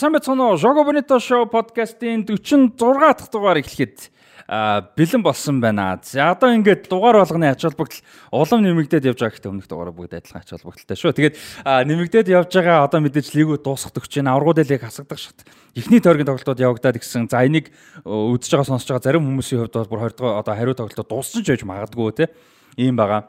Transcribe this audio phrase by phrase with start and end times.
[0.00, 0.56] Сайн байцгаана уу?
[0.56, 4.08] Jogo Bonito Show podcast-ийн 46 дахь дугаар эхлэхэд
[4.96, 6.00] бэлэн болсон байна.
[6.00, 8.00] За одоо ингээд дугаар болгоны ач холбогдол
[8.32, 11.12] улам нэмэгдээд явж байгаа гэхдээ өмнөх дугаараа бүгд адилхан ач холбогдолтой шүү.
[11.20, 11.36] Тэгээд
[11.68, 15.44] нэмэгдээд явж байгаа одоо мэдээж лигүү дуусгах төгч чинь аврагууд лиг хасагдах шат.
[15.76, 17.28] Эхний тойргийн тоглолтууд явагдаад гисэн.
[17.28, 17.68] За энийг
[18.08, 21.44] үзэж байгаа сонсож байгаа зарим хүмүүсийн хувьд бол бүр 20 дугаар одоо хариу тоглолтууд дууссан
[21.44, 22.32] ч байж магадгүй те.
[22.80, 23.28] Ийм байгаа.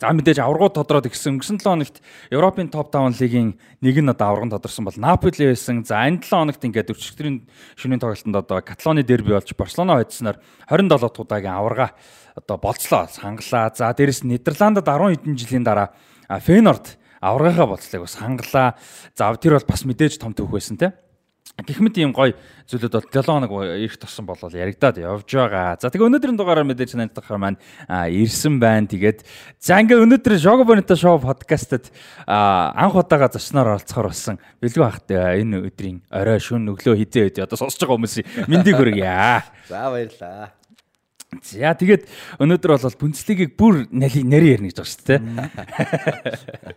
[0.00, 1.36] За мэдээж аврагууд тодроод ирсэн.
[1.36, 1.96] Өнгөрсөн 7 хоногт
[2.30, 5.84] Европын топ 5 лигийн нэг нь одоо аврагын тодорсон бол Наполи байсан.
[5.84, 7.44] За энэ 7 хоногт ингээд өчигдрийн
[7.76, 11.92] шөнийн тоглолтод одоо Каталоны дерби болж Барселона хоцсноор 27 дахь удаагийн аврага
[12.36, 13.08] одоо болцлоо.
[13.08, 13.72] Сангалаа.
[13.74, 15.92] За дээрэс Нидерландад 10 хэдэн жилийн дараа
[16.28, 18.74] Фейнорд аврагынхаа болцлыг бас хангалаа.
[19.14, 20.92] За тэр бол бас мэдээж том төвх байсан те.
[21.60, 22.32] Гэх мэт ийм гоё
[22.64, 25.76] зүйлүүд бол 7 хоног ирэх туссан болол яригадаад явж байгаа.
[25.76, 28.88] За тэгээ өнөөдрийн дугаараар мэдээж танилцахаар маань ирсэн байна.
[28.88, 29.20] Тэгээд
[29.60, 31.92] за ингээ өнөөдөр Jogo Bonito Show podcast-д
[32.24, 34.40] анх удаага зочноор оролцохоор болсон.
[34.64, 39.44] Бэлгүй хахт энэ өдрийн орой шүн өглөө хизээ үед одоо сонсож байгаа хүмүүсийн мэндийг хүргье.
[39.68, 40.56] За баярлаа.
[41.40, 42.04] За тэгээд
[42.44, 45.20] өнөөдөр бол бүнцлигийг бүр нарийн ярина гэж байгаа шүү дээ.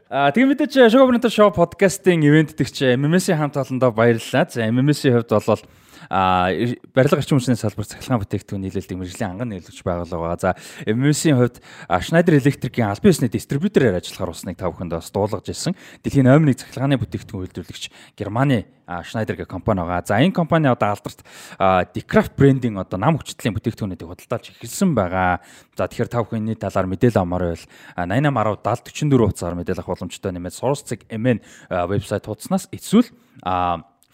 [0.08, 4.48] Аа тэгээд мэдээч Showbonito Show podcast-ийн ивент дэгч MMS-ийн хамт олондоо баярлалаа.
[4.48, 5.64] За MMS-ийн хувьд бол
[6.10, 10.38] барилга арчин хүчний салбар цахилгаан бүтээгдэхүүн нийлүүлдэг мэрэгжлийн анган нийлүүлэгч байгууллага.
[10.40, 10.50] За
[10.86, 15.74] MMS-ийн хувьд Schneider Electric-ийн албан ёсны дистрибьюторээр ажиллахаар усныг та бүхэнд бас дуулгаж ирсэн.
[16.06, 17.84] Дэлхийн номер 1 цахилгааны бүтээгдэхүүн үйлдвэрлэгч
[18.18, 20.06] Германы Schneider гэх компани байгаа.
[20.06, 21.26] За энэ компани одоо алдарт
[21.58, 25.42] Decraft брендинг одоо нам хүчтэлийн бүтээгдэхүүнүүдийг худалдаалж эхэлсэн байгаа.
[25.74, 27.66] За тэгэхээр та бүхэн энэ талаар мэдээлэл авмаар байвал
[27.98, 33.10] 8810 7044 утсаар мэдээлэл авах боломжтой нэмээд Source-ыг MN вебсайт хуудаснаас эсвэл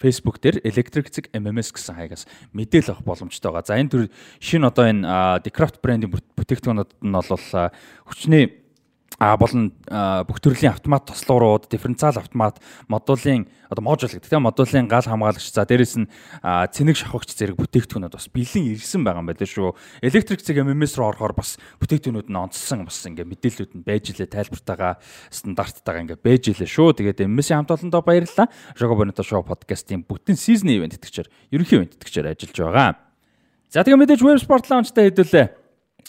[0.01, 2.25] Facebook дээр Electric MMS гэсэн хаягаас
[2.57, 3.69] мэдээлэл авах боломжтой байгаа.
[3.69, 4.03] За энэ төр
[4.41, 5.06] шинэ одоо энэ
[5.45, 7.45] Decraft брендийн бүтээгдэхүүнүүд нь бол
[8.09, 8.60] хүчний
[9.21, 12.57] а болон бүх төрлийн автомат тослуурууд, дифференциал автомат,
[12.89, 16.09] модулын одоо модуль гэдэг тийм модулын гал хамгаалагч за дээрэс нь
[16.41, 19.77] цэник шавхагч зэрэг бүтээгдэхүүнүүд бас бэлэн ирсэн байгаа юм байна шүү.
[20.01, 24.25] Электрик цэг MMS руу орохоор бас бүтээгдэхүүнүүд нь онцсон бас ингээ мэдээллүүд нь байж илээ
[24.25, 24.97] тайлбартайгаа
[25.29, 26.97] стандарттайгаа ингээ байж илээ шүү.
[26.97, 28.49] Тэгээд MMS-ийн хамт олондоо баярлалаа.
[28.73, 32.89] Jogo Bonito Show podcast-ийн бүтэн сизний ивент тэтгэгчээр ерөнхий ивент тэтгэгчээр ажиллаж байгаа.
[33.71, 35.60] За тэгээ мэдээж Web Sport Launch-тай хэдүүлээ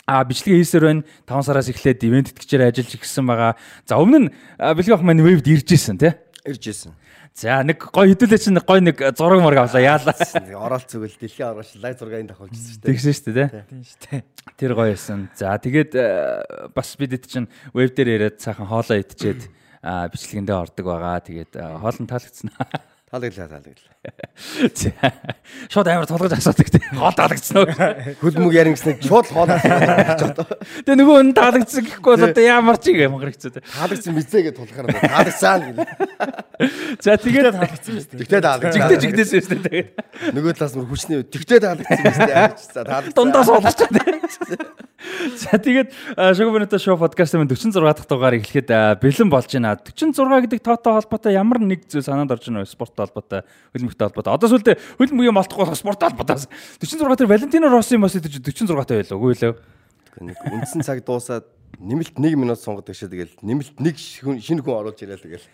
[0.07, 3.53] а бичлэг хийсээр байна 5 сараас эхлээд ивент тэтгэгчээр ажиллаж ирсэн байгаа.
[3.87, 6.13] За өмнө нь бэлэг ах маань вебд ирж исэн тий?
[6.43, 6.93] Ирж исэн.
[7.33, 10.13] За нэг гой хэдүүлээ чинь гой нэг зураг мураг авлаа яалаа.
[10.53, 12.93] Оролт зүгэл дэлхийн оргоч лайв зургийг давхуулчихсан шүү дээ.
[12.93, 13.63] Тэгсэн шүү дээ тий?
[13.73, 14.21] Тийм шүү дээ.
[14.61, 15.33] Тэр гоё байсан.
[15.33, 15.93] За тэгээд
[16.77, 19.49] бас бид эд чинь веб дээр яриад цаахан хоолоо идчихэд
[19.81, 21.25] бичлэгэндээ ордог байгаа.
[21.25, 22.53] Тэгээд хоолн таалагдсан.
[23.13, 25.13] Таалагдлаа таалагдлаа.
[25.69, 26.97] Шууд амар тулгаж асуудаг тийм.
[26.97, 27.69] Хоол таалагдсан уу?
[28.25, 30.33] Хөдөлмөг ярин гэснээр шууд хоол таалагдсан.
[30.89, 33.69] Тэгээ нөгөө нь таалагдсан гэхгүй бол одоо ямар ч юм хэрэгцээ.
[33.69, 35.85] Таалагдсан бизээ гэж тулахаар таалагдсан гэнэ.
[37.05, 38.21] За тэгээд таалагдсан биз дээ.
[38.25, 38.81] Тэгтээ таалагдсан.
[38.81, 39.93] Жигтэй жигдээс биз дээ.
[40.33, 42.49] Нөгөө талаас мөр хүчний тэгтээ таалагдсан биз дээ.
[42.57, 43.13] За таалагдсан.
[43.13, 44.89] Дундаас уулзчихсан.
[45.37, 48.71] За тэгээд Шогобонито шоу подкаст маань 46 дахь дугаар эхлэхэд
[49.03, 49.75] бэлэн болж байна.
[49.77, 52.71] 46 гэдэг тоотой холбоотой ямар нэг зүйл санаанд орж байна вэ?
[52.71, 53.43] Спорт холбоотой,
[53.75, 54.35] хөлбөмбөгтэй холбоотой.
[54.35, 56.47] Одоо сүүлдээ хөлбөмбөгийн молтохгүй болох спорт холбоотой.
[56.79, 59.19] 46 дээр Валентино Росси мос идэж 46 таа байлаа.
[59.19, 59.55] Үгүй лээ.
[60.23, 61.47] Нэг үндсэн цаг дуусаад
[61.81, 65.47] нэмэлт 1 минут сунгадаг шээ тэгэл нэмэлт нэг шинэ хүн оруулж ирээл тэгэл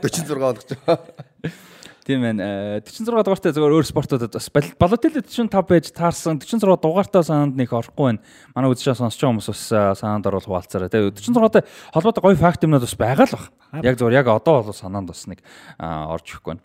[0.02, 0.70] 46 болгож.
[2.06, 2.78] Тийм байна.
[2.86, 4.46] 46 дугаартай зөвөр өөр спортуудад бас
[4.78, 8.22] Балотелли 45 байж таарсан 46 дугаартай санаанд нэг орохгүй байна.
[8.54, 9.64] Манай үзэж сонсож байгаа хүмүүс бас
[9.98, 10.86] санаанд оруулах хаалцаараа.
[10.86, 13.50] Тэгээ 46-тай холбоотой гоё факт юмнууд бас байгаа л баг.
[13.82, 15.42] Яг зөвөр яг одоо бол санаанд бас нэг
[15.82, 16.62] орж ирэхгүй байна.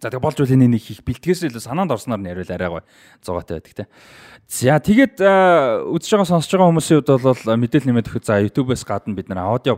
[0.00, 2.84] За тэгээ болж үл энэ нэг их бэлтгэээс илүү санаанд орсноор нь яриул арай гоё
[3.20, 3.84] зугаатай байдаг те.
[4.48, 9.12] За тэгээд үзэж байгаа сонсож байгаа хүмүүсийн хувьд бол мэдээлэл нэмээд өгөх за YouTube-ээс гадна
[9.12, 9.76] бид нар аудио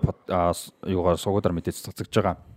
[0.87, 2.54] юугаар суугуудаар мэдээж цацгаж байгаа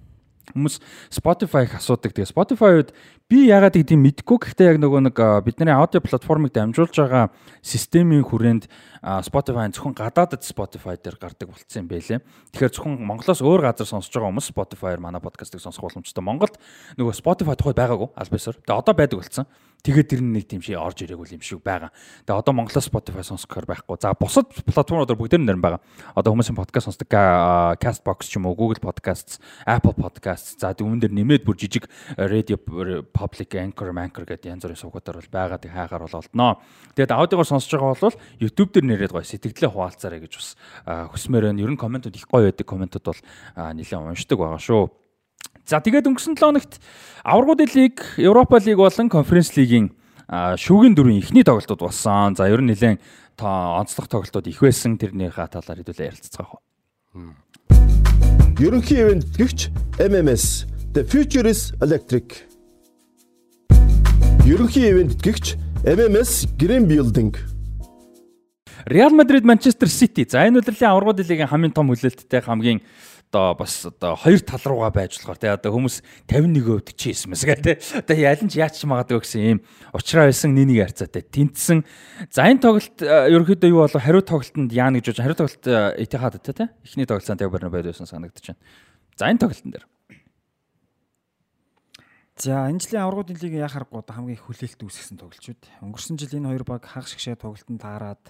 [0.56, 0.80] Хүмүүс
[1.12, 2.16] Spotify-г асуудаг.
[2.16, 2.96] Тэгээ Spotify-д
[3.28, 8.72] би яагаад гэдгийг мэдэхгүй гэхдээ яг нөгөө нэг бидний аудио платформыг дамжуулж байгаа системийн хүрээнд
[9.28, 12.24] Spotify зөвхөн гадаадд Spotify дээр гардаг болцсон юм байлээ.
[12.56, 16.24] Тэгэхээр зөвхөн Монголоос өөр газар сонсож байгаа хүмүүс Spotify-аар манай подкастыг сонсох боломжтой.
[16.24, 16.56] Монголд
[16.96, 18.56] нөгөө Spotify тухай байгаагүй альбасаар.
[18.64, 19.46] Тэгээ одоо байдаг болцсон.
[19.86, 21.94] Тэгээд тэр нэг тийм шиг орж ирээгүй юм шиг байгаа.
[22.26, 23.96] Тэгээ одоо Монголоос Spotify сонсохоор байхгүй.
[24.02, 25.80] За бусад платформудаар бүгд нэр байгаа.
[26.18, 30.60] Одоо хүмүүсийн подкаст сонсдог Castbox ч юм уу, Google Podcasts, Apple Podcasts.
[30.60, 31.88] За үүн дээр нэмээд бүр жижиг
[32.18, 35.62] Radio Public Anchor, Anchor гэдэг янз бүрийн сувгуудаар бол байгаа.
[35.62, 36.52] Тэг хаагаар бол олдноо.
[36.98, 40.50] Тэгээд аудиогоор сонсож байгаа бол YouTube дээр нэрээд гоё сэтгэлдээ хуваалцаарай гэж бас
[41.16, 41.64] хүсмээр байна.
[41.64, 42.68] Ер нь комментууд их гоё байдаг.
[42.68, 43.22] Комментууд бол
[43.56, 45.07] нэлээд уншдаг байгаа шүү.
[45.68, 46.80] За тэгээд өнгөрсөн 7 хоногт
[47.28, 49.92] аваргуудын лиг, Европа лиг болон конференц лигийн
[50.32, 52.40] шүүгийн дөрвийн эхний тоглолтууд болсон.
[52.40, 53.04] За ер нь нэлээд
[53.44, 54.96] онцлог тоглолтууд их байсан.
[54.96, 56.64] Тэрнийхээ талаар хэдүүлээ ярилцгаах.
[58.64, 59.68] Ерөнхий ивент гихч
[60.00, 62.48] MMS The Future is Electric
[64.48, 67.36] Ерөнхий ивент гэгч MMS Green Building.
[68.88, 70.24] Real Madrid Manchester City.
[70.24, 72.80] За энэ удирлын аваргууд лигийн хамгийн том хүлээлттэй хамгийн
[73.32, 76.00] одоо бас одоо хоёр тал руугаа байж болохоор тий одоо хүмүүс
[76.32, 79.60] 51% чи хийсмэс гэ тий одоо яль нь ч яач магадгүй гэсэн ийм
[79.92, 81.28] уучраа байсан нэг харьцаатай.
[81.28, 81.84] Тэнцсэн.
[82.32, 84.00] За энэ тоглолт э, ерөнхийдөө юу болов?
[84.00, 85.66] Хариу тоглолтод яа гэж бодож хариу тоглолт
[86.00, 88.64] Этихад тий эхний тоглолтод яг барна байдсан санагдаж байна.
[89.20, 89.86] За энэ тоглолтын дээр.
[92.38, 95.62] За энэ жилийн аврагуудын лиг яа харахгүй одоо хамгийн их хүлээлт үүсгэсэн тоглолчуд.
[95.84, 98.24] Өнгөрсөн жил энэ хоёр баг хагас шиг тоглолтод таарад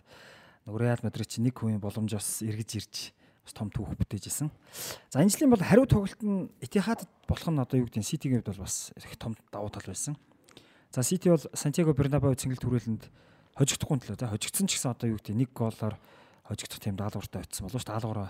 [0.65, 2.95] нөгөө Реал Мадрид чи нэг хувийн боломжоос эргэж ирж
[3.47, 4.51] бас том түүх бүтээж исэн.
[5.07, 8.44] За энэ жилийн бол хариу тоглолт нь Этихадд болох нь одоо юу гэдэг нь Ситигийн
[8.44, 10.19] хувьд бол бас их том давуу тал байсан.
[10.91, 13.03] За Сити бол Сантьяго Бернабеу цэнгэлт түрээлэнд
[13.55, 15.95] хожигдохгүй төлөө за хожигдсон ч гэсэн одоо юу гэдэг нэг голоор
[16.44, 17.95] хожигдох тийм даалгавартай очсон болов шүү дээ.
[17.95, 18.29] Даалгавраа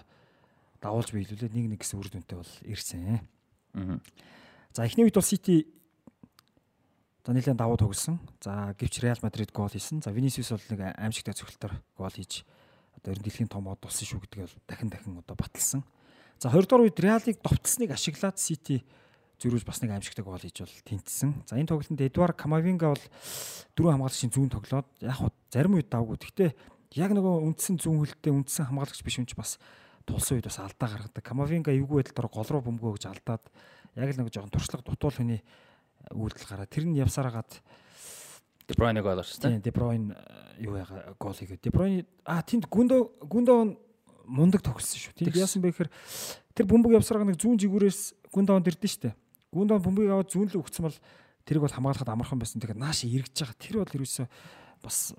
[0.81, 3.25] дагуулж биелүүлээд нэг нэг гэсэн үр дүнтэй бол ирсэн.
[3.73, 3.99] Аа.
[4.73, 5.65] За эхний үед бол Сити
[7.25, 8.21] за нэлээд давуу тоглосон.
[8.39, 9.99] За гэвч Реал Мадрид гол хийсэн.
[9.99, 12.45] За Винисиус бол нэг аимшигтай цогцолтоор гол хийж
[12.99, 15.81] одоо ер нь дэлхийн том од болсон шүү гэдгийг дахин дахин одоо баталсан.
[16.38, 18.85] За 20 дугаар үед Реалыг довтлсныг ашиглаад Сити
[19.41, 21.45] зөрүүж бас нэг аимшигтай гол хийж бол тэнцсэн.
[21.45, 23.05] За энэ тоглолтод Эдуар Камавинга бол
[23.77, 25.17] дөрөв хамгаалагчийн зүүн тоглоод яг
[25.53, 26.17] зарим үед давгүй.
[26.17, 26.51] Гэхдээ
[26.97, 29.61] яг нөгөө үндсэн зүүн хөлтэй үндсэн хамгаалагч биш юм чи бас
[30.09, 31.21] тулсан үед бас алдаа гаргадаг.
[31.21, 33.43] Камавинга эвгүй байдлаар гол руу бөмбөгөө гэж алдаад
[33.97, 35.41] яг л нэг жоохон туршлага дутуул хүний
[36.13, 37.61] үйлдэл гараад тэр нь явсараагаад
[38.75, 40.15] Bruyne гол орсон тийм De Bruyne
[40.59, 41.61] юу яга гол хийгээ.
[41.63, 43.59] De Bruyne а тэнд гүндөө гүндөө
[44.27, 45.13] мундаг тогссон шүү.
[45.15, 45.91] Тэнд яасан бэ гэхээр
[46.51, 49.15] тэр бөмбөг явсараа нэг зүүн жигүүрээс гүндөө дэрдэн штэ.
[49.55, 50.97] Гүндөө бөмбөгийг аваад зүүн рүү өгсөн бол
[51.47, 52.59] тэрийг бол хамгаалахад амархан байсан.
[52.59, 53.55] Тэгэхээр нааш эргэж байгаа.
[53.55, 54.27] Тэр бол ерөөсөө
[54.83, 55.15] бас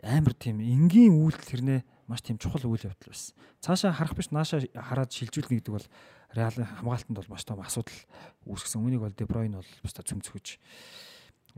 [0.00, 3.36] амар тийм энгийн үйлдэл тэрнээ маш тийм чухал үйл явдал байсан.
[3.60, 5.88] Цаашаа харах биш нааша хараад шилжүүлнэ гэдэг бол
[6.36, 7.96] Реал хамгаалтанд бол маш том асуудал
[8.44, 8.82] үүсгэсэн.
[8.82, 10.58] Үүнийг бол Bruyne бол бasta цөмцгөж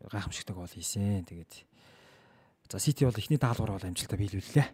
[0.06, 1.26] гайхамшигтай гол хийсэн.
[1.26, 1.52] Тэгээд
[2.70, 4.68] за Сити бол эхний даалгавар бол амжилттай биелүүллээ.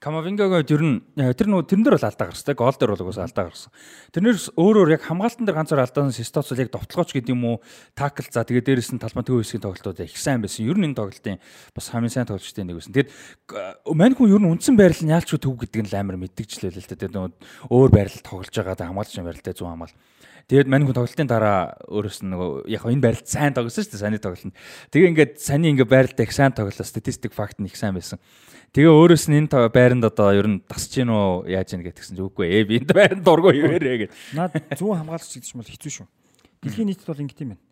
[0.00, 2.52] Камавингагоо ер нь э, тэр нөө тэрэн дээр бол алдаа гарсан.
[2.52, 3.72] Гол дээр бол угсаа алдаа гарсан.
[4.12, 7.64] Тэрнээс өөрөөр яг хамгаалтан дээр ганцаар алдаасан Систоц яг довтлогооч гэдэг юм уу?
[7.96, 10.68] Такл за тэгээ дээрэс нь талбай төв хэсгийн тоглолтууд их сайн байсан.
[10.68, 11.40] Ер нь энэ тоглолтын
[11.72, 12.92] бас хамгийн сайн тоглолчтой нэг байсан.
[12.92, 13.08] Тэгэд
[13.96, 16.80] мань хүн ер нь үндсэн байрал нь яалч төв гэдэг нь л амар мэддэгчлээ л
[16.84, 17.32] л дээ.
[17.72, 19.96] Өөр байрал тоглож байгаа хамгаалагчийн байралтай зүүн хамгаал.
[20.46, 24.04] Тэгээд мань хүн тоглолтын дараа өөрөөс нь нөгөө яг энэ байралд сайн тоглосон шүү дээ.
[24.06, 24.54] Саний тоглолтод.
[24.94, 26.86] Тэгээ ингээд саний ингээд байралд их сайн тоглолоо.
[26.86, 28.22] Статистик факт нь их сайн байсан.
[28.70, 32.22] Тэгээ өөрөөс нь энэ байранд одоо ер нь тасч гин үү яаж ийн гэтгсэн ч
[32.22, 34.14] үгүй ээ би энэ байранд дургүй юурэ гэд.
[34.38, 36.06] Наад зүүн хамгаалагч гэдэг чинь бол хэцүү шүү.
[36.62, 37.64] Дэлхийн нийтэд бол ингэт юм байна.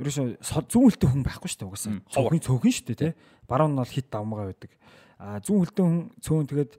[0.00, 0.24] Ерөөсөө
[0.72, 2.00] зүүн хөлтөө хүн байхгүй шүү дээ угаасаа.
[2.08, 3.12] Цонхын цөөхөн шүү дээ тий.
[3.44, 4.72] Баруун нь бол хит давмгаа байдаг.
[5.20, 6.72] А зүүн хөлтөө хүн цөөн тэгээд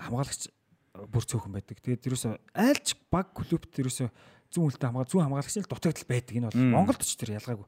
[0.00, 0.42] хамгаалагч
[0.94, 1.76] бүр цөөхөн байдаг.
[1.82, 4.08] Тэгээд ерөөсөө айлч баг клубт ерөөсөө
[4.54, 6.34] зүүн хөлтөө хамгаа зүүн хамгаалагч л дутагдал байдаг.
[6.38, 7.66] Энэ бол Монголд ч тэр ялгаагүй.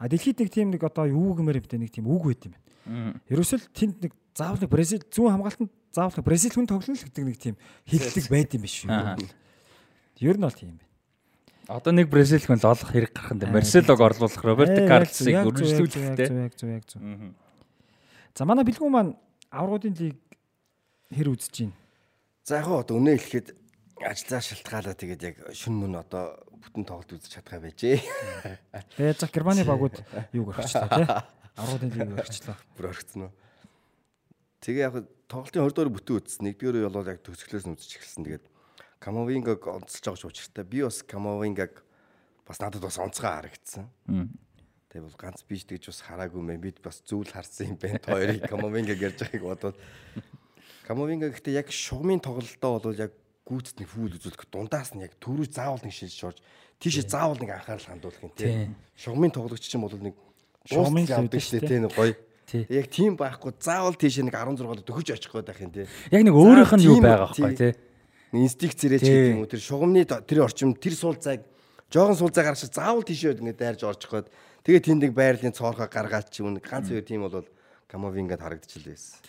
[0.00, 2.56] А дэлхийд нэг тийм нэг одоо юу гэмээр юм бэ нэг тийм үг байт юм
[2.56, 3.20] байна.
[3.28, 7.38] Ерөөсөө л тэнд нэг заавал Бразил зүүн хамгаалтанд заавал Бразил хүн тоглоно л гэдэг нэг
[7.38, 7.54] тийм
[7.86, 8.90] хиллэг байд юм биш үү?
[10.24, 10.88] Ер нь бол тийм байна.
[11.68, 13.54] Одоо нэг Бразил хүн л олох хэрэг гарах юм даа.
[13.54, 16.26] Марселог орлуулах Роберто Карлосыг үргэлжлүүлэх те.
[16.26, 17.00] Яг зөв яг зөв.
[18.34, 19.14] За манай бэлгүү маань
[19.52, 20.18] аврагуудын лиг
[21.12, 21.76] хэр үзэж байна?
[22.42, 23.61] За яг одоо үнэ хэлэхэд
[24.06, 27.98] ажиллаа шалтгаалаа тэгээд яг шүн мөн одоо бүтэн тоглолт үзэж чадхаа байжээ.
[28.98, 29.96] Тэгээд за Германы багууд
[30.34, 31.06] юу гэрчлээ тий?
[31.58, 32.56] Аврагуудын лиг гэрчлээ.
[32.78, 33.32] Бүр орхицсон уу?
[34.62, 34.94] Тэгээ яг
[35.26, 36.44] тоглолтын 20 дугаар бүтэн үзсэн.
[36.46, 38.24] Нэгдүгээр бол яг төгсгөлөөс нь үзэж эхэлсэн.
[38.26, 38.44] Тэгээд
[39.02, 40.64] Камовингаг онцолж байгаа учиртай.
[40.64, 41.82] Би бас Камовингаг
[42.46, 43.90] бас надад бас онцгой харагдсан.
[44.92, 46.62] Тэгээ бол ганц биш тэгж бас хараагүй мэн.
[46.62, 47.98] Бид бас зүйл харсан юм байна.
[48.06, 49.76] Хоёрыг Камовингаг ярьж байгааг бодоод
[50.82, 55.50] Камовинга гэхдээ яг шугамын тоглолтоо бол яг гүйцэд нэг фүүл үзүүлэх дундаас нь яг төрөө
[55.50, 56.38] заавал нэг шилж орж
[56.78, 58.74] тийшээ заавал нэг анхаарал хандуулах юм тийм.
[58.94, 60.14] Шугамын тоглогч чинь бол нэг
[60.70, 62.14] шугамын явдаг шүү дээ тийм гоё.
[62.70, 65.88] Яг тийм байхгүй заавал тийшээ нэг 16-д төхөж очих гээд байх юм тийм.
[66.14, 67.74] Яг нэг өөрийнх нь юу байгаа байхгүй тийм.
[68.32, 71.42] Инстинкт зэрэг гэдэг юм уу тэр шугамны тэр орчим тэр суул зайг
[71.90, 74.30] жоохон суул зай гарч заавал тийшээ ингэ дайрж орчих гээд
[74.64, 77.44] тэгээ тэнд нэг байрлалын цоорхоо гаргаад ч юм ганц хоёр тийм бол
[77.90, 79.20] Камовингад харагдчихл байсан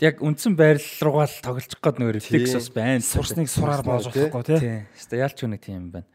[0.00, 3.04] яг үндсэн байрал руугаа л тоглож гээд нөр рефлекс бас байна.
[3.04, 4.86] Сурсныг сураар болж болохгүй тий.
[4.94, 6.08] Хэвээ ялч үнэ тийм байна.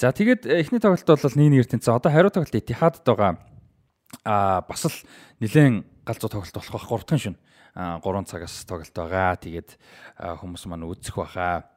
[0.00, 1.92] За тэгээд э, эхний тоглолт бол 1-1 тэнцээ.
[1.92, 3.38] Одоо хариу тоглолт Этихадд байгаа.
[4.24, 4.96] Аа бас л
[5.44, 7.36] нэлээд галзуу тоглолт болох бах 3 дахь шин.
[7.76, 9.36] Аа 3 цагаас тоглолт байгаа.
[9.36, 9.70] Тэгээд
[10.16, 11.68] хүмүүс маань үзэх баха.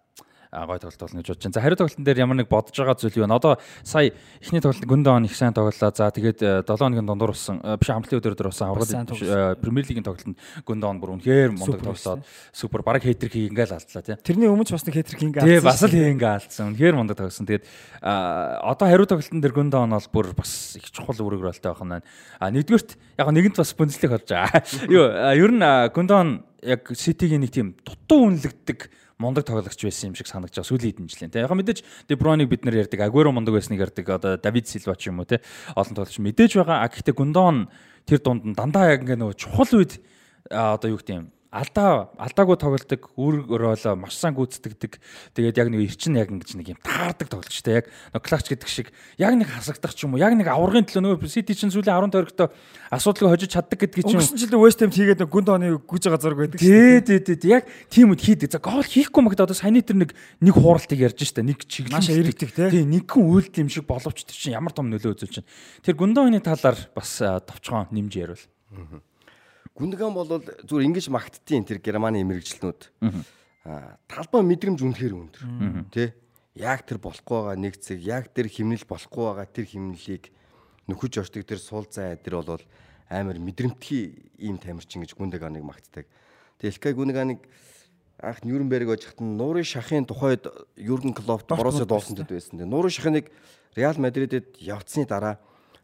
[0.54, 1.54] Гой тоглолт болно гэж бодож байна.
[1.54, 3.34] За хариу тоглолтын дээр ямар нэг бодож байгаа зүйл юу вэ?
[3.34, 5.90] Одоо сая эхний тоглолт Гүндон их сайн тоглолоо.
[5.90, 10.38] За тэгээд 7 хоногийн дундуур болсон биш хамтлагийн өдөр өдөр сайн аврал Премьер лигийн тоглолтод
[10.62, 12.22] Гүндон бүр үнэхээр мундаг тоглолоод
[12.54, 14.16] супер баг хейтрик хий ингээл алдлаа тий.
[14.22, 16.78] Тэрний өмнө ч бас нэг хетрик ингээ Тий бас л ингээ алдсан.
[16.78, 17.50] Үнэхээр мундаг тоглосон.
[17.50, 17.66] Тэгээд
[18.06, 22.06] одоо хариу тоглолтын дээр Гүндон бол бүр бас их чухал үүрэг ролтой байх нь байна.
[22.38, 24.62] А нэгдүгürt яг нэгэнт бас Бундслиг болж байгаа.
[24.94, 28.90] Юу ер нь Гүндон яг Ситигийн нэг тийм дутуу үнэлэгддэг
[29.24, 31.32] мундаг тоглогч байсан юм шиг санагдаж байгаа сүүлийн хэдэн жилийн.
[31.32, 31.80] Тэгээ яг мэдээж
[32.12, 35.28] Де Бруйныг бид нар ярьдаг, Агуэро мундаг байсныг ярьдаг, одоо Давид Силва ч юм уу
[35.28, 35.40] те
[35.74, 36.84] олон тоглогч мэдээж байгаа.
[36.84, 37.72] А гэхдээ Гундон
[38.04, 40.04] тэр дунд нь дандаа яг ингээ нөгөө чухал үед
[40.52, 44.98] одоо юу гэдэг юм алдаа алдаагүй тоглолдог үр өрөөлөө маш сайн гүйцэтгэдэг
[45.38, 48.90] тэгээд яг нэг эрчин яг ингэж нэг юм таардаг тоглогчтой яг нэг клач гэдэг шиг
[49.22, 52.10] яг нэг хасагдах ч юм уу яг нэг аврагын төлөө нөгөө Сити чинь сүүлийн 10
[52.10, 52.50] тойрогтой
[52.90, 56.22] асуудалгүй хожиж чаддаг гэдгийг чинь Өнгөрсөн жилдээ West Ham хийгээд нэг гүнд оны гүйж байгаа
[56.26, 56.64] зураг байдаг
[57.04, 57.52] Тий, тий, тий.
[57.52, 58.52] Яг тийм үд хийдэг.
[58.52, 61.44] За гол хийхгүй магад одоо саяны тэр нэг нэг хууралтыг ярьж штэ.
[61.44, 62.00] Нэг чиглэл.
[62.00, 62.70] Маш эргэдэг, тий.
[62.72, 65.50] Тий, нэг хүн үйлдэл юм шиг боловч тэр чинь ямар том нөлөө үзүүлж байна.
[65.84, 68.44] Тэр гүндөөний талаар бас товчхон нэмж ярил.
[69.74, 72.82] Гүндган бол зүгээр ингэж магтдیں۔ тэр Германы мэрэгчлэнүүд.
[73.66, 75.44] Аа талбай мэдрэмж үнэхээр өндөр.
[75.90, 76.14] Тэ?
[76.54, 80.30] Яг тэр болохгүй байгаа нэг зэг, яг тэр химнэл болохгүй байгаа тэр химнэлийг
[80.86, 82.62] нөхөж орчдөг тэр суул зай тэр бол
[83.10, 86.06] амар мэдрэмтгий ийм тамирчин гэж Гүндаганыг магтдаг.
[86.62, 87.40] Тэгээ Илкай Гүндаганыг
[88.22, 90.46] анх Нюрнберг ожихт нь нуурын шахын тухайд
[90.78, 92.62] Юрген Клопт Боруссия Дортмундд байсан.
[92.62, 93.32] Тэгээ нуурын шахныг
[93.76, 95.40] Реал Мадридэд явцсны дараа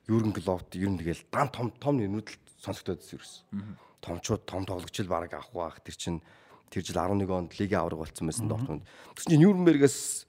[0.08, 3.78] Юрген Клопт ер нь тэгэл дан том том нэмрүүд л сонсогдоод ирсэн.
[4.01, 6.22] Томчууд том тоглогчл баг авах бах тэр чин
[6.70, 8.84] тэр жил 11 онд лигийн авраг болцсон байсан Дортмунд.
[9.16, 10.28] Тэгсэн чинь Нюрнбергээс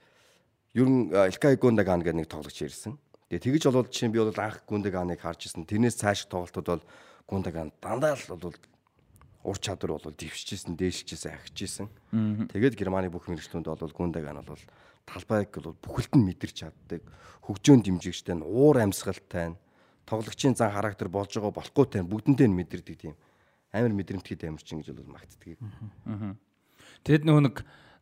[0.74, 2.98] Юрген Илкай Гүндаган гэдэг нэг тоглогч ирсэн.
[3.30, 5.66] Тэгээ тэгэж болоод чинь би бол анх Гүндаганыг харж ирсэн.
[5.66, 6.84] Тэрнээс цааш тоглолтууд бол
[7.30, 8.54] Гүндаган дандаа л бол
[9.42, 11.88] ур чадвар бол дэвшижсэн, дээшижсэн, ахижсэн.
[12.50, 14.62] Тэгээд Германы бүх мэрэгчлүүд бол Гүндаган бол
[15.06, 17.02] талбайг бол бүхэлд нь мэдэрч чаддаг.
[17.46, 19.58] Хөгжөөн дэмжигчтэй нь уур амьсгалтай нь
[20.10, 23.14] тоглогчийн зан характер болж байгаа болохгүйтэй нь бүгдэнтэй нь мэдэрдэг тийм
[23.70, 25.54] амар мэдрэмтгий тамирчин гэж бол магтдаг.
[27.06, 27.56] Тэгэд нөгөө нэг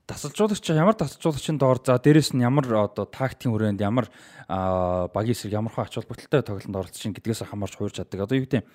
[0.09, 4.09] тасалжуулагч ямар тасалжуулагчийн доор за дээрэс нь ямар одоо тактикийн хүрээнд ямар
[4.49, 8.25] багийн эсрэг ямар хөө ач холбогдолтой тоглолтод оролцож чинь гэдгээс хамаарч хуурж чаддаг.
[8.25, 8.69] Одоо юу гэдэг юм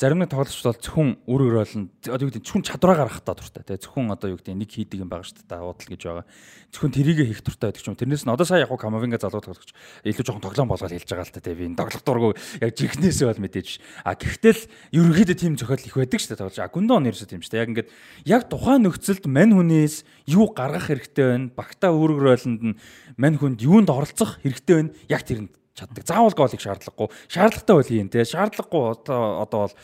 [0.00, 3.36] зарим нэг тоглогч бол зөвхөн үр өрөөл нь одоо юу гэдэг зөвхөн чадвараа гаргах та
[3.36, 3.62] дуртай.
[3.62, 6.26] Тий зөвхөн одоо юу гэдэг нэг хийдэг юм байгаа шүү дээ худал гэж байгаа.
[6.72, 9.70] Зөвхөн тэрийгэ хийх дуртай байдаг юм тэрнээс нь одоо сая яг камавинга залуу тоглогч
[10.02, 13.26] илүү жоохон тоглоом болгоод хэлж байгаа л та тий би энэ тоглох дургу яг жихнээсээ
[13.30, 13.68] бол мэдээж.
[14.02, 17.42] А гэхдээ л ерөнхийдөө тийм зохиол их байдаг шүү дээ тоглож а гүндон нэрсэ тийм
[17.46, 17.62] шүү дээ.
[17.62, 17.90] Яг ингээд
[18.26, 22.78] яг тухайн нөхцөлд мань хүнээс юу гаргах хэрэгтэй байна багтаа үр өрөөлөнд нь
[23.20, 26.04] мань хүнд юунд оролцох хэрэгтэй байна яг тэрэнд чаддаг.
[26.04, 27.08] Заавал гол их шаардлагагүй.
[27.28, 28.24] Шаардлагатай бол хийн те.
[28.28, 29.74] Шаардлагагүй одоо одоо бол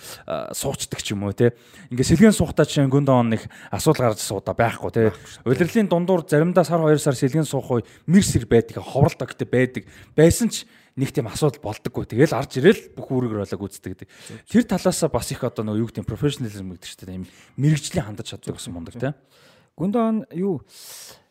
[0.52, 1.56] суучдаг ч юм уу те.
[1.88, 5.12] Ингээ сэлгэн суухтаа чинь гүндон нэг асуудал гарч суудаа байхгүй те.
[5.48, 8.84] Улирлын дундуур заримдаа сар 2 сар сэлгэн суух үе мэрсэр байдаг.
[8.84, 9.88] Ховролт огт байдаг.
[10.12, 10.68] Байсан ч
[10.98, 12.04] нэг тийм асуудал болдоггүй.
[12.10, 14.08] Тэгэл арж ирэл бүх үүрэг ролог үздэг гэдэг.
[14.50, 18.58] Тэр талаас бас их одоо нөгөө юу гэдэг профешнализм гэдэг чинь тийм мэрэгжлийн хандаж чаддаг
[18.58, 19.14] гэсэн мундаг те.
[19.78, 20.58] Гүндон юу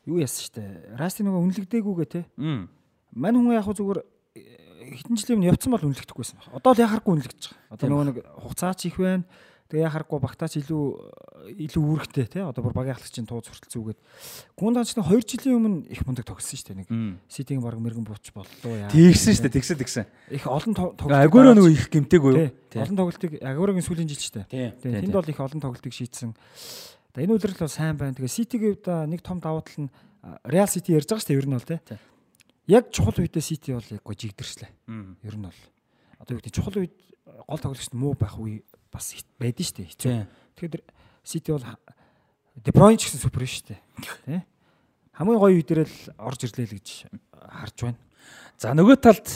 [0.07, 0.95] юу яасан штэ.
[0.95, 2.23] Расти нөгөө үнэлэгдээгүйгээ те.
[2.39, 3.99] Мань хүн яг зүгээр
[4.95, 6.55] хитэн жилийн өмнө явцсан бол үнэлэгдэхгүйсэн байна.
[6.57, 7.73] Одоо л яхахгүй үнэлэгдэж байгаа.
[7.75, 9.25] Одоо нөгөө нэг хугацаач их байна.
[9.67, 10.83] Тэгээ яхахгүй багтаач илүү
[11.67, 12.39] илүү үүрэгтэй тий.
[12.39, 13.99] Одоо бүр багийн ахлагчийн тууз хүртэл зүгээд.
[14.55, 16.79] Гүндаач нэг 2 жилийн өмнө их мундаг тогссон шүү дээ.
[16.87, 18.87] Нэг ситийн баг мэрэгэн бууч боллоо яа.
[18.87, 19.55] Тэгсэн шүү дээ.
[19.59, 20.05] Тэгсэн тэгсэн.
[20.31, 21.19] Их олон тоглолт.
[21.19, 22.79] Агуро нөгөө их гимтэйг үү?
[22.79, 25.03] Олон тоглолтыг Агурогийн сүүлийн жил шүү дээ.
[25.03, 26.31] Тэнд бол их олон тоглолтыг шийдсэн.
[27.11, 28.15] Энэ үйлрэл бол сайн байна.
[28.15, 29.91] Тэгээ Ситигийн хувьд нэг том давуу тал нь
[30.47, 31.39] Реал Сити ярьж байгаа шүү дээ.
[31.43, 31.79] Ер нь бол тий
[32.67, 34.71] яг чухал үедээ Сити бол яг жигдэрчлээ.
[35.23, 35.59] Ер нь бол
[36.19, 36.95] одоо юу гэдэг чухал үед
[37.47, 39.91] гол тоглогчд муу байх үе бас байдэн шүү дээ.
[39.95, 40.15] Хэцүү.
[40.59, 40.83] Тэгэхээр
[41.23, 41.65] Сити бол
[42.57, 43.81] Де Бройн ч гэсэн супер шүү дээ.
[44.25, 44.45] Тэ?
[45.15, 46.87] Хамгийн гоё үе дээр л орж ирлээ л гэж
[47.33, 48.01] харж байна.
[48.57, 49.27] За нөгөө талд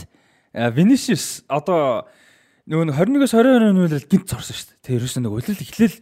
[0.52, 2.10] Vinicius одоо
[2.66, 4.82] нөгөө 21-с 22 үеэр гинт зорсон шүү дээ.
[4.82, 5.98] Тэ ерөөсөө нэг улирал эхлээл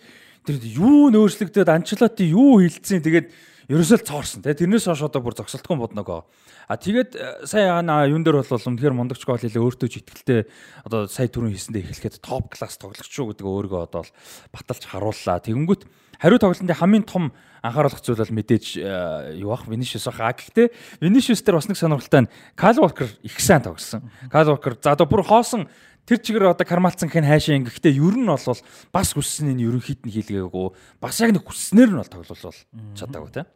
[0.48, 3.28] тэр юу нөөцлөгдөд Анчлоти юу хилцсэн тэгээд
[3.70, 6.26] ерөөсөө л цоорсон тий тэрнээс хойш одоо бүр зогсолтгүй бодногоо
[6.70, 10.46] а тэгээд э, сая юун дээр бол үнэхээр мондогч гол хэлээ өөртөө ч ихтэй
[10.86, 14.06] одоо сая түрүүн хийсэндээ эхлэхэд топ класс тоглогч шүү гэдэг өөрийгөө одоо
[14.54, 15.42] баталж харууллаа.
[15.42, 15.90] Тэгэнгүүт
[16.22, 17.34] хариу тоглолтын хамгийн том
[17.66, 19.66] анхааруулах зүйл бол мэдээж э, юу ах?
[19.66, 20.22] Vinicius ах.
[20.22, 24.06] А гэхдээ Vinicius дээр бас нэг сонирхолтой нь Kyle Walker их сайн тоглосон.
[24.30, 25.66] Kyle Walker за одоо бүр хоосон
[26.06, 28.46] тэр чигээр одоо кармалцсан хэн хайшаа ингэхдээ ер нь бол
[28.94, 30.70] бас хүссний нь ерөнхийд нь хийлгээгүй.
[31.02, 32.54] Бас яг нэг хүсснээр нь бол тоглол
[32.94, 33.50] чадаагүй тийм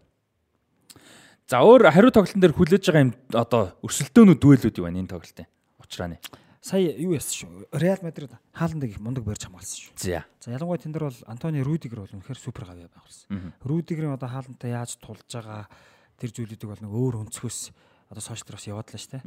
[1.47, 5.47] За өөр хариу тоглолтын дээр хүлээж байгаа юм одоо өрсөлдөөнүүд дүүлүүд юу вэ энэ тоглолтын
[5.83, 6.17] учрааны.
[6.63, 7.67] Сая юу яасан шүү.
[7.75, 9.93] Реал Мадрид хааландыг их мундаг барьж хамгаалсан шүү.
[9.99, 10.23] За.
[10.39, 13.51] За ялангуяа тэн дээр бол Антони Рүдигер бол үнэхээр супер гавьяа байгуулсан.
[13.67, 15.67] Рүдигерийн одоо хаалантай яаж тулж байгаа
[16.15, 17.59] тэр зүйлүүдийг бол нэг өөр өнцгөөс
[18.07, 19.19] одоо сошиал руу яваад л штэ.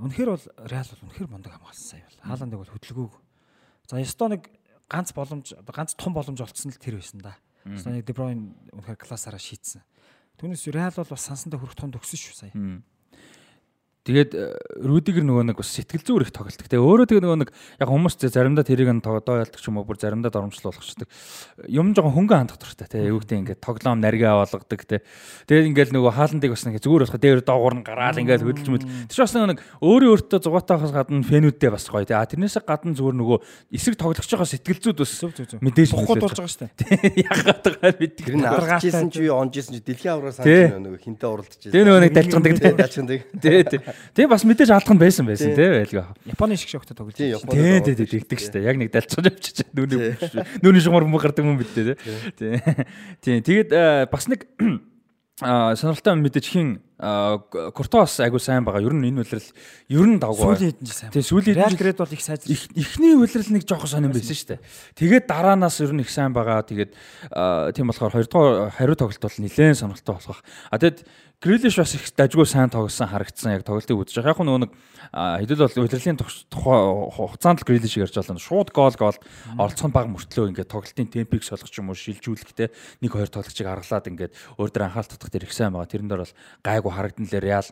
[0.00, 2.24] Үнэхээр бол Реал бол үнэхээр мундаг хамгаалсан сая бол.
[2.24, 3.14] Хааландыг бол хөдөлгөөг.
[3.84, 4.42] За ёстой нэг
[4.88, 7.36] ганц боломж ганц том боломж олцсон л тэр байсан да.
[7.68, 9.84] Ёстой нэг Дебройн үнэхээр классаараа шийдсэн.
[10.40, 12.52] Түүнээс Реал бол бас сансандаа хүрэх тунд өгсөн шүү сая.
[14.10, 14.50] Тэгээд э,
[14.82, 16.58] Рүдигер нөгөө нэг бас сэтгэл зүйр их тоглолт.
[16.58, 19.78] Тэгээ өөрөө тэгээ нөгөө нэг яг хүмүүс зэ заримдаа тэрийг нь доо ялдаг ч юм
[19.78, 21.06] уу бүр заримдаа доромжлуулахчдаг.
[21.70, 23.06] Юм жоохон хөнгөн хандах дуртай тий.
[23.06, 24.98] Эвгтэй ингээд тоглоом наргаа болгодог тий.
[25.46, 28.84] Тэгээд ингээд нөгөө хааландыг бас нэг зүгээр болох дээр доогуур нь гараал ингээд хөдөлж мэд.
[29.06, 32.18] Тэр бас нэг өөрөө өөртөө зугаатаахаас гадна фэнүүдтэй бас гоё тий.
[32.18, 33.38] А тэрнээс гадна зүгээр нөгөө
[33.78, 35.14] эсрэг тоглогч байгаа сэтгэл зүйд бас
[35.62, 37.22] мэдээж боход болж байгаа шүү дээ.
[37.30, 41.30] Ягаад байгаа бид Тэр нь аргажсэн чи юу онжсэн чи дэлхийн аврал санаж нөгөө хинтээ
[41.30, 42.72] уралдаж Тэгээ нөгөө нэг далжгандаг тий.
[42.74, 43.20] Далжгандаг.
[43.40, 43.80] Тий тий.
[44.14, 46.14] Тэгээ бас мэдээж алах нь байсан байсан тий байлгаа.
[46.26, 47.48] Японы шиг шогтой тоглож Тий, байсан.
[47.50, 48.64] Тий тий тий тэгдэг штэ.
[48.64, 49.66] Яг нэг далцгаж явчих.
[49.76, 50.16] Нүуний
[50.62, 52.58] нүуний шугамар мөн гардаг юм битээ тий.
[53.22, 53.40] Тий.
[53.44, 54.46] Тэгээд э, бас нэг
[55.40, 58.84] а сонирхолтой мэдээж хин Куртос айгу сайн байгаа.
[58.84, 59.48] Ер нь энэ үлрэл
[59.88, 60.52] ер нь давгүй.
[60.52, 61.12] Сүүлийн хэдэн жил сайн.
[61.16, 62.52] Тий сүүлийн хэдэн жил- бол их сайжрал.
[62.52, 64.60] их ихний үлрэл нэг жоохон сонирн байсан шүү дээ.
[65.00, 66.60] Тэгээд дараанаас ер нь их сайн байгаа.
[66.60, 66.92] Тэгээд
[67.72, 70.44] тийм болохоор хоёрдугаар хариу тоглолт бол нэлээд сонирхолтой болох.
[70.68, 71.08] А тэгэд
[71.40, 74.36] Грилиш бас их дажгүй сайн тоглосон харагдсан яг тоглолтыг үзэж байгаа.
[74.36, 74.72] Яг нөгөө нэг
[75.48, 76.80] хэдүүл бол удирлын тухай
[77.16, 79.16] хугацаанд л Грилиш ярьж байгаа нь шууд гол гол
[79.56, 82.68] оролцох нь баг мөртлөө ингээд тоглолтын темпийг солих юм уу шилжүүлэхтэй
[83.00, 85.88] нэг хоёр тоглогчийг аргалаад ингээд өөр дөр анхаарал татах тэр их сайн байгаа.
[85.88, 87.68] Тэрэн дээр бол гайгүй харагдан л Реал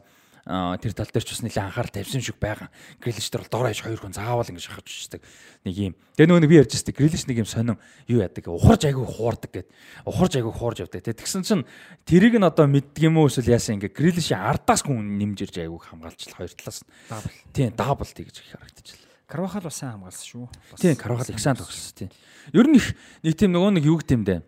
[0.49, 2.73] тэр тал дээр ч бас нэлээд анхаарал тавьсан шиг байгаа.
[3.05, 5.21] Грилиш дээр бол доор аж хоёр хүн заавал ингэж хахаж үздэг.
[5.69, 5.95] Нэг юм.
[6.17, 6.97] Тэгээ нөгөө нэг би ярьж байсан.
[6.97, 7.77] Грилиш нэг юм сонин
[8.09, 8.49] юу яадаг.
[8.49, 9.69] Ухарж айгүй хуурдаг гэд.
[10.09, 11.05] Ухарж айгүй хуурж явдаг.
[11.05, 11.69] Тэ тэгсэн чинь
[12.09, 15.81] тэрийг нь одоо мэддэг юм уу эсвэл яасан ингээ Грилишийн ардаас хүн нэмж ирж айгүй
[15.85, 16.81] хамгаалж хоёр талаас.
[17.13, 17.29] Дабл.
[17.53, 19.09] Тийм, дабл тэгж их харагдчихлаа.
[19.29, 20.49] Карвахал бас сайн хамгаалсан шүү.
[20.81, 22.11] Тийм, Карвахал их сайн тогссон тийм.
[22.57, 24.41] Ер нь их нэг тийм нөгөө нэг юу гэмдэ.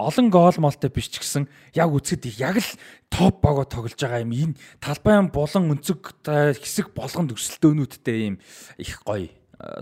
[0.00, 1.44] Олон гол молтой биш ч гэсэн
[1.76, 2.70] яг үцгэд яг л
[3.12, 4.32] топ богоо тоглож байгаа юм.
[4.32, 8.36] Энэ талбайн болон өнцөг хэсэг болгон төгсөлтөөнүүдтэй юм
[8.80, 9.28] их гоё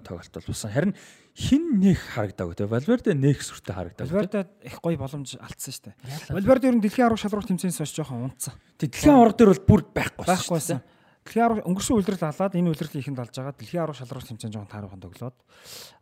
[0.02, 0.74] тоглолт болсон.
[0.74, 0.94] Харин
[1.38, 2.66] хин нэх харагдаагүй те.
[2.66, 4.11] Валверде нэх сүртэй харагдаагүй.
[4.11, 6.35] Валверде их гоё боломж алдсан дээ.
[6.35, 8.59] Валверде ер нь дэлхийн арга шалралт тэмцээнээс хойш жоохон унтсан.
[8.83, 10.83] Дэлхийн авраг дээр бол бүр байхгүй Байхгүйсэн.
[11.22, 13.54] Дэлхийн арга өнгөрсөн үйлрэл алаад энэ үйлрэл ихэнд алж байгаа.
[13.54, 15.37] Дэлхийн арга шалралт тэмцээн жоохон таархан тоглоод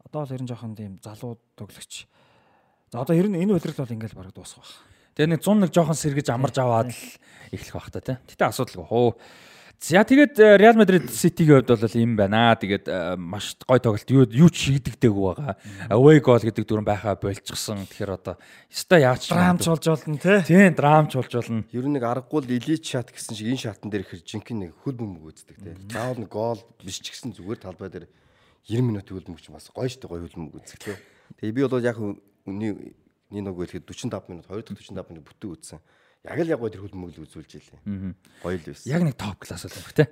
[0.08, 2.08] одоо бол ер нь жоохон тийм залуу тоглогч.
[2.92, 4.74] За одоо ер нь энэ үйлрэл бол ингээл бараг дуусах байх.
[5.18, 7.02] Тэгээ нэг 101 жоохон сэргэж амарж аваад л
[7.50, 8.14] эхлэх бах та те.
[8.30, 8.86] Гэтэ асуудалгүй.
[8.86, 9.10] Хөө.
[9.76, 12.56] За тэгээд Real Madrid City-ийн хувьд бол юм байна.
[12.56, 15.56] Тэгээд э, маш гой тоглолт юу юу ч шигдэгдээгүй байгаа.
[15.92, 17.84] Away goal гэдэг дүрэн байхаа болчихсон.
[17.84, 18.40] Тэгэхээр одоо
[18.72, 20.40] ёстой яач Драмч болж болно те.
[20.48, 21.66] Тийм драмч болж болно.
[21.76, 24.72] Ер нь нэг аргагүй л элит шат гэсэн шиг энэ шатан дээр ихэр жинхэнэ нэг
[24.80, 25.76] хөл бөмбөг үздэг те.
[25.92, 28.08] Заавал нэг гол биш ч гэсэн зүгээр талбай дээр
[28.72, 30.96] 90 минут хөл бөмбөг ч бас гоё штэ гоё хөл бөмбөг үздэг те.
[31.44, 32.00] Тэгээ би бол яг
[32.46, 32.94] үний
[33.30, 35.80] Ниног хэлэхэд 45 минут 2 дахь 45 минут бүтэн үзсэн.
[36.26, 37.80] Яг л яг гоё тэр хөл бөмбөг л үзүүлж илээ.
[38.42, 38.86] Гоё л байсан.
[38.86, 40.06] Яг нэг топ класс бол юм те.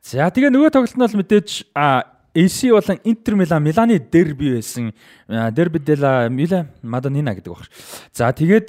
[0.00, 4.92] За тэгээ нөгөө тоглолт нь бол мэдээж а AC болон Интер Милан Миланы дерби байсан.
[5.28, 7.68] Дерби дела Мила Мадонина гэдэг баг.
[8.12, 8.68] За тэгээд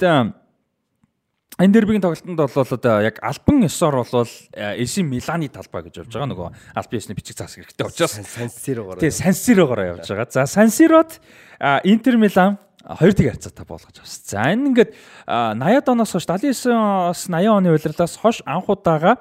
[1.58, 6.28] энэ дербигийн тоглолтод бол одоо яг альбан ёсоор бол AC Миланы талбай гэж явж байгаа
[6.28, 10.28] нөгөө альбан ёсны бичиг цаас хэрэгтэй учраас Сан Сиро тий Сан Сирогоор явж байгаа.
[10.28, 11.16] За Сан Сирод
[11.58, 14.20] а, Интер Милан хоёр тэг харьцаатай болгож авсан.
[14.28, 14.90] За энэ ингээд
[15.24, 19.16] а, 80-ад оноос хойш 79-оос 80 оны улирлаас хойш анх удаага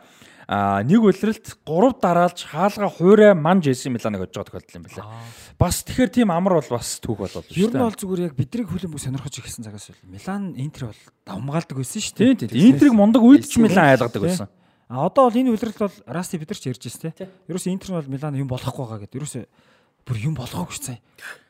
[0.47, 5.23] нэг улиралд 3 дараалж хаалга хуурай манж AC Миланыг хожиж байгаа тохиолдол юм байна.
[5.55, 7.85] Бас тэгэхээр тийм амар бол бас түүх болол шүү Ер нь дээ.
[7.87, 12.15] бол зүгээр яг бидрийг хүлэмж сонирхож ирсэн цагаас бол Милан Интер бол давмгаалдаг байсан шүү
[12.19, 12.35] дээ.
[12.35, 12.75] Тийм тийм.
[12.75, 14.51] Интерийг мундаг үед ч Милан айлгадаг байсан.
[14.91, 17.29] А одоо бол энэ үйлрэл бол Расти бид нар ч ярьж байна те.
[17.47, 19.15] Ерөөсөө Интер нь бол Милан юм болохгүй байгаа гэдэг.
[19.15, 19.43] Ерөөсөө
[20.03, 20.99] бүр юм болгоогүй цаа.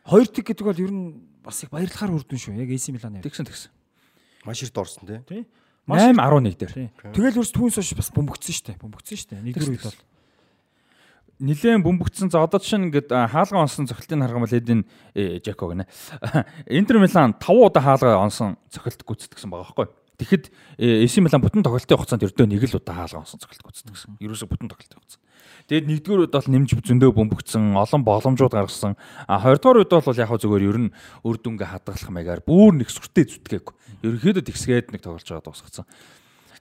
[0.06, 2.62] Хоёр тэг гэдэг бол ер нь бас их баярлахаар үрдэн шүү.
[2.62, 3.26] Яг AC Милан яваа.
[3.26, 3.72] Тэгсэн тэгсэн.
[4.46, 5.26] Маш их дорсон те.
[5.26, 5.44] Тий.
[5.90, 6.74] 8 11 дээр.
[7.14, 8.78] Тэгэл ерөөс түүнээс хойш бас бөмбөгцсөн шүү дээ.
[8.82, 9.42] Бөмбөгцсөн шүү дээ.
[9.50, 9.98] Нэгдүгээр үед бол
[11.40, 12.32] нилээн бөмбөгцсөн.
[12.32, 15.86] За одоо жишээ нь ингээд хаалга онсон юм бол Эдин э, Жако гэнэ.
[16.72, 19.88] Интер Милан 5 удаа хаалга онсон цохилт гүйцэтгсэн байгаа байхгүй.
[20.16, 20.46] Тэгэхэд
[20.80, 24.16] AC Милан бүтэн тоглолтын хугацаанд ердөө нэг л удаа хаалга онсон цохилт гүйцэтгсэн.
[24.24, 25.24] Ерөөсө бүтэн тоглолтын хугацаанд.
[25.66, 28.94] Тэгээд нэгдүгээр үед бол нэмж зөндөө бөмбөгцсөн, олон боломжууд гаргасан.
[29.26, 30.94] А хоёрдугаар үед бол яг зүгээр ер нь
[31.26, 33.74] үр дүнгээ хадгалах маягаар бүр нэг сүртэй зүтгээгүй.
[34.06, 35.90] Ерөнхийдөө тэгсгээд нэг тоглож байгаа дуусгацсан.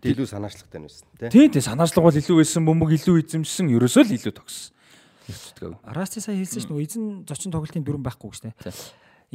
[0.04, 1.30] Илүү санаачлагтай байсан те.
[1.32, 4.76] Тийм тийм санаачлага бол илүү байсан, бөмбөг илүү эзэмшсэн, ерөөсөө л илүү тогссон.
[5.24, 5.78] Их зүтгээгүй.
[5.96, 8.74] Расти сая хэлсэн шүү нөгөө эзэн зочин тоглолтын дүрэн байхгүй шүү Тий.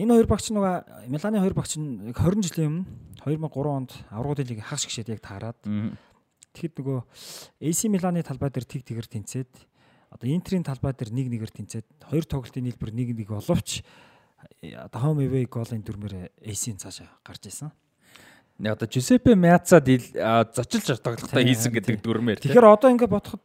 [0.06, 2.86] Энэ хоёр багч нөгөө Миланы хоёр багч нь 20 жилийн
[3.26, 5.58] өмнө 2003 онд аврагын лиг хагас гişэд яг таарад.
[6.54, 7.00] Тэгэхэд нөгөө
[7.66, 9.52] AC Миланы талбай дээр тэг тэгэр тэнцээд
[10.14, 13.82] одоо Интерийн талбай дээр нэг нэгээр тэнцээд хоёр тоглолтын нийлбэр нэг нэг боловч
[14.62, 17.74] э, одоо home away голын дүрмээр AC-ийн цаашаа гарч исэн.
[18.60, 22.44] Одоо Жюсеппе Мяцад зочилж тоглохтой хийсэн гэдэг дүрмээр.
[22.44, 23.44] Тэгэхээр одоо ингээд бодоход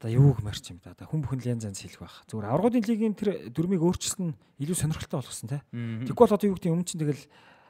[0.00, 0.96] одоо юу гэмэрч юм да.
[1.04, 2.24] Хүн бүхэн л янз янз хэлэх байх.
[2.32, 5.60] Зүгээр аврагуудын лигийн тэр дүрмийг өөрчилсөн илүү сонирхолтой болгосон те.
[5.70, 7.20] Тэгвэл одоо юу гэдэг юм чинь тэгэл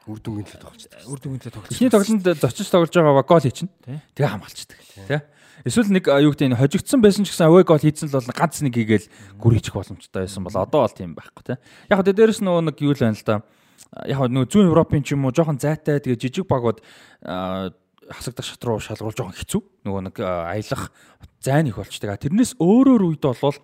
[0.07, 1.75] үр дүнгийн төлөө тоглож үр дүнгийн төлөө тоглож.
[1.75, 3.99] Эхний тоглолтод зочиж тоглож байгаа гол хийчихнэ.
[4.15, 4.79] Тэгээ хамгаалцдаг.
[5.11, 5.27] Тэ.
[5.67, 8.63] Эсвэл нэг юу гэдэг нь хожигдсан байсан ч гэсэн away goal хийсэн л бол ганц
[8.65, 11.61] нэг хийгээл гүр хийчих боломжтой байсан бол одоо бол тийм байхгүй те.
[11.93, 13.45] Яг хөө дээрээс нөгөө нэг юу л байна л да.
[14.07, 16.79] Яг нөгөө зүүн Европын ч юм уу жоохон зайтай тэгээ жижиг багууд
[18.11, 19.61] хасагдах шат руу шалгуулж жоохон хэцүү.
[19.87, 20.91] Нөгөө нэг аялах
[21.43, 22.15] зайн их болчтой.
[22.15, 23.59] Тэрнээс өөрөөр үед болвол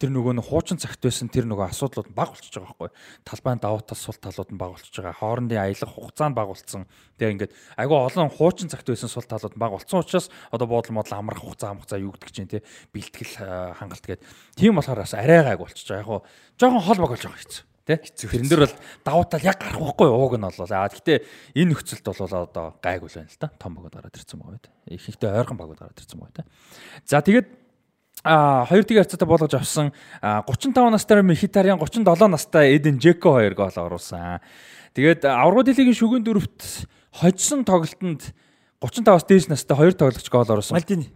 [0.00, 2.90] тэр нөгөө нэг хуучин цагт байсан тэр нөгөө асуудлууд нь баг болчихж байгаа байхгүй.
[3.24, 5.20] Талбайн давуу тал сул талууд нь баг болчихж байгаа.
[5.22, 6.84] Хоорондын аялах хугацаа нь баг болцсон.
[7.16, 10.98] Тэгээ ингээд айгүй олон хуучин цагт байсан сул талууд нь баг болцсон учраас одоо буудлын
[10.98, 14.20] модал амрах хугацаа амгацаа юу гэдэг чинь те бэлтгэл хангалт гээд
[14.58, 16.02] тийм болохоор бас арай гайг болчихж байгаа.
[16.02, 16.20] Яг хуу
[16.58, 18.00] жоохон хол баг болж байгаа хэвчээ Тэ?
[18.00, 20.64] Тэрэн дээр бол давуу тал яг гарах байхгүй ууг нь болоо.
[20.72, 21.20] Аа гэхдээ
[21.52, 23.52] энэ нөхцөлд бол одоо гайг үл байна л да.
[23.60, 24.66] Том багууд гараад ирсэн байгаа байт.
[24.88, 26.48] Их ихтэй ойрхон багууд гараад ирсэн байгаа байт.
[27.04, 27.48] За тэгээд
[28.24, 29.92] а хоёр тийг харьцаатай болгож авсан
[30.24, 34.40] 35 настай Мхитариан 37 настай Эден Жеко хоёр гол оруулсан.
[34.96, 36.88] Тэгээд аврагууд лигийн шүгэн дөрөвт
[37.20, 38.32] хожсон тоглолтод
[38.80, 40.72] 35-аас дээш настай хоёр тоглогч гол оруулсан.
[40.72, 41.12] Мальдини.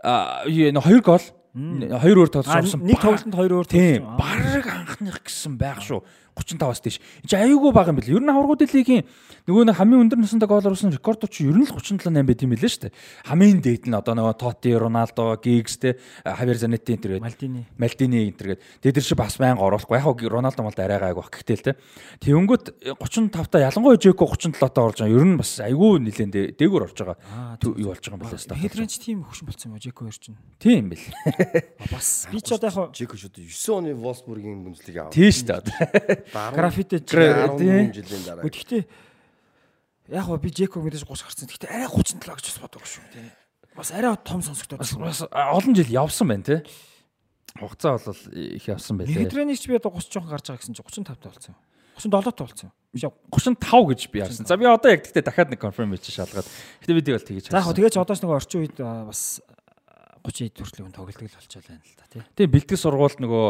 [0.00, 1.20] А хоёр гол
[1.58, 2.84] Хоёр өөр тоглож авсан.
[2.86, 4.04] Нэг тоглолтод хоёр өөр тийм.
[4.14, 4.57] Бараг
[4.98, 6.02] анхных гэсэн байх шүү.
[6.38, 6.98] 35-аас дээш.
[7.22, 8.14] Энд чинь аюулгүй бага юм бэл.
[8.14, 9.04] Ер нь аваргууд лигийн
[9.48, 12.42] нөгөө нэг хамгийн өндөр настай гол оруулсан рекорд ч ер нь л 37 8 байт
[12.44, 12.96] юм билээ шүү дээ.
[13.26, 17.64] Хамгийн дээд нь одоо нөгөө Тоти, Роналдо, Гигс те Хавер Занетти энэ төргээд Мальдини.
[17.80, 19.96] Мальдини энэ төргээд тэд нар шиг бас байнга оруулахгүй.
[19.96, 21.72] Яг хоо Роналдо мал арай гайг баг гэхтэл те.
[22.20, 25.16] Тэнгүүт 35 та ялангуяа Жеко 37 та оруулж байгаа.
[25.16, 27.16] Ер нь бас айгүй нилэн дээгүүр орж байгаа.
[27.64, 28.60] Юу болж байгаа юм бэлээ стат.
[28.60, 30.36] Хедрэнч тийм хөшин болсон юм Жеко хоёр чинь.
[30.60, 31.08] Тийм бэл.
[31.88, 35.12] Бас би ч одоо яг Жеко одоо 9 оны Волсбургийн бүнцлийг авав.
[35.16, 36.27] Тийм шүү дээ.
[36.32, 38.44] Граффити 10 жилийн дараа.
[38.44, 38.82] Гэхдээ
[40.08, 41.48] яг гоо би Жеког мэдээж 30 гарсан.
[41.48, 43.28] Гэхдээ арай 37 гэж бас боддог шүү тий.
[43.76, 46.60] Бас арай том сонсогдоод бас бас олон жил явсан байна тий.
[47.58, 49.28] Хугацаа бол их явсан байлээ.
[49.28, 51.54] Хидрэнийч би одоо 30 жоохон гарч байгаа гэсэн чинь 35 та болсон.
[51.98, 52.70] 37 та болсон.
[52.92, 54.46] Биш 35 гэж би явсан.
[54.46, 56.46] За би одоо яг гэхдээ дахиад нэг конфирм хийж шалгаад.
[56.82, 57.44] Гэтэ би тэг бол тэгэж.
[57.50, 59.42] За яг тэгэж одоос нэг орчин үед бас
[60.28, 62.22] 30 эд хүртэл тоглолтог л болчиход байна л да тий.
[62.36, 63.46] Тэгээ бэлтгэл сургуульд нөгөө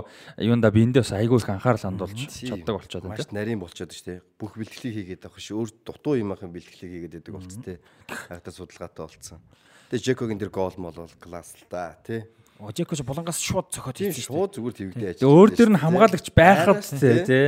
[0.46, 3.18] юунда биэндээ бас айгүй их анхаарал хандуулж чаддаг болчиход байна.
[3.18, 4.18] Маш нарийн болчиход шүү дээ.
[4.38, 5.50] Бүх бэлтгэлийг хийгээд авах ш.
[5.58, 7.76] Өөр дутуу юм ахын бэлтгэлийг хийгээд байдаг болц тий.
[8.06, 9.42] Хайтаа судалгаатай болцсон.
[9.90, 12.22] Тэгээ Жекогийн тэр гол мол бол класс л да тий.
[12.62, 15.26] О Жеко ч булангаас шууд цохоод тийм шууд зүгээр твэгдээ ажиж.
[15.26, 17.46] Өөр дөр нь хамгаалагч байхад тий тий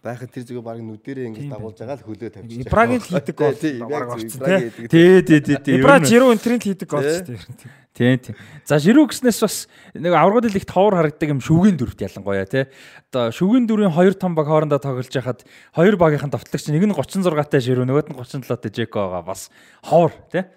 [0.00, 2.64] байхад тэр зүгээр баг нүдэрээ ингэж дагуулж байгаа л хөлөө тавьчих.
[2.64, 4.62] Ибрагийн л хийдэг гол баг орсон тий.
[4.88, 5.76] Тий тий тий.
[5.76, 7.78] Ибра жирүү энтрийн л хийдэг гол шүү дээ.
[7.90, 8.34] Тий, тий.
[8.64, 9.56] За ширүү гэснээс бас
[9.92, 12.64] нэг аврагууд их товор харагддаг юм шүгэн дөрөвт ялангуяа тий.
[13.10, 17.28] Одоо шүгэн дөрвийн хоёр том баг хоорондоо тоглож яхад хоёр багийнхан товтлогч нэг нь 36
[17.28, 19.50] таа ширүү нөгөө нь 37 таа Жеко байгаа бас
[19.84, 20.48] ховор тий.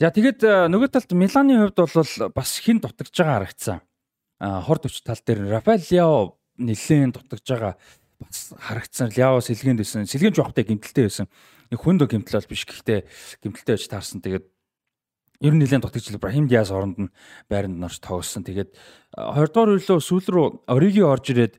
[0.00, 3.78] За тэгэд э, нөгөө талд Миланы хувьд бол бас хин дутагж байгаа харагдсан.
[4.38, 7.74] А хор төвч тал дээр Рафаэл Ляо нэлээд дутагж байгаа
[8.20, 9.14] бас харагдсан.
[9.14, 10.06] Ляо сэлгээнд байсан.
[10.06, 11.26] Сэлгээнд жоохтой гимтэлтэй байсан.
[11.70, 13.00] Нэг хүнд гимтэл бол биш гэхдээ
[13.42, 14.20] гимтэлтэй байж таарсан.
[14.22, 14.46] Тэгээд
[15.44, 17.14] ер нь нэлээд дутагч Ибрахим Диас оронд нь
[17.46, 18.42] байранд норч тоглосон.
[18.42, 18.74] Тэгээд
[19.14, 21.54] 20 дугаар үеэлөө сүүл рүү Ориги орж ирээд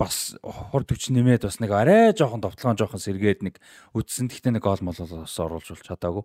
[0.00, 3.54] бас хор төвч нэмээд бас нэг арай жоохон довтлогоо жоохон сэргээд нэг
[3.94, 4.32] үдсэн.
[4.32, 6.24] Гэхдээ нэг гол мол бас оруулж чадаагүй.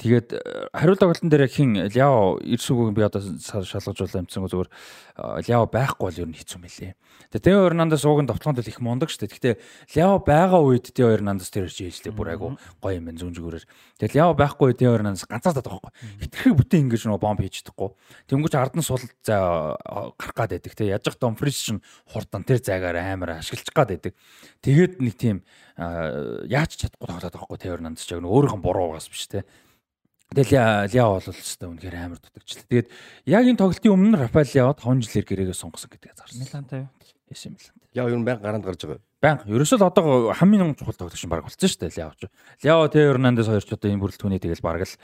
[0.00, 0.40] Тэгээд э,
[0.72, 6.06] хариулт тоглолтын дээр хин Ляо Ирсүгөөг би одоо шалгаж болоо юмцсан зүгээр э, Ляо байхгүй
[6.08, 6.92] бол ер нь хэцүү мэлээ.
[7.32, 9.32] Тэгээд Тео Эрнандес ууг нь довтлоонд л их мундаг шүү дээ.
[9.32, 9.54] Гэхдээ
[10.00, 13.64] Ляо байгаа үед Тео Эрнандес тэр чийжлээ бүр айгу гоё юм байна зүүн зүгээрэр.
[14.00, 16.18] Тэгээд Ляо байхгүй үед Тео Эрнандес ганцаардаад байгаа байхгүй.
[16.28, 17.90] Хитрхэг бүтэн ингэж нөө бомб хийж чадахгүй.
[18.28, 19.76] Тэнгүүч ард нь сул за
[20.18, 20.88] гарах гад байдаг те.
[20.88, 24.12] Яж хат Домфрис шин хурдан тэр зайгаар амар ашиглах гад байдаг.
[24.60, 25.44] Тэгээд нэг тийм
[25.78, 29.46] яаж чадахгүй тоглоод байгаа байхгүй Тео Эрнандес ч яг өөрийнх нь буруу байгаас биш те.
[30.32, 32.64] Тэгэл Ляо бол өстой үнэхээр амар дутагчлаа.
[32.64, 32.88] Тэгээд
[33.28, 36.40] яг энэ тоглолтын өмнө Рафаэл Ляо 5 жилээр гэрээгээ сонгосон гэдгийг зарсан.
[36.40, 36.90] Милантай юу?
[37.28, 37.76] Эс Милан.
[37.92, 39.04] Яа ер нь баян гаранд гарч байгаа.
[39.20, 39.44] Баян.
[39.44, 42.32] Ерөөсөө л одоо хамгийн чухал тоглогч баг болсон шүү дээ Ляо ч.
[42.64, 44.96] Ляо тэ Эрнандес хоёр ч одоо энэ бүрэлдэхүүний тэгэл баг л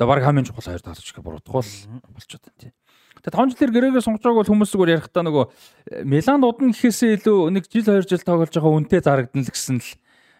[0.00, 1.72] одоо баг хамгийн чухал хоёр тоглогч гэх буруудах бол
[2.16, 2.72] болчиход байна тий.
[3.20, 5.44] Тэгээд 5 жилээр гэрээгээ сонгож байгааг бол хүмүүс зүгээр ярихдаа нөгөө
[6.08, 9.90] Милан удна гэхээсээ илүү нэг жил 2 жил тоглож байгаа үнтэй зарагдана л гэсэн л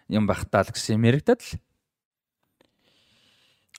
[0.09, 1.61] юм байх таа л гэсэн юм яригадад л.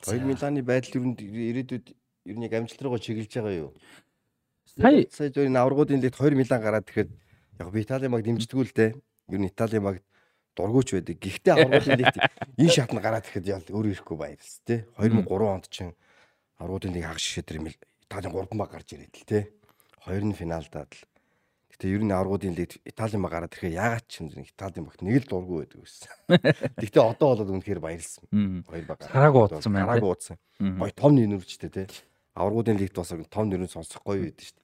[0.03, 1.87] Хоёр Миланы байдал ер нь ирээдүйд
[2.27, 3.71] ер нь яг амжилт руугаа чиглэж байгаа юу?
[4.67, 7.11] Сая сая зөвхөн аврагуудын лигт 2 Милан гараад тэгэхэд
[7.63, 8.91] яг би Италийн баг дэмждэггүй л дээ.
[9.31, 10.03] Ер нь Италийн баг
[10.59, 11.17] дургуйч байдаг.
[11.23, 12.17] Гэхдээ аврагуудын лигт
[12.59, 14.91] энэ шатнд гараад тэгэхэд ял өөр ирэхгүй баярлс тээ.
[14.99, 15.95] 2003 онд чинь
[16.59, 17.59] аврагуудын лиг хагас шишээ тэр
[18.11, 19.45] Италийн 3 баг гарч ирээд л тээ.
[20.03, 21.12] Хоёр нь финалдаад л.
[21.73, 25.25] Гэтэ ер нь аврагуудын лиг Италийн баг гараад ирэхээр яагаад ч юм Италийн багт нэг
[25.25, 26.13] л дургу байдаг байсан.
[26.77, 28.25] Гэтэ одоо бол үнэхээр баярлсан.
[28.69, 29.01] Хоёр баг.
[29.09, 30.37] Хараагүй удсан байна, Хараагүй удсан.
[30.61, 31.89] Гоё том нэрвчтэй те.
[32.37, 34.63] Аврагуудын лигт бас том нэрэн сонсох гоё байдаг шүү дээ.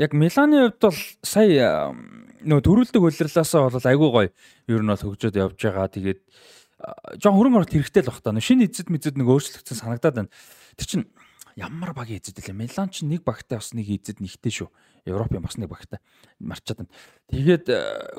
[0.00, 1.92] Яг Миланы хувьд бол сая
[2.44, 4.28] нөө төрүүлдэг улирлаасаа бол айгүй гоё
[4.68, 5.88] ер нь бол хөгжөөд явж байгаа.
[5.92, 6.20] Тэгээд
[7.20, 8.32] жоон хөрөнгө оруулалт хэрэгтэй л бах та.
[8.32, 10.32] Шинэ эзэд мэзэд нэг өөрчлөгдсөн санагдаад байна.
[10.80, 11.04] Тэр чинь
[11.56, 12.54] ямар багийн эзэд лээ.
[12.54, 14.68] Милан ч нэг багтай бас нэг эзэд нэгтэй шүү.
[15.08, 15.98] Европын бас нэг багтай
[16.38, 16.92] марчаад байна.
[17.32, 17.66] Тэгээд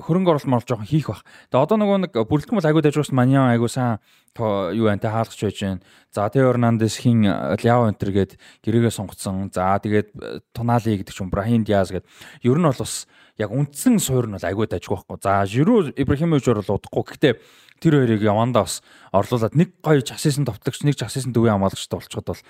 [0.02, 1.22] хөрөнгө оруулалт мал жоохон хийх бах.
[1.52, 4.02] Тэгээд одоо нөгөө нэг бүрэлдэхүүн бол айгүй дайжгаас Маньян айгүй сайн
[4.34, 5.82] юу байна те хаалгач байж байна.
[6.10, 8.32] За Тео Эрнандес хин Ляо Энтер гээд
[8.66, 9.54] гэрээгээ сонгоцсон.
[9.54, 12.10] За тэгээд Тонали гэдэг чинь Брахим Диаз гээд
[12.42, 13.06] ер нь бол бас
[13.38, 15.18] яг үндсэн суур нь бол айгүй дайжгүй байхгүй.
[15.22, 17.04] За Жиру Ибрахимович бол удахгүй.
[17.16, 17.34] Гэхдээ
[17.82, 22.44] тэр хоёрыг явандаа бас орлуулад нэг гоё часисэн товтлогч нэг часисэн дөвийн хамгаалагчтай болчиход бол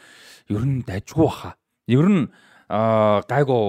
[0.49, 1.55] ер нь дайжгүй баха.
[1.87, 2.31] Ер нь
[2.71, 3.63] гайгүй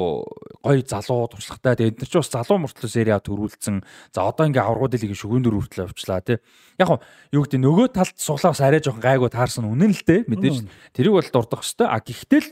[0.62, 1.74] гоё залуу туршлагатай.
[1.74, 3.82] Тэгээд эдгээр ч бас залуу мөртлөө сери А төрүүлсэн.
[4.14, 6.38] За одоо ингээ аврагуудын лигийн шүгэн дөрөв хүртэл авчлаа тий.
[6.78, 7.02] Яг
[7.34, 10.56] юу гэдэг нөгөө талд суулаас арай жоохон гайгүй таарсан үнэн л дээ мэдээж.
[10.94, 11.90] Тэрийг бол дурдах хэвээр.
[11.90, 12.48] А гэхдээ л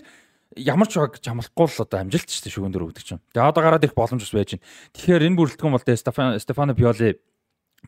[0.56, 3.22] ямар ч баг чамлахгүй л одоо амжилт ч шүгэн дөрөв гэдэг чинь.
[3.30, 4.66] Тэгээд одоо гараад ирэх боломж бас байж байна.
[4.94, 7.22] Тэгэхээр энэ бүрэлдэхүүн бол Стефано Стефано Пиоли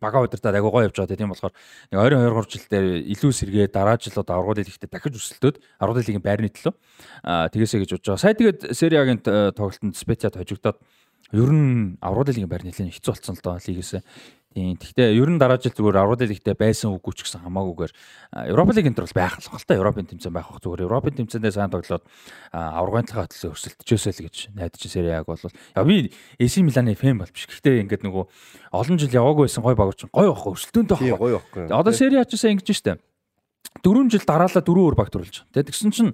[0.00, 1.52] бага удирдаад агай гоо явж байгаа тийм болохоор
[1.92, 6.24] нэг 22 3 жил дээр илүү сэргээ дараа жилүүд аврагууд лигтээ дахиж өсөлтөөд аврагууд лигийн
[6.24, 6.72] байрны төлөө
[7.52, 8.24] тэгээсэ гэж бодож байгаа.
[8.24, 9.20] Сая тэгээд Сериагийн
[9.52, 10.80] тоглолтод Специад хожигдоод
[11.32, 14.00] ер нь аврагууд лигийн байр нэлээд хэцүү болсон л доо лигээс.
[14.52, 14.76] Тийм.
[14.76, 17.92] Гэхдээ ер нь дараа жил зүгээр аврагууд лигтээ байсан үгүй ч гэсэн хамаагүйгээр
[18.52, 21.72] Европа лиг энтер бол байх л та Европын тэмцээн байх хөх зүгээр Европын тэмцээндээ сайн
[21.72, 22.04] тоглоод
[22.52, 27.32] аврагын талаа төлөө өрсөлдөжөөсэй л гэж найдаж Сериаг бол яа би AC Миланы фэн бол
[27.32, 27.48] биш.
[27.48, 28.24] Гэхдээ ингээд нөгөө
[28.76, 31.32] олон жил яваагүй байсан гой баг чинь гой байхгүй өрсөлдөөнтэй Тийм байхгүй.
[31.32, 31.62] гоё байхгүй.
[31.72, 33.00] Одоо Сери А ч гэсэн ингэж штэ.
[33.80, 35.48] Дөрвөн жил дараалал дөрвөн өөр баг төрүүлж.
[35.48, 36.12] Тэгсэн чинь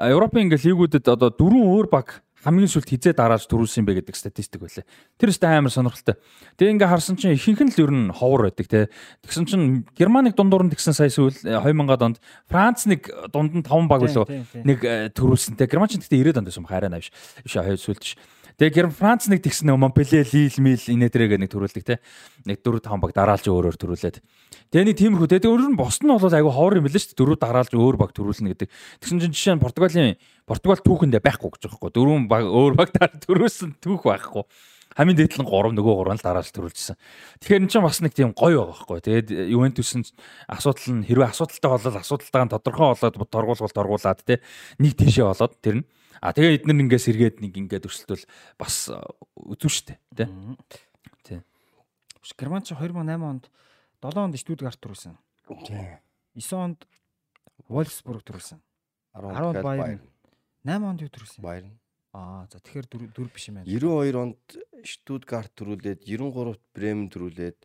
[0.00, 4.14] Европын ингээ лигүүдэд одоо дөрвөн өөр баг хамгийн сүлд хизээ дараалж төрүүлсэн юм бэ гэдэг
[4.14, 4.84] статистик байлаа.
[5.16, 6.20] Тэр өстэй амар сонирхолтой.
[6.60, 8.92] Тэгээ ингээ харсан чинь ихэнх нь л ер нь ховор байдаг те.
[9.24, 9.64] Тэгсэн чинь
[9.96, 12.18] Германыг дундуур нь тэгсэн сая сүүл э, 2000-ад онд
[12.52, 14.44] Франц нэг дунд нь 5 баг тийм.
[14.60, 15.64] нэг э, төрүүлсэнтэй.
[15.64, 17.08] Герман ч гэхдээ 90-ад онд байсан хараа навш.
[17.40, 18.20] Биш хоёр сүлд ш.
[18.54, 21.98] Тэгээ Герман Франц нэг тэгсэн нөө Монпеле, Лил, Мил инээдрэгээ нэг төрүүлдэг те.
[22.46, 24.22] Нэг 4 5 баг дараалж өөрөөр төрүүлээд.
[24.70, 25.42] Тэгээ нэг тиймэрхүү те.
[25.42, 27.18] Тэгээ өөр нь бос нь бол айгу ховор юм билээ шүү дээ.
[27.18, 28.70] Дөрөв дараалж өөр баг төрүүлнэ гэдэг.
[29.02, 30.14] Тэгсэн чинь жишээ нь Португалийн
[30.46, 31.90] Португал түүхэндээ байхгүй гэж байгаа байхгүй.
[31.98, 34.46] Дөрвөн баг өөр баг дараа төрүүлсэн түүх байхгүй.
[34.94, 36.94] Хамгийн дээд нь 3 нөгөө 3 л дараалж төрүүлжсэн.
[37.42, 38.98] Тэгэхээр энэ чинь бас нэг тийм гоё байгаа байхгүй.
[39.02, 40.06] Тэгээд Ювентус нь
[40.46, 44.38] асуудал нь хэрвээ асуудалтай болол асуудалтайгаа тодорхой болоод торгуулгал торгуулад те
[44.78, 45.86] нэг тийшээ болоод тэр нь
[46.20, 48.24] А тэгээ эднэр ингээ сэргээд нэг ингээ өрсөлдөл
[48.60, 48.90] бас
[49.34, 50.28] үзүү штэ тий.
[51.24, 51.40] Тий.
[52.20, 53.44] Биш, Герман ч 2008 онд
[54.04, 55.16] 7 онд Штутгарт төрүүлсэн.
[55.66, 55.98] Тийм.
[56.36, 56.80] 9 онд
[57.70, 58.60] Wolfsburg төрүүлсэн.
[59.16, 60.00] 10 10 онд Bayern.
[60.64, 61.42] 8 онд юу төрүүлсэн?
[61.42, 61.68] Баяр.
[62.14, 63.66] Аа за тэгэхээр дөрв биш юм байна.
[63.66, 64.42] 92 онд
[64.86, 67.58] Штутгарт төрүүлээд 93-т Бремен төрүүлээд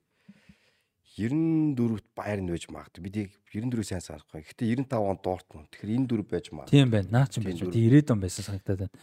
[1.19, 3.03] 94-т Байерн байж магадгүй.
[3.03, 4.43] Бидийг 94-ийг сайн санахгүй.
[4.47, 5.67] Гэхдээ 95 онд Дортмунд.
[5.75, 6.71] Тэгэхээр энэ дөрв байж магадгүй.
[6.71, 7.11] Тийм байна.
[7.11, 7.59] Наа ч юм байж.
[7.59, 7.73] дөрөв.
[7.75, 8.95] Тийм 90 он байсан санагдаад байна.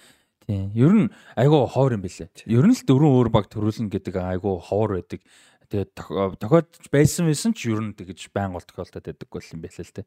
[0.47, 0.65] Тийм.
[0.79, 2.29] Ер нь айгүй ховор юм бэлээ.
[2.49, 5.21] Ер нь л дөрвөн өөр баг төрүүлнэ гэдэг айгүй ховор байдаг.
[5.67, 9.83] Тэгээд тох- тохиолдож байсан байсан ч ер нь тэгэж байнга тохиолдоод байдаг бол юм бэлээ
[9.83, 10.07] л те.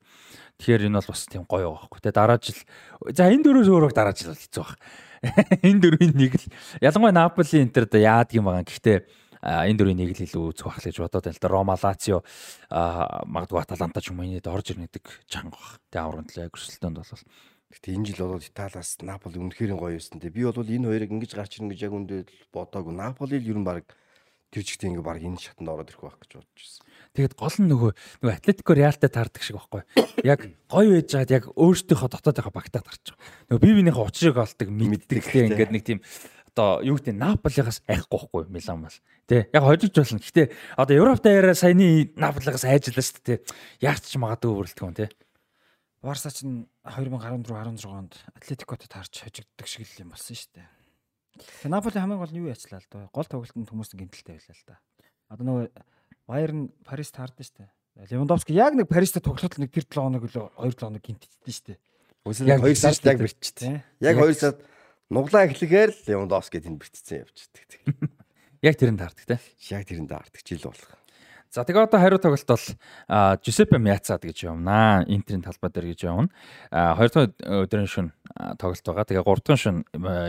[0.63, 2.15] Тэгэхээр энэ бол бас тийм гоё байгаа байхгүй те.
[2.15, 2.55] Дараа жил
[3.11, 4.79] за энэ дөрөөс өөр баг дараа жил хэцүү баг.
[5.67, 6.47] Энэ дөрвийн нэг л
[6.79, 8.63] ялангуяа Наполи Интер да яадаг юм байгаа.
[8.63, 8.97] Гэхдээ
[9.43, 11.49] энэ дөрвийн нэг л илүү үзэх байх л гэж бодоод байна л да.
[11.49, 12.19] Рома, Лацио
[13.29, 15.79] магадгүй Аталанта ч юм уу энэд орж ирнэ гэдэг чанга баг.
[15.87, 17.23] Тэ аврагын төлөө яг өрсөлдөөнд бол
[17.69, 20.17] Гэхдээ энэ жил бол Италиас Наполи үнэхээр гоё байсан.
[20.17, 22.97] Тэ би бол энэ хоёрыг ингэж гарч ирнэ гэж яг үндэ л бодоагүй.
[22.97, 23.85] Наполи л ер нь баг
[24.49, 26.81] тэр чигтээ ингээ баг энэ шатанд ороод ирэх байх гэж бодож байсан.
[27.13, 27.91] Тэгээд гол нь нөгөө
[28.25, 29.81] нөгөө Атлетико Реалтай таардаг шиг байхгүй.
[30.25, 33.21] Яг гоё байж хаад яг өөртөөхөө дотоодынхаа багтаад гарч байгаа.
[33.53, 35.45] Нөгөө бие биенийхээ учрыг олдог мэддэг тий.
[35.53, 35.99] ингээд нэг тийм
[36.49, 38.97] одоо юу гэдэг нь Наполигаас айхгүй байхгүй Милан мал.
[39.29, 40.19] Тэ яг хожиж болно.
[40.19, 43.39] Гэтэ одоо Европ даяараа саяны Наполигаас айжлаа шүү дээ.
[43.85, 45.09] Яарч ч магадгүй бүрэлдэхүүн тий.
[46.01, 50.67] Барса ч н 2014 16 онд Атлетикот таарч хожигддаг шиг л юм болсон шүү дээ.
[51.69, 53.09] Наполи хамгийн гол нь юу яачлаа л доо.
[53.13, 54.75] Гол тоглолтод хүмүүс гинтэлтэй байлаа л да.
[55.29, 55.65] Одоо нөгөө
[56.27, 57.69] Баерн Парис таардаг шүү дээ.
[58.07, 61.65] Левандовски яг нэг Паристай тоглоход нэг тэр 7 хоног үлээ 2 7 хоног гинтдсэн шүү
[61.67, 61.79] дээ.
[62.47, 63.83] Яг 2 сард яг бэрчтэй.
[63.99, 64.63] Яг 2 сард
[65.09, 67.69] нуглаа эхлэхээр л Левандовски тэнд бэрчсэн явчихдаг.
[68.65, 69.41] Яг тэрэнд таардаг тий.
[69.73, 70.99] Яг тэрэнд аардаг жил болох.
[71.49, 72.65] За тэгээ одоо хариу тоглолт бол
[73.09, 75.01] а, Жусеппе Мяцад гэж явна.
[75.09, 76.29] Интерийн талбай дээр гэж явна.
[76.69, 78.13] Хоёр дахь өдрийн шөнө
[78.61, 79.09] тоглолт байгаа.
[79.09, 79.81] Тэгээ гурав дахь шөнө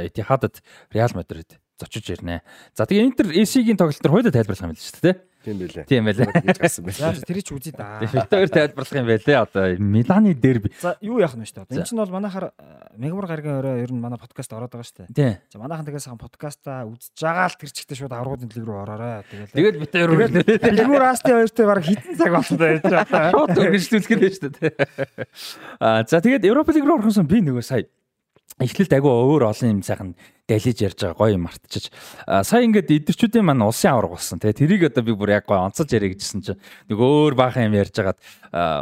[0.09, 2.41] Этихадад Реал Мадрид зочиж ирнэ.
[2.73, 5.17] За тэгээ Интер AC-гийн тоглолт төр хоёулаа тайлбарлах юм л шүү дээ.
[5.41, 5.85] Тийм байлээ.
[5.89, 6.29] Тийм байлээ.
[6.45, 7.25] Гэж гарсан За байлээ.
[7.25, 8.01] тэр ч үзье да.
[8.05, 9.39] Виктор тайлбарлах юм байлээ.
[9.41, 10.69] Одоо Миланы дерби.
[10.81, 11.81] За юу яах нь вэ шүү дээ.
[11.81, 12.53] Энэ чинь бол манайхаар
[13.01, 15.41] мегмар гаргийн орой ер нь манай подкаст ороод байгаа шүү дээ.
[15.49, 19.25] За манайхан тэгээс хаан подкастаа үзэж байгаа л тэр чигтээ шууд аврагын дэлг рүү ороорой.
[19.33, 19.81] Тэгэл.
[19.81, 20.11] Бид хоёр
[20.61, 23.33] Бэлгүүр Асти хоёртой баг хитэн цаг болсон байж байгаа.
[23.33, 24.73] шууд үргэлжлүүлэх нь шүү дээ.
[25.81, 27.89] Аа за тэгээд Европа лиг руу орохсон би нөгөө сая
[28.59, 30.15] эхлэлд агай өөр олон юм сайхан
[30.51, 31.89] далиж ярьж байгаа гоё юм мартчих.
[32.27, 34.51] Сая ингээд идэрчүүдийн маань улсын авраг болсон тий.
[34.51, 36.61] Тэрийг одоо би бүр яг гоё онцолж яриа гэжсэн чинь
[36.91, 38.19] нөгөө өөр баахан юм ярьж хагаад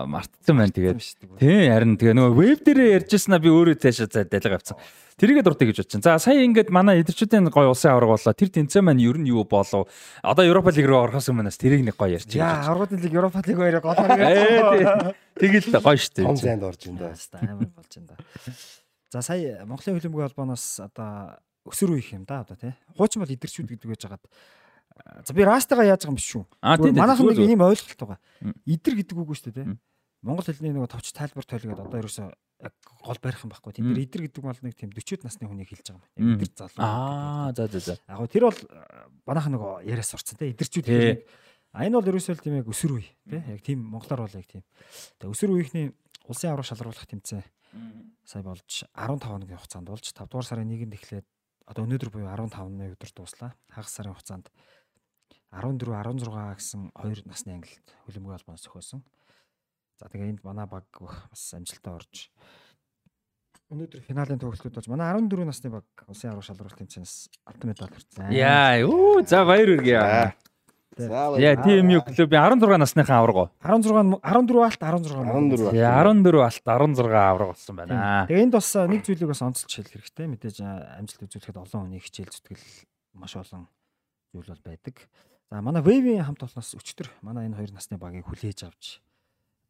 [0.09, 0.97] мартсан байна тэгээд.
[1.37, 4.81] Тий харин тэгээ нөгөө веб дээрээ ярьжсанаа би өөрөө цаашаа за далиг авсан.
[5.19, 6.03] Тэрийгээ дуртай гэж бодчихсон.
[6.07, 8.33] За сая ингээд манай идэрчүүдийн гоё улсын авраг боллоо.
[8.33, 9.91] Тэр тэнцээ маань ер нь юу болов?
[10.23, 12.39] Одоо Европа лиг руу орохоос өмнөөс тэрийг нэг гоё ярьчих.
[12.39, 15.11] Яа, аврагын дэлг Европа лиг хоёроо гол Ээ
[15.43, 16.39] тэгэл гоё шүү Том дээ.
[16.39, 17.11] зайд орж ин да.
[17.11, 18.17] Хаста амар болж байна да.
[19.09, 22.75] За сая Монголын хөлбөмбөгийн холбооноос одоо өсөр үеих юм да одоо тий.
[22.97, 24.25] Хуучин бол идэрчүүд гэдэг байж хагаад
[25.25, 26.33] за би растагаа яаж байгаа юм биш
[26.77, 28.21] тийм, Манайхан нэг ийм ойлголт байгаа.
[28.69, 29.79] Идэр гэдэг үг шүү дээ тий.
[30.21, 32.75] Монгол хэлний нөгөө товч тайлбар тойлгээд одоо ерөөсөө яг
[33.07, 33.73] гол барих юм байхгүй.
[33.79, 36.35] Дээр идэр гэдэг бол нэг тийм 40-од насны хүнийг хэлж байгаа юм.
[36.35, 36.83] Идэр залуу.
[36.83, 37.95] Аа за за за.
[38.03, 38.83] Яг гоо тэр бол э,
[39.31, 40.51] манайхан нөгөө яриас сурцсан тий.
[40.51, 41.23] Идэрчүүд хэрэг.
[41.71, 43.39] А энэ бол ерөөсөө л тийм яг өсөр үе тий.
[43.47, 44.67] Яг тийм монголоор бол яг тийм.
[45.23, 45.95] Тэгээ өсөр үеийнхний
[46.27, 47.47] улсын авраг шалруулах тэмцээн
[48.25, 51.27] сая болж 15 хоногийн хугацаанд болж 5 дугаар сарын 1-нд эхлээд
[51.69, 53.53] одоо өнөөдөр буюу 15-ны өдөр дуслаа.
[53.69, 54.49] Хагас сарын хугацаанд
[55.53, 59.03] 14 16 гэсэн хоёр насны ангилалд хөлбөмбөгийн холбооноос зохиосон.
[60.01, 62.31] За тэгээ энд манай баг бас амжилттай орж
[63.69, 68.33] өнөөдөр финалийн тоглолтууд болж манай 14 насны баг улсын авраг шалралт тэмцээнээс алтан медаль хүртсэн.
[68.33, 70.48] Яа, үү за баяр үргээ.
[70.99, 73.53] За Яа, TMU клубын 16 насныхан авраг.
[73.63, 78.27] 16 14 алт 16 14 Яа, 14 алт 16 авраг болсон байна.
[78.27, 80.27] Тэгээ энд бас нэг зүйлийг бас онцолж хэлэх хэрэгтэй.
[80.27, 82.67] Мэдээж амжилт үзүүлэхэд олон хүний хичээл зүтгэл
[83.15, 83.71] маш олон
[84.35, 85.07] зүйл бол байдаг.
[85.51, 88.99] За манай Wave-ийн хамт олноос өчтөр манай энэ хоёр насны багийг хүлээж авч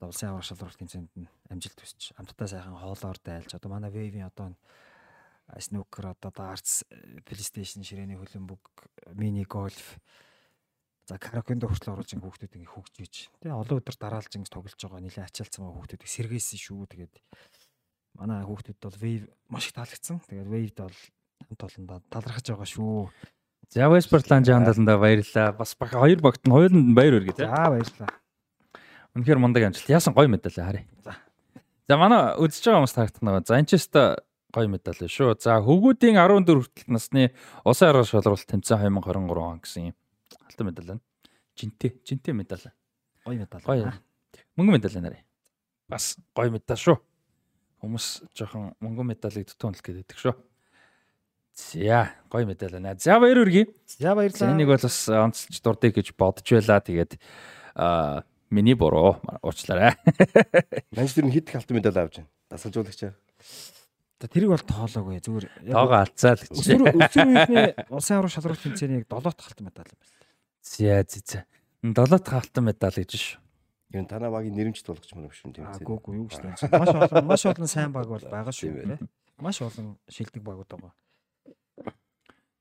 [0.01, 4.27] одоо улсын авраг шалралт тэмцээнд нь амжилт хүсч амттай сайхан хоолоор дайлж одоо манай Wave-ийн
[4.27, 4.55] одоо
[5.59, 6.83] снукер одоо дартс
[7.27, 8.63] PlayStation ширээний хөлбөмбөг
[9.15, 9.99] мини гольф
[11.09, 15.01] за караконд хүртэл оруулж ингээ хүүхдүүд ингээ хөгжиж тэгээ олон өдөр дараалж ингээ тоглож байгаа
[15.01, 17.15] нэлээ ачаалцсан байгаа хүүхдүүдийг сэргээсэн шүү тэгээд
[18.21, 20.99] манай хүүхдүүд бол Wave маш их таалагдсан тэгээд Wave-д бол
[21.49, 23.09] хамт олондоо талархаж байгаа шүү
[23.69, 25.53] За Вестпортланд жаандаланда баярлаа.
[25.53, 27.45] Бас баг хоёр багт нь хоёуланд баяр үргээ тий.
[27.45, 28.09] за баярлалаа
[29.13, 29.93] Үнэхээр мундаг амжилт.
[29.93, 30.87] Яасан гоё медаль харъя.
[31.05, 31.17] За.
[31.89, 33.45] За манай үзэж байгаа хүмүүс таагдах нэг.
[33.45, 34.21] За энэ ч өстой
[34.55, 35.37] гоё медаль шүү.
[35.43, 37.33] За хөгүүдийн 14 хүртэл насны
[37.67, 39.97] улсын арга шалралт тэмцээн 2023 он гэсэн юм.
[40.59, 41.01] Алтан медаль байна.
[41.55, 42.73] Жинтэй, жинтэй медаль.
[43.25, 43.93] гоё медаль Гоё.
[44.57, 45.23] Мөнгөн медаль нарыг.
[45.89, 46.99] Бас гоё медаль шүү.
[47.79, 50.35] Хүмүүс жоохон мөнгөн медалийг дутуунах гэдэг шүү.
[51.55, 52.97] За, гоё медаль байна.
[52.99, 53.71] За баяр үргээ.
[53.87, 56.83] за баярлалаа энийг бол бас онцлж дурдъя гэж бодож байла.
[56.83, 57.23] Тэгээд
[57.79, 59.95] аа миний буруу уучлаарай.
[60.91, 62.31] Манж тэр нь хит их алтан медаль авч байна.
[62.51, 63.15] Дасгалжуулагч.
[64.19, 66.51] За, тэрийг бол тоолоогүй зүгээр яг Тоогоо алцаа л гэж.
[66.51, 70.18] өсвөр өсвөр үеийнхний улсын авраг шалралт тэмцээний долоот халтан медаль юм
[70.63, 71.45] байна За за за.
[71.83, 73.41] Долоот халтан медаль гэж шүү.
[73.95, 76.59] Юу танаа багийн нэрмжт болгоч мөн юм тийм Аа гүү гүү юу гэж тань.
[76.77, 78.85] Маш олон маш олон сайн баг бол байгаа шүү.
[78.85, 79.09] Тийм.
[79.41, 80.93] Маш олон шилдэг багууд байгаа.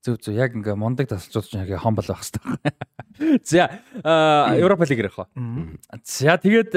[0.06, 2.72] Зүг зүг яг ингээ мундаг тасалжуулж яг хомбол байх хэрэгтэй.
[3.44, 3.68] За
[4.56, 5.28] Европа лиг ирэх ба.
[6.06, 6.72] За тэгээд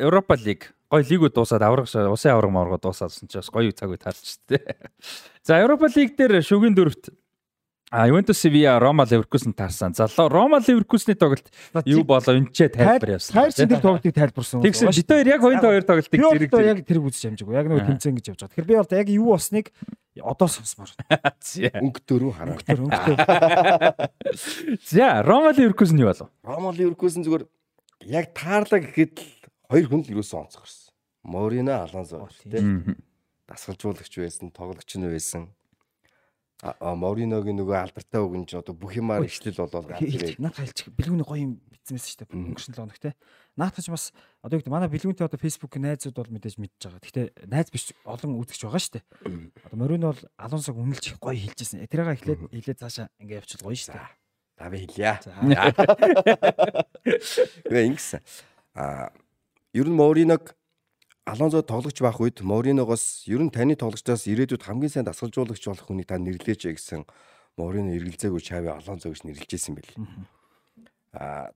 [0.00, 4.00] Европа лиг гой лигүүд дуусаад авраг усын авраг мавраг дуусаадсан ч бас гоё цаг үе
[4.00, 4.64] таарч тээ.
[5.44, 7.12] За Европа лиг дээр шүгийн дөрөвт
[7.90, 9.94] А Ювентус Севиа Рома Ливеркузен таарсан.
[9.94, 11.48] За Ло- Рома Ливеркузны тоглолт
[11.86, 13.32] юу болоо энэчээ тайлбар явсан.
[13.32, 14.60] Тайр чин тэр тоглолтыг тайлбарсан.
[14.60, 16.68] Тэгсэн бид хоёр яг хоёрын хоёр тоглолтыг зэрэг зэрэг.
[16.68, 17.54] яг тэрийг үзэж амжаагүй.
[17.56, 18.52] Яг нөгөө тэмцээн гэж явж байгаа.
[18.52, 19.66] Тэгэхээр би бол яг юу болсныг
[20.20, 20.90] одоо сонсмоор.
[21.40, 21.70] За.
[21.80, 22.56] өнгөтөрөө хараа.
[22.60, 23.16] Тэр өнгөтэй.
[24.84, 26.28] За Рома Ливеркузен юу болов?
[26.44, 27.48] Рома Ливеркузен зүгээр
[28.04, 29.24] яг таарлаа гэхэд л
[29.72, 30.92] хоёр хүн л юусэн онцгорсон.
[31.24, 32.96] Морино Алонсо тийм
[33.48, 35.48] дасгалжуулагч байсан, тоглогч нь байсан.
[36.58, 40.42] Мориногийн нөгөө алдартай үг нь ч одоо бүх юмар ишлэл болоод ганц ирээд.
[40.42, 40.90] Наад хэлчих.
[40.90, 42.34] Бэлгүүний гоё юм бичсэнээс шүү дээ.
[42.34, 43.14] Өнгөрсөн л оног те.
[43.54, 44.10] Наадах ч бас
[44.42, 46.98] одоо юу гэдэг манай бэлгүүнтэй одоо Facebook найзууд бол мэдээж мэдж байгаа.
[46.98, 49.06] Гэхдээ найз биш олон үзэгч байгаа шүү дээ.
[49.70, 51.86] Одоо Морино бол Алонсог үнэлж их гоё хэлжсэн.
[51.86, 54.10] Тэрийг эхлээд хэлээд цаашаа ингээ явчихвал гоё шүү дээ.
[54.58, 55.14] За би хэлье.
[57.70, 58.18] Тэгээ ингэсэн.
[58.74, 59.14] А
[59.70, 60.57] ер нь Мориног
[61.28, 66.08] Алонзо тоглогч байх үед Мориногоос ер нь таны тоглогчдоос ирээдүйд хамгийн сайн дасгалжуулагч болох хүнийг
[66.08, 67.04] та нэрлээч гэсэн
[67.60, 69.92] Морино эргэлзээгүй Чави Алонзо гэж нэрлэжсэн байл.
[71.12, 71.52] А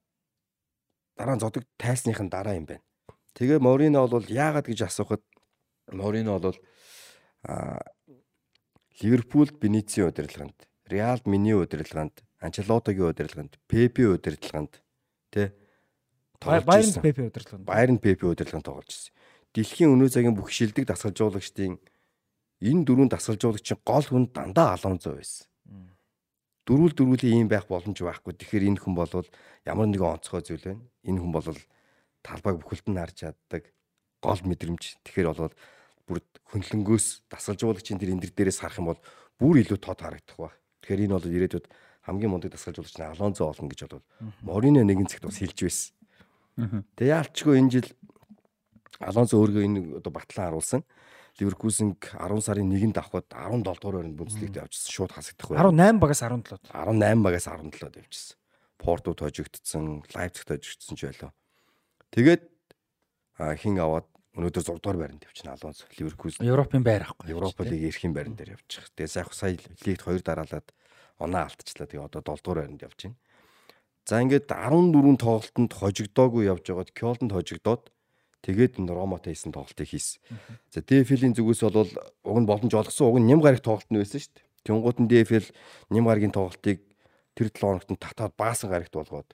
[1.16, 2.84] дараа нь зодог тайсныхын дараа юм байна.
[3.32, 5.24] Тэгээ Морино бол яагаад гэж асуухад
[5.88, 6.58] Морино бол
[7.48, 7.80] а
[9.00, 14.82] Ливерпулд Бенецийн удирдлаганд, Реалд Миний удирдлаганд, Анчелотогийн удирдлаганд, Пепи удирдлаганд
[15.32, 15.56] Тэ.
[16.44, 17.64] Байерн ПП удирдлаганд.
[17.64, 19.14] Байерн ПП удирдлаганд тоглож ирсэн.
[19.52, 21.76] Дэлхийн өнөө цагийн бүх шилдэг дасгалжуулагчдын
[22.64, 25.44] энэ дөрвөн дасгалжуулагчийн гол хүн дандаа Алонзо байсан.
[26.64, 28.32] Дөрвөл дөрвөлийн ийм байх боломж байхгүй.
[28.32, 29.12] Тэгэхээр энэ хүн бол
[29.68, 30.84] ямар нэгэн онцгой зүйл байна.
[31.04, 31.46] Энэ хүн бол
[32.22, 33.62] талбайг бүхэлд нь харж чаддаг
[34.22, 34.82] гол мэдрэмж.
[35.04, 35.52] Тэгэхээр бол
[36.06, 39.00] бүр хөндлөнгөөс дасгалжуулагчийн тэр эндэр дээрээс харах юм бол
[39.36, 40.50] бүр илүү тод харагдах ба.
[40.80, 41.66] Тэгэхээр энэ бол ирээдүйд
[42.06, 44.06] хамгийн мундаг дасгалжуулагч нь Алонзо болно гэж бол
[44.46, 45.92] Морино нэгэн цагт бас хэлж байсан.
[46.94, 47.88] Тэгээ яалчгүй энэ жил
[49.00, 50.82] Алонсо өөргөө энэ одоо батлан харуулсан.
[51.40, 54.92] Ливеркузен 10 сарын 1-нд авахд 17 дугаар байранд Бундслигт явжсэн.
[54.92, 55.72] Шууд хасагдах байр.
[55.72, 56.68] 18 багаас 17-д.
[56.68, 58.36] 18 багаас 17-д явжсэн.
[58.76, 61.32] Портод хожигдсон, Лайпцигт хожигдсон ч байлоо.
[62.12, 62.42] Тэгээд
[63.56, 64.04] хин аваад
[64.36, 66.44] өнөөдөр 6 дугаар байранд явчихна Алонсо Ливеркузен.
[66.44, 67.32] Европын байр авахгүй.
[67.32, 68.92] Европа лиг эрхийн байран дээр явчих.
[68.92, 70.68] Тэгээ сайх сая лигт 2 дараалаад
[71.16, 71.88] оноо алдчихлаа.
[71.88, 73.16] Тэгээ одоо 7 дугаар байранд явж байна.
[74.04, 77.92] За ингээд 14 тоглолтод хожигдоогүй явж байгаад Кёлдонд хожигдоод
[78.42, 80.18] Тэгээд энэ Ромотой хийсэн тоглолтыг хийсэн.
[80.74, 84.18] За ДФЛ-ийн зүгээс бол уг нь боломж олгосон уг нь ням гараг тоглолт нь байсан
[84.18, 84.46] шүү дээ.
[84.66, 85.46] Тэнгуут нь ДФЛ
[85.94, 86.82] ням гарагийн тоглолтыг
[87.38, 89.30] тэр 7 хоногт нь татаад баасан гарагт болгоод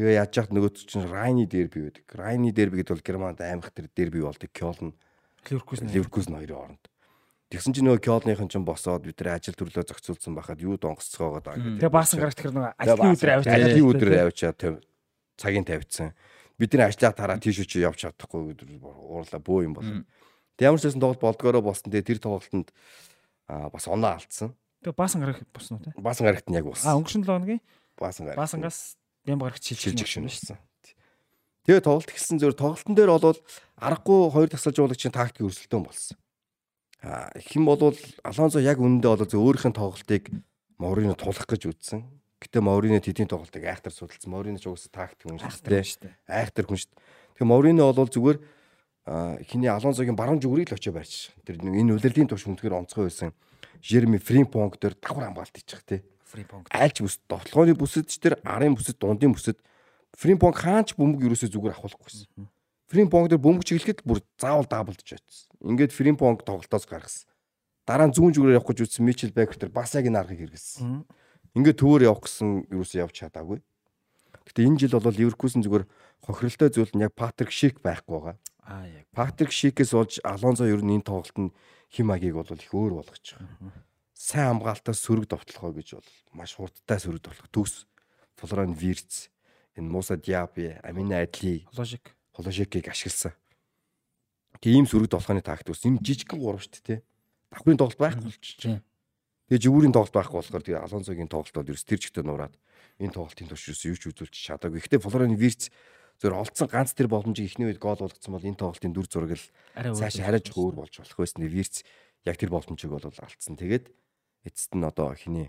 [0.00, 2.08] тэгээ яаж яах нөгөө чинь Райны дерби байдаг.
[2.08, 4.48] Райны дерби гэдэг бол Германд аймах тэр дерби болдог.
[4.48, 4.96] Кёлн
[5.44, 6.84] Ливеркузен Ливеркузен хоёрын хооронд.
[7.52, 11.80] Тэгсэн чинь нөгөө Кёлныхын чинь босоод бид тэр ажил төрлөө зохицуулсан байхад юу донгоцгоогоод байгаа.
[11.80, 14.58] Тэгээ баасан гарагт тэр нөгөө ажлын өдөр авчаад ажлын өдөр авчаад
[15.40, 16.12] цагийн тавьчихсан
[16.58, 19.86] бидний ажлаа тараа тийш чи явж чадахгүй гэдэг уурлаа бөө юм бол.
[20.58, 21.90] Тэг ямар ч байсан тоглолт болдгоороо болсон.
[21.94, 22.74] Тэгээ тэр тоглолтод
[23.46, 24.52] бас оноо алдсан.
[24.82, 25.94] Тэгээ баасан гарах болсон уу те?
[25.94, 26.90] Баасан гарагт нь яг болсон.
[26.90, 27.62] А өнгөрсөн 7 хоногийн
[27.98, 28.38] баасан гараг.
[28.42, 30.58] Баасангаас бям гарагт шилжиж шилжиж шүнсэн.
[31.68, 33.38] Тэгээ тоглолт эхэлсэн зөв тоглолтын дээр бол
[33.76, 36.16] аргагүй хоёр тасалжуулагчийн тактик өрсөлдөөн болсон.
[37.04, 37.94] А хэн бол
[38.24, 40.22] Алонзо яг үнэндээ бол өөрийнх нь тоглолтыг
[40.80, 42.02] Морино тулах гэж үзсэн.
[42.38, 44.30] Гэтэ Морино тэдний тоглолтыг айхтар судалсан.
[44.30, 46.14] Морино ч угсаа тактик юм шүү дээ.
[46.30, 47.02] Айхтар хүн шүү дээ.
[47.34, 48.38] Тэгээ Морино бол зүгээр
[49.48, 51.34] хиний Алонсогийн баруун зүгрийг л очиж барьж.
[51.42, 53.34] Тэр энэ үлрэлийн туш хүндгээр онцгой байсан.
[53.82, 56.04] Жерми Фримпонг дээр давхар хамгаалт хийчих тий.
[56.28, 56.68] Фримпонг.
[56.70, 59.58] Айлч бүс тоглооны бүсэд ч тэр арын бүсэд дундын бүсэд
[60.18, 62.46] Фримпонг хаач бөмбөг юусоо зүгээр авахулахгүйсэн.
[62.92, 65.48] Фримпонг дээр бөмбөг чиглэхэд бүр заавал даблдж байсан.
[65.64, 67.28] Ингээд Фримпонг тоглолтоос гаргасан.
[67.88, 71.04] Дараа нь зүүн зүгрээр явах гэж үзсэн Мичел Бекер тэр бас яг энэ аргыг хэрэгэлсэн.
[71.58, 73.58] Ингээд төвөр явах гэсэн юусоо явж чадаагүй.
[74.46, 75.90] Гэтэ энэ жил бол Ливеркузен зүгээр
[76.22, 78.36] хохиролтой зүйл нь яг Патрик Шик байхгүй байгаа.
[78.62, 79.04] Аа яг.
[79.10, 81.50] Патрик Шикээс болж Алонзо ер нь энэ тоглолтод
[81.90, 83.74] химагийг бол их өөр болгож байгаа.
[84.14, 87.50] Сайн хамгаалтаа сөрөг довтлохоо гэж бол маш хурдтай сөрөг довтлох.
[87.50, 87.74] Төгс
[88.38, 89.28] Флоран Вирц
[89.74, 92.14] энэ Муса Диаби, Амина Адли, Логик.
[92.38, 93.34] Хологикийг ашигласан.
[94.62, 95.82] Тийм сөрөг довтлооны тактик ус.
[95.82, 97.02] Энэ жижигхэн гурав шүү дээ.
[97.50, 98.82] Давхрын тоглолт байхгүй болчих.
[99.48, 102.54] Тэгээ жигүүрийн тоглолт байхгүй болохоор тэгээ Алонсогийн тоглолт бол ерөөс тэр чигтээ нураад
[103.00, 104.84] энэ тоглолтын турш ерөөс юу ч үзүүлж чадаагүй.
[104.84, 105.72] Гэхдээ Флорен Вирц
[106.20, 109.46] зөвөр олцсон ганц тэр боломжийг эхний үед гол болгоцсон бол энэ тоглолтын дүр зураг л
[109.72, 111.48] цааш хариж өөр болж болох байсан.
[111.48, 111.86] Вирц
[112.28, 113.56] яг тэр боломжийг бол алдсан.
[113.56, 113.88] Тэгээд
[114.44, 115.48] эцэст нь одоо хиний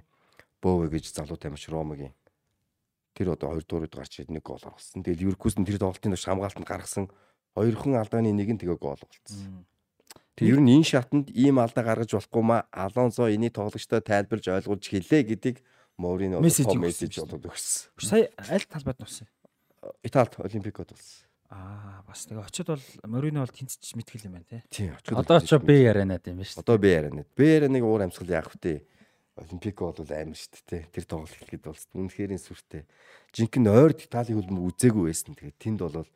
[0.62, 2.14] Бове гэж залуу тамирч Ромагийн
[3.16, 5.04] тэр одоо хоёр дуурайд гарч ирээд нэг гол оруулсан.
[5.04, 7.06] Тэгээд Ливеркузен тэр тоглолтын турш хамгаалтанд гаргасан
[7.56, 9.66] хоёрхан алдааны нэг нь тэгээ гол болцсон.
[10.40, 14.88] Тэг ер нь энэ шатанд ийм алдаа гаргаж болохгүй ма Алонсо энийг тоглогчтой тайлбарж ойлгуулж
[14.88, 15.60] хэлээ гэдгийг
[16.00, 17.92] Морино мессеж болоод өгсөн.
[18.00, 19.28] Сая аль талбайд нуусан?
[20.00, 21.28] Италид Олимпикод болсон.
[21.52, 24.64] Аа бас тэгээ очиод бол Морино бол тэнцэж мэтгэл юм байна те.
[24.72, 25.20] Тийм очиод.
[25.20, 26.64] Одоо ч Б ярианаад юм байна шүү.
[26.64, 27.28] Одоо Б ярианаад.
[27.36, 28.88] Б ярианыг уур амьсгал яах вэ?
[29.36, 30.88] Олимпико бол амар шүү дээ.
[30.88, 32.88] Тэр тоглолт хэлэхэд бол үнэхэрийн сүртэй.
[33.36, 35.36] Жинхэнэ ойр Италийн хөлбөмбөг үзээгүй байсан.
[35.36, 36.08] Тэгээ тэнд бол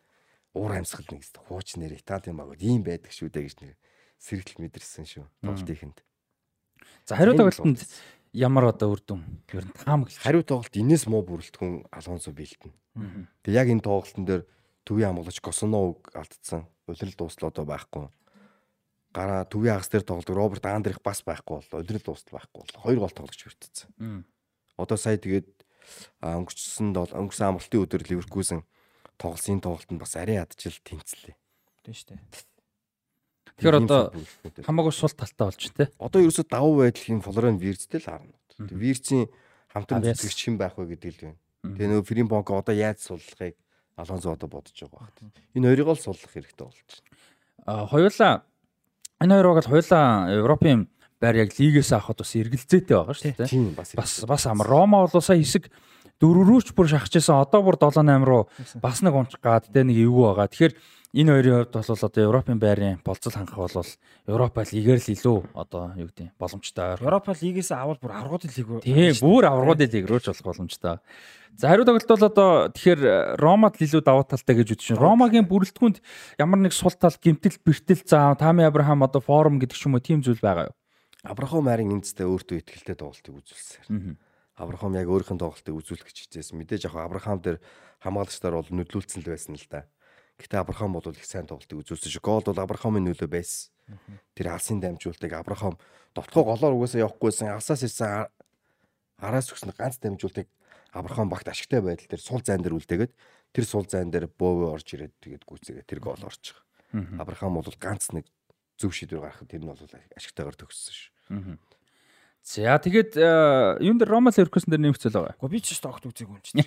[0.56, 3.76] уур амьсгал нэг хууч нэр Италийн багууд ийм байдаг шүү дээ гэж нэр
[4.24, 5.26] сэргэлт мэдэрсэн шүү.
[5.44, 6.00] Тоглолтынд.
[7.04, 7.84] За хариу тоглолтод
[8.32, 9.22] ямар одоо үр дүн
[9.52, 10.16] ер нь таам гэх.
[10.24, 12.72] Хариу тоглолт энэс муу бүрэлдэхүүн Алонсо бэлтэн.
[13.44, 14.44] Тэг яг энэ тоглолтын дээр
[14.88, 16.72] төвийн амгалагч Косоног алдсан.
[16.88, 18.08] Улирал дуустал одоо байхгүй.
[19.12, 23.00] Гараа төвийн хагас дээр тоглодог Роберт Андрих бас байхгүй бол улирал дуустал байхгүй бол хоёр
[23.04, 24.24] гол тоглогч хүртсэн.
[24.80, 25.52] Одоо сая тэгээд
[26.24, 28.64] өнгөрчсөнд бол өнгөрсөн амралтын өдөр Ливеркузен
[29.20, 31.36] тоглосон тоглолтод бас арай ядчил тэнцлээ.
[31.84, 32.53] Тийм шүү дээ.
[33.58, 34.02] Тэгэхээр одоо
[34.66, 35.90] хамаагүй сул талтай болж тэ.
[36.02, 38.36] Одоо ерөөсөө давуу байдлын Флорен Вирцтэй л харна.
[38.58, 39.30] Вирцийн
[39.70, 41.40] хамтран зүтгэгч хэн байх вэ гэдэг л байна.
[41.64, 43.56] Тэгээ нөгөө Фримбонк одоо яаж суллахыг
[43.96, 45.18] Алонзо одоо бодож байгаа багт.
[45.54, 47.14] Энэ хоёрыг л суллах хэрэгтэй болж байна.
[47.66, 48.34] А хоёулаа
[49.22, 50.80] энэ хоёр бол хоёулаа Европын
[51.22, 53.48] байр яг лигээс авахд бас эргэлзээтэй байгаа шүү дээ.
[53.48, 55.72] Тийм бас бас бас ам Рома бол сая хэсэг
[56.22, 57.40] дөрөв рүүч бүр шахажсэн.
[57.40, 58.50] Одоо бүр 7 8 руу
[58.82, 60.52] бас нэг унчих гад тэ нэг эвгүй байгаа.
[60.52, 60.74] Тэгэхээр
[61.14, 63.86] энэ хоёрын хувьд бол одоо Европын байрын болцол хангах бол
[64.26, 66.98] Европа лигээр л илүү одоо юу гэдэг боломжтой.
[66.98, 68.82] Европа лигээс авал бүр аврагуудын лиг үү?
[68.82, 70.98] Тийм, бүр аврагуудын лиг рүү ч болох боломжтой.
[71.54, 75.06] За хариу тоглолт бол одоо тэгэхээр Ромад л илүү давуу талтай гэж үзэж байна.
[75.06, 76.02] Ромагийн бүрэлдэхүүнд
[76.42, 80.02] ямар нэг сул тал гимтэл бэртэл заа Тами Абрахам одоо форум гэдэг ч юм уу
[80.02, 80.76] тийм зүйл байгаа юу?
[81.22, 84.18] Абрахам хайрын эндстэй өөртөө ихтэй тоглолтыг үзүүлсэн.
[84.56, 86.58] Абрахам яг өөрийнх нь тоглолтыг үзүүлэх гэж хичээсэн.
[86.62, 87.58] Мэдээж яг Абрахам дээр
[88.06, 89.90] хамгаалагчдаар бол нүдлүүлсэн л байсан л да.
[90.38, 92.22] Гэтэ Абрахам бол их сайн тоглолтыг үзүүлсэн шүү.
[92.22, 93.74] Гол бол Абрахамын нөлөө байсан.
[94.38, 95.78] Тэр алсын дамжуултыг Абрахам
[96.14, 98.30] довтлогоо голоор угаасаа явахгүйсэн алсаас ирсэн
[99.18, 100.48] араас өгсөн ганц дамжуултыг
[100.94, 103.14] Абрахам багт ашигтай байдал дээр сул зайн дээр үлдээгээд
[103.52, 106.62] тэр сул зайн дээр боовоо орж ирээд тэгээд гүйцээгээ тэр гол байгаа.
[107.18, 108.30] Абрахам бол ганц нэг
[108.78, 109.82] зөв шийдвэр гаргахад тэр нь бол
[110.14, 111.12] ашигтайгаар төгссөн шүү.
[112.44, 113.16] За тэгээд
[113.80, 115.40] юун дээр Рома Леркусэн дээр нэмэгцэл байгаа.
[115.40, 116.60] Гэхдээ би ч гэсэн огт үзег юм чинь.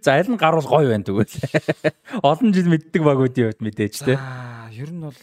[0.00, 1.28] За аль нь гарвал гоё байна тэгвэл.
[2.24, 4.16] Олон жил мэддэг багуудын хувьд мэдээж те.
[4.16, 5.20] Аа, ер нь бол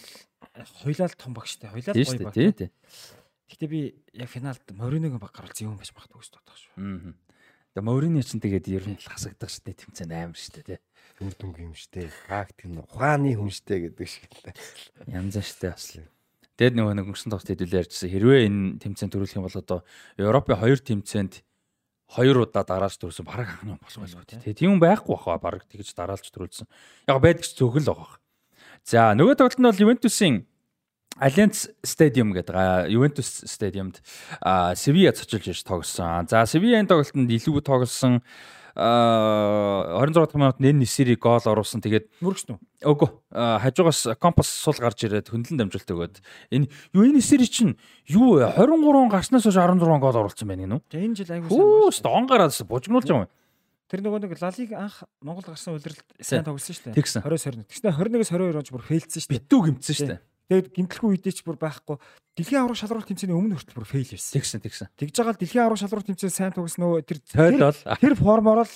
[0.86, 1.74] хоёлаа л том багштай.
[1.74, 2.36] Хоёлаа л Тийм гоё шүү баг.
[2.38, 2.52] дээ.
[2.54, 2.70] Тий.
[3.50, 3.82] Гэхдээ би
[4.14, 6.74] яг финалд Мориногийн баг гарвал зөв юм байж магадгүй гэж боддог шүү.
[6.78, 7.18] Аа.
[7.74, 10.80] Тэгээ Морини ч тэгээд ер нь хасагдах шүү дээ тэмцээн амар шүү дээ тий.
[11.26, 12.06] Үр дүнг юм штэ.
[12.30, 14.54] Факт юм ухааны хүн штэ гэдэг шиг л.
[15.10, 15.98] Янз штэ бас.
[16.60, 18.12] Тэгэд нөгөө нэг өнгөрсөн тоглолт хэдүүлээ ярьжсэн.
[18.12, 19.80] Хэрвээ энэ тэмцээн төрүүлэх юм бол одоо
[20.20, 21.34] Европын хоёр тэмцээнд
[22.12, 24.52] хоёр удаа дарааж төрүүлсэн бараг анхны болох байлгүй тий.
[24.52, 26.68] Тийм байхгүй баха бараг тэгж дараалж төрүүлсэн.
[27.08, 28.20] Яг байдаг ч зөвхөн л байгаа.
[28.84, 30.36] За нөгөө тоглолт нь бол Ювентусын
[31.20, 34.00] Allianz Stadium гэдэг Juventus Stadiumд
[34.76, 36.28] Sevilla цочилж иж тоглосон.
[36.32, 38.24] За Sevilla-ийн тоглолтод илүү тоглосон
[38.76, 41.82] 26 дахь минутанд энэ нисэрийг гол оруулсан.
[41.82, 42.94] Тэгээд Мөргсөн үү?
[42.94, 46.16] Үгүй хажуугаас компас сул гарч ирээд хөндлөн дамжуулт өгөөд
[46.54, 48.54] энэ юу энэ нисэр чинь юу вэ?
[48.56, 50.80] 23 гарснаас хойш 16 гол оруулсан байна гинүү.
[50.90, 51.66] Тэгээ энэ жил аягүй сайн.
[51.66, 53.34] Хөөс донгараад бужигнуулж байгаа юм.
[53.90, 56.98] Тэр нөгөө нэг Лалиг анх Монгол гарсан удирдалд сайн тоглосон шүү дээ.
[57.02, 57.26] Тэгсэн.
[57.26, 57.74] 20 20.
[57.74, 59.40] Тэгснэ 21-с 22 онд бүр фейлдсэн шүү дээ.
[59.42, 60.20] Битүү гимцсэн шүү дээ.
[60.50, 62.02] Тэгээд гимтэлгүй үедээ ч бүр байхгүй.
[62.34, 64.34] Дэлхийн аврах шалралт тэмцээний өмнө хүртэл бүр фейл ирсэн.
[64.34, 64.88] Тэгсэн тэгсэн.
[64.98, 68.66] Тэгж байгаа л дэлхийн аврах шалралт тэмцээн сайн тоглосон нөгөө тэр Тойл бол тэр формоор
[68.66, 68.74] л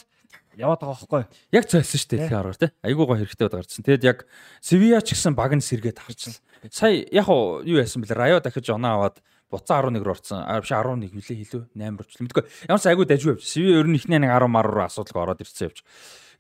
[0.54, 1.24] яваад байгаа байхгүй.
[1.50, 2.72] яг цайлсан шүү дээ дэлхийн аргаар тий.
[2.86, 3.86] Айгуу гоо хэрэгтэй удаа гарцсан.
[3.90, 4.20] Тэгэд яг
[4.62, 6.38] Sevilla ч гэсэн баг нь сэргээд харчихсан.
[6.70, 8.22] Сая яг уу юу яасан бэлээ?
[8.22, 9.18] Rayo дахиж оноо аваад
[9.50, 10.46] буцаа 11 руу орсон.
[10.46, 12.24] А биш 11 хүлээ хилүү 8 руучлаа.
[12.26, 12.44] Мэдгүй.
[12.70, 13.44] Ямарс айгуу дажгүй явж.
[13.50, 15.82] Sevilla ер нь ихний нэг 10 мар руу асуудалгаа ороод ирсэн явж.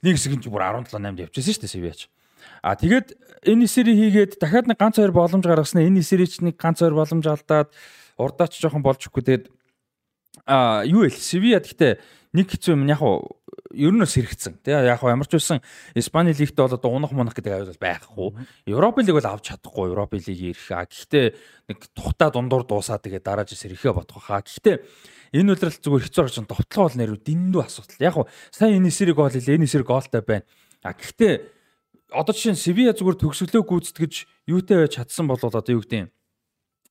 [0.05, 2.09] Нэг хэсэг нь ч бүр 17 8-д явчихсан шүү дээ Sevilla ч.
[2.61, 6.55] А тэгээд энэ сэрийг хийгээд дахиад нэг ганц хоёр боломж гаргаснаа энэ сэрийг ч нэг
[6.55, 7.69] ганц хоёр боломж алдаад
[8.17, 9.45] урдаач жоохон болж өгөхгүй тэгээд
[10.47, 11.13] а юу вэ?
[11.13, 11.99] Sevilla гэхдээ
[12.33, 13.37] нэг хэцүү юм яг уу
[13.73, 14.61] ер нь бас хэрэгцсэн.
[14.65, 15.61] Тэгээ яг ямар ч байсан
[15.93, 18.29] Испани лигт бол одоо унах мунах гэдэг аюул байхгүй.
[18.69, 19.93] Европын лиг бол авч чадахгүй.
[19.93, 20.69] Европын лиг ирэх.
[20.73, 21.25] А гэхдээ
[21.69, 24.41] нэг тухтаа дундуур дуусаа тэгээ дарааж сэрэхээ бодох хаа.
[24.41, 24.81] Гэхдээ
[25.37, 28.01] энэ үлрэл зүгээр хэцүү орчин довтлоо бол нэр дэндүү асуудал.
[28.01, 29.57] Яг уу сайн энэ эсрэг гол хэлээ.
[29.57, 30.45] Энэ эсрэг голтой байна.
[30.85, 31.33] А гэхдээ
[32.13, 34.13] одоо жишээ нь Sevilla зүгээр төгсгөлөө гүйцэтгэж
[34.47, 36.09] юутай байж чадсан бол одоо юу гэдэг юм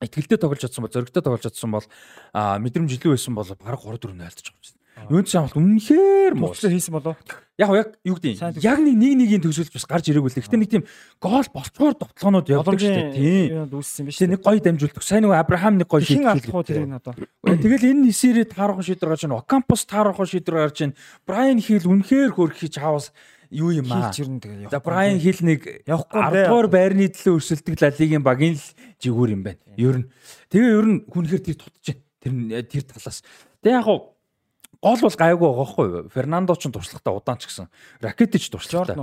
[0.03, 1.87] итгэлтэй тоглож чадсан бол зөрөгтэй тоглож чадсан бол
[2.35, 4.81] мэдрэмж илүү байсан бол баг 3 4 найлтж байгаа юм чинь.
[5.09, 6.53] Юунд ч амт үнэхээр муу.
[6.53, 7.17] Моцлоо хийсэн болов.
[7.57, 10.37] Яг яг юу гэдэг Яг нэг нэг нэгийн төсөөлж бас гарч ирээгүй л.
[10.37, 10.85] Гэтэ нэг тийм
[11.17, 13.17] гол болцоор довтлоонууд явдаг шүү дээ.
[13.17, 13.73] Тийм.
[13.73, 14.21] дүүссэн биш.
[14.21, 15.03] Нэг гоё дамжуулдаг.
[15.03, 17.15] Сайн нэг Абрахам нэг гоё хин шийдэл алдах уу тэрийг одоо.
[17.41, 19.41] Тэгэл энэ нисэрээ таарах шийдвэр гарч байна.
[19.41, 20.99] Окампус таарах шийдвэр гарч байна.
[21.25, 23.17] Брайан Хил үнэхээр хөрхий чаавас
[23.53, 24.09] юу юм аа.
[24.09, 24.73] Хийлж ирнэ тэгээ.
[24.73, 26.43] За Брайан Хил нэг Явахгүй 10 бэ.
[26.49, 28.67] дугаар байрны төлөө өрсөлдөг лалигийн багийн л
[28.99, 29.61] жигүүр юм байна.
[29.77, 30.07] Ер нь.
[30.49, 31.87] Тэгээ ер нь хүнхээр тэр тутаж
[32.25, 32.65] байна.
[32.65, 33.21] Тэр тэр талаас.
[33.61, 34.13] Тэгээ яг гоо
[34.83, 35.89] гол бол гайгүй байгаа хгүй?
[36.11, 37.71] Фернандо ч туршлагатай удаан ч гэсэн.
[38.03, 38.99] Ракетич туршлагатай.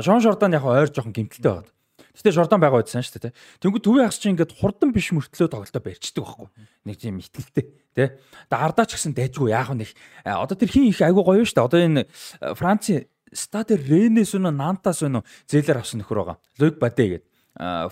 [0.00, 1.68] Шон Жордан яг ойр жоохон гимтэлтэй байна.
[2.16, 3.36] Гэтэ Жордан байгаа байсан шүү дээ.
[3.60, 6.48] Тэнгүү төвийн хагас чинь ингээд хурдан биш мөртлөө тоглолтоо барьчдаг байхгүй.
[6.84, 8.08] Нэг тийм итгэлтэй тий.
[8.48, 9.88] Тэгээ ардаа ч гэсэн дайжгүй яах вэ?
[10.28, 11.68] Одоо тэр хин их айгуу гоё шүү дээ.
[11.68, 12.04] Одоо энэ
[12.40, 12.52] а,
[13.32, 16.38] Францын Стаде Ренес үнэ Нантас үнэ зээлэр авсан нөхөр байгаа.
[16.60, 17.28] Луг Баде гэдэг.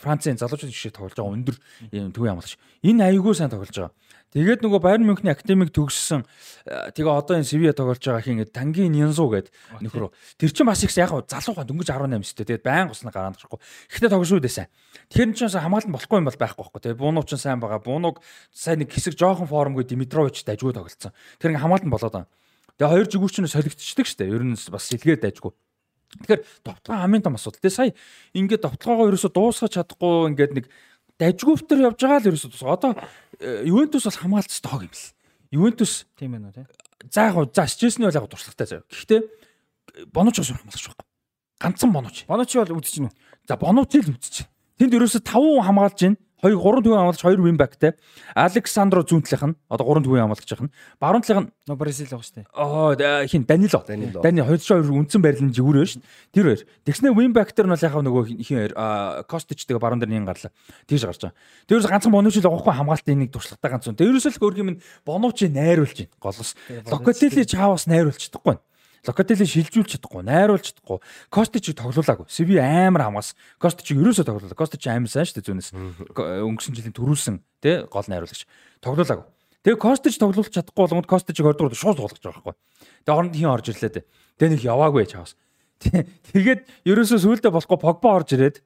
[0.00, 1.56] Францын залуучууд жишээ тоглож байгаа өндөр
[1.92, 2.56] юм төвийн амлагч.
[2.84, 3.96] Энэ айгуу сайн тоглож байгаа.
[4.30, 6.22] Тэгээд нөгөө Байерн Мюнхний академик төгссөн
[6.64, 10.14] тэгээ одоо энэ Севиа тоглож байгаа хин Тангийн Нянзу гэдэг нөхөр.
[10.38, 12.46] Тэр чинь бас их яг залуугаа дөнгөж 18 өстэй.
[12.46, 13.58] Тэгээд байн гусна гараад гарахгүй.
[13.90, 14.70] Гэхдээ тоглож үү дэсэн.
[15.10, 16.80] Тэгэхээр ч бас хамгаалалт болохгүй юм бол байхгүй байхгүй.
[16.80, 17.82] Тэгээд Буунуу ч сайн байгаа.
[17.82, 18.22] Буунууг
[18.54, 21.10] сайн нэг хэсэг жоохон формгүй Димитрович дажгүй тоглолцсон.
[21.42, 22.30] Тэр ингээ хамгаалалт болоод байгаа.
[22.80, 24.32] Тэгээ хоёр жигүүч нь солигдчихдаг шүү дээ.
[24.32, 25.52] Ер нь бас сэлгээд дайжгүй.
[26.16, 27.60] Тэгэхээр довтлогоо хамгийн том асуудал.
[27.60, 27.92] Тэгээ сая
[28.32, 30.64] ингээд довтлогоогоо ерөөсө дуусгаж чадахгүй ингээд нэг
[31.20, 32.80] дайжгүйвтер явж байгаа л ерөөсө дуусгаа.
[32.80, 32.92] Одоо
[33.36, 35.04] э, Ювентус бол хамгаалц тоог юм л.
[35.52, 36.64] Ювентус тийм байна уу тий?
[37.12, 38.88] За яг за Челсиний бол яг туршлагатай заяа.
[38.88, 41.06] Гэхдээ э, Бонуч ус хамгаалагч байхгүй.
[41.60, 42.16] Ганцхан Бонуч.
[42.24, 43.12] Бонуч бол үзэж гинүү.
[43.44, 44.48] За Бонуч л үзэж.
[44.80, 46.16] Тэнд ерөөсө 5 хүн хамгаалж байна.
[46.42, 47.92] 2 3 төвийн амлагч 2 win backтэй.
[48.34, 50.70] Александро зүүн талынх нь одоо 3 төвийн амлагч ахна.
[51.00, 52.46] Баруун талынх нь Бразил байгаа шүү дээ.
[52.56, 52.96] Оо
[53.28, 53.84] хин Данило.
[53.84, 56.02] Данило 22 үндсэн байрлал нь жигүүр байна шүү.
[56.32, 56.62] Тэр хоёр.
[56.88, 58.72] Тэгснэ win back дээр нь бол яхав нөгөө хин хоёр
[59.28, 60.52] Костич тэгээ баруун дээр нь гарлаа.
[60.88, 61.36] Тийж гарч байгаа.
[61.68, 64.00] Тэрс ганцхан Бонучи л авахгүй хамгаалалтын нэг туршлагатай ганц үн.
[64.00, 66.16] Тэрс л өөргийн минь Бонучи найруулж байна.
[66.20, 66.56] Голос.
[66.88, 68.64] Локотели чаавас найруулж чадахгүй байна.
[69.08, 70.98] Локотели шилжүүлж чадахгүй, найруулж чадахгүй.
[71.32, 72.28] Костичийг тоглуулаагүй.
[72.28, 73.32] Сиви амар хамгаас.
[73.56, 74.58] Костичийг ерөөсөө тоглуулаа.
[74.58, 75.70] Костич амар сайн шүү дээ зүүнээс.
[76.48, 78.44] Өнгөрсөн жилийн төрүүлсэн тий гол найруулагч.
[78.84, 79.24] Тоглуулаагүй.
[79.64, 82.56] Тэгээ Костич тоглуулж чадахгүй болгонд Костичийг 20 дугаар шууд суулгаж байгаа байхгүй.
[83.08, 84.04] Тэгээ оронд хин орж ирлээ дээ.
[84.36, 85.32] Тэгээ нэг яваагүй чаавас.
[85.80, 88.60] Тэгээд ерөөсөө сүулдэ болохгүй Погба орж ирээд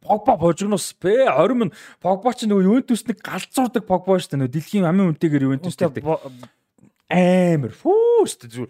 [0.00, 4.40] Погба божигноос бэ 20 мөн Погба ч нөгөө Ювентус нэг галзуурдаг Погба шүү дээ.
[4.40, 8.68] Нөгөө дэлхийн амын үнэтэйгээр Ювентус гэдэг амар фүү шүү дээ.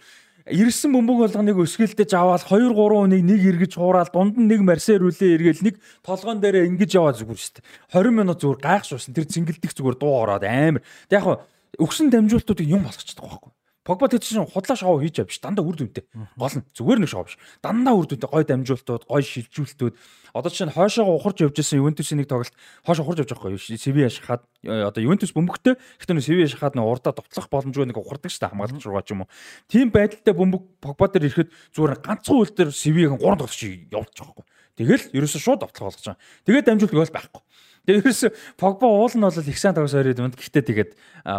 [0.49, 5.05] Ирсэн бөмбөг болгоныг өсгөлдэж аваад 2 3 хүнийг нэг эргэж хуураад дунд нь нэг марсер
[5.05, 7.67] үлээ эргээл нэг толгоон дээрээ ингэж яваа зүгээр шүү дээ.
[7.93, 9.13] 20 минут зүгээр гайхшуулсан.
[9.13, 10.81] Тэр цэнгэлдэх зүгээр дуу ороод амар.
[11.13, 11.37] Тэг яг хаа
[11.77, 13.53] өгсөн дамжуултуудыг юм болгочихдаг байхгүй.
[13.81, 16.05] Погба тэр чинь худлаа шоу хийж авч дандаа үр дүнтэй.
[16.37, 17.41] Гол нь зүгээр нэг шоу биш.
[17.65, 19.97] Дандаа үр дүнтэй гой дамжуултууд, гой шилжүүлтүүд.
[20.37, 22.53] Одоо чинь хойшоогоо ухарч явж исэн Ювентусын нэг тоглолт
[22.85, 23.81] хойшоо ухарч явж байгаа байхгүй.
[23.81, 25.81] Севиа шахаад э, одоо Ювентус бөмбөгтэй.
[25.97, 29.17] Гэхдээ нөө Севиа шахаад нөө урдаа товтлох боломжгүй нэг ухардаг шүү дээ хамгаалагч руугаа ч
[29.17, 29.33] юм уу.
[29.73, 34.13] Тим байдалтай бөмбөг Погба дээр ирэхэд зүгээр ганцхан үйл дээр Севиагийн 3 тоглолт шиг байгаа
[34.13, 34.45] байхгүй.
[34.81, 36.21] Тэгэл ерөөсөө шууд товтлох болгож байгаа.
[36.47, 37.43] Тэгээд дамжуулт гол байхгүй.
[37.87, 40.37] Тэгээд ерөөсөө Погба уул нь бол их сайн тоглож өрөөд өнд.
[40.37, 40.91] Гэхдээ тэгээд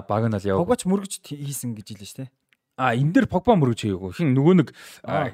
[0.07, 0.57] баг нь бол яв.
[0.65, 2.31] Погбач мөргөж хийсэн гэж хэлсэн шүү дээ.
[2.81, 4.11] А энэ дээр Погба мөрөж хийгээгүй.
[4.15, 4.69] Хин нөгөө нэг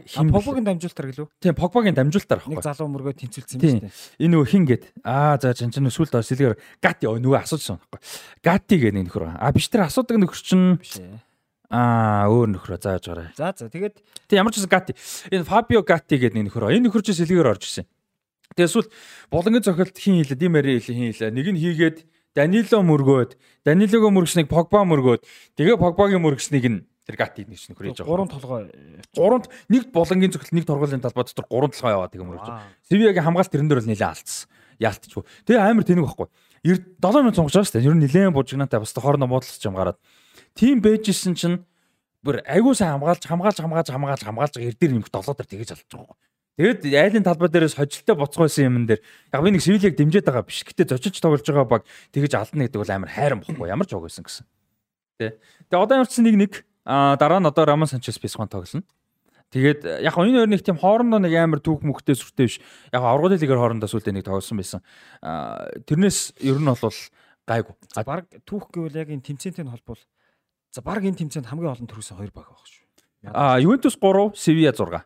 [0.04, 1.28] хин Погбагийн дамжуултар гэлөө.
[1.40, 2.66] Тийм Погбагийн дамжуултаар Нэг авахгүй.
[2.66, 3.94] залуу мөргөө тэнцвэлсэн юм шүү дээ.
[4.20, 7.80] Энэ нөгөө хин гээд аа за чин чин сүлд ор сэлгээр Гати өө, нөгөө асуужсан
[7.80, 8.00] байхгүй.
[8.44, 9.32] Гати гэх нэг нөхөр.
[9.40, 10.82] А биш тэр асуудаг нөхөр чинь
[11.72, 13.32] аа өөр нөхрөө зааж гараа.
[13.38, 13.96] За за тэгээд
[14.28, 14.92] Тэг ямар ч гэсэн Гати.
[15.32, 16.72] Энэ Фабио Гати гэдэг нэг нөхөр.
[16.76, 17.88] Энэ нөхөр чинь сэлгээр орж ирсэн.
[18.58, 18.90] Тэгээ эсвэл
[19.30, 21.30] болонгийн цохилт хин хийлээ, Димари хин хийлээ.
[21.30, 21.98] Нэг нь хийгээд
[22.34, 25.22] Данило мөргөөд, Данилого мөргснэг Погба мөргөөд,
[25.58, 28.10] тэгээ Погбагийн мөргснэг нь тэр Гати нэг нөхөр хийж байгаа.
[28.10, 28.62] гурван толгой
[29.16, 32.50] Гуравт нэг болонгийн цохилт нэг торгуулийн талбай дотор гурван толгой яваад тэгээ мөргөж.
[32.52, 32.68] Вау.
[32.90, 34.50] Севиагийн хамгаалт тэрэн дээр бол нэлээд алдсан.
[34.78, 35.24] Яалтчгүй.
[35.48, 36.28] Тэгээ амар тэнэг байхгүй.
[36.68, 37.88] 7 минут сонгож байгаа шүү дээ.
[37.88, 39.98] Ер нь нэлээд бужигнаатай бас хоорондоо муудалцж юм гараад.
[40.52, 41.64] Тим бэжсэн чинь
[42.28, 46.18] бүр айгуу сайн хамгаалж хамгаалж хамгаалж хамгаалж хамгаалж эрдээр нэмэх долоо дээр тэгэж алдаж байгаа.
[46.58, 50.66] Тэгэд айлын талбай дээрээс хожилтой боцгойсон юм дээр яг би нэг Севиляг дэмжиж байгаа биш.
[50.66, 53.70] Гэтэ зочиж тоглож байгаа баг тэгэж алдна гэдэг бол амар хайран бохгүй.
[53.78, 54.46] Ямар ч жог байсан гэсэн.
[55.22, 55.38] Тэ.
[55.70, 58.82] Тэгээ одоо ямар ч нэг нэг аа дараа нь одоо Рамон Санчес Писхон тоглоно.
[59.54, 62.58] Тэгээд яг энэ хоёр нэг тийм хоорондоо нэг амар түүх мөхтэй сүртэй биш.
[62.90, 64.82] Яг аврагын лигээр хоорондоо сүлдээ нэг тоглосон байсан.
[65.22, 66.98] Аа тэрнээс ер нь бол
[67.46, 67.74] гайгүй.
[67.94, 70.02] За баг түүх гэвэл яг энэ тэмцээнтэй нь холбол
[70.74, 72.84] за баг энэ тэмцээнд хамгийн олон төрүүлсэн хоёр баг байгаа шүү.
[73.30, 75.06] Аа Ювентус 3, Севиа 6.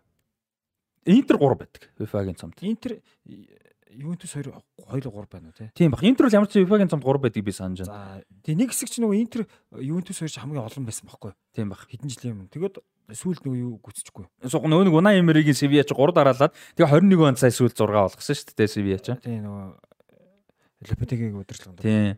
[1.05, 1.81] Интер 3 байдаг.
[1.97, 2.57] FIFA-гийн цомд.
[2.61, 3.01] Интер
[3.91, 5.71] Ювентус 2 2 3 байна уу те.
[5.75, 6.03] Тийм баг.
[6.03, 8.21] Интер бол ямар ч FIFA-гийн цомд 3 байдгийг би санаж байна.
[8.21, 9.41] За тэгээ нэг хэсэг чинь нөгөө Интер
[9.81, 11.31] Ювентус 2 хамгийн олон байсан байхгүй.
[11.55, 11.83] Тийм баг.
[11.89, 12.53] Хэдэн жилийн өмнө.
[12.53, 12.79] Тэгээд
[13.11, 14.25] сүүлд нөгөө юу гүцчихгүй.
[14.47, 17.91] Суг нөгөө нэг Унаа Эмеригийн Севиа ч 3 дараалаад тэгээ 21 он сая сүүл 6
[17.91, 19.17] болгосон шүү дээ Севиа ч.
[19.19, 19.67] Тэгээ нөгөө
[20.89, 21.81] Лопетегийн удирдлаганд.
[21.81, 22.17] Тийм.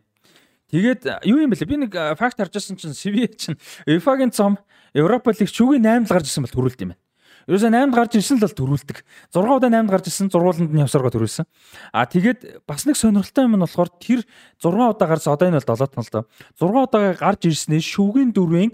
[0.72, 1.68] Тэгээд юу юм бэлээ?
[1.68, 4.56] Би нэг а, факт харж байсан чинь Севиа чинь UEFA-гийн цом
[4.96, 7.03] Европа лиг шүүгийн 8-д гарч ирсэн бол төрүүлд юм байна.
[7.44, 8.98] Ерөөсөө 8-д гарч ирсэн л бол төрүүлдэг.
[9.32, 11.44] 6 удаа 8-д гарч ирсэн, зургууланд нь явсаргаа төрүүлсэн.
[11.92, 14.20] А тэгээд бас нэг сонирхолтой юм нь болохоор тэр
[14.58, 16.24] 6 удаа гарсан одоо энэ бол 7 тон л доо.
[16.56, 18.72] 6 удаа гарч ирснээр шүүгийн дөрвийн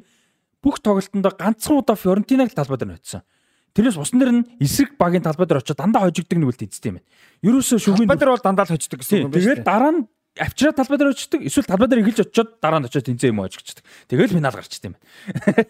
[0.63, 3.27] бүх тоглолтонд ганцхан удаа Фьорентинаг талбай дээр ноцсон.
[3.75, 6.99] Тэрнээс усан дээр нь эсрэг багийн талбай дээр очиод дандаа хожигддаг нэг үл тэнцтэй юм
[6.99, 7.09] байна.
[7.47, 9.39] Ерөөсөө шүүгийн Талбай дээр бол дандаа л хождог гэсэн үг юм байна.
[9.39, 10.01] Тэгээд дараа нь
[10.43, 11.41] авчираа талбай дээр очдог.
[11.47, 13.85] Эсвэл талбай дээр эхэлж очиод дараа нь очиод тэнцээ юм очигчдаг.
[14.11, 15.07] Тэгэл финал гарчдаг юм байна.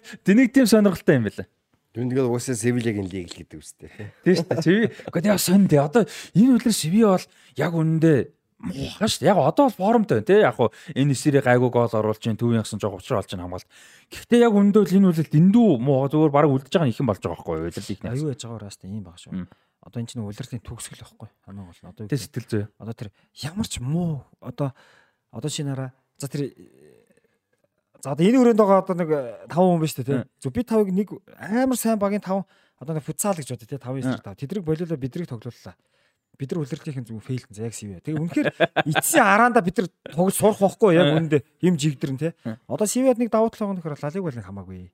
[0.24, 1.44] Тэнийг тийм сонирхолтой юм байна.
[1.90, 3.90] Тэгэл угаасаа Севилягийн лиг л гэдэг үстэй.
[4.22, 4.62] Тийм шүү дээ.
[4.62, 4.84] Севи.
[5.10, 5.82] Гэхдээ яа сонь дээ.
[5.82, 6.02] Одоо
[6.38, 7.26] энэ үлэр Севи бол
[7.58, 8.18] яг үнэндээ
[8.62, 9.30] муухай шүү дээ.
[9.34, 10.38] Яг одоо бол формтой байна те.
[10.46, 13.66] Яг хуу энэ эсрэг гайгүй гол оруулж чинь төвийн ясан жоо уучраа олж чинь хамгаалт.
[14.06, 17.10] Гэхдээ яг үнэндээ бол энэ үлэр дэндүү муу зүгээр баг үлдэж байгаа нь их юм
[17.10, 17.66] болж байгаа байхгүй юу?
[17.74, 19.32] Үлэр их аюу яж байгаа ураас тийм баг шүү.
[19.80, 21.28] Одоо энэ чинь улирлын төгсгөл байхгүй.
[21.48, 22.64] Хамгийн гол нь одоо юу Тэ сэтгэл зүй.
[22.78, 23.08] одоо тэр
[23.40, 24.76] ямар ч муу одоо
[25.32, 26.52] одоо шинаараа за тэр
[28.02, 29.10] за одоо энэ өрөөнд байгаа одоо нэг
[29.48, 30.20] 5 хүн байна шүү дээ тий.
[30.40, 32.44] Зөв би 5-ыг нэг амар сайн багийн 5
[32.80, 34.40] одоо нэг футсал гэж бодё тий 5 9 5.
[34.40, 35.76] Тэдрийг болиулаа бидрийг тоглууллаа.
[36.40, 38.00] Бид нар улирлынхын зүг фейлдэн за яг сив.
[38.00, 38.48] Тэгээ үнэхээр
[38.88, 42.32] эцсийн араанда бид нар тоглож сурах байхгүй яг үнэндээ юм жигдэрн тий.
[42.64, 44.88] Одоо сивэд нэг давуу тал байгаа нөхөр лалиг нэг хамаагүй.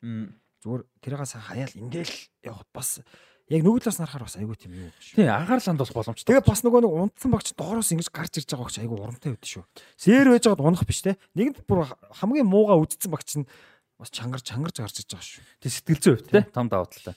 [0.67, 2.99] Зүгээр тэрийгээ сайн хаяал ингээл явахд бас
[3.49, 5.15] яг талаас нарахаар бас айгүй тийм юу шүү.
[5.23, 6.27] Тийм анхаарланд бас боломжтой.
[6.35, 9.47] Тэгээ бас нөгөө нэг унтсан багч доороос ингэж гарч ирж байгаа багч айгүй урамтай байд
[9.47, 9.63] шүү.
[9.95, 11.15] Сэр байж байгаад унах биш те.
[11.39, 11.87] Нэгэнт бүр
[12.19, 13.47] хамгийн мууга үдцсэн багч нь
[13.99, 15.45] бас чангар чангарч гарч иж байгаа шүү.
[15.63, 17.15] Тэг сэтгэл зүй хувь те том давуу талтай.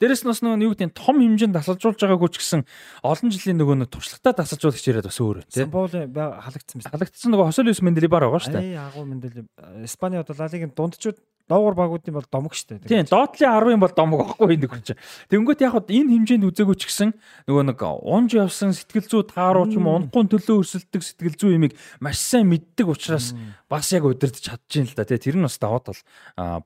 [0.00, 2.62] Дээрэс нь бас нөгөө юу гэдэг нь том хэмжээнд тасалжуулж байгаагүй ч гэсэн
[3.04, 5.66] олон жилийн нөгөө нэг туршлагатай тасалжуулагч яриад бас өөр те.
[5.66, 6.88] Самбоолын халагдсан биз.
[6.88, 8.64] Халагдсан нөгөө Хосо Люис Менделибар байгаа шүү дээ.
[8.64, 9.44] Ай агуу мэндэл
[9.84, 12.78] Испани одоо Ла Лигийн дундчууд доогуур багуудын бол домог штэ.
[12.84, 15.00] Тийм, доотлын 10-ын бол домог аахгүй нэг хүн чинь.
[15.30, 17.10] Тэнгөт яг хад энэ хэмжээнд үзээгүй ч гэсэн
[17.48, 21.56] нөгөө нэг унж явсан сэтгэл зүй тааруу ч юм уу унахгүй төлөө өрсөлдөг сэтгэл зүй
[21.58, 23.34] юмыг маш сайн мэддэг учраас
[23.66, 25.06] бас яг удирдах чадж ийн л да.
[25.06, 26.00] Тэр нь бас даваад бол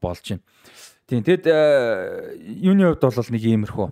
[0.00, 0.44] болж байна.
[1.06, 1.46] Тийм, тэгэд
[2.66, 3.88] юуны хувьд бол нэг иймэрхүү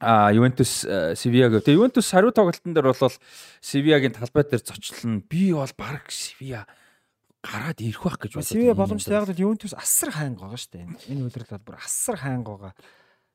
[0.00, 0.84] а Ювентус
[1.16, 1.64] Севиа гэв.
[1.64, 3.12] Тэгээ Ювентус хариу тоглолтын дээр бол
[3.62, 6.66] Севиагийн талбай дээр зочлон би бол баг Севиа
[7.44, 8.48] гараад ирэх байх гэж боддог.
[8.48, 11.12] Сивэ боломжтой яг л Ювентус асар хайнга байгаа шүү дээ.
[11.12, 12.72] Энэ үйлрэл бол бүр асар хайнга байгаа.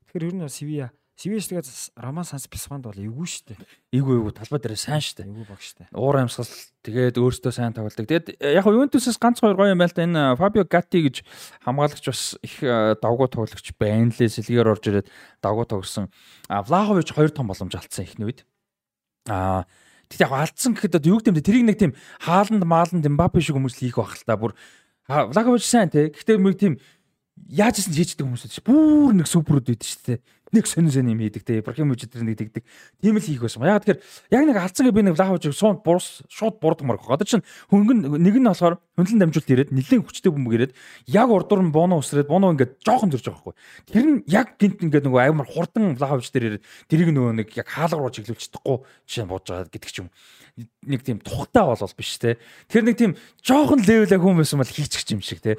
[0.09, 0.89] Тэгэхээр ер нь Сивиа
[1.19, 1.67] Сивиш тэгээд
[1.99, 3.59] Роман Санс Писманд бол эвгүй шүү дээ.
[3.91, 5.27] Эвгүй эвгүй талбай дээр сайн шүү дээ.
[5.27, 5.87] Эвгүй баг шүү дээ.
[5.91, 6.47] Уур амьсгал
[6.79, 8.07] тэгээд өөртөө сайн тоглодог.
[8.07, 11.27] Тэгээд яг нь Ювентусээс ганц хоёр гоё юм байл та энэ Фабио Гати гэж
[11.67, 12.63] хамгаалагч бас их
[13.03, 14.31] давгуу тоглогч байна лээ.
[14.31, 15.11] Сэлгээр орж ирээд
[15.43, 16.07] давгуу тоглосон.
[16.47, 18.47] А Влахович хоёр том боломж алдсан ихний үед.
[19.27, 19.67] А
[20.09, 23.77] Тэгт яг алдсан гэхэд одоо юу гэмдэ тэрийг нэг тийм хааланд мааланд Мбаппе шиг хүмүүс
[23.77, 24.57] хийх байх л та бүр
[25.09, 26.09] Влагович сайн те.
[26.13, 26.73] Гэхдээ нэг тийм
[27.49, 28.65] яаж ч хийждэг хүмүүс шүү.
[28.65, 30.19] Бүр нэг суперуд үйд шүү дээ.
[30.51, 31.59] Нэг сонин сонин юм хийдэг те.
[31.61, 32.63] Ибрахимович тэр нэг дэгдэг.
[33.01, 33.61] Тийм л хийх байсан.
[33.65, 34.01] Яг тэгэхээр
[34.33, 37.13] яг нэг алцсан би нэг Влагович суунд бурус шууд бурдмаар гоо.
[37.13, 40.73] Одоо чинь хөнгөн нэг нь болохоор хөндлөн дамжуулт ирээд нэлээд хүчтэй бөмбөг ирээд
[41.05, 43.55] яг урдуур нь боно усрээд боно ингээд жоохон зөрж байгаа хгүй.
[43.93, 47.69] Тэр нь яг гинт ингээд нөгөө аймар хурдан Влагович дээр ирээд тэрийг нөгөө нэг яг
[47.69, 50.09] хаалга руу чиглүүлж чадахгүй жишээ бууж байгаа гэдэг ч юм
[50.83, 52.37] нэг тийм тухтай болол биш те.
[52.67, 55.55] Тэр нэг тийм жоохон левел хүмүүс юм бол хийчих юм шиг те.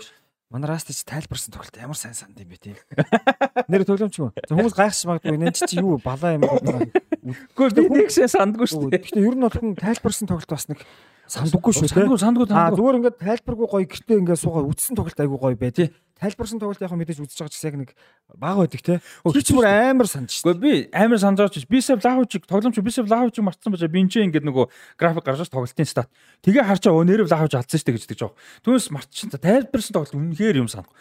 [0.51, 2.77] Манай Растич тайлбарсан тоглолт ямар сайн санд юм бэ тийм.
[3.71, 4.35] Нэр төлөмчгүй.
[4.51, 6.91] Хүмүүс гайхаж магадгүй нэн чи юу балаа юм бэ?
[7.55, 8.99] Гэхдээ би нэг шээ сандгүй шүү дээ.
[8.99, 10.83] Гэхдээ ер нь бол хүн тайлбарсан тоглолт бас нэг
[11.31, 11.89] сандгүй шүү.
[11.91, 12.59] Сандгүй сандгүй сандгүй.
[12.59, 15.89] Аа зүгээр ингээд тайлбаргүй гоё гэртээ ингээд суугаа үдсэн тоглолт айгүй гоё бай тий.
[16.21, 17.91] Тайлбарсан тоглолт яг мэдээж үзэж байгаа ч яг нэг
[18.35, 18.99] бага байдаг тий.
[19.25, 20.59] Хич бүр амар санаж шүү.
[20.59, 24.45] Гэхдээ би амар санаж ч Бисев Лаховчиг тоглоомч Бисев Лаховчиг мартсан бачаа би энэ ингээд
[24.45, 24.67] нөгөө
[25.01, 26.11] график гаргаж тоглолтын стат.
[26.45, 28.37] Тэгээ харчаа өө нэрв Лаховч алдсан шүү дээ гэж тэгж байгаа.
[28.67, 29.41] Түүнээс мартчихсан.
[29.41, 30.93] Тайлбарсан тоглолт үнэхээр юм санах.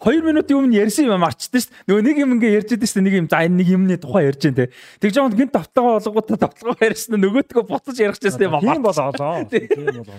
[0.00, 1.72] 2 минутын өмнө ярьсан юм марчдээ шүү.
[1.84, 3.04] Нөгөө нэг юм ингээ ярьж идэв шүү.
[3.04, 4.72] Нэг юм за энэ нэг юмны тухай ярьж дээ.
[4.96, 8.64] Тэгж байгаа гинт тавтагаа болгоотаа тавталгаа ярьсан нөгөөдгөө буцаж ярих гэсэн юм байна.
[8.64, 9.12] Тийм болоо.
[9.44, 10.16] Тийм болоо.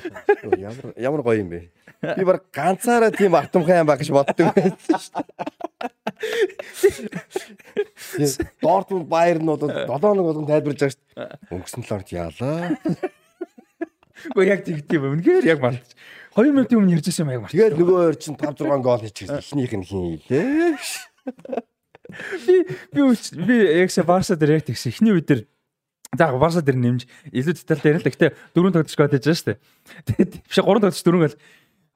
[0.61, 1.73] Ямар ямар гоё юм бэ.
[2.01, 5.25] Би баг ганцаараа тийм артамхан юм баг гэж боддог байсан шүү
[8.29, 8.51] дээ.
[8.61, 11.01] Дортмунд Баерн бол 7 хоног болгон тайлбарлаж байгаа шүү.
[11.57, 12.77] Өнгөрсөн 7 хоногт яалаа.
[14.29, 15.13] Гэхдээ яг тэгдэв юм.
[15.17, 15.97] Үнэхээр яг мартчих.
[16.35, 17.59] 2 минутын өмнө ярьж байсан юм яг мартчих.
[17.59, 19.39] Тэгээд нөгөө хоёр чинь 5 6 гол хийчихсэн.
[19.41, 20.79] Эхнийх нь хин хийлээ.
[22.47, 22.55] Би
[22.91, 23.01] би
[23.45, 24.91] би яг сая Барса дээр яг тэгсэн.
[24.91, 25.41] Эхний үед дээр
[26.17, 29.59] За Барса дээр нэмж илүү деталь дээр л гэхдээ дөрөв тоглож гоод байж дээ.
[30.11, 31.35] Тэгээд биш гурван тоглож дөрөв гал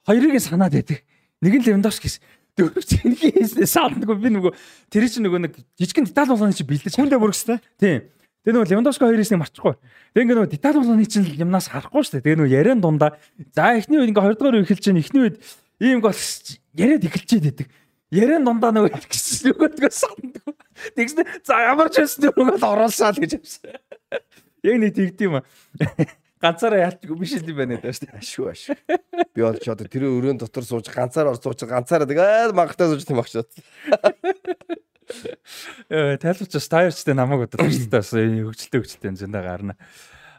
[0.07, 1.03] хоёрыг санаад байдаг.
[1.43, 2.23] Нэг нь Левандовски гэсэн.
[2.55, 4.53] Дөрөв чинь хийснээ сааднаггүй би нөгөө
[4.87, 7.59] тэр чинь нөгөө нэг жижигэн деталь болгоны чинь бэлдэж хүндээ бүргэстэй.
[7.75, 8.07] Тийм.
[8.45, 9.73] Тэгээ нөгөө Левандовски хоёрыг нэг марчихгүй.
[10.13, 12.25] Тэгээ нөгөө деталь болгоны чинь юмнаас харахгүй шүү дээ.
[12.29, 13.17] Тэгээ нөгөө яриан дундаа
[13.57, 15.41] за эхний үед ингээ 20 дугаар үе эхэлж чинь эхний үед
[15.81, 16.13] ийм гол
[16.77, 17.67] яриад эхэлчихэд байдаг.
[18.13, 20.55] Яриан дундаа нөгөө гэсэн нөгөөдгөө санддаг.
[20.93, 23.81] Тэгснэ за ямар ч байсан нөгөө л гэж явсан.
[24.65, 25.45] Яг нэг тэгдэм юм аа.
[26.45, 28.21] Ганцаараа яалтгүй биш юм байна даа шүү дээ.
[28.21, 28.77] Ашгүй ашгүй.
[29.33, 33.05] Би бол ч одоо тэр өрөөнд дотор сууж ганцаар ор сууж ганцаараа тэгээд мангахтай сууж
[33.09, 33.41] тийм багш.
[35.89, 38.01] Э тайлбарч стайрчтэй намайг удаа шүү дээ.
[38.01, 39.77] Бас хөгжилтэй хөгжилтэй зөндөө гарна.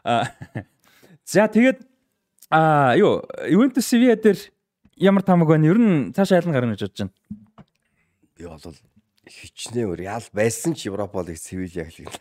[0.03, 0.27] А
[1.25, 1.83] за тэгээд
[2.51, 4.37] а юу Ювентус Севиа дээр
[4.95, 5.67] ямар тамаг байна?
[5.67, 7.15] Ер нь цаашаа ялан гарна гэж бодож байна.
[8.37, 8.75] Би бол
[9.27, 12.11] хичнээн Реал байсан ч Европ болыг Севиля хэлээ.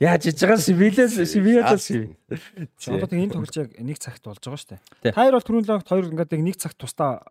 [0.00, 4.70] Яаж иж байгаа Севилээс Севиалаас Одоо тэг энэ тоглож яг нэг цагт болж байгаа шүү
[4.74, 5.14] дээ.
[5.14, 7.22] Та хоёр бол түрүүн логт хоёр ингээд нэг цагт тусдаа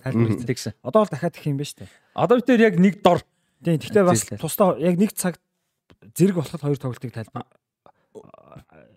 [0.00, 0.74] тайлбар хийсэн.
[0.80, 1.90] Одоо бол дахиад их юм ба шүү дээ.
[2.16, 3.20] Одоо бид яг нэг дор.
[3.60, 3.76] Тийм.
[3.76, 5.40] Гэхдээ бас тусдаа яг нэг цагт
[6.16, 7.44] зэрэг болоход хоёр тоглолтыг тайлбар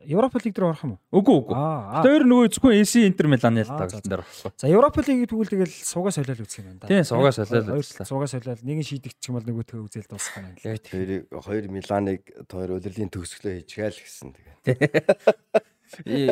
[0.06, 1.02] Европа лиг дээр орох юм уу?
[1.20, 1.56] Үгүй үгүй.
[2.04, 4.54] Тэр нөгөө зөвхөн AC Интер Милан ял тоглолтын дээр орох.
[4.58, 6.88] За Европа лигийг тэгвэл тэгэл суугаа солиол үзэх юм байна да.
[6.92, 8.08] Тийм, суугаа солиол үзлээ.
[8.08, 10.80] Суугаа солиол нэг нь шийдэгдчих юм бол нөгөөтгөө үзэл дуусгах юм байна.
[10.84, 15.74] Тэр хоёр Миланыг хоёр удирлын төгсгөлөө хийчихэл гэсэн тэгээ.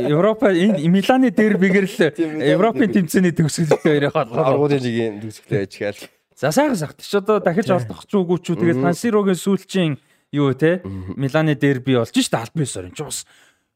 [0.09, 1.99] Европа энэ Миланы дербигээр л
[2.41, 6.09] Европын тэмцээний төгсгөл хоёрыг аргуудын лигийн төгсгөлөө хийчихэл.
[6.33, 9.93] За сайхан сахт ч одоо дахиж ордох ч үгүй ч тэгээд Сансирогийн сүүлчийн
[10.33, 10.81] юу те
[11.13, 13.19] Миланы дерби болж шít албан ёсоор энэ ч бас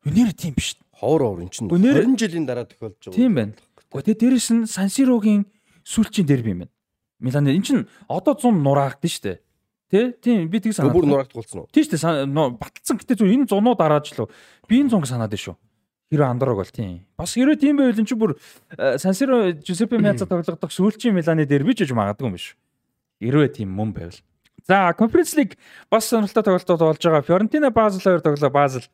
[0.06, 0.78] Үнээр тийм биш.
[0.94, 3.18] Ховор ховор эн чинь 20 жилийн дараа тохиолж байгаа.
[3.18, 3.54] Тийм байна.
[3.92, 5.50] Гэхдээ дээрэс нь Сансирогийн
[5.84, 6.74] сүүлчийн дерби юм байна.
[7.20, 9.38] Милан эн чинь одоо 100 нураагдсан шүү дээ.
[9.90, 10.00] Тэ?
[10.22, 10.94] Тийм би тийг санаад.
[10.94, 11.70] Бүр нураагдуулсан уу?
[11.74, 12.30] Тийм шүү дээ.
[12.62, 14.30] Баталсан гэтээ зөв энэ зунуу дарааж л
[14.70, 15.58] би энэ зунг санаад шүү.
[16.14, 17.02] Хиро Андорог бол тийм.
[17.18, 18.38] Бас хэрвээ тийм байвал энэ ч бүр
[19.02, 22.54] Сансиро Жусеппе Меаза тоглох сүүлчийн Миланы дээр бич гэж магадгүй юм биш.
[23.18, 24.22] Хэрвээ тийм мөн байвал.
[24.70, 25.58] За, Conference League
[25.90, 27.26] бас сонирхолтой тоглолтууд болж байгаа.
[27.26, 28.50] Фьорентина Базел хоёр тоглоо.
[28.54, 28.86] Базел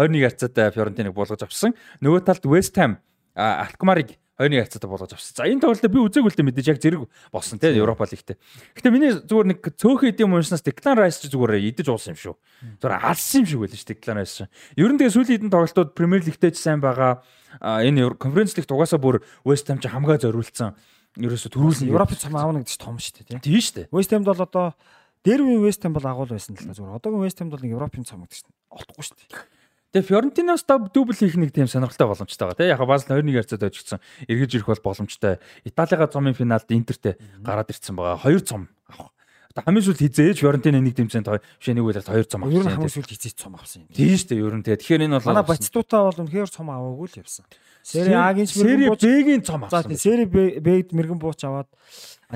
[0.00, 1.76] 2-1 харьцаатай Фьорентиныг болгож авсан.
[2.00, 2.96] Нөгөө талд West Ham
[3.36, 5.36] Алкмарыг 2-1 харьцаатай болгож авсан.
[5.36, 8.40] За энэ тоглолтод би үзег үлдээ мэдээж яг зэрэг болсон тийм Европа лигтэй.
[8.72, 12.34] Гэтэ миний зүгээр нэг цөөхөн эдэм уншнаас Declan Rice ч зүгээр идэж уусан юм шүү.
[12.80, 14.48] Зүгээр алсан юм шиг байлаа шүү Declan Rice.
[14.80, 17.20] Ер нь тэгээ сүүлийн хэдэн тоглолтууд Premier League-тэй ч сайн байгаа.
[17.60, 20.72] Энэ Conference League тугаасаа бүр West Ham ч хамгаа зориулсан.
[21.20, 23.40] Ерөөсө төрүүлсэн Европ цам аавна гэдэг чинь том шүү дээ тийм.
[23.44, 23.86] Тийм шүү дээ.
[23.92, 24.72] West Ham бол одоо
[25.20, 26.96] Дервийн West Ham бол агуул байсан л да зүгээр.
[26.96, 29.59] Одоогийн West Ham бол нэг Европын цам гэдэг чинь олдохгүй шүү дээ.
[29.90, 30.62] Тэгээ Фьорентиноос
[30.94, 32.70] дубль хийх нэг тийм сонирхолтой боломжтой байгаа тийм.
[32.70, 33.98] Яг Базел 2-1 харьцаад очигдсан.
[34.30, 35.42] Эргэж ирэх бол боломжтой.
[35.66, 38.22] Италига цомын финалд Интертэй гараад ирсэн байгаа.
[38.22, 39.10] Хоёр цом авах.
[39.50, 42.54] Одоо хамгийн сүүлд хизээж Фьорентино нэг дэмжээнд биш нэг үеэр хоёр цом авсан.
[42.54, 43.90] Ер нь хамгийн сүүлд хизээж цом авсан юм.
[43.90, 44.42] Тийм шүү дээ.
[44.46, 44.78] Ер нь тэгээ.
[44.78, 47.44] Тэгэхээр энэ бол манай Батистутаа бол үнэхээр цом аваагүй л явсан.
[47.82, 49.90] Сери А-гийн Сери Б-гийн цом За авсан.
[49.90, 51.66] тийм Сери Б-д мэрэгэн бууч аваад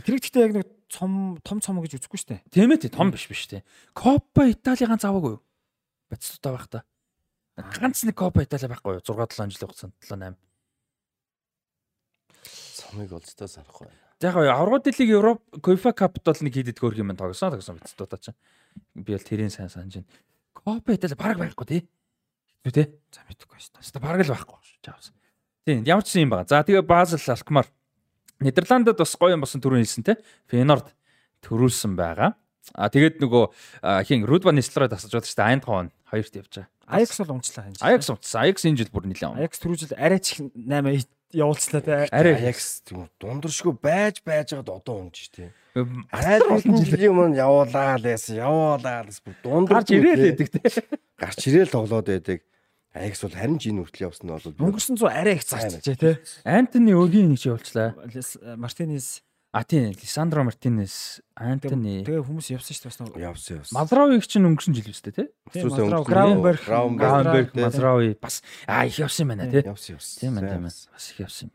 [0.03, 2.43] тэр ихтэй яг нэг цом том цом гэж үзэхгүй шүү дээ.
[2.51, 3.63] Тийм ээ том биш биш тийм.
[3.95, 5.43] Копа Итали ганц аваагүй юу?
[6.11, 6.83] Батистутаа байх та.
[7.55, 9.05] Ганц нэг Копа Итали байхгүй юу?
[9.07, 10.35] 6 7 жилийн хугацаанд 7 8.
[12.75, 13.87] Цомыг олзтой санахгүй.
[14.19, 18.19] Яг нь аврагууд дэлийг Европ Кофа Капт бол нэг хийдэд хөрх юм тогсон тогсон Батистутаа
[18.19, 18.35] чинь.
[18.95, 20.11] Би бол тэрийн сайн санаж байна.
[20.51, 21.83] Копа Итали баг байхгүй тий.
[22.67, 22.87] Хэвгүй тий.
[23.15, 24.03] За мэдхгүй шүү дээ.
[24.03, 24.79] Бараг л байхгүй шүү.
[24.83, 25.13] Чаавс.
[25.63, 26.51] Тийм ямар ч юм байна.
[26.51, 27.71] За тэгээ Базел Алкмар
[28.43, 30.19] Нидерландад бас гоё юм болсон түрүү хэлсэн те.
[30.51, 30.91] Фенорд
[31.47, 32.35] төрүүлсэн байгаа.
[32.75, 33.45] А тэгээд нөгөө
[34.11, 35.51] хин Рудба Нислерой тасаж байдаг шүү дээ.
[35.55, 36.74] Айндховн хоёрт явж байгаа.
[36.87, 37.87] Аякс бол унчлаа энэ жил.
[37.89, 38.41] Аякс унтсан.
[38.45, 39.39] Аякс энэ жил бүр нэлээд.
[39.41, 41.97] Аякс түрүү жил арай ч их 8 явуулчлаа те.
[42.13, 45.51] Арай Аякс тийм дундэршгүй байж байж байгаад одоо унж тий.
[45.75, 50.61] Хэдэн жилийн өмнө явуулаа л яасан явуулаа л бүр дундэр гарч ирээл байдаг те.
[51.19, 52.41] гарч ирээл тоглоод байдаг.
[52.95, 56.11] Аякс бол харин жин хүртэл явсан нь бол Өнгөрсөн 100 арай их зарчжээ те.
[56.47, 57.99] Антони Өгийн нэг ч явуулчлаа.
[58.55, 63.75] Мартинес А тийм Лисандро Мартинес, Антони тэгээ хүмүүс явсан шүү дээ бас явсан явсан.
[63.79, 66.65] Мазравиг чинь өнгөрсөн жил үстэй өнгөрсөн Граунберг.
[66.67, 67.63] Граунберг, тий.
[67.63, 69.63] Мазрави бас а их явсан байна те.
[69.63, 70.19] явсан явсан.
[70.19, 70.75] Тийм байна, тийм байна.
[70.91, 71.55] Бас их явсан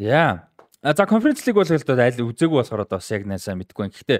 [0.00, 0.48] Яа.
[0.80, 3.92] А за конференц лиг бол хэлдэг аль үзээгүй болохоор одоо бас яг найсаа мэдгүй байна.
[3.92, 4.18] Гэхдээ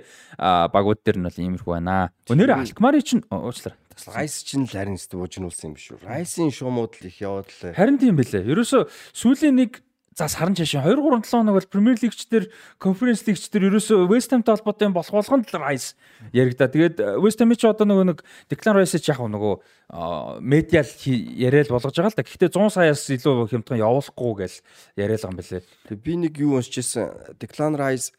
[0.68, 2.12] багууд дээр нь бол иймэрхүү байна.
[2.28, 3.80] Өнөөдөр Алкмари чинь уучлаарай.
[4.12, 6.04] Райс чинь л харин өстө буужнуулсан юм биш үү?
[6.04, 8.44] Райсын шуумууд л их яваад л Харин тийм байлээ.
[8.44, 9.80] Ерөөсө сүүлийн нэг
[10.14, 12.46] за саран чашаа 2 3 7 хоног бол Премьер лигч дээр,
[12.78, 15.98] конференц лигч дээр ерөөсө West Ham-тай холбоотой болох болгонд л Rice
[16.32, 16.70] яригда.
[16.70, 21.94] Тэгээд West Ham ч одоо нөгөө нэг Declan Rice ч яг нөгөө медиал яриад болгож
[21.98, 22.22] байгаа л да.
[22.22, 24.52] Гэхдээ 100 саяас илүү хямдхан явуулахгүй гэж
[24.94, 25.62] яриад байгаа юм байлээ.
[25.90, 27.34] Тэг би нэг юу уншижсэн.
[27.42, 28.14] Declan Rice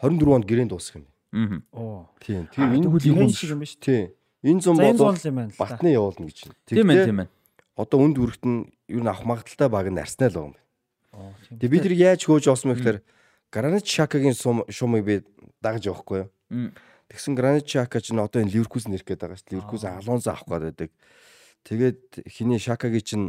[0.00, 1.06] 24 онд гэрээнд дуусах юм.
[1.36, 1.60] Аа.
[1.76, 2.08] оо.
[2.24, 2.48] Тийм.
[2.48, 2.80] Тийм.
[2.80, 3.76] Энэ юм Тийм шиг юм биш.
[3.76, 4.16] тийм.
[4.40, 5.12] Энэ зам бол
[5.58, 6.56] батны явуулна гэж байна.
[6.64, 7.28] Тийм ээ, тийм ээ.
[7.76, 10.65] Одоо үнд бүрэгт нь юу н авах магадaltaй баг нь Арсенал байгаа юм
[11.16, 11.32] байна.
[11.32, 11.58] Оо, тийм.
[11.58, 12.98] Тэг бид нар яаж хөөж олсон бэ гэхээр
[13.50, 14.36] Гранит Шакагийн
[14.68, 15.24] шумыг би
[15.64, 16.70] дагж явахгүй юу?
[17.08, 19.50] Тэгсэн Гранит Шака ч н одоо энэ Ливеркус нэрх гээд байгаа шүү.
[19.54, 20.90] Ливеркус Алонзо авах гээд байдаг.
[21.64, 23.26] Тэгээд хиний Шакагийн чинь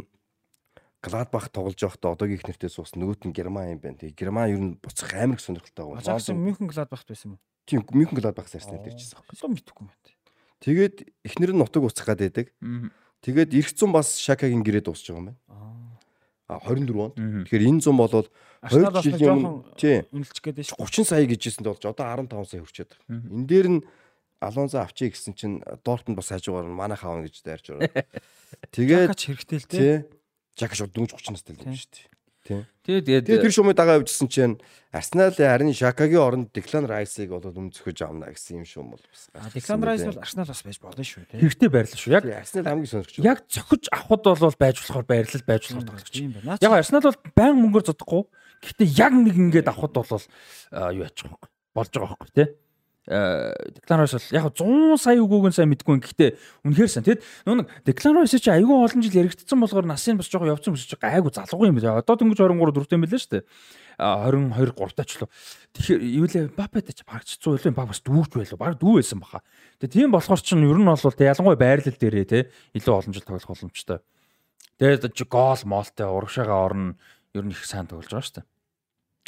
[0.98, 3.06] Гладбах тоглож байхдаа одоогийн их нэртэй суусна.
[3.06, 4.02] Нөгөөт нь Герман юм байна.
[4.02, 6.18] Тэгээ Герман ер нь буцах амар их сонирхолтой байгаа.
[6.18, 7.40] Жаксон Мюнхен Гладбахт байсан юм.
[7.70, 9.22] Тийм Мюнхен Гладбах Арсенал дэрчсэн.
[9.22, 10.18] Одоо мэдхгүй юм байна.
[10.58, 12.46] Тэгээд эхнэр нь нутаг уцах гээд байдаг.
[13.22, 15.38] Тэгээд Ирхцэн бас Шакагийн гэрээ дуусч байгаа юм байна.
[16.48, 16.56] Аа.
[16.56, 17.14] А 23 онд.
[17.44, 18.28] Тэгэхээр энэ зам болвол
[18.64, 20.80] Арсенал 2 бас нэг жилийн өмнө үнэлж гээд шүү.
[20.80, 23.20] 30 сая гэжсэн болж одоо 15 сая хүрчээд байгаа.
[23.28, 23.80] Энэ дээр нь
[24.40, 28.06] Алонзо авчиг гэсэн чинь Дортмунд бас хажуугаар нь манайх аавна гэж дайрч байгаа.
[28.74, 29.94] Тэгээд Жакач хэрэгтэй л тий
[30.58, 32.17] Жак шууд дөнгөж 30 настай л юм шүү дээ.
[32.48, 34.56] Тэгээд Тэгээд тэр шумыг дагаа явжсэн чинь
[34.88, 39.28] Арсенал харин Шакагийн оронд Declan Rice-ыг бол өмцөхөж авна гэсэн юм шум бол бас.
[39.36, 41.36] А Declan Rice бол Арсенал бас байж болно шүү те.
[41.36, 42.12] хэрэгтэй байрлал шүү.
[42.16, 46.16] Яг Арсенал хамгийн сонирхож яг зохиж авахд бол байж болохоор байрлал байж болохоор тоглож.
[46.16, 46.56] юм байна.
[46.64, 48.22] Яг Арсенал бол байн мөнгөөр зодохгүй.
[48.64, 50.24] Гэхдээ яг нэг ингээд авахд бол
[50.72, 51.36] юу яачих вэ?
[51.76, 52.48] Болж байгаа байхгүй тий.
[53.08, 56.02] Э Declan Rice бол яг 100 сая үгүйг нь сайн мэдгүй юм.
[56.04, 56.30] Гэхдээ
[56.68, 57.04] үнэхээр сайн.
[57.08, 61.00] Тэгэд нэг Declan Rice чи айгүй олон жил яригдсан болохоор насын бас жоохон явцсан өсөж
[61.00, 62.04] гайгүй залгуу юм байна.
[62.04, 63.44] Одоо дөнгөж 23 4 юм байлаа шүү дээ.
[63.96, 65.32] А 22 3 таач л.
[65.72, 68.60] Тэгэхээр юу лээ Бапет ч багч 100 илүү баг бас дүүрч байлаа.
[68.60, 69.40] Баг дүү байсан баха.
[69.80, 73.48] Тэгээ тийм болохоор чинь ер нь бол ялангуяа байрлал дээрээ те илүү олон жил тоглох
[73.48, 74.04] боломжтой.
[74.76, 77.00] Тэгээд гол моолтой урагшаага орно
[77.32, 78.57] ер нь их сайн тоглож байгаа шүү дээ.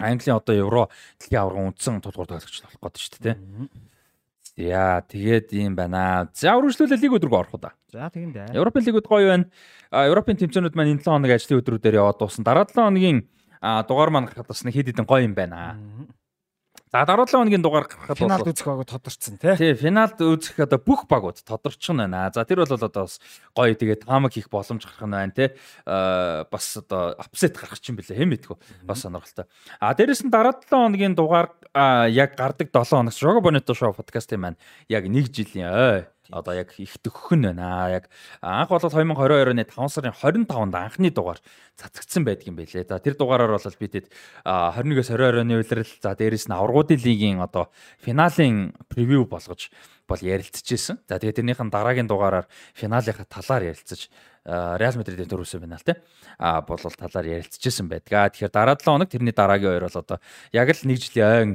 [0.01, 0.89] Английн одоо евро
[1.21, 3.37] дэлхийн аварга үндсэн тулгуур тоглогч болох гэдэг шүү дээ.
[4.61, 6.29] Яа, тэгээд юм байна.
[6.35, 7.73] За үргэлжлүүлээ лиг өдрөг орох уу да.
[7.89, 8.53] За тэгин дээ.
[8.59, 9.47] Европын лигүүд гоё байна.
[9.89, 12.45] Европын тэмцээнүүд маань энэ 7 хоног ажлын өдрүүдээр яваад дуусна.
[12.45, 13.19] Дараа 7 хоногийн
[13.61, 15.81] дугаар маань нэг хэд хэдэн гоё юм байна.
[16.91, 19.55] За 17 хоногийн дугаар гарахад Финалд үзэх баг тодорцсон тий.
[19.55, 22.35] тий финалд үзэх одоо бүх багууд тодорчхон байна.
[22.35, 23.23] За тэр бол одоо бас
[23.55, 25.55] гоё тэгээд таамаг хийх боломж гарах нь байна тий.
[25.87, 29.47] Аа бас одоо апсет гарах чинь бэлээ хэм мэдгүй бас сонирхолтой.
[29.79, 33.95] А дээрэс нь дараа 7 хоногийн дугаар аа, яг гардаг 7 хоног Шого Бонито шоу
[33.95, 34.59] подкастын маань
[34.91, 37.91] яг 1 жилийн ой одоо яг их төгөх нь байна.
[37.91, 38.09] Яг
[38.41, 41.41] анх бол 2022 оны 5 сарын 25-нд анхны дугаар
[41.77, 42.89] цацагдсан байдаг юм байлээ.
[42.89, 44.09] За тэр дугаараар бол бидэд
[44.45, 49.71] 21-с 22 оны улирал за дээрэс нь аврагуудын лигийн одоо финалийн превью болгож
[50.09, 51.03] бол ярилцчихсэн.
[51.07, 54.11] За тэгээ тэрнийхэн дараагийн дугаараар финалынхаа талаар ярилцаж
[54.45, 56.01] Реал Мадридын төрөөсөн финал те
[56.41, 58.33] а бол талаар ярилцчихсэн байдаг.
[58.33, 60.19] Тэгэхээр дараа 7 хоног тэрний дараагийн хоёр бол одоо
[60.51, 61.51] яг л нэг жилийн ойн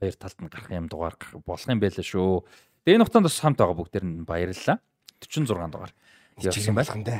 [0.00, 1.16] хоёр талд нь гарах юм дугаар
[1.46, 2.44] болох юм байлээ шүү.
[2.86, 4.78] Тэгээ энэ хугацаанд бас хамт байгаа бүгдээр нь баярлалаа.
[5.18, 5.92] 46 дугаар.
[6.38, 6.86] Явсан байл.
[6.86, 7.18] байна.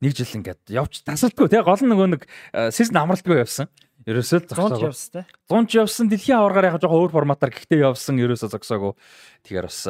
[0.00, 2.22] Нэг жил ингээд явч тасалдгүй тий гол нь нөгөө нэг
[2.72, 3.68] сизон амралтгүй явсан.
[4.08, 4.88] Ерөөсөө л 100 зогсоогүй.
[4.88, 5.24] явсан тий.
[5.52, 8.92] 100 ч явсан дэлхийн аваргаар яг жоохон өөр форматаар гэхдээ явсан ерөөсөө зогсоогүй.
[9.44, 9.80] Тэгэхээр бас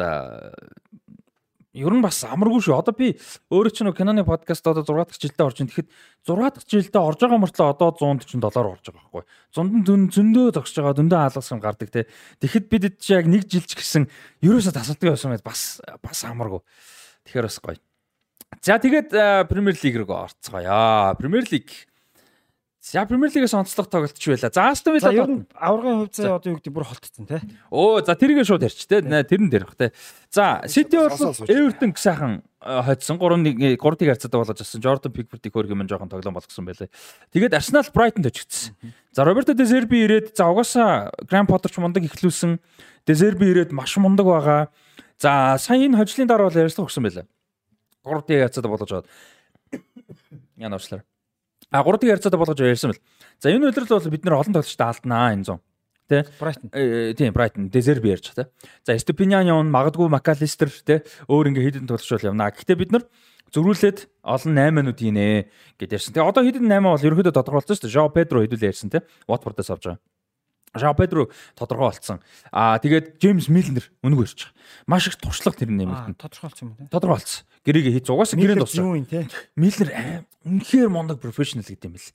[1.74, 2.78] ер нь бас амаргүй шүү.
[2.78, 3.18] Одоо би
[3.50, 5.68] өөрөө ч нэг киноны подкаст одоо 6 дахь жилдээ орж ин.
[5.68, 5.88] Тэгэхэд
[6.22, 9.22] 6 дахь жилдээ орж байгаа мөртлөө одоо 147 орж байгаа байхгүй.
[9.50, 12.06] Зунд нь зөн- зөндөө зогсож байгаа, зөндөө хаалгасан гардаг те.
[12.38, 14.06] Тэгэхэд бид чи яг нэг жилч гэсэн
[14.46, 16.62] ерөөсөө тасалдгүй явсан байд бас бас амаргүй.
[17.26, 17.78] Тэгэхээр бас гоё.
[18.62, 19.10] За тэгээд
[19.50, 21.18] Премьер Лиг рүү орцгоё.
[21.18, 21.68] Премьер Лиг.
[22.84, 24.52] За Премьер Лигээс онцлог тоглолт ч байла.
[24.52, 27.40] За Астон За ер Вилла нь аврагын хувьд заа одоо юу гэдэг бүр холтцсон тий.
[27.72, 29.00] Оо за тэргээ шууд ярьч те.
[29.00, 29.96] Тэр нь дэрх те.
[30.28, 31.08] За Сити бол.
[31.48, 34.84] Эвертон сайхан хоцсон 3-1 3-ыг харьцаатай болж авсан.
[34.84, 36.92] Jordan Pickford-ийг хөргөм нь жоохон тоглоом болгосон байлээ.
[37.32, 38.76] Тэгээд Арсенал Брайтонд очигдсан.
[39.16, 42.60] За Роберто Де Зерби ирээд за угаасаа Гранд Поттер ч мундаг ихлүүлсэн.
[43.08, 44.68] Де Зерби ирээд маш мундаг байгаа.
[45.16, 47.24] За сая энэ хожлын дараа бол ярьцлага өгсөн байлээ.
[48.04, 49.08] 3-ыг харьцаатай болгож аваад.
[50.60, 51.08] Яна уучлаарай.
[51.74, 53.02] А 3-ыг харьцаатай болгож ярьсан бэл.
[53.42, 55.58] За энэ үйлрэл бол бид нэр олон тоглолттой алднаа энэ зон.
[56.06, 56.22] Тэ?
[56.38, 56.70] Брайтон.
[56.70, 58.46] Э, тийм Брайтон Дезерби ярьж та.
[58.86, 62.54] За Степинян явна, магадгүй Макалистер те өөр ингээ хідэн тоглож бол явна.
[62.54, 63.02] Гэхдээ бид нар
[63.50, 66.14] зөрүүлээд олон 8 минут хийнэ гэд ярьсан.
[66.14, 67.96] Тэгээ одоо хідэн 8 бол ерөөхдөө тодорхойлсон шүү дээ.
[67.98, 69.02] Жоо Педро хэдүүлээ ярьсан те.
[69.26, 70.02] Watford-аас авч байгаа.
[70.74, 72.20] Жоо Педро тодорхой болсон.
[72.50, 74.52] Аа тэгээд Джеймс Милнер ярьж байгаа.
[74.86, 76.18] Маш их туршлага тэр нэмэлтэн.
[76.18, 76.88] тодорхойлсон юм тий.
[76.90, 77.46] Тодорхой болсон.
[77.64, 78.84] Гэрээгээ хийж угаасаа гэрээнд дууссан.
[78.84, 79.28] юу юм тий.
[79.54, 82.10] Миллер аим үнэхээр мундаг профешнл гэдэг юм бэл.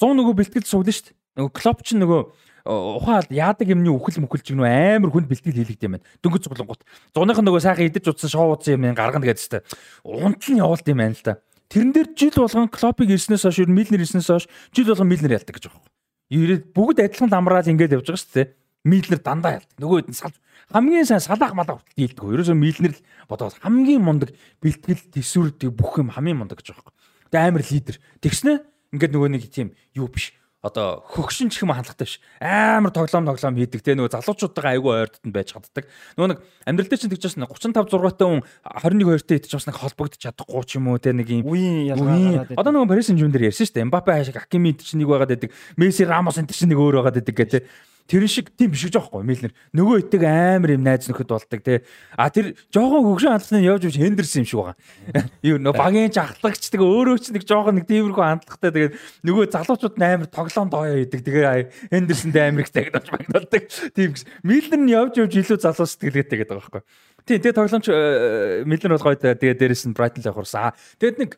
[0.00, 1.16] 100 нөгөө бэлтгэл суглаа шүү дээ.
[1.38, 5.56] Нөгөө клоп ч нөгөө э, ухаал яадаг юмны үхэл мүхэл ч нөгөө амар хүнд бэлтгэл
[5.60, 6.08] хийлэгдэв юм байна.
[6.20, 6.82] Дөнгөж цуглангууд.
[7.14, 9.62] Зуных нь нөгөө сайхан идэж удсан шоу удсан юм гаргана гэдэгтэй.
[10.04, 11.38] Унт нь явуулт юм байна л да.
[11.70, 14.44] Тэрэн дээр жил болгон клопыг ирснээс хойш ер нь Миллер ирснээс хойш
[14.74, 15.89] жил болгон Миллер ялдаг гэж байгаа юм.
[16.30, 18.48] Ирээд бүгд адилхан ламраад ингээд явж байгаа шүү дээ.
[18.86, 19.76] Миллер дандаа ялдаг.
[19.82, 20.36] Нөгөө хэд нь салж
[20.70, 22.24] хамгийн сайн салаах малаа хүртэл дийлдэг.
[22.30, 24.30] Ерөөсөө Миллер л бодоод хамгийн мундаг
[24.62, 26.96] бэлтгэл төсвөрдөг бүх юм хамгийн мундаг гэж байгаа юм.
[27.34, 27.96] Тэгээ амар лидер.
[28.22, 28.52] Тэгснэ
[28.94, 30.32] ингээд нөгөө нэг тийм юу биш.
[30.60, 32.20] Одоо хөгшин ч юм хандлагатай биш.
[32.36, 35.88] Амар тоглоом тоглоом хийдэг те нөгөө залуучуудтайгаа айгүй ойртод нь байж чаддаг.
[36.20, 36.38] Нөгөө нэг
[36.68, 39.76] амьдрал дээр чинь тэгж байна 35 6 таа хүн 21 2 таа идэж бас нэг
[39.80, 43.48] холбогдож чадахгүй ч юм уу те нэг юм Үеийн ялгаа Одоо нөгөө Paris Saint-Germain дээр
[43.48, 43.88] ярьсан шүү дээ.
[43.88, 45.50] Mbappe хаашиг Hakimi чинь нэг байгаад байдаг.
[45.80, 47.64] Messi Ramos энэ чинь нэг өөр байгаад байдаг гэдэг.
[48.08, 49.52] Тэр шиг тийм биш гэж байхгүй Милнер.
[49.76, 51.82] Нөгөө итэг амар юм найз нөхөд болдог те.
[52.16, 54.76] А тэр жоохон хөгшин хандлагын явж явж Хендерсон юм шиг байгаа.
[55.50, 58.94] Юу нөө багийн ч ахлагч тэгээ өөрөө ч нэг жоохон нэг тиймэрхүү хандлагатай тэгээд
[59.26, 61.20] нөгөө залуучууд амар тоглоом дооё идэг.
[61.22, 63.62] Тэгээ Хендерсон амар их тагнаж магнуулдаг.
[63.94, 64.24] Тийм гэж.
[64.42, 66.82] Милнер нь явж явж илүү залуу сэтгэлгээтэй гэдэг байгаа байхгүй.
[67.28, 70.74] Тийм тэгээ тоглоомч э, Милнер бол гоё та тэгээ дээрэс нь Брайтон л явахурсан.
[70.98, 71.30] Тэгээд нэг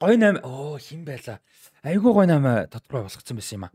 [0.00, 1.40] гой 8 оо хин байла.
[1.80, 3.72] Айгуу гой 8 тодорхой болгоцсон байсан юм аа.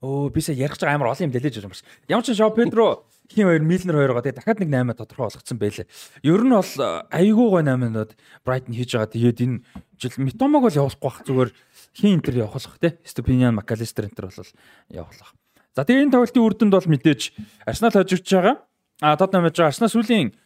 [0.00, 1.88] Оо би сая ярих гэж амар олон юм дэлээж байгаа юм байна.
[2.08, 5.86] Ямар ч Жоо Педро хин хоёр Милнер хоёроо тэгээ дахиад нэг 8 тодорхой болгоцсон байлээ.
[6.22, 8.12] Ер нь бол э, айгуу гой 8-нууд
[8.44, 9.10] Брайтон хийж байгаа.
[9.10, 9.56] Тэгээд энэ
[9.98, 11.50] жил Митомог бол явуулахгүй бах зүгээр
[11.96, 12.98] хин энтер явуулах те.
[13.02, 14.50] Степиниан Макалистер энтер бол
[14.92, 15.34] явуулах.
[15.74, 17.20] За тэгээ энэ тоглолтын үр дүнд бол мэдээж
[17.66, 18.56] Арсенал хожигдж байгаа.
[19.00, 20.36] А Тотнам хийж байгаа Арсенал сүүлийн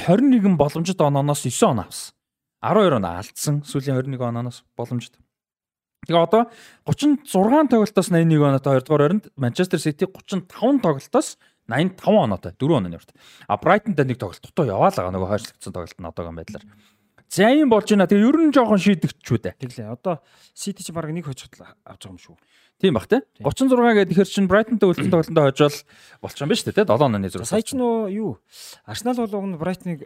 [0.00, 2.14] 21 боломжит онооноос 9 оноо авсан.
[2.64, 3.54] 12 оноо алдсан.
[3.62, 5.14] Сүүлийн 21 онооноос боломжит.
[6.02, 6.50] Тэгээ одоо
[6.82, 7.30] 36
[7.70, 11.38] тоглолтоос 81 оноотой 2 дугаар оронд Манчестер Сити 35 тоглолтоос
[11.70, 13.14] 85 оноотой 4 онооны урт.
[13.46, 16.64] А Брайтонд нэг тоглолт дутуу яваалаа нөгөө хойшлогдсон тоглолт нь одоогийн байдлаар.
[17.30, 18.10] За юм болж байна.
[18.10, 19.54] Тэгээ ер нь жоохон шийдэгчүү дээ.
[19.62, 19.94] Тэглээ.
[19.94, 20.26] Одоо
[20.58, 22.34] Сити ч баг нэг хожигдл авч байгаа юм шүү.
[22.82, 23.22] Тийм бах те.
[23.38, 25.78] 36 гэдэг ихэр чинь Брайтонтой үлдсэн тоглолтонд хожвол
[26.18, 26.90] болчих юм ба шүү дээ те.
[26.90, 27.46] 7 онооны зураг.
[27.46, 28.42] Сая ч нөө юу?
[28.90, 30.02] Арсенал бол уг нь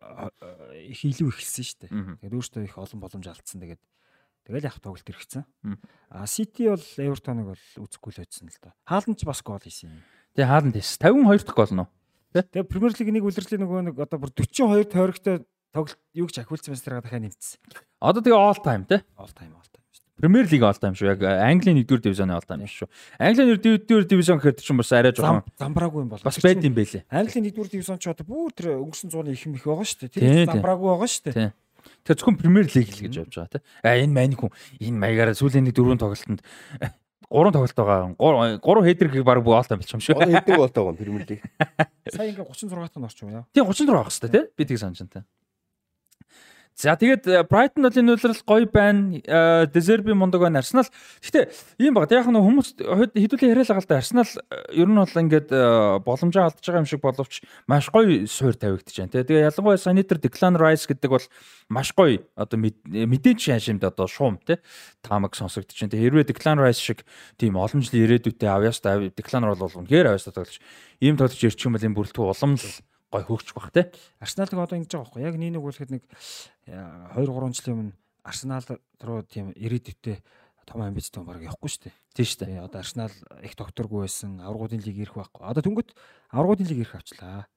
[0.00, 0.30] а,
[0.78, 1.90] их илүү ихэлсэн шүү дээ.
[2.22, 3.60] Тэгээд өөртөө их олон боломж алдсан.
[3.60, 3.82] Тэгээд
[4.50, 5.46] тэгэл яг тоглолт иргэцэн.
[5.62, 5.78] Мгм.
[6.10, 8.74] А Сити бол Эвертоныг бол үзэхгүй л байсан л да.
[8.82, 10.02] Хаалт ч бас гол хийсэн юм.
[10.34, 10.98] Тэгээ хаалт тийс.
[10.98, 11.86] 52 дахь гол нь.
[12.34, 16.74] Тэгээд Премьер Лиг нэг үлрэлийн нөгөө нэг одоо бүр 42 тойрогтой тоглолт юу гэж ахиулсан
[16.74, 17.58] байсан тэрийг дахиад нэмсэн.
[18.02, 19.06] Одоо тэгээ all time те.
[19.14, 19.80] All time all time.
[20.20, 21.16] Премьер лиг all time шүү.
[21.16, 22.90] Яг Английн 1-р дивизионы all time шүү.
[23.16, 26.20] Английн 1-р дивизион гэхээр чинь бас арай жоохон замбраагүй юм бол.
[26.20, 27.08] бас байд юм бэлээ.
[27.08, 30.44] Английн 1-р дивизион ч одоо бүр тэр өнгөрсөн зууны их юм их байгаа шүү дээ.
[30.44, 31.52] Тэр замбраагүй байгаа шүү дээ.
[32.00, 32.16] Тийм.
[32.16, 33.64] Тэгэхээр зөвхөн Премьер лиг л гэж явж байгаа тийм.
[33.84, 36.40] А энэ мань хүн энэ маягаараа сүүлийн нэг дөрвөн тоглолтод
[37.30, 38.00] гурван тоглолт байгаа.
[38.18, 40.16] Гур- Гурван хедрийг баг all time болчих юм шүү.
[40.18, 41.40] Одоо хэдэн гол байгаа Премьер лиг.
[42.10, 43.44] Сая ингээ 36 тань орчих юм яа.
[43.54, 44.46] Тийм 34 байх хэвээр тийм.
[44.56, 45.26] Би тийг санаж байна.
[46.80, 49.20] За тэгээд Брайтон бол энэ үйлрэл гоё байна.
[49.28, 50.64] Э, Дезерби мундаг байна.
[50.64, 50.88] Арсенал.
[51.20, 52.08] Гэтэ ийм баг.
[52.08, 54.00] Яг нэг хүмүүс хэдүүлээ яриад байгаа л да.
[54.00, 58.56] Э, ер нь бол ингээд э, боломжоо алдж байгаа юм шиг боловч маш гоё суур
[58.56, 59.12] тавигдаж байна.
[59.12, 61.26] Тэгээ ялангуяа Saniter Declan Rice гэдэг бол
[61.68, 64.56] маш гоё одоо мэд- мэдээч шашимд одоо шуум тий.
[65.04, 65.92] Таамаг сонсогдож байна.
[65.92, 67.04] Тэгээ хэрвээ Declan Rice шиг
[67.36, 70.56] тийм олон жилийн ирээдүйтэй авьяастай Declan бол үнэхээр авьяастай тоглож
[71.04, 72.64] ийм тоглож ирчих юм бол энэ бүрэлдэхүүн улам л
[73.10, 73.86] гоё хөгжих бах тий.
[74.22, 76.04] Арсеналыг одоо ингэж байгаа байхгүй яг нэг нэг үлэхэд нэг
[76.70, 78.66] 2 3 жилийн өмнө Арсенал
[79.00, 80.22] руу тийм ирээдүйтэй
[80.70, 81.94] том амбицтай баг явахгүй шүү дээ.
[82.14, 82.48] Тийм шүү дээ.
[82.54, 84.38] Тэгээ одоо Арсенал их докторгүй байсан.
[84.38, 85.42] Аврагуудын лиг ирэх байхгүй.
[85.42, 85.90] Одоо түнгөт
[86.30, 87.50] аврагуудын лиг ирэх авчлаа.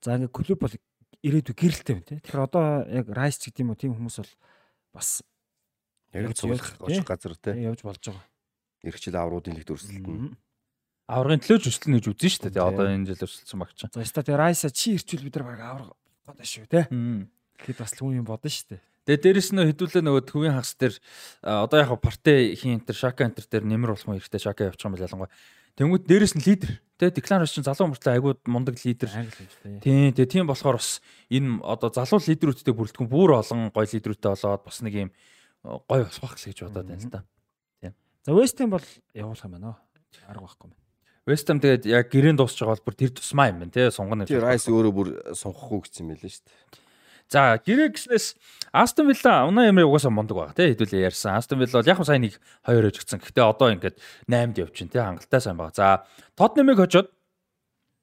[0.00, 0.74] За ингээ клуб бол
[1.20, 2.18] ирээдүй гэрэлтэй байна тий.
[2.24, 4.32] Тэгэхээр одоо яг Райс ч гэдэг юм уу тийм хүмүүс бол
[4.96, 5.20] бас
[6.14, 7.52] Яг цуглах газар те.
[7.58, 8.24] явж болж байгаа.
[8.86, 10.06] Ирэх жил авруудын лиг дүрсэлт нь.
[10.06, 10.38] Мгм.
[11.04, 12.64] Аврагын төлөө жүслэн гэж үзэн шүү дээ.
[12.64, 13.92] Одоо энэ жил өрсөлдсөн баг чинь.
[13.92, 15.90] За ста тэгээ Райса чи ирчүүл бид нар баг авраг
[16.24, 16.84] гадаа шүү тий.
[17.60, 18.80] Тэгэхэд бас л хүн юм бодно шүү дээ.
[19.04, 20.96] Тэгээ дээрэс нь хэдүүлээ нөгөө төвийн хагас дээр
[21.44, 24.96] одоо яг парти хийн энэ шака энэ дээр нэмэр болох юм хэрэгтэй шака явчих юм
[24.96, 25.32] бол ялангуяа.
[25.76, 26.80] Тэнгүүд дээрэс нь лидер.
[26.96, 29.12] Declan Rice чинь залуу мөртлөө айгууд мундаг лидер.
[29.84, 34.64] Тийм тэгээ тийм болохоор бас энэ одоо залуу лидерүүдтэй бүрэлдэхүүн бүр олон гоё лидерүүдтэй болоод
[34.64, 35.10] бас нэг юм
[35.84, 37.20] гоё болох байх гэж бодоод байна л да.
[38.24, 39.76] За West Ham бол явуулах юм байна.
[40.24, 40.83] Арга байхгүй юм.
[41.24, 44.28] West Ham тэгээд яг гэрээнд дуусч байгаа бол бүр тэр тусмаа юм байна те сунгана
[44.28, 46.82] Тэр Райс өөрөө бүр сунхахгүй гэсэн юм байлээ шүү дээ.
[47.32, 48.26] За гэрээ гэснээс
[48.76, 51.40] Aston Villa унаа ямрыг угаасаа мундаг байгаа тий хэдүүлээ ярьсан.
[51.40, 52.36] Aston Villa бол яг хөө сайн нэг
[52.68, 53.18] 2 өжигдсэн.
[53.24, 53.96] Гэхдээ одоо ингээд
[54.28, 55.72] 8-д явж байна тий хангалттай сайн байгаа.
[55.72, 55.86] За
[56.36, 57.08] Tottenham-ыг хожоод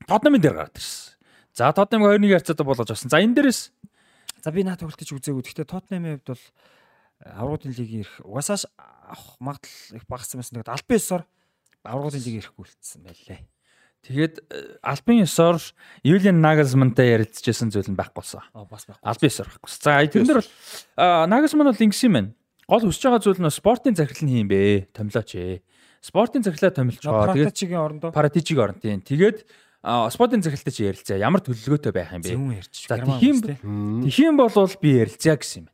[0.10, 1.14] Tottenham-ын дээр гараад ирсэн.
[1.54, 3.14] За Tottenham 2-1 харьцаатай болгож авсан.
[3.14, 3.62] За энэ дээрээс
[4.42, 5.46] За би наа тоглолтыг ч үзээгүй.
[5.46, 8.74] Гэхдээ Тоттенхэмийн хувьд бол э, аврагын лигийн ирэх угаасаа ш-
[9.06, 10.58] авах магадлал их багассан байсан.
[10.58, 11.24] Тэгээд албан ёсоор
[11.84, 13.42] аврагын лиг ирэхгүй үлдсэн байлээ.
[14.02, 15.62] тэгээд э, Альбин ёсоор
[16.02, 18.42] Юлиан Нагelsmanтай ярилцчихсэн зүйл нь байхгүй болсон.
[18.54, 19.06] Аа бас байхгүй.
[19.06, 19.70] Альбин ёсоор байхгүй.
[19.70, 20.52] За тэрнэр бол
[20.98, 22.32] а, Nagelsmann бол ингэсэн юм байна.
[22.66, 24.90] Гол хүсэж байгаа зүйл нь спортын захирал нь юм бэ?
[24.94, 25.62] Томилооч ээ.
[26.02, 27.30] Спортын захирлаа томилчгоо.
[27.30, 29.06] Тэгээд Паратачигийн орондоо паратижиг орон тийм.
[29.06, 29.46] Тэгээд
[29.82, 31.18] спортын захиралтай чи ярилцаа.
[31.22, 32.34] Ямар төлөвлөгөөтэй байх юм бэ?
[32.34, 32.74] зөвөн ярьж.
[32.90, 33.58] За, тийм хүмүүс, тий.
[34.10, 34.50] Тэхийн бол
[34.82, 35.68] би ярилцаа гэсэн юм.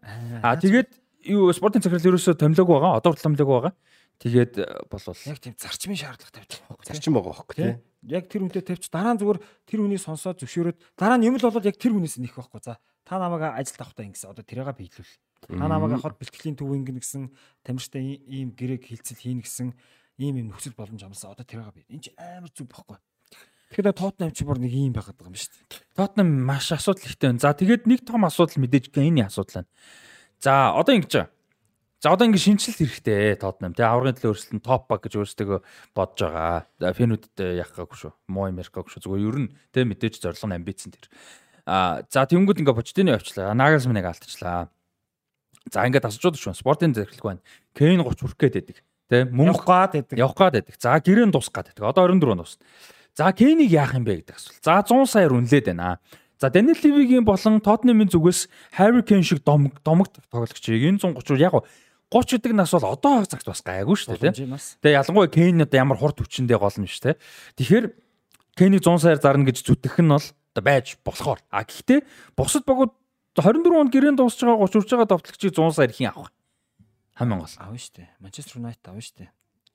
[0.44, 0.90] А тэгээд
[1.32, 3.00] юу спортын захирал ерөөсөө томилоогүй байгаа.
[3.00, 3.74] Одоо хүртэл томилоогүй байгаа.
[4.18, 6.86] Тэгээд э, болвол яг тийм зарчмын шаардлага байгаа байхгүй.
[6.90, 7.70] Зарчим байгаа хөөхгүй тий.
[7.70, 7.78] тий.
[8.18, 9.40] Яг тэр үнтэй тавьч дараа нь зүгээр
[9.70, 12.62] тэр хүнийг сонсоод зөвшөөрөөд дараа нь юм л болоод яг тэр хүнээс нэх байхгүй.
[12.66, 14.34] За та намайг ажилд авахтаа ингэсэн.
[14.34, 15.14] Одоо тэрийгээ биелүүл.
[15.54, 17.30] Та намайг хот бэлтгэлийн төв ингэн гэсэн
[17.62, 19.78] тамирчтай ийм гэрэг хилцэл хийн гэсэн
[20.18, 21.38] ийм юм нөхцөл боломж амласан.
[21.38, 21.86] Одоо тэрийгээ бий.
[21.94, 22.98] Энд чи амар зүг байхгүй.
[23.70, 25.84] Тэгэхээр Тоттенхэм ч бүр нэг ийм байгаад байгаа юм шүү дээ.
[25.94, 27.44] Тотнам маш асуудал ихтэй байна.
[27.44, 29.72] За тэгээд нэг том асуудал мэдээж гейний асуудал байна.
[30.40, 31.37] За одоо ингэж байгаа.
[31.98, 35.66] За одоо ингэ шинжилэлт хэрэгтэй Тотнам тий аврагын төлөө өрсөлдөн топ баг гэж өөрсдөө
[35.98, 36.70] бодож байгаа.
[36.78, 38.14] За фэнүүдэд яах гаагүй шүү.
[38.30, 39.02] Муу юм ярих гаагүй шүү.
[39.02, 41.10] Зүгээр ер нь тий мэдээж зорилго нь амбицсан тэр.
[41.66, 43.58] А за тэнгууд ингээ почтины явчлаа.
[43.58, 44.70] Нагасмныг алдчихлаа.
[45.74, 46.54] За ингээд асуучууд шүү.
[46.54, 47.42] Спортын зэрэглэг байна.
[47.74, 48.78] Кейн 30 хүрэх гээд байдаг.
[49.10, 50.22] Тий мөнгө гад гэдэг.
[50.22, 50.78] явах гад байдаг.
[50.78, 51.82] За гэрэн тус гад байдаг.
[51.82, 52.62] Одоо 24 тус.
[53.18, 54.62] За Кейнийг яах юм бэ гэдэг асуулт.
[54.62, 55.98] За 100 саяар үнэлээд байна.
[56.38, 58.46] За Даниэл Ливигийн болон Тоттенхэмийн зүгээс
[58.78, 61.66] Harry Kane шиг дом домогт тоглогчийг энэ 130 яг
[62.08, 64.32] 30 гэдэг нас бол одоо цагт бас гайгүй шүү дээ.
[64.80, 67.20] Тэгээ ялангуяа Кейн одоо ямар хурд хүчиндээ гол нь биш те.
[67.60, 67.92] Тэгэхээр
[68.56, 71.44] Кейнийг 100 саяар зарна гэж зүтгэх нь бол одоо байж болохоор.
[71.52, 72.08] А гэхдээ
[72.40, 72.96] бусад багууд
[73.36, 76.32] 24 онд гэрээнд дуусж байгаа 30 хүрч байгаа товтлогчийг 100 саяар хийн авах.
[77.20, 77.56] Хамгийн гол.
[77.60, 78.10] Авна шүү дээ.
[78.24, 79.30] Манчестер Юнайтед авна шүү дээ.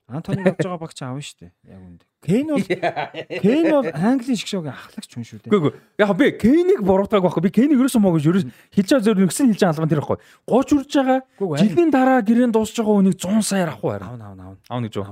[0.07, 1.51] Антони авж байгаа багч авна шүү дээ.
[1.63, 2.05] Яг үндэ.
[2.23, 2.65] Кейн бол
[3.43, 5.51] Кейн бол Английн шгшөөгийн ахлагч хүн шүү дээ.
[5.55, 5.79] Үгүй ээ.
[6.03, 7.43] Яг би Кейнийг буруутгааг байхгүй.
[7.47, 8.45] Би Кейнийг ерөөсөө моо гэж ерөөс
[8.75, 10.19] хэлж байгаа зөв нэгсэн хэлж байгаа албан тэр байхгүй.
[10.43, 11.19] 30 үрж байгаа.
[11.39, 11.55] Үгүй.
[11.63, 14.07] Жилийн дараа гэрээнд дуусж байгаа хүнийг 100 саяар авах уу харин.
[14.11, 14.59] Авна авна авна.
[14.67, 15.07] Аав гэж юу?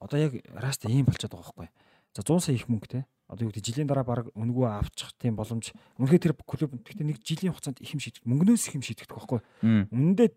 [0.00, 1.68] Одоо яг раста ийм болчиход байгаа байхгүй.
[2.16, 3.04] За 100 сая их мөнгө те.
[3.28, 5.76] Одоо юу гэдэг жилийн дараа баг өнгөө авчих тийм боломж.
[6.00, 8.24] Үнэхээр тэр клуб гэхдээ нэг жилийн хугацаанд их юм шийдэх.
[8.24, 9.44] Мөнгнөөс их юм шийдэх байхгүй.
[9.92, 10.32] Үнэндээ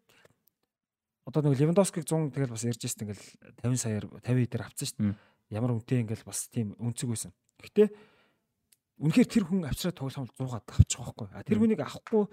[1.25, 3.25] одоо нэг Левандовскиг 100 тэгэл бас ярьж байсан ингээл
[3.61, 5.15] 50 саяар 50 дээр авцсан шүү дээ.
[5.53, 7.31] Ямар үнэтэй ингээл бас тийм үнцэг байсан.
[7.61, 7.87] Гэхдээ
[9.01, 11.27] үнэхээр тэр хүн авчраад тоглоом 100-аад авчих байхгүй.
[11.33, 12.25] А тэр хүнийг авахгүй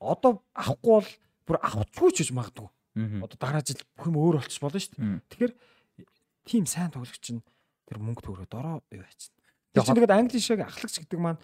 [0.00, 1.10] одоо авахгүй бол
[1.44, 2.68] бүр авчихгүй ч гэж магадгүй.
[3.24, 5.20] Одоо дараа жил бүх юм өөр болчих болно шүү дээ.
[5.28, 5.52] Тэгэхээр
[6.48, 7.42] тийм сайн тоглогч чинь
[7.88, 9.40] тэр мөнгө төгрөө дороо юу яачихна.
[9.74, 11.40] Яг Тэр чинь тэгээд англи шиг ахлагч гэдэг маань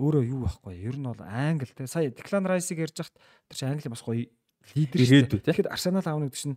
[0.00, 0.74] өөрөө юу байхгүй.
[0.80, 3.18] Ер нь бол англи те сая Declan Rice-ыг ярьж хахад
[3.50, 4.24] тэр чинь англи бас гоё
[4.72, 5.40] лидер шүү дээ.
[5.44, 5.46] те.
[5.52, 6.56] Тэгэхэд Арсенал аавна гэдэг чинь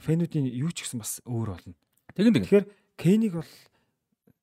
[0.00, 1.76] фэнүүдийн юу ч гэсэн бас өөр болно.
[2.16, 2.44] Тэгин тэгин.
[2.48, 2.66] Тэгэхээр
[2.96, 3.52] Кейнийг бол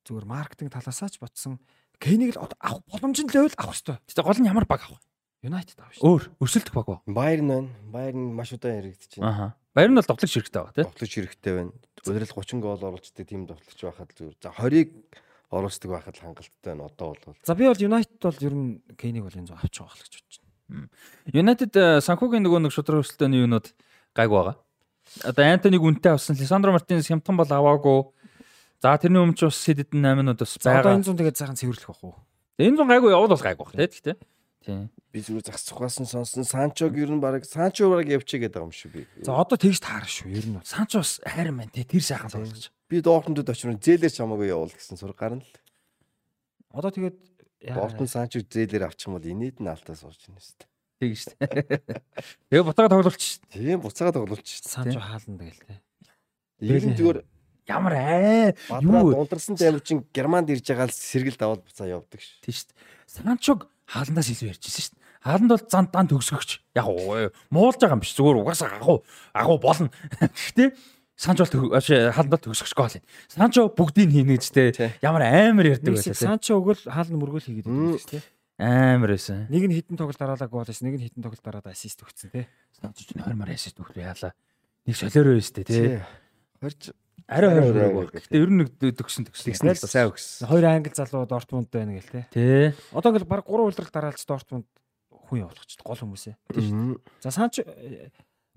[0.06, 1.58] зүгээр маркетинг талаасаа ч ботсон.
[1.98, 3.98] Кейнийг л авах боломж нь л байвал авах хэрэгтэй.
[4.10, 5.50] Тэгтээ гол нь ямар баг авах вэ?
[5.50, 6.04] Юнайтед авах шүү.
[6.04, 6.98] Өөр өрсөлдөх баг ба.
[7.08, 7.70] Байрн байна.
[7.92, 9.24] Байрн маш удаан яригдчихэв.
[9.24, 9.56] Аха.
[9.72, 10.86] Баяр нь бол довтлогч хэрэгтэй байгаа тийм.
[10.90, 11.72] Довтлогч хэрэгтэй байна.
[12.04, 14.36] Өдрөл 30 гол оруулцдаг тийм довтлогч байхад зүгээр.
[14.44, 14.90] За 20-ыг
[15.50, 16.88] оруулцдаг байхад л хангалттай байна.
[16.92, 18.70] Одоо бол За би бол Юнайтед бол ер нь
[19.00, 20.49] Кейнийг бол энэ зөө авч байгаа л гэж бодож байна.
[21.34, 23.68] United э, санхүүгийн нөгөө нэг шудраг өрсөлдөөний юунууд
[24.14, 24.56] гайг байгаа.
[25.26, 28.00] Одоо Антониг үнтэй авсан, Лисандро Мартинес хямдхан бол аваагүй.
[28.80, 30.96] За тэрний өмнө ч бас сэдэдэн 8-нууд бас одоо байгаа.
[30.96, 32.16] энэ зүүн тэгээд сайхан цэвэрлэх бах уу?
[32.62, 34.16] Энэ зүүн гайгүй явал бол гайгүй бах тийм гэхдээ.
[34.60, 34.92] Тийм.
[35.10, 36.46] би зүгээр зах цухаас нь сонсон.
[36.46, 39.08] Санчог ер нь баг Санчо баг явчих гээд байгаа юм шиг би.
[39.26, 40.30] За одоо тэгж таарна шүү.
[40.30, 40.62] Ер нь.
[40.62, 41.88] Санчо бас хайрын байна тий.
[41.88, 42.70] Тэр сайхан тоглож.
[42.92, 45.54] Би Дортмундд очив зээлэр чамаагүй явуул гэсэн сур гарна л.
[46.76, 47.18] Одоо тэгээд
[47.60, 50.70] Дортмунд Санчог зээлэр авчих юм бол инээд нь алтаа сууж байна шүү дээ.
[51.00, 51.48] Тэг шүү дээ.
[52.48, 52.64] Тэгээ
[53.20, 53.56] шүү дээ.
[53.56, 55.76] Тийм буцаага тоглолч шүү Санчо хаална тэгэл те.
[56.64, 57.20] Ер нь зүгээр
[57.70, 62.42] Ямар аа юу дундарсан таймер чин Германд ирж байгаа л сэргэлд аваад буцаа явдаг ш.
[62.42, 62.80] тий шүү дээ.
[63.06, 65.06] Санчог хааландаас илүү ярьжсэн шүү дээ.
[65.22, 66.52] Хааланд бол зан дан төгсгөгч.
[66.74, 68.18] Яг уу муулж байгаа юм биш.
[68.18, 69.06] Зүгээр угаасаа агуу
[69.38, 69.94] агуу болно.
[70.18, 70.74] Гэхдээ
[71.20, 73.04] Санчо бол хааланд бол төгсгөгч гол юм.
[73.28, 74.72] Санчо бүгдийг хийнэ гэж Тий.
[74.72, 74.96] те.
[75.04, 76.16] Ямар амар байлаа те.
[76.16, 78.24] Санчо өгөл хаална мөргөл хийгээд байдаг шүү те.
[78.56, 79.44] Амар байсан.
[79.52, 82.48] Нэг нь хитэн тоглолт дараалаа гол хийсэн, нэг нь хитэн тоглолт дараад ассист өгсөн те.
[82.80, 84.32] Санчо ч 20 мар ассист өгөх яалаа.
[84.88, 85.64] Нэг солиороо байсан те.
[85.68, 86.00] Тий.
[86.64, 86.96] Хорж
[87.30, 88.10] Арай Арай 20 арай баг.
[88.16, 88.24] гэх.
[88.26, 89.54] Гэтэ ер нь нэг төгсөн төгсөн.
[89.54, 90.48] л сайн өгсөн.
[90.50, 92.22] Хоёр англи залуу Дортмунд байна гэл те.
[92.34, 92.74] Тэ.
[92.96, 94.66] Одоо ингээл баг 3 удирдал дараалж Дортмунд
[95.30, 96.36] хүн явуулах ч гол хүмүүсээ.
[97.22, 97.62] За Санчо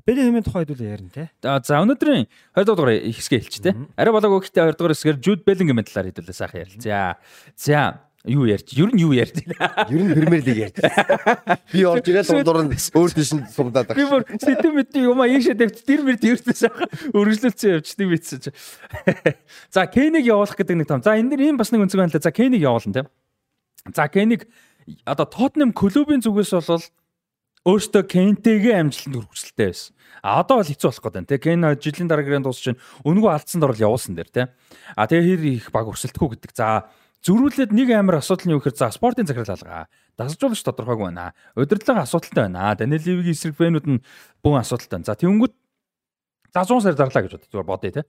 [0.03, 1.31] Бэли хэмээн тухай хэдүүлээ ярина те.
[1.43, 3.75] За өнөөдрийн 2 дугаар хэсгээ хэлчихтэй.
[3.95, 7.17] Арай болоогүй гэхдээ 2 дугаар хэсгээр Jude Bellingham талаар хэдүүлээ сайхан ярил.
[7.55, 8.03] За.
[8.25, 8.71] Юу ярьж?
[8.79, 9.87] Ер нь юу ярьж байна?
[9.91, 10.79] Ер нь Премьер лиг ярьж.
[11.75, 15.27] Би орж ирээд дундуур нь өөр тийш нь сумдаад Би бүр сэтэм мэт юм а
[15.27, 16.87] ийшээ дэвт тэр мэр тэртээ сайхан
[17.19, 18.51] өргөжлөлцсөн явчихдаг битсэн чи.
[19.75, 21.03] За Кенийг явуулах гэдэг нэг том.
[21.03, 22.23] За энэ дэр ийм бас нэг өнцөг байна л да.
[22.23, 23.07] За Кенийг явуулна тийм.
[23.91, 24.47] За Кенийг
[25.03, 26.79] одоо Tottenham клубын зүгээс бол
[27.63, 29.95] өөртөө Кентэйгээ амжилтанд хүргэжлээ байсан.
[30.23, 31.31] А одоо бол хэцүү болох гээд байна.
[31.31, 34.51] Тэ Кен жилийн дараагийн дуус чинь өнгөө алдсанд орол явуулсан дээр тэ.
[34.99, 36.51] А тэгээ хэр их баг өрсөлдөхгүй гэдэг.
[36.59, 36.91] За
[37.23, 39.87] зөрүүлээд нэг амар асуудал нь юу гэхээр за спортын захирал алгаа.
[40.19, 41.35] Дасгалжуулагч тодорхойгүй байна.
[41.55, 42.75] Удирдлага асуудалтай байна.
[42.75, 44.03] Даниэл Ливигийн эсрэг фэнүүд нь
[44.43, 45.07] бүүн асуудалтай байна.
[45.07, 45.55] За тэнгүүд
[46.51, 48.03] за 100 сая зарлаа гэж бодъё те.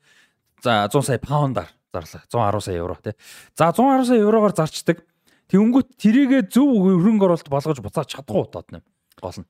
[0.66, 2.26] За 100 сая паундаар зарлаа.
[2.30, 3.14] 110 сая евро те.
[3.54, 5.06] За 110 сая еврогоор зарчдаг.
[5.50, 8.84] Тэнгүүт тэрийгэ зөв хөрөнгө оруулалт болгож буцааж чадахгүй удаад нэм
[9.22, 9.48] гол нь.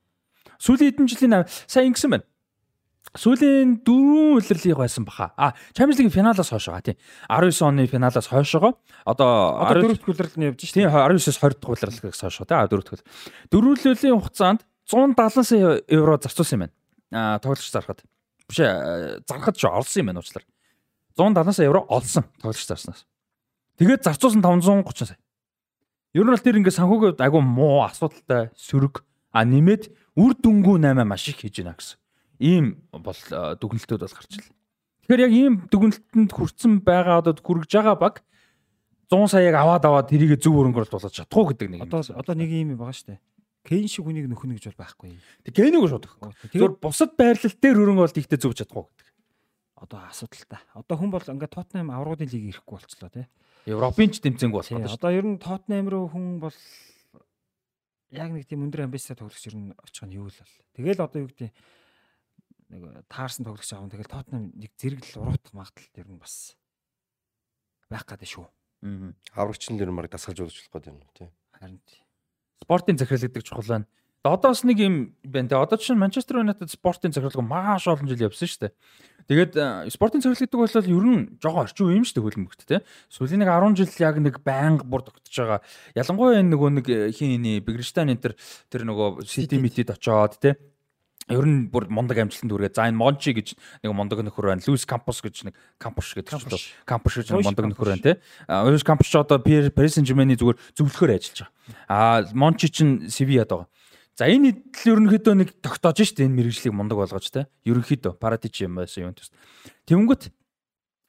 [0.58, 2.26] Сүүлийн хэдэн жилийн сайн ингэсэн байна.
[3.14, 5.30] Сүүлийн дөрвөн удирлыг байсан баха.
[5.36, 6.98] А Champions League финалаас хойш байгаа тийм.
[7.30, 8.74] 19 оны финалаас хойшоо
[9.04, 10.90] одоо Одоо дөрөвт хөлрөлд нь явж Тийм шээ.
[10.90, 13.04] 19-с 20 дахь хуулиарлагаас хойш тий дөрөвт хөл.
[13.54, 16.74] Дөрвөлөлийн хугацаанд 170 сая евро зарцуулсан юм байна.
[17.12, 18.02] Аа тоглогч зархад.
[18.48, 18.58] Биш
[19.28, 20.44] зархад ч олсон юм байна уучлаар.
[21.14, 23.06] 170 сая евро олсон тоглогч зарснаас.
[23.78, 25.20] Тэгээд зарцуулсан 530 сая.
[26.14, 31.02] Ер нь бол тэр ингээд санхүүгийн агуу муу асуудалтай сөрөг а нэмээд үр дүнгүй 8
[31.02, 31.98] маш их хийж байна гэсэн.
[32.38, 33.18] Ийм бол
[33.58, 34.54] дүгнэлтүүд бол гарч ирлээ.
[35.04, 38.14] Тэгэхээр яг ийм дүгнэлтэнд хүрсэн байгаа одоо хүрэж байгаа баг
[39.10, 41.86] 100 саяг аваад аваад тэрийг зөв оруулалт болгож чадахгүй гэдэг нэг юм.
[41.90, 43.18] Одоо одоо нэг юм байгаа штэ.
[43.66, 45.18] Кейн шиг хүнийг нөхнө гэж бол байхгүй.
[45.44, 46.08] Тэг гэнийг шууд.
[46.08, 49.08] Тэгээд Зүгээр бусад байрлал дээр хөрөнгө оруулалт ихтэй зөв чадахгүй гэдэг.
[49.84, 50.60] одоо асуудалтай.
[50.72, 53.26] Одоо хүн бол ингээд Тоттенхэм аврагын лиг ирэхгүй болчлоо тий.
[53.68, 55.00] Европын ч тэмцээнгүй болох гэдэг шүү.
[55.00, 56.56] Одоо ер нь Тоттенхэм руу хүн бол
[58.14, 60.54] яг нэг тийм өндөр амбицтай тоглогч ер нь очих нь юу л бол.
[60.78, 61.50] Тэгэл одоо юу гэдэг
[62.70, 63.90] нэг таарсан тоглогч аав.
[63.90, 66.54] Тэгэл Тоттенхэм нэг зэрэгл уруутах магадлал ер нь бас
[67.90, 68.46] байх гадаг шүү.
[68.86, 69.14] Мгм.
[69.34, 71.28] Аврагч нь ер нь марг дасгалжуулагч болох гэдэг юм тий.
[71.52, 72.02] Харин тий.
[72.62, 73.86] Спортын захирал гэдэг чухал байна.
[74.24, 75.52] Одоос нэг юм байна.
[75.52, 78.72] Тэгээ одоо чинь Манчестер Юнайтед спортын захиралгаа маш олон жил явсан шүү дээ.
[79.28, 82.64] Тэгээд э, спортын захирал гэдэг бол ер нь жоохон орчин үе юм шүү дээ хөлбөмбөгт
[82.64, 82.80] те.
[83.12, 85.60] Сүүлийн нэг 10 жил яг нэг байнга бүр тогтож байгаа.
[85.92, 88.32] Ялангуяа энэ нөгөө нэг э, хин энэ Бигрштайн энэ
[88.72, 90.56] тэр нөгөө Сити митид очоод те.
[91.28, 92.76] Ер нь бүр мундаг амжилтанд хүргээ.
[92.76, 94.64] За энэ Мончи гэж нэг мундаг нөхөр байна.
[94.64, 96.84] Луис Кампус гэж нэг Кампус гэдэг ч шүү.
[96.88, 98.20] Кампус гэж мундаг нөхөр байна те.
[98.44, 101.52] Луис Кампус ч одоо Парис Сен-Жермэний зүгээр зөвлөхөр ажиллаж байгаа.
[101.88, 103.72] А Мончи чинь Севияд байгаа.
[104.14, 107.50] За энэ хэдл ерөнхийдөө нэг тогтоож штэ энэ мэрэгжлийг мундаг болгож те.
[107.66, 109.34] Ерөнхийдөө Паратич юм байсан юм төс.
[109.90, 110.30] Тэнгүүт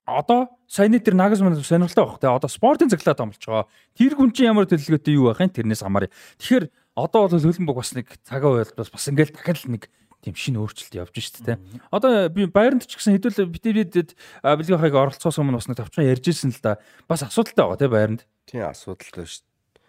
[0.10, 2.34] одоо саяны тэр Нагасман сонирхолтой байх те.
[2.34, 3.70] Одоо спортын цаглаа томлж байгаа.
[3.94, 6.10] Тэр хүн чинь ямар төлөвлөгөөтэй юу байх юм тэрнээс хамааря.
[6.42, 6.66] Тэгэхээр
[6.98, 9.84] одоо бол хөлбөмбөг бас нэг цагаа уйлд бас бас ингээл дахиад нэг
[10.26, 11.54] тийм шинэ өөрчлөлт явж штэ те.
[11.94, 16.26] Одоо би Баярнд ч гэсэн хэдүүл битэвэдэд бэлгийн хаяг оролцоос өмнө бас нэг тавчхан ярьж
[16.26, 16.82] ирсэн л да.
[17.06, 18.22] Бас асуудалтай байгаа те Баярнд.
[18.50, 19.46] Тийм асуудалтай шүү.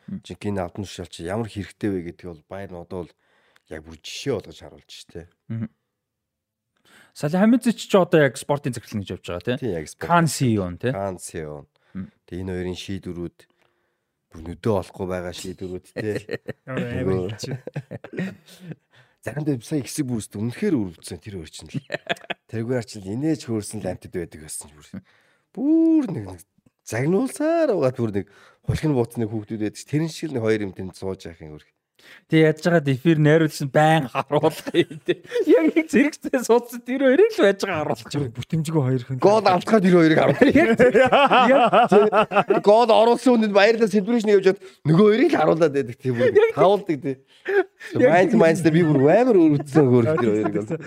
[0.07, 3.13] Жинхэнэ албан тушаал чи ямар хэрэгтэй вэ гэдэг бол баяр нь одоо бол
[3.71, 5.27] яг бүр жишээ болгож харуулж штэ.
[7.17, 9.73] Салихамидзич ч одоо яг спортын захирлын гэж явж байгаа Тийм тий.
[9.75, 10.11] яг спорт.
[10.11, 10.93] Канси юун тий.
[10.93, 11.67] Канцион.
[12.29, 13.39] Тэгээ энэ хоёрын шийдвэрүүд
[14.31, 17.61] бүр нүдөө олохгүй байгаа шийдвэрүүд хэлчих.
[19.27, 21.83] Заримдаа сая хэсэг бүрст үнэхээр өрөвдсөн тэр хоёр чинь л.
[22.53, 24.87] Тэргээр чинь инээж хөөрсөн л амтд байдаг байсан бүр.
[25.51, 26.41] Бүр нэг нэг
[26.87, 28.27] загнуулсаар угаад бүр нэг
[28.67, 29.79] хулхин бууцны хүүхдүүд байдаг.
[29.83, 29.91] ш.
[29.91, 31.67] Тэрэн шиг нэг хоёр юм тэнд сууж явах юм өөр.
[32.31, 35.23] Тэг яаж байгаа эфир найруулсан байн харуулах юм тий.
[35.51, 39.19] Яг нэг зэрэгцээ суудсан тэр хоёрыг л байж байгаа харуулж Зүр бүтэмжгүй хоёр хүн.
[39.19, 40.51] Гол автахад тэр хоёрыг харуулдаг.
[42.63, 46.99] Гол оруулсан хүнд баярлалаа celebration явж чад нөгөө хоёрыг л харуулад байдаг тийм бүр тавуулдаг
[47.03, 47.17] тий.
[47.99, 50.79] Майнс майнс дээр би бүр амар өрөвдсөн хөөх тэр хоёрыг.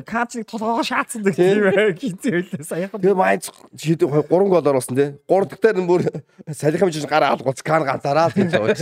[0.00, 1.92] Каачиг толгоогоо шаацсан гэх юм ээ.
[2.00, 2.96] Хөлөө саяхан.
[2.96, 5.12] Тэгээ майнс шийдэ 3 гол оруулсан тий.
[5.28, 6.08] 3 дахь дээр нь бүр
[6.48, 8.72] салихам жиж гараа алгуулц кан ганцаараа л гэж байгаа.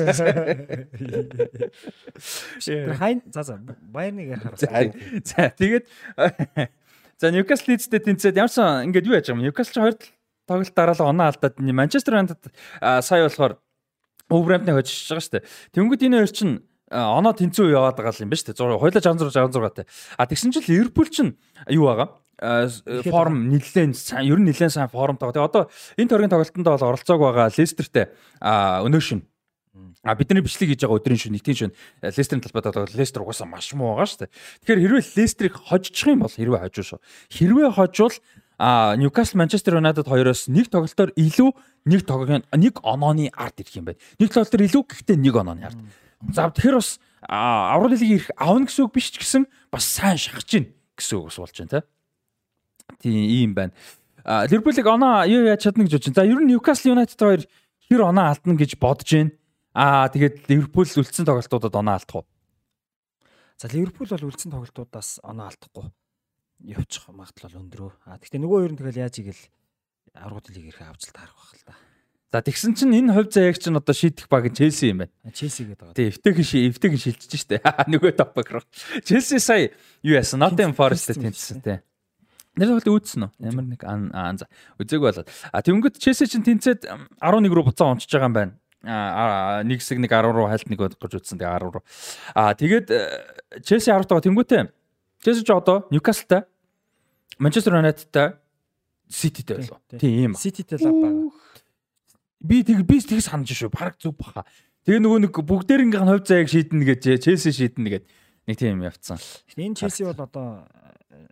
[2.62, 4.54] Тэр хайн за за ярахаар.
[4.54, 5.84] Харин За тэгээд
[7.18, 9.44] за Ньюкасл Лидстэй тэнцээд ямарсан ингээд юу яаж байгаа юм.
[9.44, 9.96] Ньюкасл ч хоёр
[10.46, 13.58] тоглолт дараалал оноо алдаад Манчестер Юнайтед сая болохоор
[14.30, 15.46] Өвбрэмтний хожиж байгаа шүү дээ.
[15.74, 16.54] Тэнгүүд энэ хоёр чинь
[16.90, 18.58] оноо тэнцүү яваад байгаа юм ба шүү дээ.
[18.58, 19.86] 100 хоёлаа 66 66 тай.
[20.18, 21.38] А тэгсэн чинь Ливерпул чинь
[21.70, 22.08] юу байгаа?
[22.40, 25.30] А, с- форм нэлээд сайн ер нь нэлээд сайн форм таа.
[25.30, 28.10] Тэгээ одоо энэ төргийн тоглолтонд бол оролцоог байгаа Лестертэй
[28.42, 29.22] өнөө шин
[30.02, 33.70] А бидний бичлэг хийж байгаа өдрийн шөнө нэгтийн шөнө Лестерийн талбайд бол Лестер угаасаа маш
[33.76, 34.32] муу байгаа шүү дээ.
[34.66, 37.00] Тэгэхээр хэрвээ Лестерийг хожчих юм бол хэрвээ хожиж шүү.
[37.30, 38.16] Хэрвээ хожвол
[38.58, 41.50] а Ньюкасл Манчестер Юнайтед хоёроос нэг тоглолтоор илүү
[41.86, 44.00] нэг тоглоом нэг онооны ард ирэх юм байна.
[44.18, 45.78] Нэг тоглолтоор илүү гэхдээ нэг онооны ард.
[46.28, 50.44] За тэгэхээр бас аврал лигийн ирэх аавна гэсэн үг биш ч гэсэн бас сайн шахаж
[50.48, 50.66] гин
[50.96, 51.80] гэсэн үг бас болж байна те.
[53.00, 53.72] Тийм ийм байна.
[54.24, 56.20] Ливерпулийг оноо юу яаж чадна гэж бодож байна.
[56.20, 57.42] За ер нь Ньюкасл Юнайтед хоёр
[57.88, 59.32] хэр оноо алдна гэж бодож байна.
[59.72, 62.26] Аа тэгээд Ливерпул үлдсэн тоглолтуудад оноо алдах уу?
[63.56, 65.88] За Ливерпул бол үлдсэн тоглолтуудаас оноо алдахгүй
[66.60, 67.92] явчих магадлал өндрөө.
[68.04, 69.42] А гэхдээ нөгөө хоёр нь тэгэл яаж игэл
[70.14, 71.74] аргууд лиг ирэх авч л таарах байх л да.
[72.30, 75.12] За тэгсэн чинь энэ хувь заяаг чинь одоо шийдэх баг нь Челси юм байна.
[75.26, 75.94] А, Челси гэдэг.
[75.98, 77.58] Тий, эвтэйг ши эвтэйг шилжиж штэ.
[77.90, 78.62] Нөгөө топ баг руу.
[79.02, 79.74] Челси сая
[80.06, 80.38] юу яасан?
[80.38, 81.82] Nottingham Forest-тэй тэнцсэн тий.
[82.54, 83.30] Нэр бол үүдсэн үү?
[83.50, 84.46] Ямар нэг аа за
[84.78, 85.26] үзег болоод.
[85.50, 88.54] А тэнгүүд Челси чинь тэнцээд м, 11 руу буцаа ончиж байгаа юм байна.
[88.86, 91.82] Аа нэг хэсэг нэг 10 руу хальт нэг гэж үтсэн тэгээ 10 руу.
[92.38, 92.86] Аа тэгээд
[93.66, 94.70] Челси 10 тагаа тэнгүүтээ.
[95.26, 96.46] Челси ч одоо Ньюкаслтай
[97.42, 98.38] Манчестер Юнайтедтай
[99.10, 99.82] Сититэй байлоо.
[99.98, 100.34] Тийм юм.
[100.38, 101.39] Сититэй лав байгаа.
[102.40, 103.70] Би тэг би тэг санаж шүү.
[103.70, 104.44] Бараг зүг баха.
[104.88, 108.04] Тэгээ нөгөө нэг бүгдээрийнх нь хувь заяаг шийднэ гэж Челси шийднэ гэд
[108.48, 109.20] нэг тийм явцсан.
[109.60, 110.64] Энэ Челси бол одоо
[111.12, 111.28] э,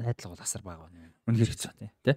[0.00, 1.12] найдлага бол асар бага байна.
[1.28, 2.16] Үнэхээр хэцүү тий.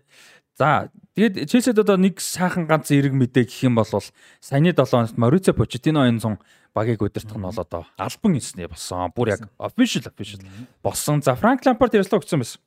[0.55, 0.87] За
[1.17, 5.57] тэгээд Челсид одоо нэг сайхан ганц эрг мэдээ гэх юм бол саяны 7 хоногт Марицио
[5.57, 6.37] Почетино энэ зун
[6.75, 9.11] багийг удирдах нь бол одоо албан эснээ болсон.
[9.11, 10.45] Бүр яг official official
[10.83, 11.19] болсон.
[11.25, 12.61] За Франк Лампард ярьслаа өгсөн байсан.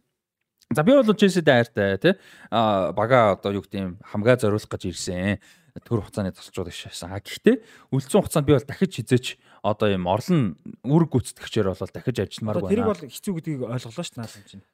[0.70, 2.14] За би бол Челсид айртай тий.
[2.50, 5.38] А бага одоо юу гэдэг юм хамгаа зориулах гэж ирсэн.
[5.74, 7.10] Төр хугацааны тасалчууд ишсэн.
[7.10, 9.26] А гэхдээ үлдсэн хугацаанд би бол дахиж хизээч
[9.66, 10.54] одоо юм орлон
[10.86, 12.94] үр гүйцэтгэгчээр бол дахиж ажилламаар Одоо тэрийг байна.
[12.94, 14.64] бол хэцүү гэдгийг ойлголоо дээ наадам чинь.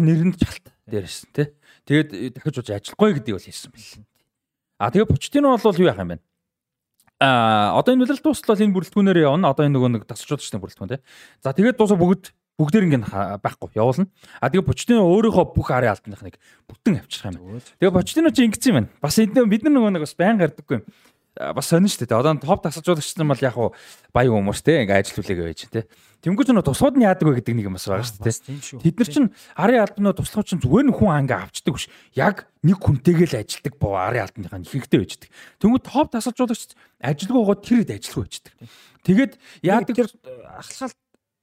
[0.00, 1.46] Нь нэрэнд чалт дээрсэн тий.
[1.84, 4.08] Тэгээд дахиж ууж ажиллахгүй гэдгийг бол хэлсэн бэл.
[4.80, 6.18] А тэгээ Почтино бол юу яах юм бэ?
[7.20, 9.52] А одоо энэ үлрэлт дуустал бол энэ бүрэлдэхүүнээр явна.
[9.52, 11.00] Одоо энэ нөгөө нэг тасалчууд шнэ бүрэлдэхүүн тий.
[11.44, 14.04] За тэгээд дуусаа бүгд бүгдээр ингэ байхгүй явуулна.
[14.36, 16.36] А тэгээ Почтино өөрийнхөө бүх арын алтныхныг
[16.68, 17.64] бүтэн авчрах юм.
[17.80, 18.92] Тэгээ Почтино чи ингэсэн юм байна.
[19.00, 20.84] Бас энд бид нар нөгөө нэг бас байн гардаггүй юм.
[21.40, 22.20] Бас сонин шүү дээ.
[22.20, 23.72] Одоо топ тасалжуулагч нар бол яг хуу
[24.12, 25.86] баян хүмүүс те ингээ ажилтгуулээгээ байж те.
[26.20, 28.82] Тэнгүүч нөө тусгууд нь яадаг вэ гэдэг нэг юм бас байгаа шүү дээ.
[28.82, 31.88] Тэд нар чинь арын албанаа туслах чинь зүгээр нь хүн ангаа авчдаг биш.
[32.12, 35.30] Яг нэг хүнтэйгээ л ажилдаг боо арын албаныхаа ихэнхтэй байждаг.
[35.64, 38.54] Тэнгүүд топ тасалжуулагч ажилгүйгоо тэр хэд ажилгүй байждаг.
[39.06, 39.32] Тэгээд
[39.64, 40.08] яадаг тэр
[40.60, 40.92] ахлахаал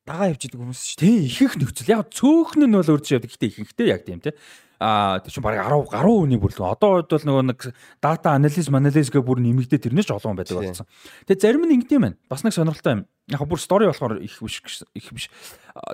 [0.08, 1.92] дагаа явж идэг хүмүүс шүү тий ихэнх нөхцөл.
[1.92, 3.32] Яг цөөхн нь бол урдж явдаг.
[3.36, 4.34] Гэтэ ихэнхтэй яг тийм тий.
[4.78, 6.62] Аа чинь бараг 10 гаруй хүний бүрлэг.
[6.62, 7.60] Одоо үед бол нөгөө нэг
[7.98, 10.86] дата анализ анализ гэх бүр нэмэгдээ тэрнээс ч олон байдаг болсон.
[11.26, 12.18] Тэгээ зарим нь ингэдэм байна.
[12.30, 13.02] Бас нэг сонирхолтой юм.
[13.28, 14.62] Яг бүр стори болохоор их биш
[14.94, 15.34] их биш.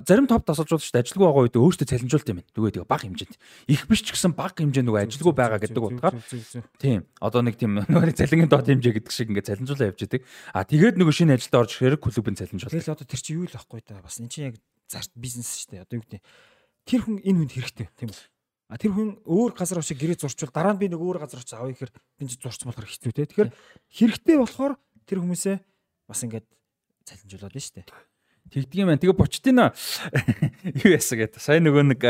[0.03, 2.43] Зарим топ тасалжуулагч ажилгүй байгаа үед өөртөө цалинжуулт юм.
[2.51, 3.35] Түгээ тэгээ баг хэмжээнд.
[3.71, 6.19] Их биш ч гэсэн баг хэмжээнд нөгөө ажилгүй байгаа гэдэг утгаар
[6.75, 7.07] Тийм.
[7.23, 10.21] Одоо нэг тийм нөгөө цалингийн доод хэмжээ гэдэг шиг ингээд цалинжуулаа явж идэг.
[10.51, 12.75] А тэгээд нөгөө шинэ ажилд орж ирэхээр клубын цалинжуулдаг.
[12.83, 14.03] Тэгэл одоо тэр чинь юу л ахгүй да.
[14.03, 14.61] Бас эн чинь яг
[14.91, 15.83] зарт бизнес шүү дээ.
[15.89, 16.21] Одоо юу гэдэг
[16.85, 18.32] тэр хүн энэ хүнд хэрэгтэй тийм үү?
[18.71, 21.53] А тэр хүн өөр газар очиж гэрээ зурчвал дараа нь би нэг өөр газар очиж
[21.55, 23.27] авъя гэхээр чинь зурч болохоор хэцүү те.
[23.27, 23.51] Тэгэхээр
[23.91, 24.73] хэрэгтэй болохоор
[25.05, 25.55] тэр хүмүүсээ
[26.07, 26.47] бас ингээд
[27.03, 27.87] цалинжуулаад байна шүү дээ.
[28.51, 28.99] Тэгдэг юм байна.
[28.99, 29.71] Тэгээ Почтино
[30.83, 31.39] юу яасан гэдэг.
[31.39, 32.01] Сая нөгөө нэг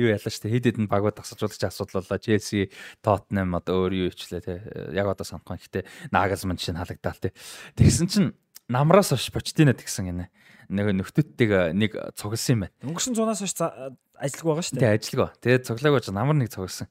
[0.00, 0.48] юу ялаа штэ.
[0.48, 2.18] Хэд хэдэн багууд тасалжуулагч асуудал боллоо.
[2.18, 2.72] Челси,
[3.04, 4.54] Тоттенхэм одоо өөр юу ичлээ те.
[4.96, 5.60] Яг одоо санахгүй.
[5.60, 7.36] Гэхдээ Нагelsmann жишээ нь халагдал те.
[7.76, 8.32] Тэгсэн чинь
[8.72, 10.26] намраас хойш Почтино тэгсэн гинэ.
[10.72, 12.74] Нэг нөхдөдтэйг нэг цугласан юм байна.
[12.88, 14.82] Өнгөрсөн зунаас хойш за- ажиллаг байгаа шүү дээ.
[14.82, 15.28] Тэгээ ажиллаг ба.
[15.42, 16.88] Тэгээд цуглааг байж намар нэг цугласан.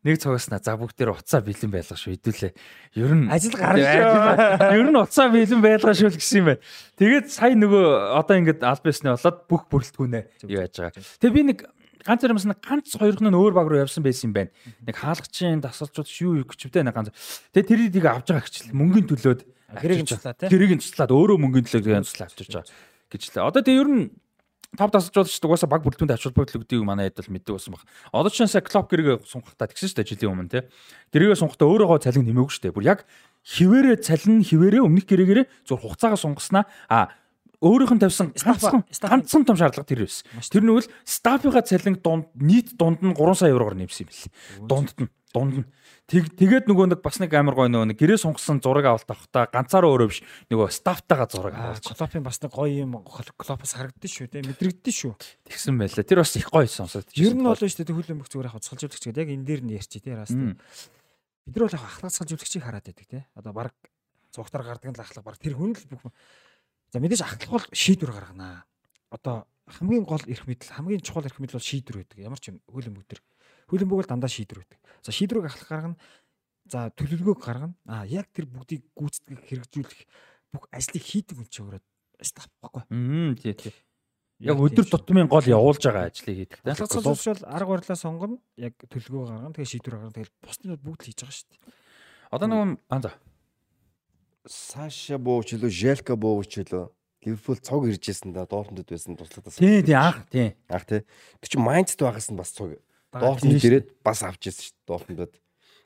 [0.00, 2.52] Нэг цугласнаа за бүгд дээр уцаа бэлэн байлгаа шүү хэдүүлээ.
[2.96, 3.84] Ер нь Ажил гарна.
[4.72, 6.64] Ер нь уцаа бэлэн байлгаа шүү л гэсэн юм байна.
[6.96, 7.84] Тэгээд сая нөгөө
[8.16, 11.04] одоо ингээд албасны болоод бүх бүрэлдэхүүнээ юу яаж байгаа.
[11.20, 11.58] Тэгээ би нэг
[12.00, 14.50] ганц юмс нэг ганц хоёрх нь өөр баг руу явсан байсан юм байна.
[14.88, 17.12] Нэг хаалгачийн дасалжууд шүү юу гэчвтэй нэг ганц.
[17.52, 19.40] Тэгээ тэрийг тийг авч байгаа гэчихэл мөнгөний төлөөд
[20.08, 20.40] туслаа, байгаа.
[20.40, 20.48] тий?
[20.48, 22.72] Гэрийг нь туслаад өөрөө мөнгөний төлөөд туслаа авчирч байгаа
[23.10, 23.44] гэж лээ.
[23.44, 24.04] Одоо тэгээ ер нь
[24.78, 27.82] тав дасалжуулагч угаасаа баг бүрэлдэхүүнд ачаал бүгд өгдөг манай хэд бол мэддэг байсан баг.
[28.14, 30.62] Одоо ч сая клуб гэрээ сунгахтаа тэгсэн шүү дээ жилийн өмнө тий.
[31.10, 32.76] Гэрээгээ сунгахтаа өөрөөгөө цалин нэмээгүй шүү дээ.
[32.78, 33.00] Бүр яг
[33.42, 37.10] хിവэрэ цалин хിവэрэ өмнөх гэрээгээрээ зур хугацаагаа сунгаснаа а
[37.58, 40.24] өөрийнх нь тавьсан ганцхан том шаардлага тэр байсан.
[40.48, 44.30] Тэр нь үл стаффыга цалин дунд нийт дунд нь 3 сая евроор нэмсэн юм бэл.
[44.70, 45.66] Дунд нь дунд нь
[46.10, 49.46] Тэг тэгээд нөгөө нэг бас нэг амар гой нөгөө нэг гэрээ сунгасан зураг авалт авахта
[49.46, 54.26] ганцаараа өөрөө биш нөгөө стафтайгаа зураг авалт Клопын бас нэг гоё юм клопос харагдсан шүү
[54.34, 54.42] дээ.
[54.50, 55.14] Мэдрэгдэн шүү.
[55.46, 56.02] тэгсэн байлаа.
[56.02, 57.14] Тэр бас их гоё сонсогдож.
[57.14, 59.74] Ер нь бол шүү дээ хөл өмг зүгээр яг цалжуулагч гэдэг яг энэ дээр нь
[59.78, 60.58] ярьчих тий яраас Мм.
[61.46, 63.22] бид нар бол яг ахлах цалжуулагчийг хараад байдаг тий.
[63.38, 63.70] Одоо баг
[64.34, 66.10] цугтар гардаг нь л ахлах баг тэр хүн л бүх
[66.90, 68.66] За мэдээж ахлах бол шийдвэр гарганаа.
[69.14, 72.18] Одоо хамгийн гол эрх мэдэл хамгийн чухал эрх мэдэл бол шийдвэр байдаг.
[72.18, 73.22] Ямар ч юм хөл өмг төр.
[73.70, 74.78] Хөл өмг бол дандаа шийдвэр байдаг.
[75.06, 75.96] За шийдвэрийг ахлах гаргана.
[76.66, 77.74] За төлөвлөгөөг гаргана.
[77.86, 80.00] А яг тэр бүгдийг гүйцэтгэх хэрэгжүүлэх
[80.50, 81.82] бүх ажлыг хийдэг хүн чинь өөрөө
[82.26, 82.82] стаф баггүй.
[82.90, 83.74] Мм тий тий.
[84.40, 86.58] Яг өдөр тутмын гол явуулж байгаа ажлыг хийдэг.
[86.66, 88.36] Ахлах цалжуулагч бол арга барилаа сонгоно.
[88.58, 89.54] Яг төлөвлөгөө гаргана.
[89.54, 90.16] Тэгээ шийдвэр гаргана.
[90.18, 91.60] Тэгээ бусдын бүгд л хийж байгаа шүү дээ.
[92.34, 93.10] Одоо нөгөө аа за.
[94.48, 96.88] Саша бууч лөө, Желка бууч лөө.
[97.20, 100.56] Ливерпул цог иржсэн да Дортмунд байсан туслаад Тий тий анх тий.
[100.72, 101.04] Ах тий.
[101.44, 102.80] Тэг чи Майнцд байгаас нь бас цог.
[103.12, 105.32] Дортмунд ирээд бас авч ирсэн шүү дээ Дортмундад.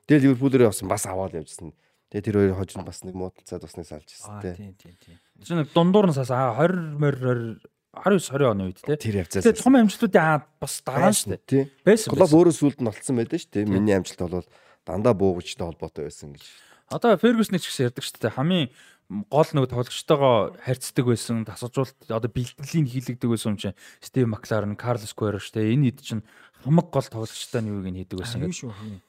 [0.04, 1.72] Тэгэл Ливерпулээр явсан бас аваад явжсэн.
[2.12, 4.54] Тэгээ тэр хоёр хожим бас нэг муудалцаад бас нэг салж ирсэн тий.
[4.54, 5.16] тийм тийм тийм.
[5.40, 7.64] Чи нэг дундуур нь саас 20 мөр 19
[7.94, 8.96] 20 оны үед те.
[9.00, 9.42] Тэр явцаас.
[9.42, 11.42] Тэгээ том амжилтуудын аа бас дараа нь шүү дээ.
[11.48, 11.64] Тий.
[11.86, 12.10] Байсан.
[12.12, 13.70] Клуб өөрөө сүлд нь олцсон байдаг шүү дээ.
[13.70, 14.46] Миний амжилт бол
[14.84, 16.44] дандаа буугчтай холбоотой байсан гэж.
[16.92, 18.36] Одоо Фергюсны ч гэсэн ярьдаг шүү дээ.
[18.36, 18.68] Хамгийн
[19.08, 25.12] гол нэг тоглогчтойгоо харьцдаг байсан, тасалжуулалт одоо бэлтгэлийн хийлэгдэг байсан юм чинь Стив Макларен, Карлос
[25.12, 25.74] шүү дээ.
[25.76, 26.22] Энэ хэд чинь
[26.64, 29.04] хамаг гол тоглогчтой нь юуг нь хийдэг байсан гэдэг.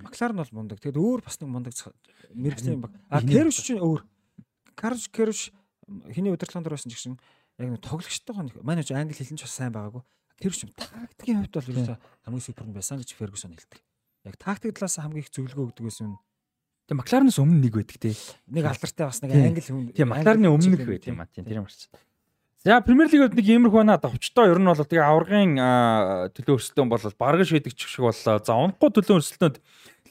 [0.00, 0.78] Макларен бол мундаг.
[0.80, 1.74] Тэгэд өөр бас нэг мундаг
[2.34, 2.92] мэрэгжлийн баг.
[3.10, 4.06] А Кервш чинь өөр.
[4.74, 5.50] Карлш Кервш
[6.14, 7.18] хиний удирдлагын дор байсан ч гэсэн
[7.58, 10.02] яг нэг тоглогчтойгоо манай ч англи хэлэн ч бас сайн байгаагүй.
[10.38, 13.80] Кервш юм тактикийн хувьд бол ерөөсөө хамгийн супер нь байсан гэж Фергюсон хэлдэг.
[14.24, 16.16] Яг тактик талаас хамгийн их зөвлөгөө өгдөг байсан юм.
[16.90, 18.10] Тэгээ Макларенаас өмнө нэг байдаг те.
[18.50, 19.46] Нэг алдартай бас нэг Тийм.
[19.46, 19.82] англи хүн.
[19.94, 21.30] Тийм Макларны өмнөх байт юм а.
[21.30, 21.86] Тийм тэр юм арч.
[22.66, 23.94] За Премьер лигт нэг иймэрхүү байна.
[24.02, 28.42] Товчтой ер нь бол тэгээ аваргын аа, төлөө өрсөлдөөн бол бараг шийдэг ч шиг боллоо.
[28.42, 29.62] За унахгүй төлөө өрсөлдөөнд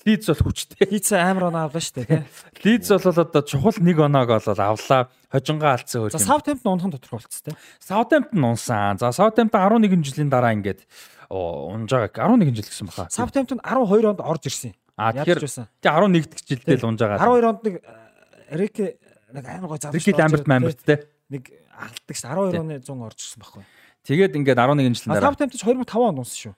[0.08, 0.88] Лидс бол хүчтэй.
[0.88, 2.24] Хийц амар оноо авлаа шүү дээ.
[2.24, 2.64] тий.
[2.80, 5.12] Лидс бол одоо чухал нэг оноог бол авлаа.
[5.28, 6.16] Хожингаа алдсан хөл.
[6.16, 7.56] За Саутгемптон унхан тодорхойлцсон тий.
[7.84, 8.96] Саутемптон унсан.
[9.04, 10.88] За Саутемптон 11 жилийн дараа ингээд
[11.28, 13.12] унж байгаа 11 жил гэсэн баха.
[13.12, 14.72] Саутгемптон 12 онд орж ирсэн.
[15.00, 17.24] А тэгэхээр тий 11 дэх жилдээ л унж байгаа.
[17.24, 17.76] 12 онд нэг
[18.52, 18.76] Рик
[19.32, 19.96] нэг амар гой завч.
[19.96, 21.08] Рики Ламберт Мамберт те.
[21.32, 23.64] нэг алддаг ш 12 оны 100 орж ирсэн байхгүй.
[24.04, 25.32] Тэгээд ингээд 11 жилийн дараа.
[25.32, 26.54] Саутгемптон ч 2005 онд унсан шүү.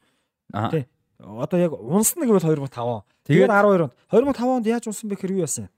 [0.58, 0.70] Аа.
[0.74, 0.84] Тий.
[1.22, 3.04] Одоо яг унсан гэвэл 2005 он.
[3.28, 3.94] Тэгээд- Тэгээд 12 онд.
[4.10, 5.70] 2005 онд яаж унсан бэ юу яасан?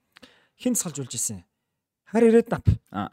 [0.56, 1.44] Хин салжуулж исэн.
[2.08, 2.64] Хари Реднап.
[2.90, 3.10] Аа.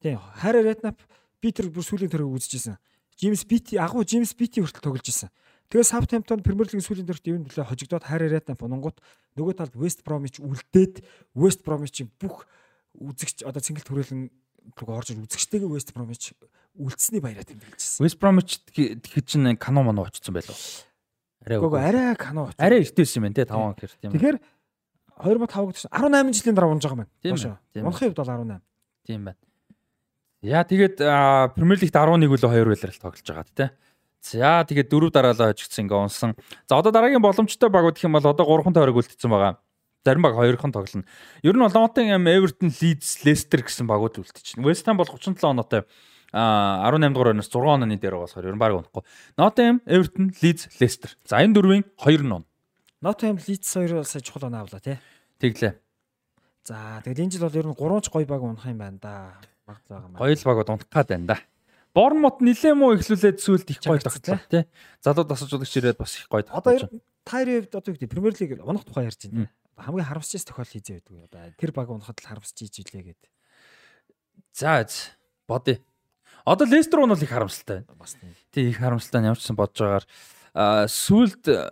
[0.00, 0.16] Тий.
[0.40, 0.96] Хари Реднап
[1.42, 2.78] Питер бүр сүүлийн төрөг үзчихсэн.
[3.18, 5.28] Джеймс Бити агуу Джеймс Бити хүртэл тоглож исэн.
[5.68, 8.98] Тэгээд Саутгемптон Премьер лигийн сүүлийн төрөлт ивэн төлөө хожигдоод Хари Реднап унгууд
[9.36, 11.04] нөгөө талд Вест Бромич үлдээд
[11.36, 12.48] Вест Бромичийн бүх
[12.96, 14.32] үзэгч одоо цэнгэлт хүрээлэн
[14.80, 16.32] рүү орж үзэгчтэйгээ Вест Бромич
[16.78, 18.04] үлдсэний баяраа тэмдэглэжсэн.
[18.06, 20.54] West Bromwich тэгэхэд чинь канон моно очсон байлоо.
[21.42, 21.80] Арай үгүй.
[21.80, 22.48] арай кано.
[22.48, 22.60] очив.
[22.62, 24.12] арай эртээсэн юм байна те 5 он гэхэр тийм.
[24.14, 24.36] Тэгэхээр
[25.18, 27.12] 2005 гэж 18 жилийн дараа унж байгаа юм байна.
[27.18, 27.36] Тийм
[27.74, 28.62] тийм Унахын хувьд бол 18.
[29.06, 29.38] Тийм байна.
[30.42, 30.96] Яа тэгээд
[31.58, 33.66] Премьер Лигт 11 үлээ 2 байлрал тоглож байгаа те.
[34.22, 36.30] За тэгээд дөрөв дараалал хожигдсан ингээ унсан.
[36.66, 39.62] За одоо дараагийн боломжтой баг гэх юм бол одоо 3хан тойрог үлдсэн байгаа.
[40.04, 41.04] Зарим баг 2хан тоглоно.
[41.42, 44.64] Ер нь бол Nottingham, Everton, Leeds, Leicester гэсэн багууд үлдчихэв.
[44.64, 45.84] West Ham бол 37 оноотой
[46.32, 49.02] а 18 дугаар оноос 6 онооны дээр болохоор ер нь баг унахгүй.
[49.38, 51.10] Nottingham, Everton, Leeds, Leicester.
[51.24, 52.44] За энэ дөрвийн 2 нь он.
[53.00, 54.98] Nottingham Leeds 2 сая чухал оноо авлаа тий.
[55.40, 55.78] Тэглээ.
[56.64, 59.40] За тэгээд энэ жил бол ер нь 3 ч гоё баг унах юм байна да.
[59.64, 60.16] Баг байгаа юм.
[60.20, 61.36] Гоё л багууд унах гад байна да.
[61.94, 64.64] Борнмот нилээ муу ихлүүлээд сүлд их гоё тогтлоо тий.
[65.02, 66.82] Залуу тасалжуулагч ирээд бас их гоё Одоо тогтолж.
[66.92, 69.50] ер- тайрын хувьд одоо юу гэдэг Премьер Лиг унах тухай ярьж байна.
[69.78, 71.32] Хамгийн харамсчээс тохиол хийзээ байдаг.
[71.32, 73.22] Одоо тэр баг унахад л харамсч хийж илээ гэд.
[74.52, 74.86] За
[75.48, 75.78] бодъё.
[76.44, 77.98] Одоо Лестер уул их харамсалтай байна.
[77.98, 78.34] Бас тийм.
[78.52, 80.06] Тий их харамсалтай нь ямар ч сан бодож байгаагаар
[80.54, 81.68] аа сүлд э,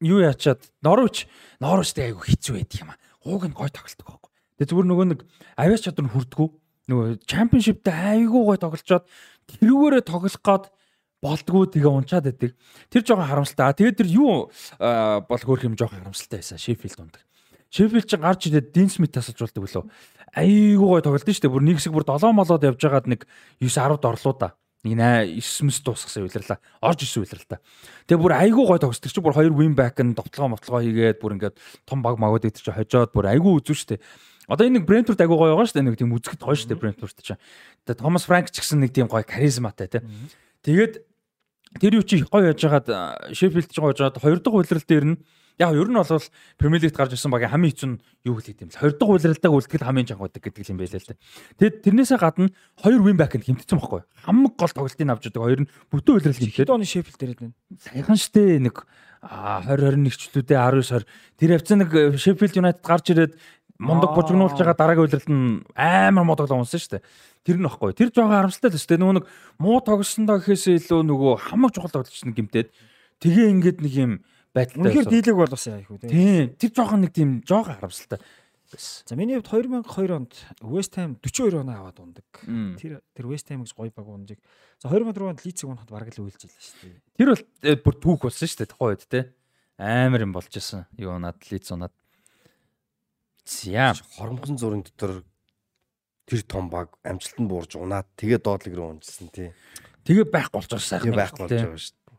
[0.00, 1.26] юу яачаад Норвич
[1.60, 2.98] Норвичтэй айгу хэцүү байдаг юм аа.
[3.26, 4.30] Ууг нь гоё тоглолдог байхгүй.
[4.62, 5.20] Тэгээ зүгээр нөгөө нэг
[5.58, 6.48] авиач чадвар нь хүрдгүү.
[6.86, 9.04] нөгөө чемпионшиптэй айгүй гой тоглолцоод
[9.50, 10.64] тэрүүгээрээ тоглох гад
[11.22, 12.52] болдгоо тэгээ унчаад байдаг.
[12.90, 13.74] Тэр жоохон харамсалтай.
[13.74, 16.60] Тэгээд тэр юу бол хөөх юм жоохон харамсалтай байсан.
[16.60, 17.22] Шеффилд ундаг.
[17.72, 19.84] Шеффилд ч гарч ирээд Дин Смит тасалж болдог лөө.
[20.36, 21.54] Айгүй гой тоглолт нь шүү дээ.
[21.56, 23.20] Бүр нэг хэсэг бүр 7 молоод явж байгаад нэг
[23.58, 24.54] 9 10-д орлоо да.
[24.84, 26.60] Нэг 9 мэс дуусгасан үйлрлээ.
[26.84, 27.60] Орж исэн үйлрлээ.
[28.06, 31.34] Тэгээ бүр айгүй гой тоглолт чи бүр хоёр win back нь довтлогоо мотлогоо хийгээд бүр
[31.40, 31.56] ингээд
[31.88, 34.00] том баг магууд идэж хожоод бүр айгүй үзүү шүү дээ.
[34.46, 35.86] Одоо энэ нэг Брентфорд айгүй гоё байгаа шүү дээ.
[35.90, 37.42] Нэг тийм үзэхэд гоё шүү дээ Брентфорд чинь.
[37.86, 40.02] Тэгээ Томас Франк ч гэсэн нэг тийм гоё харизматай тий.
[40.62, 40.94] Тэгээд
[41.82, 45.06] тэр юу чи гоё яж хагаад Шеффилд ч гоё яж хагаад хоёр дахь үйлрэл дээр
[45.10, 45.16] нь
[45.58, 46.22] яг ер нь бол
[46.58, 48.80] Премьер Лигт гарч ирсэн багийн хамгийн хэцүү нь юу хэлээд юм бэ?
[48.80, 51.20] Хоёр дахь үйлрэлтэйг үлдэхэд хамгийн чанга байдаг гэдэг юм байлаа л дээ.
[51.56, 54.02] Тэгэд тэрнээсээ гадна хоёр win back нь хэмтсэн байхгүй.
[54.20, 57.56] Хамаг гол тоглолтын авч байгаа хоёр нь бүтэн үйлрэл Хэд хийхэд оны Шеффилд дээрээд байна.
[57.80, 58.84] сайхан штэ нэг
[59.24, 61.06] 20 21 чөлөөдөө 19 20
[61.40, 61.90] тэр явцсан нэг
[62.20, 63.32] Sheffield United гарч ирээд
[63.78, 67.04] мундаг бужигнуулж байгаа дараагийн үйлрэлт нь амар муу тоглоо унсан штэ.
[67.44, 67.92] Тэр нь баггүй.
[67.96, 69.00] Тэр жоохон харамсалтай л штэ.
[69.00, 69.26] Нөгөө нэг
[69.60, 72.68] муу тоглосондоо гэхээсээ илүү нөгөө хамаг чухал тоглолч нэг гимтээд
[73.20, 74.12] тэгээ ингээд нэг юм
[74.56, 74.80] байдалтай.
[74.80, 76.08] Үнэхээр дийлэг болоос яа их үү.
[76.08, 76.56] Тийм.
[76.56, 78.20] Тэр жоохон нэг тийм жоохон харамсалтай.
[78.72, 79.04] байсан.
[79.08, 82.24] За миний хувьд 2002 онд West Ham 42 оноо аваад ундаг.
[82.78, 84.38] Тэр тэр West Ham гэж гоё баг унжиг.
[84.78, 87.00] За 2004 онд Leeds-ийг унахад бараг л үйлж илаа шүү дээ.
[87.16, 89.32] Тэр бол э, бүр түүх болсон штэ тухайн үед те.
[89.78, 90.86] Амар юм болж исэн.
[90.96, 91.92] Юу над лиц унаад.
[93.46, 93.94] За.
[94.18, 95.22] Хоромхон зургийн дотор
[96.26, 99.54] тэр том баг амжилтанд буурж унаад тэгээ доотлог руу унжсан тий.
[100.02, 101.14] Тэгээ байх болж байгаа сайхан.
[101.14, 102.18] Байх болж байгаа шүү дээ.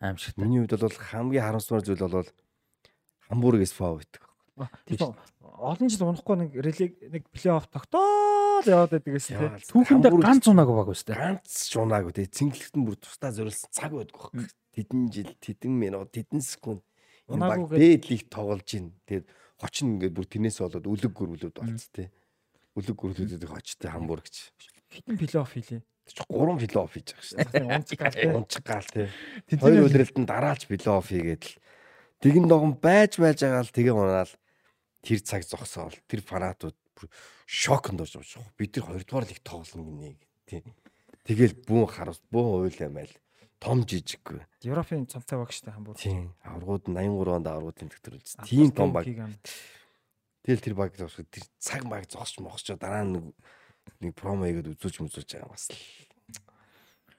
[0.00, 0.40] Аимшигтай.
[0.40, 2.28] Миний хувьд бол хамгийн харамсмар зүйл бол
[3.28, 4.22] Хамбург СФА байдаг.
[4.88, 5.12] Тийм
[5.62, 9.54] олон жил унахгүй нэг религ нэг плей-офф тогтоол яваад байдаг гэсэн тийм.
[9.68, 11.14] Түүхэндээ ганц унаагүй баг өстэй.
[11.14, 12.26] ганц ч унаагүй тий.
[12.26, 14.48] Цэнгэлэгт нь бүр тусдаа зориулсан цаг байдаг байхгүй.
[14.74, 16.82] Тэдэн жил, тэдэн минут, тэдэн секунд
[17.30, 18.92] энэ баг Унаагүйгээд- дээдлийг тоглож ийн.
[19.06, 19.26] Тэгээд
[19.62, 22.10] хочин ингээд бүр тэрнээс болоод үлэг гөрвлүүд болц тий.
[22.74, 24.50] Үлэг гөрвлүүдэд хочтой Хамбургч.
[24.90, 25.80] Хитэн плей-офф хийлээ.
[25.80, 28.34] Тэр чи 3 плей-офф хийж байгаа шүү дээ.
[28.34, 28.90] Унчих гал.
[29.46, 31.54] Тэдний Хоёр үлрэлтэнд дараалж плей-офф хийгээд л
[32.18, 34.32] тэгэн догон байж байж байгаа л тэгээ унаал
[35.06, 37.06] тэр цаг зогсоол тэр фанатууд бүр
[37.46, 38.44] шоконд орж байгаа шүү.
[38.58, 40.18] Бид тэр хоёрдугаар лиг тоглоно гинэ
[40.50, 40.62] тий.
[41.22, 43.14] Тэгэл бүүн харавс бүүн уйл амайл
[43.62, 44.42] том жижиггүй.
[44.66, 45.94] Европын цонцтой баг штэ хамбур.
[45.94, 46.34] Тийм.
[46.42, 48.42] Аврагууд нь 83 онд аврагуудын төвтөрүүлсэн.
[48.50, 49.06] Тийм том баг.
[50.42, 53.30] Тэгэл тэр баг зогсох тэр цаг баг зогсч мохсчоо дараа нэг
[54.02, 55.78] нэг промо хийгээд үзүүлж мүзүүлж байгаа бас л.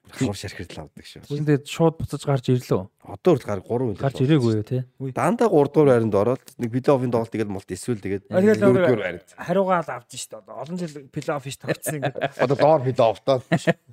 [0.03, 1.24] Хавар шархирдл авдаг шүү.
[1.32, 2.91] Тэгээд шууд буцаж гарч ирлээ.
[3.07, 3.95] Одоо үрд гар 3 үйл.
[4.03, 4.84] Гарч ирээгүй юу те.
[5.15, 8.68] Дандаа 3 дугаар байранд ороод нэг плей-оффын тоглолт тэгээд мулт эсвэл тэгээд А, тэгэл дөрөв
[8.68, 9.30] нөгөө- дугаар байранд.
[9.40, 13.38] Хариугаа л авч штэ олон жил плей-офф ш тогтсон ингээд Одоо доор плей-оффтоо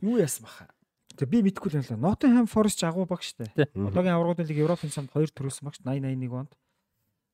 [0.02, 0.66] юу яасан баха.
[1.18, 2.02] Тэгээ би мэдгүй л юм л.
[2.04, 3.50] Nottingham Forest ч агуу баг штэ.
[3.74, 6.52] Одоогийн аврагуудын лиг Европын самд 2 төрүүлсэн баг ш 80 81 онд.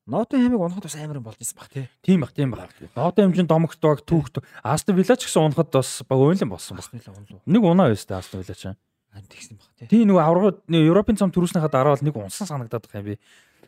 [0.07, 1.89] Nottingham-ыг унахад бас амар бол байсан баг тий.
[2.01, 2.71] Тийм бах, тийм бах.
[2.95, 4.39] Ноодын хэмжээнд домогт баг түүхт.
[4.63, 6.87] Астон Вилла ч гэсэн унахад бас баг ойлон болсон баг.
[7.43, 8.71] Нэг унаа байстай Астон Вилла ч.
[8.71, 9.87] Аа тэгсэн баг тий.
[9.91, 13.19] Тийм нөгөө аврагууд Европын цам төрүүлснийхаа дараа бол нэг унсан санагдаад байгаа юм би.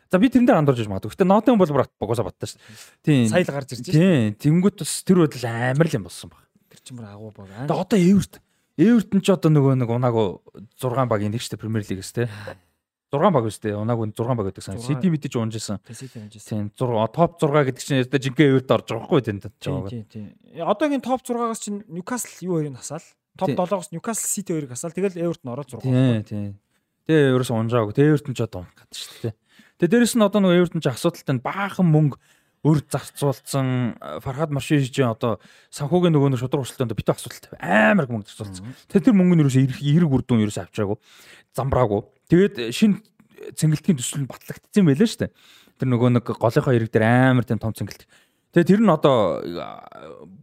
[0.07, 1.11] За би тэрэн дээр андуурж магадгүй.
[1.11, 2.59] Гэтэ Ноотын бол баг богосоо баттаа шүү.
[3.03, 3.27] Тийм.
[3.27, 3.99] Сая л гарч ирж штэ.
[3.99, 4.31] Тийм.
[4.39, 6.47] Тэнгүүт бас тэр бодол амар л юм болсон баг.
[6.71, 7.51] Тэр чинь бүр агуу баг.
[7.67, 8.39] Тэгээ одоо Эверт
[8.79, 10.39] Эвертон ч одоо нөгөө нэг унаагүй
[10.79, 12.31] 6 багийн нэг дээ Премьер Лигээс те.
[13.11, 13.75] 6 баг шүү дээ.
[13.75, 14.79] Унаагүй 6 баг гэдэг сан.
[14.79, 15.83] Сити мэдээж унжсэн.
[15.83, 19.89] Тийм 6 топ 6 гэдэг чинь одоо жинхэнэ Эверт орж байгаа хгүй тэнд Тийм жаагаа.
[19.91, 20.27] тийм тийм.
[20.63, 23.03] Одоогийн топ 6-аас чинь Ньюкасл юу хоёрыг хасаал.
[23.35, 23.57] Топ Тийм.
[23.59, 24.95] 7-оос Ньюкасл Сити хоёрыг хасаал.
[24.95, 25.83] Тэгэл Эвертон ороод 6.
[25.83, 26.49] Тийм тийм.
[27.09, 27.93] Тэгээ ерөөс унжаагүй.
[27.97, 29.35] Тэгээ Эвертон ч одоо унах гэдэг шүү дээ.
[29.81, 32.15] Тэгээ дээрэс нь одоо нөгөө Эвертон ч асуудалтай баахан мөнгө
[32.65, 35.39] өр зарцуулсан Фархад Маршижийн одоо
[35.71, 38.75] санхүүгийн нөгөө нэг шудраг урсгалтай битүү асуудалтай амар их мөнгө зарцуулсан.
[38.91, 40.97] Тэгээ тэр мөнгө нь ерөөсөө эрг эрг үр дүн ерөөсөө авчаагүй.
[41.55, 42.01] Замбраагүй.
[42.27, 42.99] Тэгээд шин
[43.55, 45.31] цэнгэлтийн төсөл нь батлагдсан байлаа шүү дээ.
[45.79, 48.03] Тэр нөгөө нэг голынхоо эрэг дээр амар тийм том цэнгэлт.
[48.51, 49.39] Тэгээ тэр нь одоо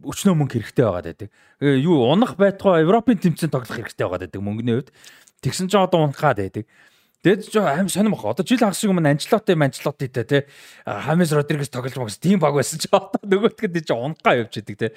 [0.01, 1.29] өчнөө мөнгө хэрэгтэй байгаад байдаг.
[1.61, 4.95] Э, Юу унах байтугай Европын тэмцээнд тоглох хэрэгтэй байгаад байдаг мөнгөний хувьд.
[5.43, 6.65] Тэгсэн чинь одоо унах гад байдаг.
[7.27, 8.23] Тэгэд ч аим сонирм бах.
[8.23, 10.37] Одоо жил хагас шиг өмнө Анчлоти Манчлотитэй те
[10.87, 14.87] Хамис Родригес тоглож магас тийм баг байсан чи одоо нөгөөтгэд чи унгаа явж идэг те.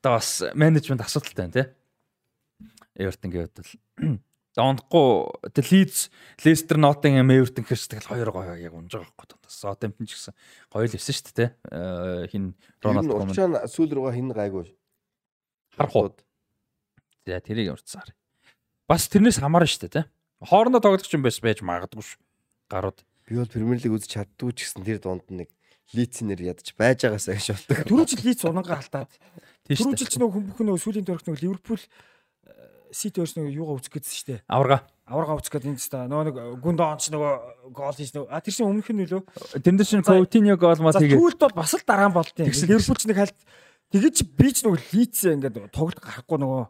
[0.00, 1.64] Одоо бас менежмент асуудалтай байна те.
[2.96, 4.16] Эвертонгийн хувьд бол
[4.56, 6.08] Донхгүй тэ Лидс,
[6.40, 9.44] Лестер, Ноттингем, Эвертон гэхээс тэгэл хоёр гоё яг унж байгаа байхгүй тоо.
[9.44, 10.32] Саутемптон ч гэсэн
[10.72, 11.46] гоё л өссөн шүү дээ те.
[12.32, 14.72] Хин Рональд Коман Урчаан сүүл рүүгээ хин гайгүй.
[15.76, 16.16] харах уу.
[17.28, 18.14] За тэрийг урьдсаар.
[18.88, 20.02] Бас тэрнээс хамаарна шүү дээ те.
[20.44, 22.16] Хоорондоо тоглох юм байс байж магадгүй ш.
[22.68, 23.00] Гарууд.
[23.28, 25.48] Би бол Премьер Лиг үзэж чаддгүй ч гэсэн тэр дунд нэг
[25.96, 27.84] лицнэр ядаж байж байгаасаа гэж боддог.
[27.88, 30.12] Түрүү жил Лидс унангаа Түрүү шүү жил дээ.
[30.12, 31.80] ч нөгөө бүхэн нөгөө сүүлийн төрөх нөгөө Ливерпул
[32.94, 34.34] Сити өөрс нөгөө юугаа үзэх гэсэн штэ.
[34.46, 34.86] Аварга.
[35.10, 37.32] Аварга үзэх гэдэг энэ ста нөгөө нэг гүндоонч нөгөө
[37.74, 39.22] гол хийж нөгөө а тэр чинь өмнөх нь үлөө.
[39.66, 41.18] Тэрнэр чинь За- Coutinho гол мал За хийгээ.
[41.18, 42.46] түүлд бол бас л дараа нь болтын.
[42.46, 43.38] Тэгсэн- Ливерпул ч нэг хальт
[43.90, 46.62] тэгэж би ч нөгөө лицээ ингээд тоглолт гарахгүй нөгөө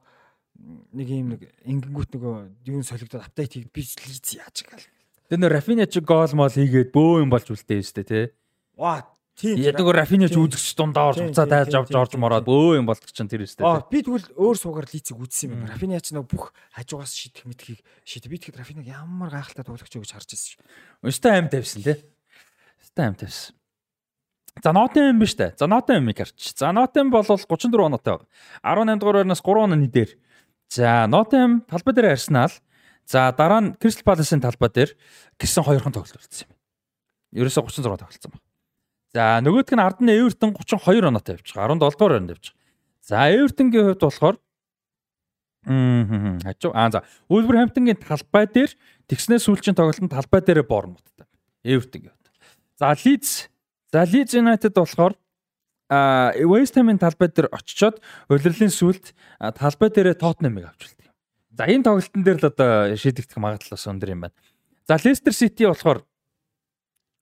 [0.58, 2.34] нэг юм нэг ингэнгүүт нөгөө
[2.70, 4.84] юу солигдоод апдейт хийгээд би ч лиц яаж гал.
[5.28, 8.24] Тэр нөр Рафиня ч гол мол хийгээд бөө юм болж үлдээ юм штэ тий.
[8.78, 9.02] Ваа
[9.34, 9.58] тийм.
[9.58, 13.10] Яг нөгөө Рафиня ч үзэгч дундаа орж буцаа тайлж авч орж мороод бөө юм болдог
[13.10, 13.66] чинь тэр штэ.
[13.66, 15.74] Аа би тэгвэл өөр суугаар лицийг үзсэн юм байна.
[15.74, 18.30] Рафиня ч нөгөө бүх хажуугаас шийдэх мэдхийг шийдэ.
[18.30, 20.62] Би тэгэхэд Рафинаг ямар гайхалтай тоглогч юу гэж харж ирсэн шүү.
[21.08, 21.98] Өстэй аим тавьсан тий.
[22.78, 23.58] Өстэй аим тавьсан.
[24.62, 25.58] За Нотем биш үү?
[25.58, 26.54] За Нотемыг харч.
[26.54, 28.22] За Нотем бол 34 оноотой
[28.62, 28.94] байна.
[28.94, 30.14] 18 дугаар байрнаас 3 онооны дээр.
[30.74, 32.50] За Нотем талбай дээр Арсенал.
[33.06, 34.90] За дараа нь Кристал Паласын талбай дээр
[35.38, 36.52] гисэн хоёрхан тоглолт үлдсэн юм.
[37.38, 38.42] Ерөөсө 36 тоглолцсон байна.
[39.14, 41.78] За нөгөөдг нь ард нь Эвертон 32 оноотой байгаа.
[41.78, 42.58] 17 дугаар явж байгаа.
[43.06, 44.36] За Эвертонгийн хувьд болохоор
[45.64, 48.74] Мм хажуу аа за Wolverhampton-гийн талбай дээр
[49.06, 51.30] тэгснээс сүүлчийн тоглолтод талбай дээр Bournemouth-тай.
[51.62, 52.26] Эвертонгийн хувьд.
[52.74, 53.46] За Leeds
[53.94, 55.14] за Leeds United болохоор
[55.90, 58.00] а West Ham-ын талбай дээр очичоод
[58.30, 61.10] улирлын сүлд талбай дээрээ Tottenham-ыг авч үлдээ.
[61.54, 64.36] За энэ тоглолтын дээр л одоо шийдэгдэх магадлал бас өндөр юм байна.
[64.88, 66.02] За Leicester City болохоор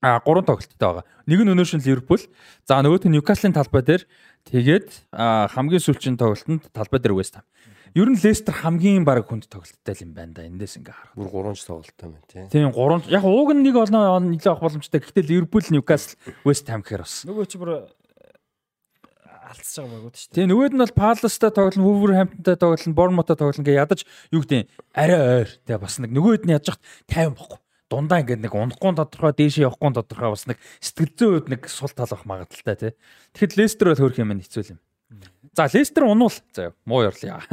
[0.02, 1.06] а гурван тоглолттой байгаа.
[1.26, 2.22] Нэг нь өнөөшн Ливерпул.
[2.66, 4.02] За нөгөөх нь Ньюкаслын талбай дээр
[4.50, 7.46] тэгээд хамгийн сүүлчийн тоглолтод талбай дээр West Ham.
[7.94, 10.42] Ер нь Leicester хамгийн баг хүнд тоглолттой юм байна да.
[10.42, 11.14] Эндээс ингээ харах.
[11.14, 12.42] Бүр 3 ч тоглолттой байна тий.
[12.50, 14.98] Тийм 3 яг ууг нь нэг олноо нэлээд авах боломжтой.
[14.98, 17.22] Гэхдээ Ливерпул, Ньюкасл, West Ham гэхээр бас.
[17.22, 17.86] Нөгөө чи бүр
[19.52, 20.36] алдсаж байгаа байгууд шүү дээ.
[20.40, 24.00] Тийм нөгөөд нь бол Palace-тай тоглоно, Wolverhampton-тай тоглоно, Bournemouth-тай тоглоно гээ ядаж
[24.32, 25.50] юу гэдэг арай ойр.
[25.68, 27.58] Тэгээ бас нэг нөгөөд нь яаж яхад 50 бохгүй.
[27.92, 31.92] Дундаа ингээд нэг унахгүй тодорхой, дээшээ явахгүй тодорхой бас нэг сэтгэл зүйн үед нэг сул
[31.92, 32.92] тал авах магадaltaй тий.
[33.36, 34.80] Тэгэхэд Leicester бол хөрх юм хэцүү юм.
[35.52, 36.32] За Leicester унуул.
[36.56, 37.44] За муу ёрлоо.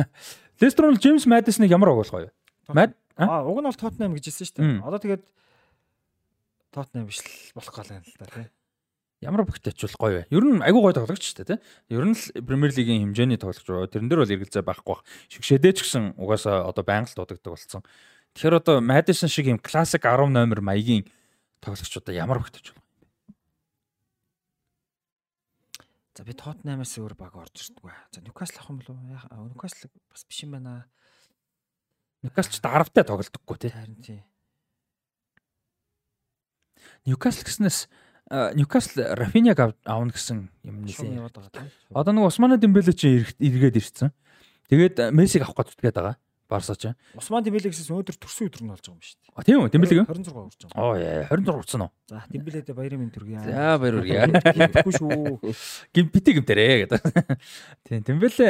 [0.64, 2.34] Leicester бол James Madison-ыг ямар оголгоо юу?
[2.72, 4.80] Мад Аа уг нь бол Tottenham гэж хэлсэн шүү дээ.
[4.88, 5.24] Одоо тэгээд
[6.72, 8.48] Tottenham биш л болох гол юм л да тий.
[9.20, 10.32] Ямар бүгд ачвал гоё вэ?
[10.32, 11.60] Ер нь айгүй гоё тоглогч шүү дээ, тий.
[11.92, 13.92] Ер нь л Премьер лигийн хэмжээний тоглогч байгаа.
[13.92, 15.04] Тэрэн дээр бол эргэлзээ байхгүй бах.
[15.28, 17.84] Шигшэдээ ч гэсэн угаасаа одоо байнга л дуудагддаг болсон.
[18.32, 21.04] Тэгэхээр одоо Madison шиг юм классик 10 номер маягийн
[21.60, 22.80] тоглогчудаа ямар бүгд ачвал.
[26.16, 27.96] За би Tottenham-аас өөр баг орж ирдэг ба.
[28.16, 29.52] За Newcastle авах юм болов уу?
[29.52, 30.88] Newcastle бас биш юм байна.
[32.24, 33.72] Ньюкасл ч даравтай тоглодоггүй тий.
[33.72, 34.20] Харин тий.
[37.08, 41.18] Ньюкасл гэснээс а, Ньюкасл Рафиняг ав- аавна гэсэн юм нэлээ.
[41.94, 44.14] Одоо нэг Усмана Дембеле чи эргээд ирсэн.
[44.70, 46.16] Тэгээд а, Мессиг авах гэж утгаад байгаа.
[46.50, 46.94] Барса ч.
[47.18, 49.34] Усман Дембеле гэсэн өнөөдөр төрсөн өдөр нь болж байгаа юм шүү дээ.
[49.34, 49.70] А тийм үү?
[49.70, 50.06] Дембелег юу?
[50.10, 50.82] 26 урж байгаа.
[50.82, 51.92] Оо яа 26 урцсан уу?
[52.10, 53.38] За Дембеледэ баярын мэнд төргий.
[53.38, 54.22] За баяр үргээ.
[54.74, 55.54] Тэгэхгүй шүү.
[55.94, 57.02] гим бити гимтэрэ гэдэг.
[57.86, 58.50] Тийм Дембеле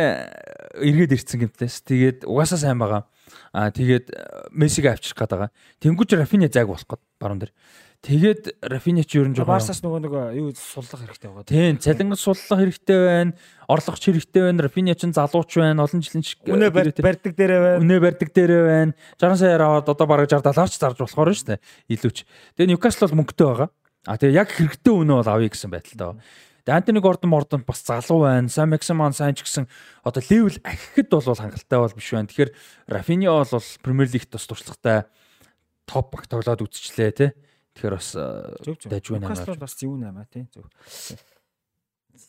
[0.79, 3.03] эргээд ирсэн гимтлээс тэгээд угаасаа сайн байгаа.
[3.51, 4.11] Аа тэгээд
[4.55, 5.51] Мессиг авчрах гээд байгаа.
[5.83, 7.51] Тэнгүүч Рафиня зайг болох гээд баруун дээр.
[7.99, 11.43] Тэгээд Рафиня ч ер нь жоохон Барсаас нөгөө нэг юу суллах хэрэгтэй байгаа.
[11.43, 13.31] Тийм цалингас суллах хэрэгтэй байна.
[13.67, 14.63] Орлогч хэрэгтэй байна.
[14.63, 15.83] Рафиня ч залууч байна.
[15.83, 17.79] Олон жилийн шиг Үнэ бар- барьдаг дээрээ байна.
[17.83, 18.91] Үнэ барьдаг дээрээ байна.
[19.19, 21.59] 60 саяар аваад одоо бараг 60 70-аар ч зарж болохоор шүү дээ.
[21.91, 22.17] Илүүч.
[22.55, 23.69] Тэгээ Ньюкасл бол мөнгөтэй байгаа.
[24.07, 26.23] А тэгээ яг хэрэгтэй үнэ бол авъя гэсэн байдалтай байна.
[26.69, 28.47] Антони Гордон Мордон бас залуу байна.
[28.47, 29.67] Сан Максиман сайн ч гэсэн
[30.07, 32.31] одоо левел ахихэд бол хангалттай бол биш байна.
[32.31, 32.51] Тэгэхээр
[32.87, 35.03] Рафиня бол Премьер Лигт бас туршлагатай
[35.83, 37.29] топ баг тоглоод үзчихлээ тий.
[37.79, 38.19] Тэгэхээр бас э,
[38.59, 39.23] нэмээ.
[39.23, 40.43] Newcastle бол бас зөв нэмаа тий.
[40.51, 40.67] Зөв.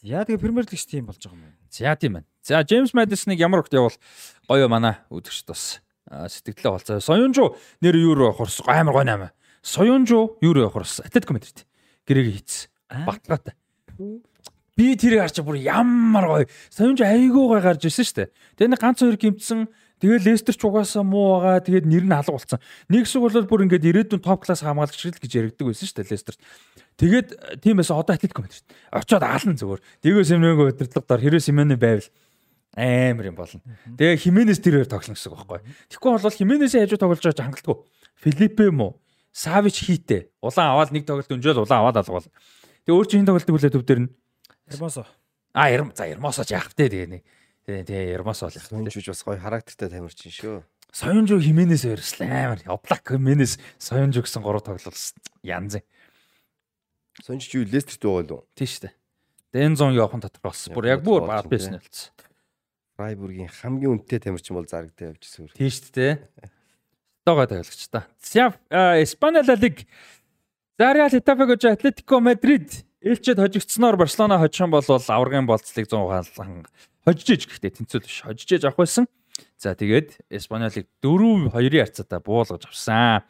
[0.06, 1.58] Яа тэгээ Премьер Лигч тийм болж байгаа юм байна.
[1.74, 2.26] За тийм байна.
[2.46, 3.98] За Джеймс Мэдисоныг ямар хөлт явал
[4.46, 7.02] гоё манай үзэгчд бас а, сэтгэлдээ болцоо.
[7.02, 9.32] Соёнжу нэр юу руу явах орс амар гоё наймаа.
[9.66, 11.66] Соёнжу юу руу явах орс Атлетико Мадрид.
[12.06, 12.70] Гэрээг хийц.
[12.86, 13.58] Батлагаатай.
[14.78, 16.46] Би тэрийг харч бүр ямар гоё.
[16.70, 18.28] Соёнжу айгүй гоё гарч ирсэн шүү дээ.
[18.54, 19.66] Тэгээ нэг ганц хоёр гимтсэн
[20.00, 21.60] Тэгээ Лестер ч угаасаа муу байгаа.
[21.60, 22.60] Тэгээд нэр нь алга болсон.
[22.88, 26.10] Нэг шиг бол бүр ингээд ирээдүйн топ класс хамгаалагч л гэж яригддаг байсан шүү дээ
[26.16, 26.40] Лестерт.
[26.96, 27.28] Тэгээд
[27.60, 28.64] тийм байсан одоо Атлетико Мадрид.
[28.88, 29.80] Очоод аална зүгээр.
[30.00, 32.08] Диего Симеонгийн удирдлагаар хэрэг Симеоны байвал
[32.76, 33.60] амар юм болно.
[33.98, 35.60] Тэгээ Хименес тэрээр тоглоно гэсэн үг байхгүй.
[35.90, 37.76] Тэгэхгүй бол Хименесийн хажуу тоглож байгаа хангалтгүй.
[38.24, 39.00] Филиппе мó
[39.32, 40.30] Савич хийтэй.
[40.42, 42.30] Улаан аваад нэг тоглолт өнжөөл улаан аваад алгавал.
[42.86, 44.10] Тэгээ өөр чинь тоглолтыг үлээ төв дээр нь.
[44.70, 45.06] Эрмосо.
[45.54, 47.22] А Ерм за Ермосооч яах вэ тэгээ нэг.
[47.86, 48.90] Тэгээ Ермосоо л яах вэ.
[48.90, 50.62] Өнжиж бас гоё характертай тамирчин шүү.
[50.90, 52.60] Соёнжу Хименес хоёрс амар.
[52.66, 55.18] Облак Хименес Соёнжу гэсэн гурав тоглолсон.
[55.42, 55.78] Янз.
[57.22, 58.44] Сонж чи юу Лестерт байгаа юу?
[58.54, 58.94] Тийм шүү дээ.
[59.54, 60.74] Дензон явахын тодорхой болсон.
[60.74, 62.10] Бүр яг бүр баад байсан болсон.
[62.98, 65.50] Фрайбургийн хамгийн үнэтэй тамирчин бол зарагдаа явжсэн.
[65.54, 66.12] Тийм шүү дээ.
[67.24, 68.06] Тогоо тоглогч та.
[68.18, 68.54] За
[69.02, 69.86] Испани ла лиг
[70.78, 76.66] Зариал Хитафе гэж Атлетико Мадрид ээлжид хожигдсноор Барселона хожих бол аваргын болцлыг 100 хаалган
[77.04, 79.06] хожиж гэхдээ тэнцэл биш хожиж авах байсан.
[79.56, 83.24] За тэгээд Испани лиг 4-2-ын харьцаатай буулгаж авсан.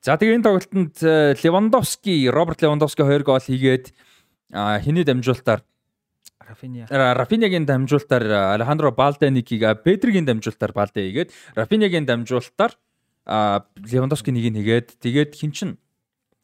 [0.00, 0.96] За тэгээ энэ тоглолтод
[1.44, 3.92] Левандовски, Роберт Левандовски 2 гол хийгээд
[4.52, 5.60] хэний дамжуултаар
[6.46, 6.86] Рафиня.
[6.88, 12.78] Рафинягийн дамжуултаар Алехандро Балденикийг Педригийн дамжуултаар Балде хийгээд Рафинягийн дамжуултаар
[13.26, 15.70] Левандовски нэг нь хийгээд тэгээд хин чин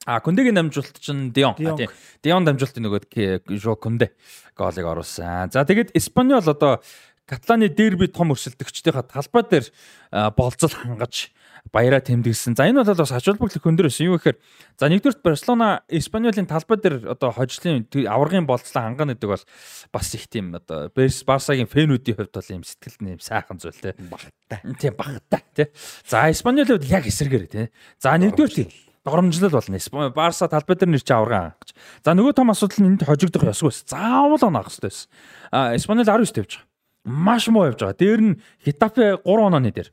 [0.07, 1.55] А Күндэгийн дамжуулт чинь Дион.
[1.55, 1.91] Тийм.
[2.23, 3.07] Дион дамжуултын нөгөөд
[3.55, 4.11] Жо Күндэ
[4.59, 5.55] гоолыг оруулсан.
[5.55, 6.83] За тэгээд Испаньол одоо
[7.23, 9.67] Каталаны дерби том өрсөлдөгчдийнхаа талбай дээр
[10.35, 11.31] болцол хангаж
[11.71, 12.59] баяраа тэмдэглэсэн.
[12.59, 14.11] За энэ бол бас ач холбогдол өндөр байсан.
[14.11, 14.37] Юу гэхээр
[14.75, 19.45] за нэгдүгürt Барселона Испаниолын талбай дээр одоо хожлын аваргын болцлоо хангана гэдэг бол
[19.95, 23.95] бас их тийм одоо Барсагийн фэнүүдийн хувьд бол юм сэтгэлд нэм сайхан зүйл те.
[24.11, 24.59] Багтаа.
[24.83, 25.71] Тийм багтаа те.
[26.03, 27.71] За Испаниолын хувьд яг эсэргээр те.
[28.03, 30.11] За нэгдүгürt доромжлол болно.
[30.11, 31.75] Барса талбай дээр нэр чи авраган гэж.
[32.05, 33.89] За нөгөө том асуудал нь энд хожигдох ёсгүй байсан.
[33.91, 35.09] Заавал оноох хэрэгтэй байсан.
[35.51, 36.67] А Испаниол 19 тавьж байгаа.
[37.05, 37.99] Маш муу явж байгаа.
[37.99, 39.91] Дээр нь Хитапе 3 онооны дээр.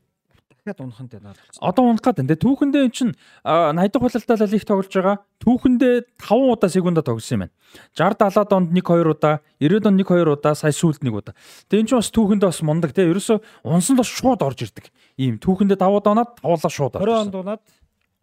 [0.59, 1.61] Дахиад унахын дээр наад болсон.
[1.65, 2.37] Одоо унах гэдэг.
[2.37, 3.09] Түүхэндээ эн чин
[3.41, 5.17] 80 дахь хулалтаа лиг тоглож байгаа.
[5.41, 7.53] Түүхэндээ 5 удаа секунда тогсон юм байна.
[7.95, 11.33] 60 70 онд 1 2 удаа, 90 онд 1 2 удаа, сая сүүлд 1 удаа.
[11.71, 13.07] Тэгээ эн чин бас түүхэндээ бас мундаг те.
[13.07, 14.91] Ерөөсө унсан л шууд орж ирдэг.
[15.17, 17.07] Ийм түүхэндээ 5 удаа унаад 5 удаа шууд орж.
[17.07, 17.61] 20 онд унаад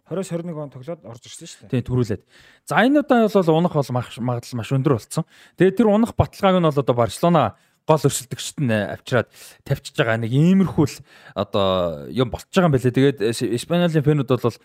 [0.07, 1.83] 20-с 21 он тоглоод орж ирсэн шүү дээ.
[1.83, 2.23] Тийм төрүүлээд.
[2.62, 5.27] За энэ удаа бол унах бол магадлал маш өндөр болсон.
[5.59, 9.31] Тэгээд тэр унах баталгааг нь бол одоо Барселона гол өрсөлдөгчд нь авчираад
[9.66, 10.97] тавьчихж байгаа нэг иймэрхүү л
[11.35, 12.99] одоо юм болчихж байгаа юм байлээ.
[12.99, 13.19] Тэгээд
[13.55, 14.59] Испаниолын фэнүүд бол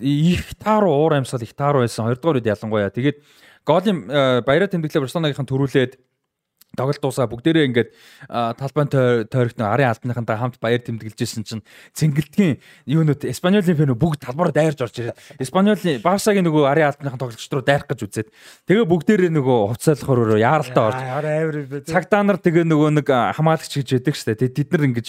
[0.00, 2.08] их тааруу уур амьсгал их тааруу байсан.
[2.08, 2.92] Хоёрдугаар үед ялангуяа.
[2.92, 3.20] Тэгээд
[3.68, 3.98] голын
[4.44, 5.92] баяраа тэмдэглээ Барселонагийнхан төрүүлээд
[6.76, 7.90] тоглолт дуусаа бүгдээрээ ингээд
[8.58, 8.88] талбайн
[9.28, 12.58] тойрогт арын албаныхантай хамт баяр тэмдэглэжсэн чинь цэнгэлтгийн
[12.88, 17.64] юунууд Испаниолын фэн бүгд талбараа дайрж орж ирээд Испаниолын Барсагийн нөгөө арын албаныхан тоглогчд руу
[17.64, 18.28] дайрах гэж үзээд
[18.68, 20.98] тэгээ бүгдээрээ нөгөө хувцаалахаар яаралтай орж
[21.84, 24.36] цагдаа нар тэгээ нөгөө нэг хамаалагч гэж яддаг штэ.
[24.36, 25.06] Тэд нар ингэж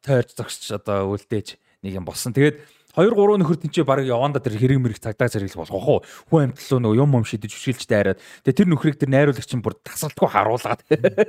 [0.00, 2.32] тойрч зогсч одоо үлдээж нэг юм болсон.
[2.32, 6.00] Тэгээд 2 3 нөхөр тэнцээ баг яванда тэр хэрэг мэрэг цагдаа зэрэглэх болох уу?
[6.32, 8.20] Хүн амьтлуу нөгөө юм юм шидэж хүшилжтэй хараад.
[8.48, 10.80] Тэгээ тэр нөхрийг тэр найруулагч нь бүр тасралтгүй харуулгаад.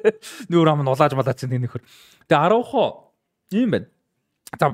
[0.52, 1.84] Нүүр ам нь улааж малаач нэг нөхөр.
[2.31, 3.11] Тэгээ Араухо
[3.52, 3.91] ийм байна.
[4.57, 4.73] За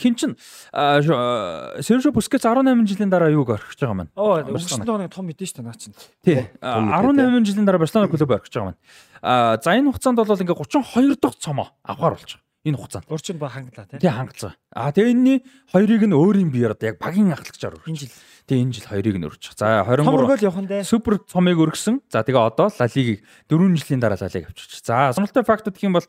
[0.00, 0.34] хин чин
[0.72, 4.10] Сержо Бускетс 18 жилийн дараа юуг орхиж байгаа маань.
[4.16, 5.94] Оо өнгөрсөн оны том мэдэн шүү дээ наа чин.
[6.26, 6.42] Тий.
[6.58, 8.80] 18 жилийн дараа Барселона клуб орхиж байгаа маань.
[9.22, 13.06] А за энэ хугацаанд бол ингээ 32 дахь цомоо авахар болж байгаа энэ хугацаанд.
[13.06, 13.98] Урчин ба хангалаа тий.
[14.02, 14.58] Тий хангалцаа.
[14.76, 15.38] А тэгээ энэний
[15.72, 17.88] хоёрыг нь өөрийн биеэр одоо яг багийн ахлагчаар өргөж.
[17.88, 18.12] Энэ жил.
[18.44, 19.44] Тэгээ энэ жил хоёрыг нь өргөж.
[19.56, 20.84] За 23 Том өргөөл явах нь дээ.
[20.84, 22.04] супер цомыг өргөсөн.
[22.12, 24.84] За тэгээ одоо Ла Лигийг 4 жилийн дараа Ла Лиг авчирч.
[24.84, 26.06] За сонирхолтой факт гэх юм бол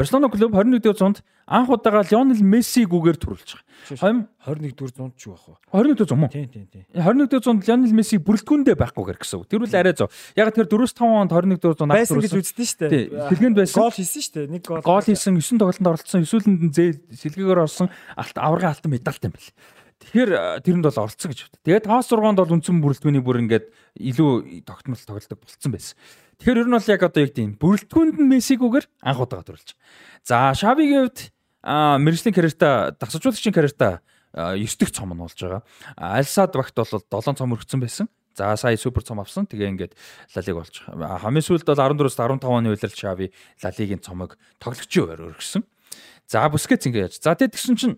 [0.00, 4.26] Барселона клуб 21-р зуунд анх удаага Лионел Мессигүүгээр төрүүлж байгаа.
[4.46, 5.54] 21-р зуунд ч юу ах вэ?
[5.70, 6.30] 21-р зуун мөн.
[6.34, 6.84] Тийм тийм тийм.
[6.90, 9.46] 21-р зуунд Лионел Месси бүрэлдэхүүндээ байхгүйгээр гэсэн үг.
[9.46, 10.10] Тэр үл арай зов.
[10.34, 12.90] Яг тэр 4-5 онд 21-р зуунд Байсан гэж үздэг шүү дээ.
[12.90, 13.04] Тий.
[13.14, 13.78] Сэлгэнд байсан.
[13.78, 14.46] Гол хийсэн шүү дээ.
[14.50, 14.82] Нэг гол.
[14.82, 16.26] Гол хийсэн 9 тоглолтод оролцсон.
[16.26, 19.50] Эсвэл нь зээ сэлгээгээр орсон алт аврагын алтан медальт юм бэл.
[19.96, 20.30] Тэгэхээр
[20.62, 21.64] тэрэнд бол оролцсон гэж байна.
[21.64, 23.66] Тэгээд 5-6-нд бол үндсэн бүрэлдэхүүний бүр ингээд
[23.96, 24.30] илүү
[24.68, 25.96] тогтмол тоглолдог болцсон байсан.
[26.36, 29.72] Тэгэхээр ер нь бол яг одоо яг тийм бүрэлдэхүүнд нь Мессигүүгээр анх удаага төрүүлж.
[30.20, 31.32] За Шавигийн хувьд
[31.64, 34.04] мэрэгжлийн карьертаа дасалжуулагчийн карьертаа
[34.36, 35.64] 9 дэх цом нь болж байгаа.
[35.96, 36.92] Альсад багт бол
[37.24, 38.06] 7 цом өргөцсөн байсан.
[38.36, 39.48] За сая супер цом авсан.
[39.48, 39.96] Тэгээ ингээд
[40.36, 40.84] Лалиг болж.
[40.84, 43.32] Хамгийн сүүлд бол 14-өөс 15 оны үеэр Шави
[43.64, 45.64] Лалигийн цомог тоглогчийн хувьар өргөсөн.
[46.26, 47.18] За Бускетс ингэ яаж.
[47.22, 47.96] За тэгээд тэгсэн чинь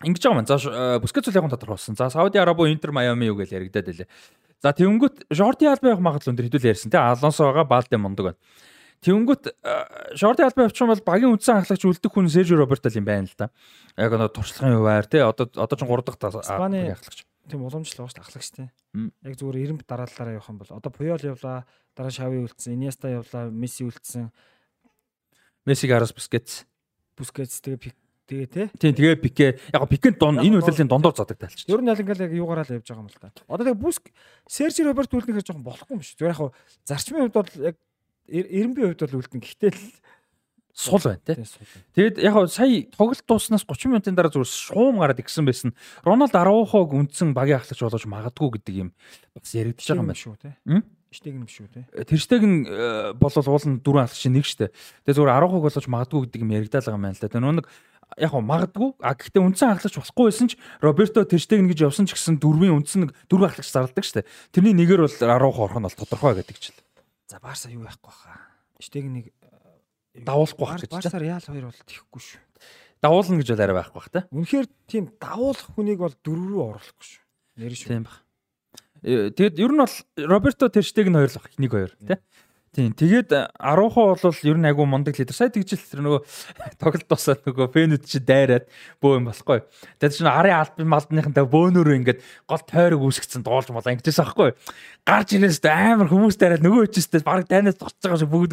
[0.00, 0.48] ингэж байгаа маань.
[0.48, 1.96] За Бускетс л яг тодорхой болсон.
[1.96, 4.08] За Сауди Арабо Интер Майами юу гэж яригадаад байлаа.
[4.64, 6.96] За тэнгүүт Жорди Алба явах магадлал өндөр хэдүүл ярьсан тий.
[6.96, 8.40] Алонсо байгаа Балде мундаг байна.
[9.04, 9.52] Тэнгүүт
[10.16, 13.36] Жорди Алба явчих юм бол багийн үндсэн анхлагч үлдэх хүн Сержио Роберто юм байна л
[13.36, 13.52] да.
[14.00, 15.20] Яг одоо туршлагын хуваар тий.
[15.20, 16.16] Одоо одоо ч 3 дахь
[16.48, 17.28] анхлагч.
[17.44, 18.72] Тийм уламжлал ууш ахлагчтай.
[19.20, 23.52] Яг зүгээр 90 дараалалаараа явах юм бол одоо Пуйол явлаа, дараа Шави үлдсэн, Иньеста явлаа,
[23.52, 24.32] Месси үлдсэн.
[25.68, 26.64] Месси Гарас Бускетс.
[27.16, 27.94] Бускетс тэгээ пик
[28.28, 28.62] тэгээ те.
[28.80, 31.68] Тийм тэгээ пике яг пикэнд дон энэ үйлрлийн дондор задаг тайлч.
[31.68, 33.32] Ер нь яг ингээл яг юугаараа л явж байгаа юм л та.
[33.46, 34.08] Одоо тэгээ Буск
[34.48, 36.16] Сержи Роберт үлдэнэхээр жоохон болохгүй юм биш.
[36.16, 36.56] Зүгээр яг
[36.88, 37.76] зарчмын хувьд бол яг
[38.26, 39.40] 90-ийн хувьд бол үлдэн.
[39.44, 39.82] Гэхдээ л
[40.74, 41.36] сул байна те.
[41.94, 45.70] Тэгэд яг сая тоглолт дууснаас 30 минутын дараа зүгээр шуум гараад игсэн байсан.
[46.02, 48.90] Роналд Араухог үндсэн багийн ахлагч болгож магадгүй гэдэг юм
[49.36, 50.50] бас яригдчихэж байгаа юм байна шүү те.
[51.14, 51.86] Штег нь биш үү те.
[52.02, 52.66] Тэр штег нь
[53.14, 54.74] болол уул нь дөрвөн ахлагч нэг штэ.
[55.06, 57.30] Тэгээ зүгээр Араухог болгож магадгүй гэдэг юм яригдаал байгаа юм байна л да.
[57.30, 57.66] Тэгээ нөө нэг
[58.18, 62.18] яг хоо магадгүй а гэхдээ үндсэн ахлагч болохгүй байсан ч Роберто Терштеген гэж явсан ч
[62.18, 64.26] гэсэн дөрвийн үндсэн нэг дөрвөн ахлагч зарладаг штэ.
[64.50, 66.82] Тэрний нэгээр бол Араухо орох нь бол тодорхой гэдэг ч л.
[67.30, 68.50] За Барса юу яахгүй хаа.
[68.82, 69.30] Штег нэг
[70.18, 70.98] давуулахгүй байх гэж байна.
[70.98, 72.42] Барсаар яал хоёр бол тэхгүй шүү.
[73.04, 74.26] Давуулна гэж бол арай байхгүй бах та.
[74.32, 77.22] Үнэхээр тийм давуулах хүнийг бол дөрөв рүү оруулахгүй шүү.
[77.60, 77.90] Нэр шүү.
[77.92, 78.23] Тийм баг.
[79.04, 81.52] Тэгэд ер нь бол Роберто Терштег нь хоёр л баг.
[81.60, 82.16] Нэг хоёр тий.
[82.74, 82.90] Тийм.
[82.90, 85.36] Тэгээд Арухо бол ер нь айгүй мундаг лидер.
[85.36, 86.24] Сая тэгжил нөгөө
[86.82, 88.64] тоглолт тусаад нөгөө фэнүүд чи дайраад
[88.98, 89.62] бөө юм болохгүй.
[90.00, 92.20] Тэгээд чинь арын албан малдныхантай бөөнөрөө ингээд
[92.50, 94.58] гол тойрог үүсгэсэн дуулж молоо ингэжээс аахгүй.
[95.06, 98.52] Гарч ирээс амар хүмүүс дайраад нөгөө хүчээстэй баг дайнаас зогсож байгаа шиг бүгд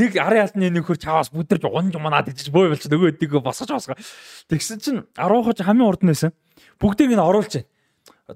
[0.00, 3.68] нэг арын албаны нэг хөр чаваас бүдэрч унж манаад ичиж бөө болч нөгөө өдгөө босгож
[3.74, 4.00] босгоо.
[4.48, 6.32] Тэгсэн чинь Арухо ч хамгийн урд нь байсан.
[6.80, 7.68] Бүгдийг нь оруулж байна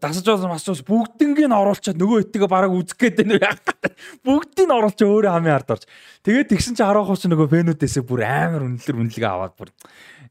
[0.00, 3.92] дасаж болсон масчус бүгднийг нь оруулчаад нөгөө итгээ бараг үзэх гээд байна гэдэг.
[4.24, 5.84] Бүгдийг нь оруулч өөрөө хамын ард орж.
[6.24, 9.68] Тэгээд тэгсэн чи 10 хооч нөгөө фэнүүдээсээ бүр амар үнэлэр үнэлгээ аваад бүр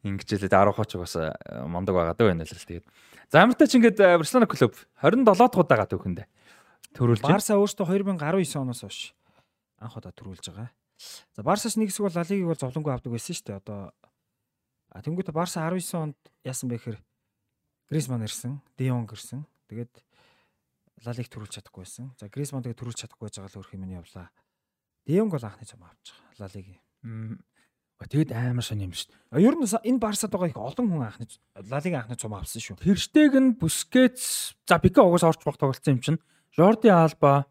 [0.02, 1.14] ингэж хэлээд 10 хооч бас
[1.70, 2.86] мондог байгаа дөө байна л тэгээд.
[3.30, 6.28] За амартай ч ингээд Барселона клуб 27 дахь удаага түүхэндээ
[6.98, 7.38] төрүүлж байна.
[7.38, 7.86] Барса өөртөө
[8.18, 9.14] 2019 оноос хойш
[9.78, 10.74] анх удаа төрүүлж байгаа.
[11.38, 13.62] За Барсас нэг хэсэг бол Ла Лигийг бол зовлонгүй авдаг байсан шүү дээ.
[13.62, 13.94] Одоо
[15.06, 17.00] тэнгуүтэ Барса 19 онд яасан бэ гэхээр
[17.92, 19.44] Грисман ирсэн, Дион ирсэн.
[19.72, 19.94] Тэгээд
[21.08, 22.12] Лалиг төрүүлж чадахгүй байсан.
[22.20, 24.28] За Грисман тэгээд төрүүлж чадахгүй байж байгаа л өөр хэмээн явлаа.
[25.08, 26.52] Дионг бол анхны зам авч байгаа.
[26.52, 26.68] Лалиг.
[28.12, 29.48] Тэгээд амар сони юм шүү дээ.
[29.48, 31.26] Ер нь энэ Барсад байгаа их олон хүн анхны
[31.72, 32.84] Лалиг анхны зам авсан шүү.
[32.84, 36.22] Тэрштег нь Бускетс за Пика угаас орж баг тоглолцсон юм чинь.
[36.52, 37.48] Жорди Алба,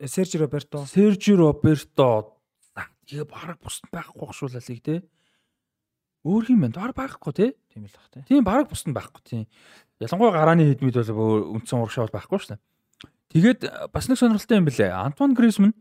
[0.00, 2.32] Сержи Роберто, Сержи Роберто
[3.12, 5.02] тэгээ бараг бусд байхгүй Лалиг те.
[6.22, 6.74] Өөр юм байна.
[6.78, 7.46] Бараг байхгүй те.
[7.72, 8.24] Тийм л бах те.
[8.28, 9.46] Тийм бараг бусд нь байхгүй тийм.
[9.98, 12.60] Ялангуяа гарааны хэдмид бол үндсэн урагшаа бол байхгүй дээ.
[13.32, 14.92] Тэгээд бас нэг сонирхолтой юм бэлээ.
[14.92, 15.74] Антуан Гризман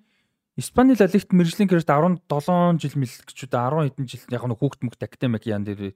[0.58, 2.28] Испани Ла Лигт мэржлийн кэрт 17
[2.80, 5.96] жил мэлгчүүд 10 хэдэн жил яг нэг хүүхд мөгт академик яан дээр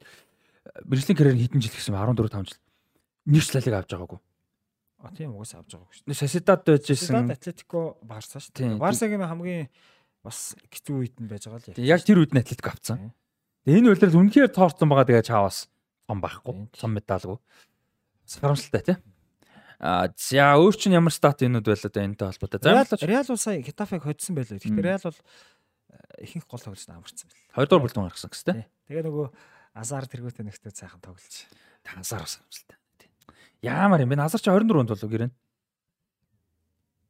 [0.87, 2.59] мэржлийн карьер хэдэн жил гэсэн 14 5 жил
[3.27, 4.19] нэгч Ла Лиг авч байгаагүй.
[5.03, 6.15] А тийм угаас авч байгаагүй шүү.
[6.15, 7.31] Сосидад байжсэн.
[7.35, 8.79] Атлетико Барса шүү.
[8.79, 9.67] Барсагийн хамгийн
[10.23, 13.11] бас хэцүү үед нь байж байгаа л яг тэр үед нь Атлетико авцсан.
[13.65, 15.65] Энэ үйлрэл үнэхээр тоорцсон байгаа тэгээ чаавас
[16.05, 16.69] том байхгүй.
[16.77, 17.37] Том медалгүй.
[18.29, 18.97] Харамсалтай тий.
[19.81, 22.61] А за өөр чинь ямар стат юмуд байлаа да энэтэй холбоотой.
[22.61, 24.61] За Реал бол сая Хетафыг хоцсон байлаа.
[24.61, 25.19] Гэхдээ Реал бол
[26.21, 27.41] ихэнх гол тоглож амарсан байл.
[27.57, 28.65] Хоёрдугаар бүлтэн гаргасан гэс тий.
[28.87, 29.27] Тэгээ нөгөө
[29.75, 31.35] Азар тэргүүтээ нэгтэй сайхан тоглож.
[31.89, 32.77] Азар бас харамсалтай.
[33.65, 34.21] Яамаар юм бэ?
[34.23, 35.33] Азар чи 24 онд болов гэрэн.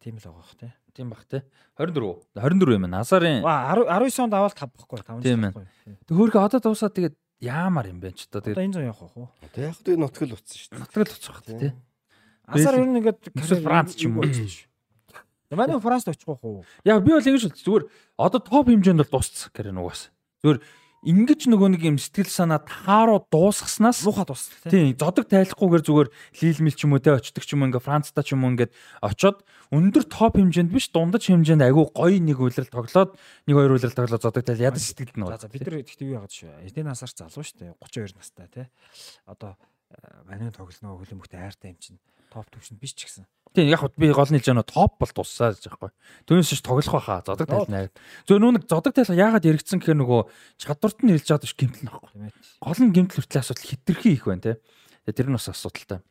[0.06, 0.72] Тийм л байгаа бах тий.
[0.94, 1.41] Тийм бах тий.
[1.82, 2.22] 24.
[2.38, 2.94] 24 юм.
[2.94, 5.65] Азарын 19 онд аваад 5 баггүй 5 жил баггүй.
[6.06, 9.34] Тэг хөөргө одоо дуусаад тэгээд яамаар юм бэ ч одоо тэгээд энэ зам явах уу?
[9.49, 10.82] Тэг яг тэг нутгал утсан шүү дээ.
[10.86, 11.73] Нутгал утсах бах тий.
[12.45, 13.19] Асар ер нь ингээд
[13.65, 14.30] Франц ч юм уу.
[15.49, 16.61] Манай Францд очих уу?
[16.86, 17.90] Яа би бол ингэж зүгээр
[18.22, 20.14] одоо топ хэмжээнд бол дууссан гэрэн угаас.
[20.45, 20.61] Зүгээр
[21.06, 26.10] ингэж нөгөө нэг юм сэтгэл санаа тааруу дуусгаснаас муухай дууссан тийм зодог тайлахгүйгээр зүгээр
[26.41, 28.73] лийлмэл ч юм уу те очдөг ч юм ингээ Францта ч юм уу ингээд
[29.06, 33.98] очоод өндөр топ хэмжээнд биш дундаж хэмжээнд айгүй гоё нэг үйлрэл тоглоод нэг хоёр үйлрэл
[33.98, 36.65] тоглоод зодог тайл ядаж сэтгэлд нь за бид нар тэгтээ юу яагаад шүү.
[36.65, 37.77] Эдийн насаар залуу шүү дээ.
[37.82, 38.64] 32 настай те.
[39.30, 39.57] Одоо
[40.26, 41.99] маний тоглоно хөлөмөхтэй айртай юм чинь
[42.34, 43.26] топ төвшөнд биш ч гэсэн
[43.56, 45.91] Тийм яг би гол нь хэлж байгаа нь топ бол туссаа гэж байхгүй.
[46.27, 47.88] Түүнээс ч тоглох байхаа зодог тайлнаа.
[48.27, 50.22] Зөв нүг зодог тайлах яагаад эргэцэн гэхээр нөгөө
[50.60, 52.10] чадварт нь хэлж байгаа биш гэмтэл нөхгүй.
[52.60, 54.60] Гол нь гэмтэл хүртэл асуудал хитрхи их байна те.
[55.07, 56.03] Тэр нь бас асуудалтай.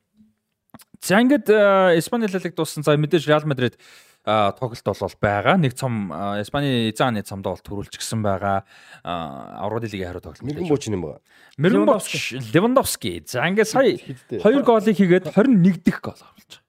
[1.04, 1.52] За ингээд
[2.00, 2.82] Испани лиг дууссан.
[2.82, 3.76] За мэдээж Реал Мадрид
[4.24, 5.60] тоглолт бол байгаа.
[5.60, 6.08] Нэг цом
[6.40, 8.64] Испани эзааны цомд бол төрүүлж гисэн байгаа.
[9.04, 10.40] Аврал лигийн хариу тоглолт.
[10.40, 11.20] Мэргэн бууч юм байна.
[11.60, 13.20] Мэргэн бууч Левандовски.
[13.28, 14.00] За ингээд сая
[14.32, 16.63] 2 голыг хийгээд 21 дэх гол оруулж.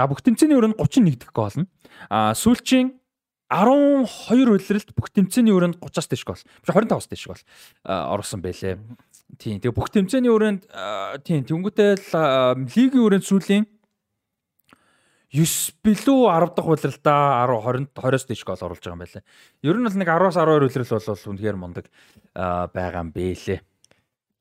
[0.00, 1.68] За бүх тэмцээний өрөөнд 31 дэх гол нь.
[2.08, 2.96] А сүүлчийн
[3.52, 4.08] 12
[4.48, 6.40] үлрэлт бүх тэмцээний өрөөнд 30-аас дэш гол.
[6.40, 7.42] Биш 25-аас дэш гол
[7.84, 8.80] оруулсан байлээ.
[9.36, 9.60] Тийм.
[9.60, 10.64] Тэгээ бүх тэмцээний өрөөнд
[11.28, 13.68] тийм тэнгуүтэй лигийн өрөөнд сүүлийн
[15.36, 19.22] 9 билүү 10 дахь улиралдаа 10 20 20-оос дэш гол оруулж байгаа юм байлаа.
[19.60, 21.86] Ер нь бол нэг 10-аас 12 улирал бол үнэхээр мундаг
[22.32, 23.60] байгаа юм бэлээ.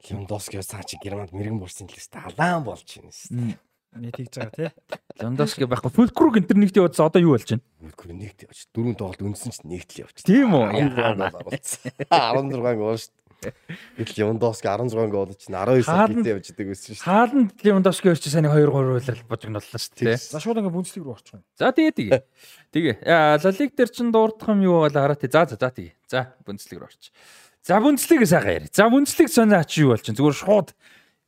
[0.08, 3.69] Левандовски цаа чи Германд мэрэгэн бурсын лист алаан болж байна шүү дээ.
[3.98, 4.70] Нэг тэгж байгаа тий.
[5.18, 5.90] Левандовски байхгүй.
[5.90, 7.66] Фулкруг энэ төр нэгт яваад одоо юу болж байна?
[7.82, 8.70] Фулкруг нэгт явж.
[8.70, 10.22] Дөрөв тоглолт үндсэн чинь нэгт л явж.
[10.22, 10.94] Тийм үү?
[10.94, 13.54] 16 гол шүү дээ.
[13.98, 17.02] Гэтэл Левандовски 16 гол чинь 12 сар гитээ явж идэг байсан шүү.
[17.02, 20.22] Хааланд Левандовски өрч сайн 2 3 үйлрэл божигноллоо шүү дээ.
[20.22, 21.44] За шууд ингээ бүнцлэг рүү орчих юм.
[21.58, 22.22] За тэгээ тэгээ.
[22.70, 22.96] Тэгээ.
[23.10, 25.32] Ла лиг дээр чинь дурдах юм юу бол хараа тий.
[25.32, 25.96] За за за тэгээ.
[26.06, 27.16] За бүнцлэг рүү орчих.
[27.64, 28.68] За бүнцлэгийг сайхан яри.
[28.70, 30.76] За бүнцлэг сонио чи юу бол чинь зүгээр шууд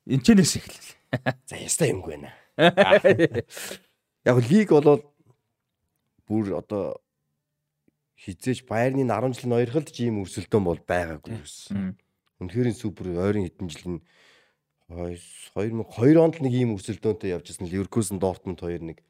[0.06, 0.96] энчнээс эхэллээ.
[1.48, 2.36] За яста юмгүй байна.
[4.30, 5.06] Яг лиг болоод
[6.30, 7.02] бүр одоо
[8.22, 11.98] хизээч Баерны 10 жил ноёрхолд ч ийм өрсөлдөөн бол байгаагүй юусэн.
[12.38, 14.00] Үнэхээр супер ойрын хэдэн жилийн
[14.92, 17.66] 2002 онд нэг ийм өрсөлдөөнтэй явж ирсэн.
[17.66, 19.02] Ливеркузен Дортмунд хоёр нэг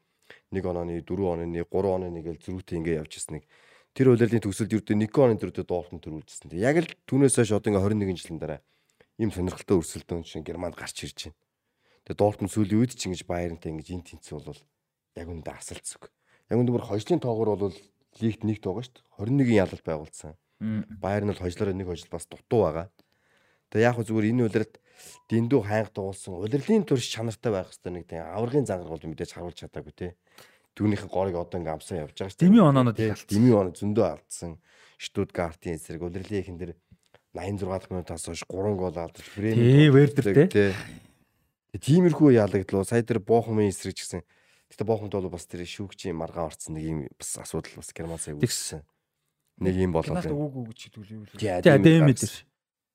[0.48, 3.44] нэг онооны 4 онооны 3 онооны нэг л зөрүүтэй ингээ явж ирсэн нэг
[3.92, 6.56] тэр үйлрлийн төгсөлд ердөө нэг оны дөрөвдөө Дортмунд төрүүлжсэн.
[6.56, 8.60] Яг л түүнээс хойш одоо ингээ 21 жилийн дараа
[9.20, 11.41] ийм сонирхолтой өрсөлдөөн шиг Германд гарч ирж байна.
[12.06, 14.60] Тэгээ Дортмунд сүүлийн үед ч ингэж Баернтай ингэж ин тэнцүү бол
[15.14, 16.10] яг үндэ асалцдаг.
[16.50, 17.76] Яг үндэ бүр хожлын тоогоор бол
[18.18, 19.06] лигт нэгт байгаа шүү дээ.
[19.22, 20.34] 21-ийн ялалт байгуулсан.
[20.58, 20.82] Мм.
[20.98, 22.86] Баер нь бол хожлороо нэг хожил бас дутуу байгаа.
[23.70, 24.74] Тэгээ яг хөө зүгээр энэ үлрэлт
[25.30, 29.94] дэндүү хайнг дуулсан улирлын төрш чанартай байх хэвээр нэг тийм аврагын зангаргууд мэдээж харуулж чадаагүй
[29.96, 30.08] те.
[30.76, 32.42] Түүнийхэн горыг одоо ингээм амсан явж байгаа шүү.
[32.42, 32.60] Дими
[32.96, 33.28] Тий, алдсан.
[33.28, 34.52] Дими оноо зөндөө алдсан.
[35.00, 36.72] Штутгартын эсрэг улирлын ихэн дээр
[37.32, 40.72] 86 дахь минутаас хойш 3 гол алдаж Бремен Тий, Вердер те.
[41.72, 41.80] Тий.
[41.80, 44.22] Тиймэрхүү яалагдлуу сая дээр боохмын эсрэг гэсэн
[44.72, 48.32] Гэтэ боохомд бол бас тэр шүүгчийн маргаан орцсон нэг юм бас асуудал бас герман сая
[48.40, 48.80] үүссэн.
[49.60, 50.32] Нэг юм болоод байна.
[50.32, 51.36] үг үг гэж хэлвэл юу вэ?
[51.36, 52.34] Тий, Тий, Адеми дээр.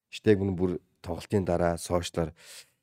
[0.09, 2.33] Штег нь бүр тоглолтын дараа сошиалар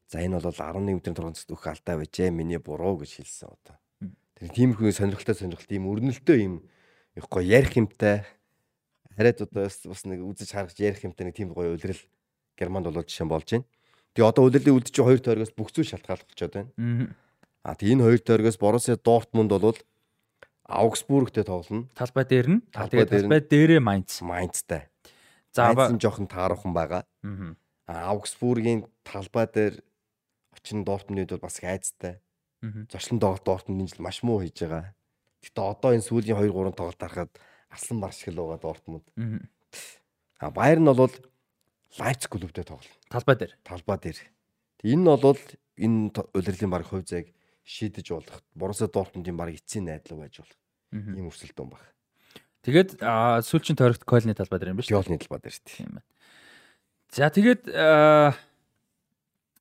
[0.07, 2.31] за энэ бол 11 метрийн тургацд өөх алдаа байжээ.
[2.31, 3.83] Миний буруу гэж хэлсэн одоо.
[4.39, 6.63] Тэр тиймэрхүү сонирхолтой сонирхолт ийм өрнөлтөө юм
[7.19, 8.23] их гоё ярих юмтай
[9.19, 11.99] хараад одоо бас нэг үзэж харах ярих юмтай нэг тийм гоё үлрэл
[12.55, 13.67] германд болоод жишээ болж байна.
[14.15, 16.71] Тэгээ одоо үлрэлийн үлд чинь хоёр тойрогоос бүх зүйл шалтгаалж болчиход байна.
[16.79, 17.15] Мм.
[17.67, 19.75] А тэгээ энэ хоёр тойрогоос Боруссия Дортмунд бол
[20.65, 21.91] Аугсбургтэй тоглоно.
[21.93, 22.61] Талбай дээр нь.
[22.63, 22.71] Нь.
[22.73, 24.23] талбай дээрээ Майнц.
[24.23, 24.89] Майнцтай.
[25.53, 25.75] За.
[25.75, 27.05] Майнц нь жоохон таарахын байгаа.
[27.21, 27.59] Мгм.
[27.91, 29.85] А Аугсбургийн талбай дээр
[30.57, 32.23] очин Дортмунд бол бас их айцтай.
[32.63, 32.89] Мгм.
[32.89, 34.95] Зочлон тоглолт Дортмунд энэ жил маш муу хийж байгаа.
[35.45, 37.33] Гэтэ одоо энэ сүүлийн 2 3 тоглолт харахад
[37.69, 39.05] арслан бар шиг л байгаа Дортмунд.
[39.21, 39.45] Мгм.
[40.41, 41.13] А Баер нь бол
[41.99, 42.91] Лайпциг клубтэй тоглоно.
[43.09, 43.53] Талбай дээр.
[43.63, 44.19] Талбай дээр.
[44.83, 45.39] Энэ нь бол
[45.79, 47.31] энэ улирлын баг хувь зайг
[47.65, 48.43] шийдэж болох.
[48.55, 50.59] Боруссия Дортмундын баг эцсийн найдлага байж болох.
[50.93, 51.83] Ийм өрсөлдөөн баг.
[52.65, 52.99] Тэгээд
[53.45, 54.99] сүүлчийн тойрогт Койлны талбай дээр юм биш үү?
[54.99, 55.59] Жолны талбай дээр.
[55.65, 56.07] Тийм байна.
[57.15, 57.63] За тэгээд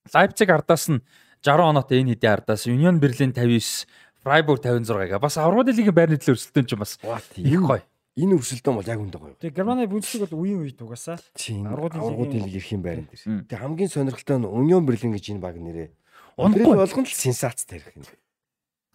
[0.10, 1.04] Лайпциг ардаас нь
[1.44, 3.86] 60 оноотой энэ хэдийн ардаас Union Berlin 59,
[4.24, 6.98] Freiburg 56 га бас аврагын лигийн байрны төлөө өрсөлдөөн ч бас
[7.36, 7.84] их гоё.
[8.14, 9.34] Энэ өрсөлдөөн бол яг үндэ гоё.
[9.42, 11.18] Тэгээ Германы бүнцлэг бол үеийн үед угаасаа.
[11.18, 13.26] Аргуудын Аргуудын лигийн- лиг эрхийн байран дээр.
[13.26, 13.42] Мм.
[13.50, 15.90] Тэг хамгийн сонирхолтой нь Union Berlin гэж энэ баг нэрээ.
[16.38, 18.06] Ундрал болгоно л сенсац тарих юм.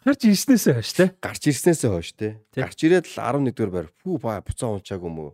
[0.06, 1.04] Харж ирснээсээ хойш те.
[1.18, 2.38] Гарч ирснээсээ хойш те.
[2.54, 3.88] Гарч ирээд л 11 дугаар байр.
[4.06, 5.30] Фүү ба буцаа унчаагүй мүү.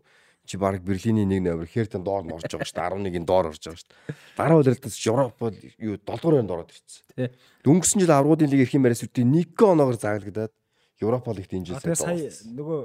[0.49, 2.89] Чи баг Берлиний нэг номер Хертон доор нь орж байгаа шүү дээ.
[3.13, 4.17] 11-ийн доор орж байгаа шүү дээ.
[4.37, 7.05] Дараа удирдалтаас Европ бол юу 7 дугаар байранд ороод ирсэн.
[7.17, 7.29] Тий.
[7.65, 10.53] Дөнгөсөн жил аврагуудын лиг эрхийн байраас үүдээ 1 оноогоор зааглагдаад
[11.01, 12.81] Европ лигт энэ жил тэгээ сая нөгөө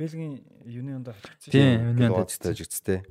[0.00, 1.52] Бельгийн Юнионд очсон.
[1.52, 3.04] Тийм, Unionд Юнион ажигцтэй.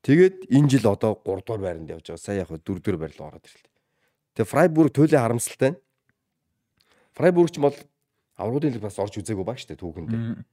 [0.00, 2.16] Тэгээд энэ жил одоо 3 дугаар байранд явж байгаа.
[2.16, 3.68] Сая яг 4 дугаар байр руу ороод ирлээ.
[4.40, 5.70] Тэгээ Фрайбург төлөө харамсалтай.
[5.76, 5.78] нь.
[7.12, 7.76] Фрайбург ч бол
[8.40, 10.08] аврагуудын лиг бас орж үзээгүй баг штэ түүхэнд.
[10.08, 10.46] Мм.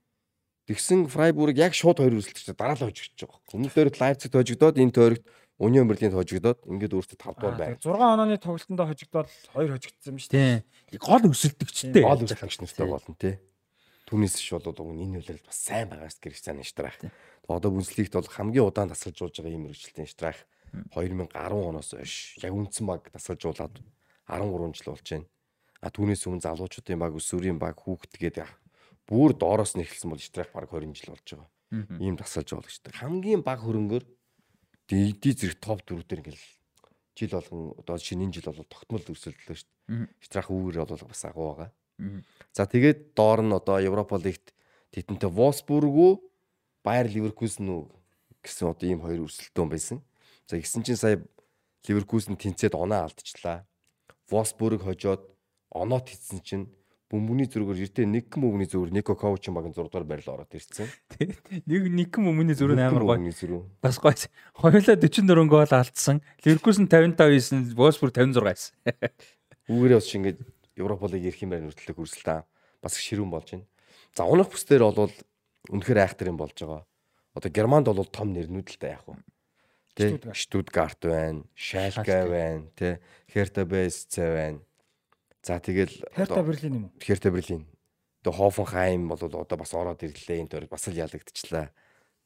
[0.67, 3.53] Тэгсэн Фрайбург яг шууд хоёр өрсөлдөж дараа л хожигдож байгаа.
[3.53, 5.23] Өмнө дөрөв Лайпциг хожигдоод энэ тойрогт
[5.61, 7.77] Union Berlin хожигдоод ингээд өөртөө 5 дугаар байна.
[7.79, 10.65] 6 онооны тоглолтонд хожигдоод 2 хожигдсон юм шүү дээ.
[10.89, 10.99] Тийм.
[10.99, 12.01] Гол өсөлдөгчтэй.
[12.01, 13.37] Гол өрсөлдөгч нартай болно тий.
[14.05, 16.97] Түүнээс ш бол уг энэ үйлрэл бас сайн байгаа гэж гэрч цаана штрах.
[17.49, 20.37] Одоо бүнслэгт бол хамгийн удаан тасалжуулж байгаа юм өргөжлөлтийн штрах
[20.93, 23.81] 2010 оноос хойш яг үндсэн баг тасалжуулаад
[24.29, 25.25] 13 жил болж байна.
[25.81, 28.49] А түүнээс өмнө залуучуудын баг, өсвөрийн баг, хүүхэд гэдэг
[29.05, 31.49] бүр доороос нь эхэлсэн бол штрах баг 20 жил болж байгаа.
[32.01, 32.93] Ийм тасалжуулагчтай.
[32.93, 34.05] Хамгийн баг хөрөнгөөр
[34.89, 36.45] эдий зэрэг топ дөрөвдөр ингээл
[37.17, 40.09] жил болгон одоо шинэ жил бол тогтмол өрсөлдлөө шүү дээ.
[40.25, 41.69] Штрах үүрээ бол бас агуу байгаа.
[42.53, 44.53] За тэгээд доор нь одоо Европа лигт
[44.91, 46.13] тэтэнтэй Wolfsburg уу
[46.83, 47.89] Bayer Leverkusen үү
[48.43, 49.97] гэсэн одоо ийм хоёр өрсөлдөөн байсан.
[50.47, 51.23] За гисэн чинь сая
[51.87, 53.65] Leverkusen тэнцээд оноо алдчихлаа.
[54.31, 55.23] Wolfsburg хожоод
[55.71, 56.69] оноо тэтсэн чинь
[57.09, 60.89] бөмбөний зүргээр эртээ нэг гэн бөмбөний зүрээр Нико Ковчин баг 6 дугаар байрлал ороод ирсэн.
[61.69, 63.69] Нэг нэг юм өмнө зүрх амар гоё.
[63.81, 64.17] Бас гоё.
[64.57, 66.25] Хоёулаа 44 гол алдсан.
[66.41, 68.73] Ливеркузен 55 хийсэн, Wolfsburg 56 хийсэн.
[69.69, 70.37] Үүгээрээ бас шингээд
[70.75, 72.39] Европа лиг ирэх юм байна хүртэлх өрсөлтөө
[72.83, 73.67] бас их ширүүн болж байна.
[74.11, 75.11] За унах бүсдэр бол
[75.71, 76.83] үнэхээр айхтар юм болж байгаа.
[77.35, 79.17] Одоо Германд бол том нэрнүүд л та яг уу.
[79.95, 80.19] Тэ.
[80.35, 82.27] Штутгарт байна, Schalke.
[82.27, 82.99] байна, тэ
[83.31, 84.59] Херта БСЦ байна.
[85.39, 86.91] За тэгэл Херта Берлин юм уу?
[86.99, 87.63] Херта Берлин.
[88.23, 91.71] Тэгээ Хофенхайм бол одоо бас ороод ирлээ энэ төр бас л ялагдчихлаа.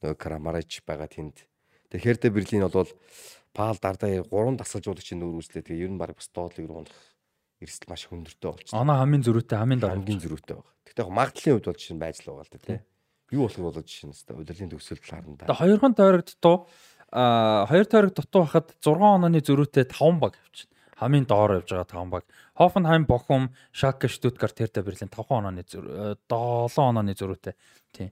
[0.02, 1.46] Нөгөө Крамарич байгаа тэнд.
[1.94, 2.90] Тэгээ Херта Берлин бол
[3.50, 5.66] Паал дардаа 3 тасалжуулагчийн нүүр үзлээ.
[5.66, 7.09] Тэгээ ер нь баг бас доотлыг руу унах
[7.60, 8.80] эрсдэл маш хөндөртэй болчихсон.
[8.80, 9.92] Оноо хамгийн зөрүүтэй, хамгийн дор.
[9.92, 10.74] Хамгийн зөрүүтэй байгаа.
[10.88, 12.80] Гэхдээ яг магдлын хувьд бол жишээ нь байж л байгаа л да тий.
[13.30, 15.44] Юу болох вэ жишээ нь өстой удирдлын төгсөлт харна да.
[15.46, 16.56] Тэгээ хоёрхан тойрогт дутуу
[17.12, 20.76] а хоёр тойрог дутуу хахад 6 онооны зөрүүтэй 5 баг явчихна.
[21.00, 22.24] Хамгийн доор явж байгаа 5 баг.
[22.60, 27.54] Hoffenheim, Bochum, Schalke, Stuttgart, Hertha Berlin 5 онооны зөрүү 7 онооны зөрүүтэй.
[27.92, 28.10] Тийм.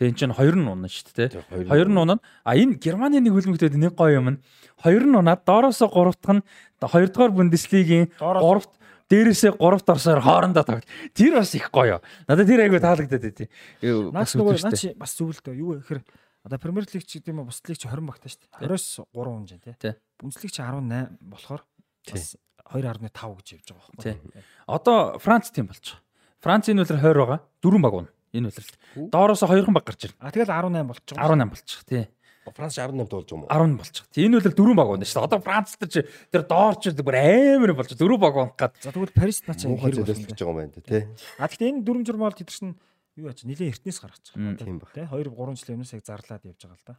[0.00, 1.68] Тэгээ эн чинь хоёр нь унаа шүү дээ.
[1.68, 2.18] Хоёр нь унаа.
[2.42, 4.38] А энэ Германы нэг хөлбөмбөдөд нэг гоё юм нь
[4.80, 6.42] хоёр нь унаад доороосоо гуравтх нь
[6.80, 8.72] хоёрдугаар Бундеслигийн гуравт
[9.12, 10.88] дээрээсээ гуравт орсоор хоорондоо тоглолт.
[11.12, 12.00] Тэр бас их гоё.
[12.24, 13.48] Надад тэр айгүй таалагдаад۔
[13.84, 16.00] Юу Наач нөгөө наач бас зөвлөдөө юу гэхээр
[16.48, 18.72] одоо Премьер лиг ч гэдэг юм уу бус лиг ч 20 багтаа шүү дээ.
[18.72, 19.76] 20-с 3 хүн Тий.
[19.76, 19.94] тий.
[20.16, 21.62] Бүнцлэг ч 18 болохоор
[22.08, 22.36] бас
[22.72, 24.42] 2.5 гэж явж байгаа байхгүй.
[24.66, 26.02] Одоо Франц тийм болж байгаа.
[26.42, 27.38] Францын үлэр 20 байгаа.
[27.62, 28.12] Дөрвөн баг унаа.
[28.32, 28.74] Энэ үлрэлт.
[29.12, 30.18] Доороос хоёрхан баг гарч ирнэ.
[30.20, 31.12] А тэгэл 18 болчих.
[31.12, 31.20] жоох.
[31.20, 32.04] 18 болчих тий.
[32.42, 33.48] Франц 18 болж юм уу?
[33.52, 34.04] 10 болчих.
[34.10, 34.24] Тий.
[34.26, 35.26] Энэ үлрэлт дөрвөн баг байна шүү дээ.
[35.30, 36.00] Одоо Франц дээр чи
[36.32, 38.72] тэр доор чи бүр амар болж дөрөв баг унах гад.
[38.82, 40.32] За тэгвэл Парис наач хэрэг зөөлөж болсон.
[40.32, 41.02] байгаа юм байна тий.
[41.38, 42.74] А тэгтээ энэ дөрвөн журмал чинь
[43.14, 44.58] юу яач нилийн эртнээс гаргаж байгаа.
[44.58, 44.90] Тийм баг.
[44.96, 46.94] Тэ 2 3 жилийн өмнөөс яг зарлаад явж байгаа л да.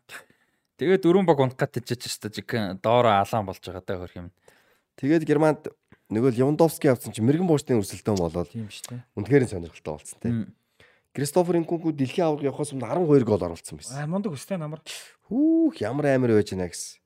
[0.80, 2.50] Тэгээ дөрвөн баг унах гад тийч ч жиг
[2.80, 4.30] доороо алаан болж байгаа даа хөрх юм.
[4.96, 5.68] Тэгээд Германд
[6.14, 9.02] нөгөө Левандовски авсан чинь мэрэгэн буучны өрсөлдөөн болоод Тийм шүү дээ.
[9.18, 10.32] үнэхээр сонирхолтой болсон тий.
[11.14, 14.02] Кристофер Инкунку дэлхийн аварга явахаас өмнө 12 гол оруулсан байсан.
[14.02, 14.82] А мундаг өстэй намар.
[15.30, 16.98] Хүүх ямар амар байж байна гэсэн.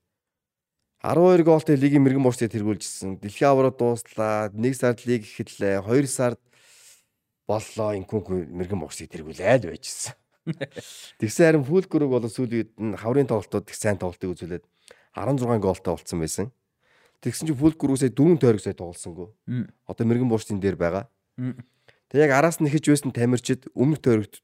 [1.04, 3.20] 12 гоолтой лигийн мэрэгэн буучтыг тэргүүлжсэн.
[3.20, 4.48] Дэлхийн аварга дууслаа.
[4.56, 5.84] 1 сард лиг эхэллээ.
[5.84, 6.40] 2 сард
[7.44, 10.16] боллоо Инкунку мэрэгэн буучтыг тэргүүлээд байжсэн.
[11.20, 14.64] Тэгсэн харин Фулкүрэг бол сүүлийн үед нь хаврын тоглолтууд их сайн тоглолтыг үзүүлээд
[15.20, 16.48] 16 гоолтой болцсон байсан.
[17.20, 19.28] Тэгсэн чинь Фулкүрүүсээ 4 тойрог сая тоглосонгүй.
[19.52, 19.68] Мм.
[19.84, 21.12] Одоо мэрэгэн буучтын дээр байгаа.
[22.08, 24.40] Тэг яг араас нь ихэж байсан тамирчид өмнөх тойрогт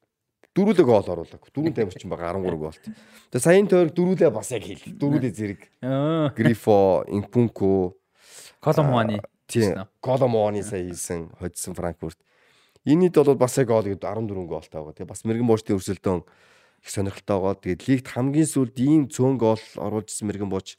[0.53, 1.41] дөрүүлээ гол оруулаг.
[1.49, 2.83] Дөрвөн тамирчин байгаа 13 голт.
[3.31, 4.85] Тэг саяын тойрог дөрүүлээ бас яг хэл.
[4.99, 5.61] Дөрүүлээ зэрэг.
[6.37, 7.97] Грифо, Инпунко,
[8.61, 9.23] Коломоаны.
[9.49, 12.19] тийм Коломоны сая хийсэн, хоцсон Франкфурт.
[12.85, 14.93] Энийд бол бас яг гол гэдэг 14 голтой байгаа.
[14.93, 16.21] Тэгээ бас мэрэгэн буучтын өрсөлдөөн
[16.83, 17.55] их сонирхолтой байгаа.
[17.63, 20.77] Тэгээд лигт хамгийн сүүлд ийм цөөн гол оруулжсэн мэрэгэн бууч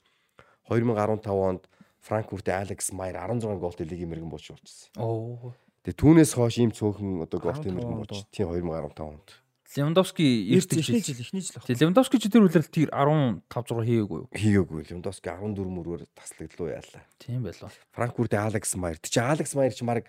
[0.68, 1.64] 2015 онд
[2.04, 4.92] Франкфуртын Алекс Майер 16 голтой лигийн мэрэгэн бууч болчихсон.
[5.00, 5.56] Оо.
[5.84, 9.28] Тэгээ түүнээс хойш ийм цөөхөн одоо голтой 15 мэрэгэн онд бууч тийм 2015 онд.
[9.74, 10.24] Левандовски
[10.54, 11.20] эхний жил.
[11.20, 11.66] эхний жил баг.
[11.68, 14.28] Тэгээ Левандовски ч тэр үлрэлт тэр 15 6 хийгээгүй юу?
[14.32, 14.80] хийгээгүй.
[14.88, 17.04] Левандовски 14 мөрөөр таслагдлуу яалаа.
[17.20, 17.68] Тийм байлаа.
[17.92, 18.96] Франкфуртын Алекс Майер.
[19.02, 20.06] Тэг чи Алекс Майер чи мараг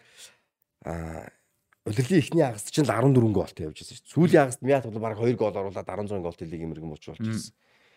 [0.86, 1.28] аа
[1.86, 4.10] удирлын ихний хагаст чинь л 14 голтой явж байсан шүү.
[4.16, 7.52] Сүүлийн хагаст Мят бол бараг 2 гол оруулаад 16 голтой лигийн мэрэгэн бууч болчихсон.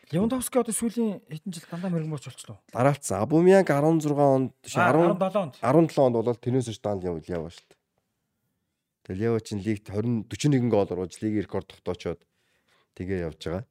[0.08, 2.56] Левандовски одоо сүүлийн хэдэн жил дандаа бууч болчихлоо.
[2.72, 3.20] Дараалцсан.
[3.20, 5.54] Абумянг 16 онд чи 10 17 онд.
[5.60, 7.78] 17 онд бол тэрнээс ч даанд явж яваа шүү дээ.
[9.04, 12.24] Тэгэл Лева чин лигт 20 41 гол оруулж лигийн рекорд тогтоочоод
[12.96, 13.64] тэгээ явж байгаа.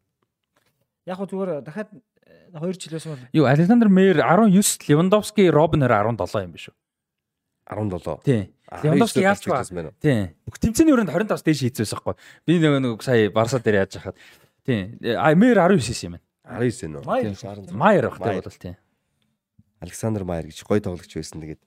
[1.10, 1.90] Яг гоо зүгээр дахиад
[2.54, 6.76] 2 жилээс бол Юу Александр Мейер 19, Левандовски, Робин 27 юм биш үү?
[7.66, 8.22] 17.
[8.24, 8.54] Тийм.
[8.84, 9.66] Левандовски яалч ба.
[9.66, 9.92] байна.
[10.00, 10.38] Тийм.
[10.54, 12.16] Тэмцээний өрөөнд 25-аас дээш хийцээс байхгүй.
[12.46, 14.16] Би нөгөө нэг сая Барса дээр яаж хахад.
[14.64, 15.00] Тийм.
[15.18, 16.27] А Мейер 19 юм байна.
[16.48, 17.04] 19 нөө.
[17.04, 18.10] Майер.
[18.10, 18.42] Баг Майер.
[18.42, 18.76] тийм бол тийм.
[19.80, 21.44] Александр Майер гэж гоё тоглогч байсан.
[21.44, 21.62] Тэгээд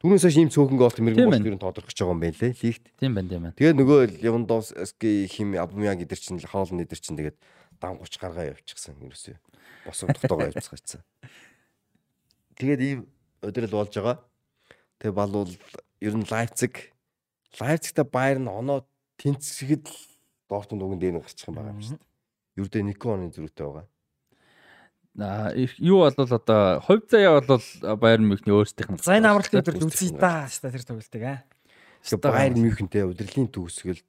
[0.00, 2.54] түүнээс хойш ийм цөөхөн Тийм мэрэгэн болт ер нь тодорхойлж байгаа юм байна лээ.
[2.62, 2.84] Лигт.
[3.00, 3.56] Тийм байна тийм байна.
[3.58, 7.38] Тэгээд нөгөө Левандовски хим Абумянг эдэр чинь хоолн эдэр чинь тэгээд
[7.80, 9.36] дан 30 гаргаа явчихсан ерөөсөө.
[9.88, 11.00] Босоо тогтоогоо явцгаачсан.
[12.60, 12.98] Тэгээд ийм
[13.40, 14.20] өдрөл болж байгаа.
[15.00, 15.52] Тэгээ балуул
[16.04, 16.92] ер нь Лайпциг
[17.58, 18.86] Лайпцигта Баер нь оноо
[19.16, 19.88] тэнцэхэд
[20.48, 22.08] Дортмунд дээр нь гарчих юм байгаа юм шүү дээ.
[22.60, 23.86] Ердөө Никоны зөрүүтэй байгаа.
[25.18, 27.62] Юу бол одоо хувь заяа бол
[27.98, 29.02] Байерн Мюнхний өөрсдийнх нь.
[29.02, 31.42] за энэ амралтын өдөр Үзсэн үзье та хаста тэр тоглолтыг аа.
[32.06, 34.06] Тэгээ Баер Мюнхентэй удирлын төгсгөлд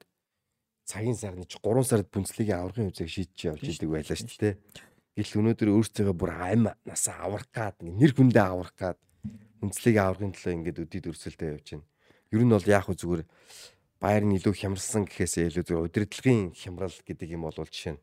[0.85, 4.55] цагийн сарны ч 3 сард Бундслигийн аврагын үзэг шийдэж явж идэг байлаа шүү дээ.
[5.17, 8.97] Гэл өнөөдөр өөрсдөө бүр ам насаа аврах гад нэр хүндээ аврах гад
[9.57, 11.89] Бундслигийн аврагын төлөө ингээд өдид өрсөлдөө явж байна.
[12.29, 13.23] Ер нь бол яг хөө зүгээр
[14.01, 18.01] Баер нь илүү хямрсан гэхээсээ илүү зүгээр удирдлагын хямрал гэдэг юм бол жишээ нь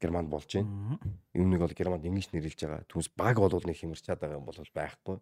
[0.00, 0.98] Германд болж байна.
[1.34, 2.84] Юм нэг бол Германд ингэж нэрлэж байгаа.
[2.88, 5.18] Түүнээс баг бол нэг хямарчаад байгаа юм бол байхгүй.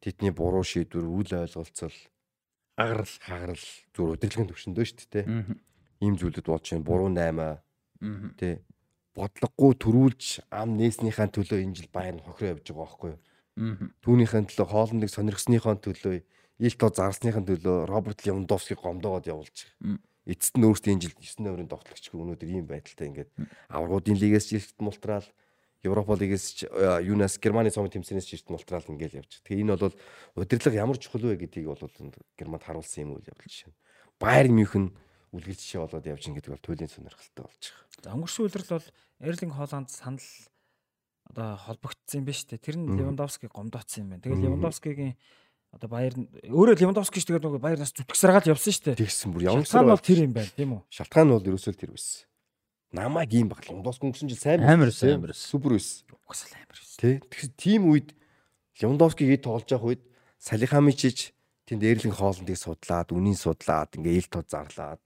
[0.00, 1.96] Тэдний буруу шийдвэр, үл ойлголцол,
[2.76, 3.64] агарал, хагарал
[3.94, 5.24] зүгээр удирдлагын төвшөндөө шүү дээ.
[6.02, 6.84] Ийм зүйлүүд болж байна.
[6.84, 7.60] Буруу 8
[8.00, 8.28] Мгм.
[8.36, 8.58] тий.
[9.14, 13.20] Бодлогогүй төрүүлж ам нээснийхаа төлөө энэ жил Баерн хохироо явж байгаа байхгүй юу?
[14.02, 16.24] Түүнийхээ төлөө хоолндыг сонирхсныхаа төлөө
[16.58, 19.98] Илто зарсныхаа төлөө Роберт Левандовски гомдоогоод явуулж байгаа.
[20.24, 23.30] Эцэст нь энэ жил 9 номерын тоглогч өнөөдөр ийм байдалтай ингээд
[23.68, 25.26] аврагуудын лигээс ч ирт мултраал
[25.84, 26.58] Европа лигээс ч
[27.04, 29.44] юунаас Германы цомын тэмцээнээс ч ирт мултраал ингээд явж.
[29.44, 29.92] Тэгээ энэ бол
[30.32, 31.84] удирдлага ямар чухал вэ гэдгийг бол
[32.40, 33.76] Германд харуулсан юм үйл явдал жишээ.
[34.16, 34.96] Байерн Мюнхен
[35.36, 38.00] үлгэр жишээ болоод явж байгаа гэдэг бол туйлын сонирхолтой болж байгаа.
[38.00, 38.88] За өнгөрсөн үйлрэл бол
[39.20, 40.24] Эрлинг Холланд санал
[41.28, 42.64] одоо холбогдсон юм байна шүү дээ.
[42.64, 44.22] Тэр нь Левандовски гомдооцсон юм байна.
[44.24, 45.14] Тэгээд Левандовскигийн
[45.74, 49.02] одоо Баер нь өөрөө Левандовски ч тэгээд нөгөө Баернаас зүтгэсраагаад явсан шүү дээ.
[49.02, 50.82] Тэгсэн бүр ямар Шалтгаан бол тэр юм байна, тийм үү?
[50.94, 52.22] Шалтгаан нь бол ерөөсөө тэр байсан.
[52.94, 55.46] Намайг ийм баг Левандовски өнгөрсөн жил сайн Амар байсан, байсан, амар байсан.
[55.50, 55.98] Супер байсан.
[56.14, 56.98] Угсаал амар шүү.
[57.02, 57.10] Тэ.
[57.26, 58.08] Тэгэхээр тийм үед
[58.78, 60.02] Левандовскиг ий тоглож явах үед
[60.38, 61.18] Салихамичич
[61.66, 65.02] тэнд Эрлинг хоолндыг судлаад, үнийн судлаад, ингээ ил тод зарлаад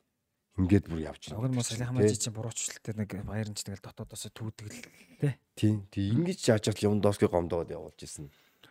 [0.58, 4.26] ингээд бүр явж Уг нь мөн Салихамажи чинь буруучлал дээр нэг Баерн ч тэгэл дотоодоос
[4.34, 4.74] түүдэг л
[5.22, 5.32] тий.
[5.54, 5.86] Тийм.
[5.94, 8.26] Тийм ингэж яаж яаж Левандовски гомдоод явуулж исэн.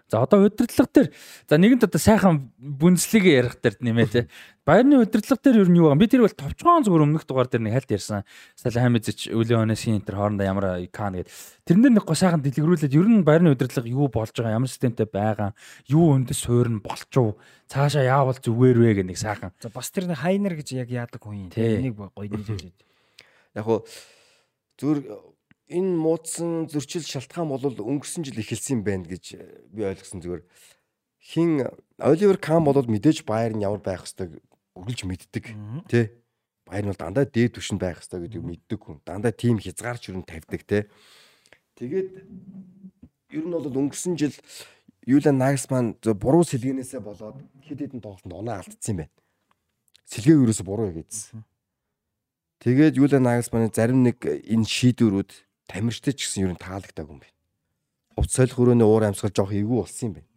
[0.07, 1.11] За одоо удирдлага дээр
[1.49, 4.21] за нэгэнт одоо сайхан бүнслэгийг ярих дээр нэмээ те.
[4.63, 5.99] Баярны удирдлага дээр ер нь юу вэ?
[5.99, 8.23] Би тэр бол товчхон зүгээр өмнөх дугаар дээр нэг хальт ярьсан.
[8.55, 11.27] Салахамидч Үлэн Онесын энэ хоорондоо ямар икан гэдэг.
[11.67, 15.51] Тэрнэр нэг гоо сайхан дэлгэрүүлээд ер нь баярны удирдлага юу болж байгаа, ямар системтэй байгаа,
[15.91, 17.35] юу өндөс суурь нь болчов,
[17.67, 19.51] цаашаа яавал зүгээр вэ гэх нэг сайхан.
[19.59, 21.51] За бас тэр нэг хайнер гэж яг яадаг хүн юм.
[21.51, 22.79] Энийг гоё нийлүүлээд.
[23.59, 23.84] Яг хуу
[24.79, 25.03] зүр
[25.68, 29.35] энэ муудсан зөрчил шалтгаан бол өнгөрсөн жил эхэлсэн байна гэж
[29.72, 30.44] би ойлгосон зүгээр.
[31.19, 31.68] Хин
[31.99, 34.39] Оливер Кам бол мэдээж Баер нь ямар байх хэвээр
[34.80, 35.45] үргэлж мэддэг
[35.91, 36.06] тий
[36.64, 39.03] Баер нь бол дандаа дээд түвшинд байх хэвээр гэдгийг мэддэг хүн.
[39.03, 40.88] Дандаа тим хязгаарч юу н тавьдаг тий
[41.76, 42.10] тэгээд
[43.35, 44.35] ер нь бол өнгөрсөн жил
[45.03, 49.15] Юлиан Нагсман зөв буруу сэлгэнээсээ болоод хэд хэдэн тоглолтод оноо алдсан юм байна.
[50.07, 51.44] Сэлгээ ерөөсө буруу хийгээдсэн
[52.60, 55.31] Тэгээд Юлиан Нагсманы зарим нэг энэ шийдвэрүүд
[55.68, 57.38] тамирчтай ч гэсэн ер нь таалагдаагүй юм байна.
[58.15, 60.31] Хувц солих өрөөний уур амьсгал жоох эвгүй болсон юм байна.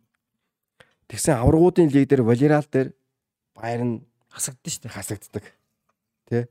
[1.11, 2.95] Тэгсэн аврагуудын лиг дээр Валерал дээр
[3.55, 3.95] Баер нь
[4.31, 4.95] Хасагдсан шүү дээ.
[4.95, 5.45] хасагддаг.
[6.31, 6.47] Тэ?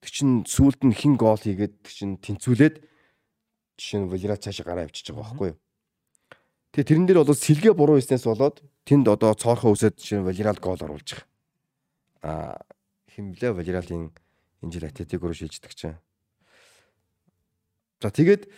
[0.00, 2.80] Тэг чин сүүлд нь хин гол хийгээд чин тэнцүүлээд
[3.76, 5.58] жишээ нь Валерал цаашаа гараа авчиж байгаа байхгүй юу?
[6.72, 10.56] Тэгээ тэрэн дээр бол сэлгээ буруу хийснээс болоод тэнд одоо цоорхоо үсээд жишээ нь Валерал
[10.56, 11.28] гол оруулж байгаа.
[12.24, 12.56] Аа
[13.12, 14.12] химлээ Валералын
[14.64, 16.00] энэ жил Атлетико руу шилждэг чинь.
[18.02, 18.48] За тэгээд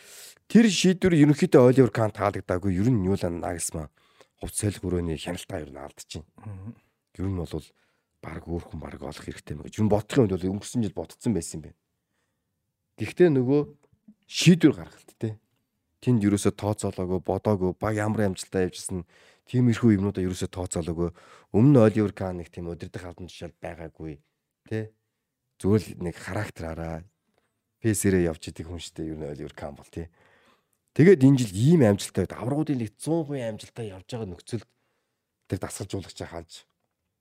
[0.51, 2.75] тэр шийдвэр ерөнхийдөө Оливер Кан таалагдаагүй.
[2.75, 3.87] Ер нь Юлан Нагсман
[4.43, 6.27] хувц солих өрөөний хяналтаа ер нь алдчихээн.
[7.19, 7.67] Ер нь бол
[8.19, 9.79] баг өөр хүн баг олох хэрэгтэй мэй гэж.
[9.79, 11.79] Ер нь бодохын үед бол өнгөрсөн жил ботцсон байсан юм байна.
[12.99, 13.61] Гэхдээ нөгөө
[14.27, 15.39] шийдвэр гаргалт те.
[16.03, 19.07] Тэнд ерөөсө тооцоолоогүй, бодоогүй, баг ямар амжилтаа явьжсэн
[19.51, 21.11] тиймэрхүү юмнуудаа ерөөсө тооцоолоогүй.
[21.55, 24.19] Өмнө Оливер Кан нэг тийм удирдах албан тушаал байгаагүй
[24.67, 24.95] те.
[25.59, 27.03] Зүгээр л нэг характераараа
[27.83, 29.15] пэсэрээ явж идэг хүн шүү дээ.
[29.15, 30.11] Нь Оливер Кан бол тий.
[30.99, 34.69] Тэгээд энэ жил ийм амжилттай аврагуудын лиг 100% амжилттай явж байгаа нөхцөлд
[35.47, 36.67] тэр дасгалжуулагч хааж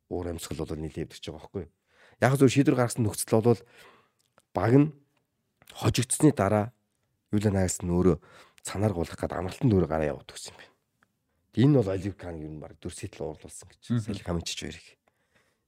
[0.09, 1.73] уур амьсгал бол нийлээд өгч байгаа байхгүй юу.
[2.17, 3.61] Яг зөв шийдвэр гаргасан нөхцөл бол
[4.57, 4.87] баг нь
[5.77, 6.73] хожигдсны дараа
[7.29, 8.17] Юлиан Агс нь өөрөө
[8.65, 10.73] цанаар гулах гээд амралтанд өөрөө гараа яваад өгсөн юм байна.
[11.53, 14.87] Энэ бол Оливер Кан нь баг дүрсэтэл уурлуулсан гэж салхи хамчиж барих.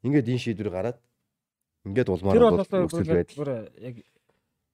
[0.02, 0.98] Ингээд энэ шийдвэр гараад
[1.86, 3.96] ингээд улмаар бол нөхцөл байдал яг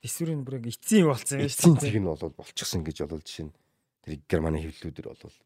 [0.03, 3.23] эсвэрийн бүр яг эцсийн юм болсон юм эцсийн шүү зэг нь бол болчихсон гэж бол
[3.23, 3.55] жишээ нь.
[4.03, 5.37] Тэр Германы хэвлэлүүдэр бол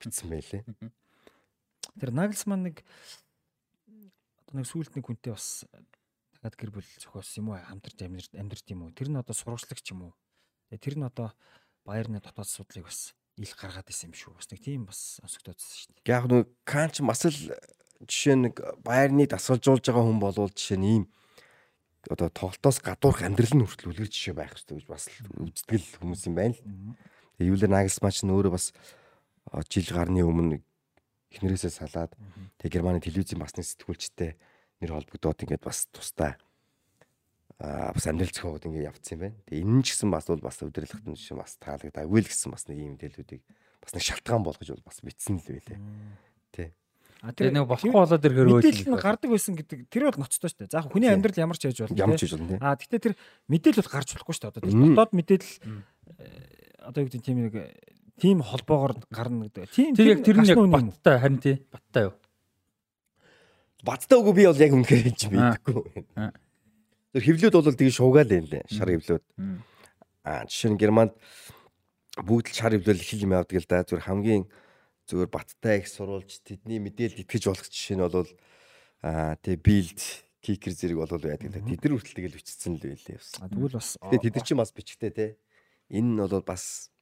[0.00, 0.62] бичсэн байлээ.
[2.00, 2.82] Тэр Нагelsmann нэг
[4.44, 5.64] одоо нэг сүулт нэг хүнтэй бас
[6.34, 8.92] дахиад гэр бүл зохиосон юм уу хамтарч амьд амьдэрт юм уу?
[8.92, 10.12] Тэр нь одоо сурвалжлагч юм уу?
[10.74, 11.32] Тэр нь одоо
[11.84, 14.36] Баерны дотоод асуудлыг бас ил гаргаад исэн юм шүү.
[14.36, 16.12] Бас нэг тийм бас онцгдоодсэн шүү дээ.
[16.12, 17.38] Яг нэг Канч бас л
[18.04, 18.54] жишээ нэг
[18.84, 21.04] Баерны дасгалжуулж байгаа хүн болвол жишээ нь ийм
[22.10, 25.98] одоо тоглолтоос гадуурх амьдрал нь хүртэл үлгэр жишээ байх хэрэгтэй гэж бас л үздэг л
[26.02, 26.62] хүмүүс юм байна л.
[27.38, 28.72] Тэгээ Юлер Нагelsmann ч нөөрэ бас
[29.72, 30.60] жил гарны өмнө
[31.34, 32.12] эхнэрээсээ салаад
[32.60, 34.38] тэгээ Германы телевизийн басны сэтгүүлчтэй
[34.84, 36.38] нэр холбогдоод ингээд бас тустай
[37.58, 39.36] а бас амьдрал зохиогод ингээд явцсан юм байна.
[39.46, 42.66] Тэгээ энэ ч гэсэн бас бол бас өдөрлөгт нь жишээ бас таалагдаагүй л гэсэн бас
[42.68, 43.42] нэг ийм мэдээллүүдийг
[43.82, 45.78] бас нэг шалтгаан болгож бол бас бичсэн л байлээ.
[46.50, 46.68] Тий.
[47.24, 50.60] А Тэгээ нэг болохгүй болоод ирэхээр мэдээлэл нь гардаг байсан гэдэг тэр бол ноцтой шүү
[50.68, 50.74] дээ.
[50.76, 51.16] За хүний Тийм.
[51.16, 51.96] амьдрал ямар ч яж болно.
[51.96, 52.60] Ямар ч болно.
[52.60, 53.14] А гэхдээ тэр
[53.48, 54.52] мэдээлэл бол гарч болохгүй шүү дээ.
[54.52, 55.54] Одоо тэр дотоод мэдээлэл
[56.20, 57.72] э, одоо юу гэдэг нь тийм нэг э,
[58.20, 59.72] тийм холбоогоор гарна гэдэг.
[59.72, 62.14] Тийм Тэр яг тэр нь яг баттай харин тий баттай юу.
[63.84, 65.22] Бацтай үгүй би бол яг үнэхээр хэлж.
[65.32, 66.28] Аа.
[67.16, 68.68] Тэр хевлүүд бол тэгээ шуугаал юм лээ.
[68.68, 69.24] Шар хевлүүд.
[69.40, 69.64] Мм.
[70.28, 71.16] Аа жишээ нь Германд
[72.20, 73.84] бүгд л шар хевлэл их юм явдаг л да.
[73.84, 74.44] Зүгээр хамгийн
[75.08, 78.28] зүгээр баттай их сурвалж тэдний мэдээлэл итгэж болох жишээ нь бол
[79.04, 80.00] аа тэгээ билд
[80.44, 81.60] кикер зэрэг бол байдаг да.
[81.60, 83.20] Тэд нар хүртэл тэгэл бичсэн л байлээ.
[83.40, 85.26] А тэгвэл бас тэд нар чинь бас бичгтэй те.
[85.88, 86.92] Энэ нь бол бас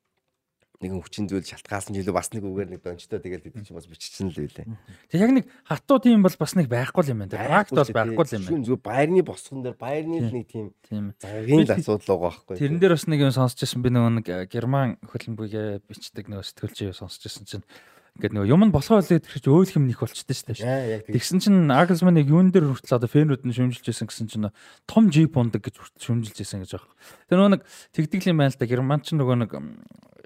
[0.83, 4.29] нэгэн хүчин зүйл шалтгаалсан жилүү бас нэг үгээр нэг дончтой тэгэл нар чинь бас биччихсэн
[4.29, 4.67] л байлээ.
[5.09, 7.39] Тэг яг нэг хатуу тийм бол бас нэг байхгүй юм байна.
[7.39, 8.67] Практ бол байхгүй юм байна.
[8.67, 12.55] Зүгээр байрны босгон дээр байрны л нэг тийм цагийн л асуудал байгаа байхгүй.
[12.59, 16.99] Тэрэн дээр бас нэг юм сонсчихсан би нөгөө нэг э, герман хөлбөмбөгийг бичдэг нөгөө сэтгүүлч
[16.99, 17.65] сонсчихсан чинь
[18.13, 21.17] ингээд нөгөө юм нь болохоо л гэж өөлх юм нэх болчихдээ шүү дээ.
[21.17, 24.53] Тэгсэн чинь Агelsман яг юун дээр хүртэл одоо фэнүүд нь шүмжилж байсан гэсэн чинь
[24.85, 26.93] том жип ундаг гэж хүртэл шүмжилж байсан гэж байгаа.
[27.33, 27.63] Тэр нөгөө нэг
[27.97, 28.69] тэгдэг юм байна л да.
[28.69, 29.51] Герман ч нөгөө нэг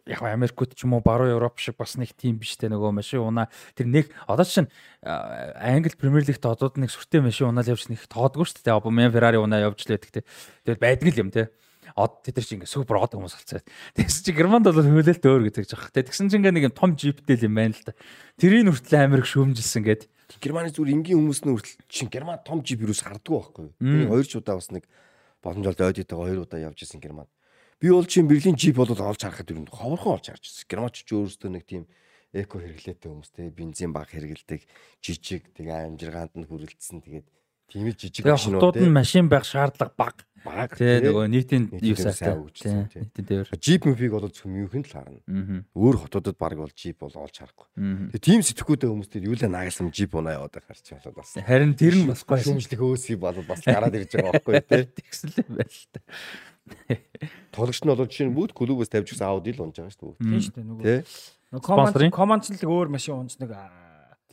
[0.07, 3.27] яг Америкт ч юм уу баруун Европ шиг бас нэг тим биш те нөгөө машин
[3.27, 4.70] унаа тэр нэг одоо чинь
[5.03, 8.78] Англи Премьер Лигт одод нэг сүртэй машин унаал явж нэг тоодгүй шүү дээ.
[8.78, 10.23] Обамян Феррари унаа явж л байдаг те.
[10.62, 11.51] Тэгээд байдаг л юм те.
[11.99, 13.66] Од тэд нар чи ингээ супер од хүмүүс болцоод.
[13.99, 15.91] Тэгсэн чи Германд бол хөлөөлт өөр гэж байгаа.
[15.95, 17.95] Тэгсэн чи ингээ нэг том жиптэй л юм байна л да.
[18.39, 20.03] Тэрийг хүртэл Америк шүүмжилсэн гээд
[20.43, 23.66] Германы зүгээр энгийн хүмүүс нь хүртэл чинь Герман том жип юус хардггүй байхгүй.
[23.78, 24.85] Би хоёр ч удаа бас нэг
[25.39, 27.31] боломжтой ойдтойгоо хоёр удаа явж исэн Германд.
[27.86, 30.66] Би бол чинь Берлин жип бол олж харахад ер нь ховорхон олж харж ирсэн.
[30.66, 31.86] Германч ч өөрөөсөө нэг тийм
[32.34, 34.66] эко хэрэглээтэй хүмүүс те бензин баг хэрэгэлдэг
[34.98, 37.26] жижиг тэгээ амжиргаанд нь хүрэлцсэн тэгээд
[37.70, 40.26] тийм л жижиг Тэгээ хотууд нь машин байх шаардлага бага.
[40.46, 42.30] баг Тэ нөгөө нийтийн юу сайтай.
[42.30, 43.02] сайн хөгжсөн, Тэ, тий.
[43.02, 43.48] Нийтийн дээр.
[43.58, 45.20] жип мөфиг бол зөвхөн л харна
[45.74, 47.66] өөр хотуудад баг бол жип бол олж харахгүй
[48.14, 51.74] тэгээ тийм сэтгхүүтэй хүмүүс тэр юу л наагасан жип унаа яваад харч болоод бас Харин
[51.74, 52.38] тэр нь бас гоё.
[52.46, 55.98] шүүмжлэх өөсгий бол бас гараад ирж байгаа байхгүй те Тэгсэн л байл та.
[57.55, 60.26] Тоглогч нь бол жишээ нь бүгд клубээс тавьж гисэн аudi л унж байгаа шүү дээ
[60.26, 63.51] Тийм шүү дээ нөгөө команд команд л өөр машин унж нэг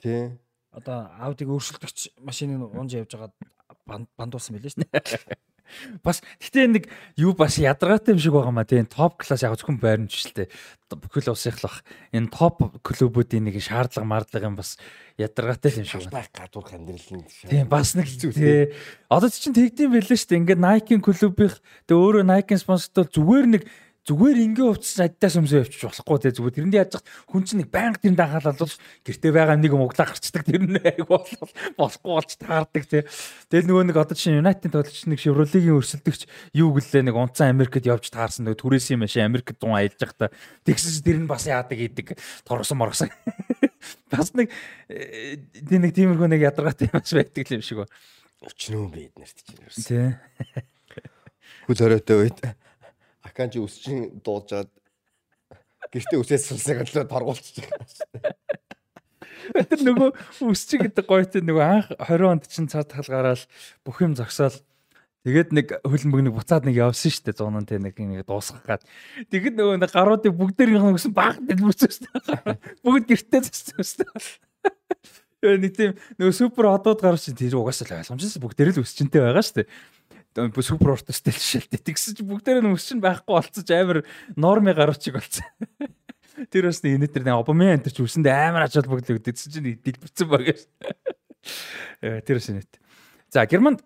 [0.02, 0.34] тий
[0.74, 3.32] одоо аудиг өөрчлөлтөгч машиныг унж явж байгаа
[3.86, 5.38] банд- бандуулсан байлээ шүү дээ.
[6.04, 6.84] Бас гэтээ нэг
[7.18, 10.48] юу бас ядаргаатай юм шиг байгаа маа тийм топ класс яг зөвхөн байрны жишэлтэй
[10.94, 11.82] бүхэл усынхлах
[12.14, 14.78] энэ топ клубүүдийн нэг шаардлага мардлага юм бас
[15.18, 16.18] ядаргаатай л юм шиг байна.
[16.22, 18.74] байх гадуурх амьдрал нь Тийм бас нэг хэцүү, тий.
[19.10, 20.42] Одоо чинь тэгдэм байлээ шүү дээ.
[20.44, 21.58] Ингээд Nike-ийн клубийнх
[21.90, 23.64] тэгээ өөрөө Nike-ийн спонсортой зүгээр нэг
[24.04, 26.36] зүгээр ингээ хувцас аддаас өмсөө явчих болохгүй тий.
[26.36, 26.94] Зүгээр тэрэндээ яаж
[27.24, 28.76] хүн чинь нэг байнга тэрэнд анхаалал бол
[29.08, 31.24] гэртээ байгаа нэг юм углаа гарчдаг тэр нь айг бол
[31.80, 33.08] болохгүй болж таардаг тий.
[33.48, 36.22] Тэгэл нөгөө нэг одоо чинь United-ийн тоглогч нэг Chevrolet-ийн өрсөлдөгч
[36.52, 40.36] юу гэлээ нэг унцан Америкт явж таарсан нөгөө түрээсийн машин Америкт дун аялж байхдаа
[40.68, 43.08] тэгсэж тэр нь бас яадаг идэг торгосон моргосон.
[44.12, 44.52] Бас нэг
[44.88, 47.88] э, нэг тиймэрхүү нэг ядаргаатай бас байдаг юм шиг ба.
[48.44, 50.16] өчнөө бид нарт чинь Тий.
[51.68, 52.40] хөл хориотой үед
[53.34, 54.70] аканжи өсчин дуулж жаад
[55.90, 57.66] гэртээ үсээс сулсаг л торгуулчих.
[59.52, 60.10] Тэр нөгөө
[60.48, 63.50] үсчиг гэдэг гоётой нөгөө анх 20 онд чинь цаад талгаараа л
[63.84, 64.56] бүх юм зогсоол
[65.24, 68.84] Тэгээд нэг хөлбөмбөг нэг буцаад нэг явсан шүү дээ 100 тэ нэг нэг дуусгах гад.
[69.32, 72.60] Тэгэхэд нөгөө нэг гаруудыг бүгдээрийнх нь өсөн баг дэлбэрсэн шүү дээ.
[72.84, 75.64] Бүгд гэртээ зөссөн шүү дээ.
[75.64, 79.64] Нэг тийм нөгөө супер одоод гарч чинь тэр угаасаа ойлгомжтой бүгдээр л өсчөнтэй байгаа шүү
[79.64, 79.68] дээ.
[80.34, 81.80] Супер ортостэй л шилтэй.
[81.80, 84.02] Тэгсэн чинь бүгдээр нь өсчин байхгүй болцож амар
[84.36, 85.46] нормын гаруучиг болцсон.
[86.50, 89.78] Тэр бас нэг энэ тэр нэг обомын энэ ч үсэндээ амар ачаал бүгд өгдөгсөн чинь
[89.78, 90.66] дэлбэрсэн баг шүү.
[92.02, 92.74] Э тэр бас нэт.
[93.30, 93.86] За Германд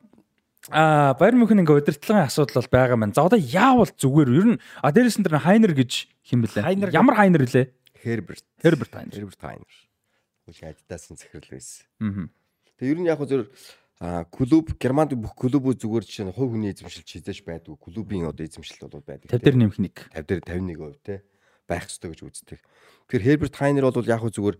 [0.69, 3.15] А Байер Мюнхен ингээ удирдлагын асуудал бол байгаа маань.
[3.15, 6.60] За одоо яавал зүгээр ер нь а дээрээс нь тэр Хайнер гэж хэм блэ?
[6.60, 7.72] Хайнер Ямар Хайнер лээ?
[8.03, 8.44] Herbert.
[8.60, 9.15] Herbert Хайнер.
[9.15, 9.72] Herbert Heiner.
[10.48, 11.88] Үгүй адидасан захирал байсан.
[12.03, 12.28] Аа.
[12.80, 13.48] Тэгээ ер нь яг хөө зөв
[13.99, 17.78] а клуб Германд бүх клубүүд зүгээр жишээ нь хувь хүний эзэмшил чийдэж байдгүй.
[17.82, 19.26] Клубын одоо эзэмшил бол байдаг.
[19.34, 19.95] 50 дээр нэмэх нэг.
[20.14, 21.15] 50 дээр 51% те
[21.65, 22.61] байх ёстой гэж үздэг.
[23.10, 24.57] Тэгэхээр Herbert Heiner бол яг хөө зүгээр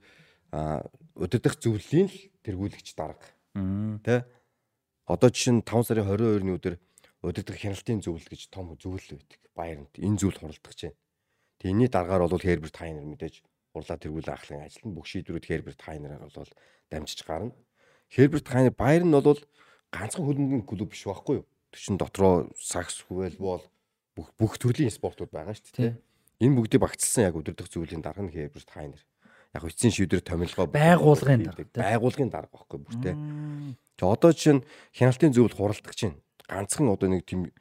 [1.22, 3.30] удирдах зөвлөлийн л тэргүүлэгч дарга
[4.02, 4.26] те
[5.06, 6.76] одоо жишээ нь 5 сарын 22-ны өдөр
[7.22, 9.40] удирдах хяналтын зөвлөл гэж том зөвлөл байдаг.
[9.56, 10.98] Баяранд энэ зөвлөл хуралдах чинь.
[11.62, 13.42] Тэгээ энэний дараагаар бол Herbert Heiner мэдээж
[13.74, 16.52] урлаа тэргүүл ахлын ажил нь бүх шийдвэрүүд Herbert Heiner-аар бол
[16.92, 17.54] дамжиж гарна.
[18.10, 19.40] Herbert Heiner Баяр нь бол
[19.92, 21.46] ганцхан хөлбөмбөгийн клуб биш байхгүй юу?
[21.72, 23.64] Тэр чинь дотроо сакс, хүвэлбол
[24.16, 25.94] бүх бүх төрлийн спортууд байгаа шүү дээ.
[25.94, 26.48] Тий.
[26.48, 29.04] Энэ бүгдийг багцлсан яг удирдах зөвлөлийн дарга нь Herbert Heiner.
[29.54, 31.82] Яг эцсийн шийдвэр томилгоо Байгуулгын дарга, тий.
[31.82, 33.16] Байгуулгын дарга байхгүй бүр тий.
[33.98, 34.62] Тэгээ одоо чинь
[34.96, 36.18] хяналтын зөвлөл хуралдах чинь
[36.48, 37.52] ганцхан одоо нэг тийм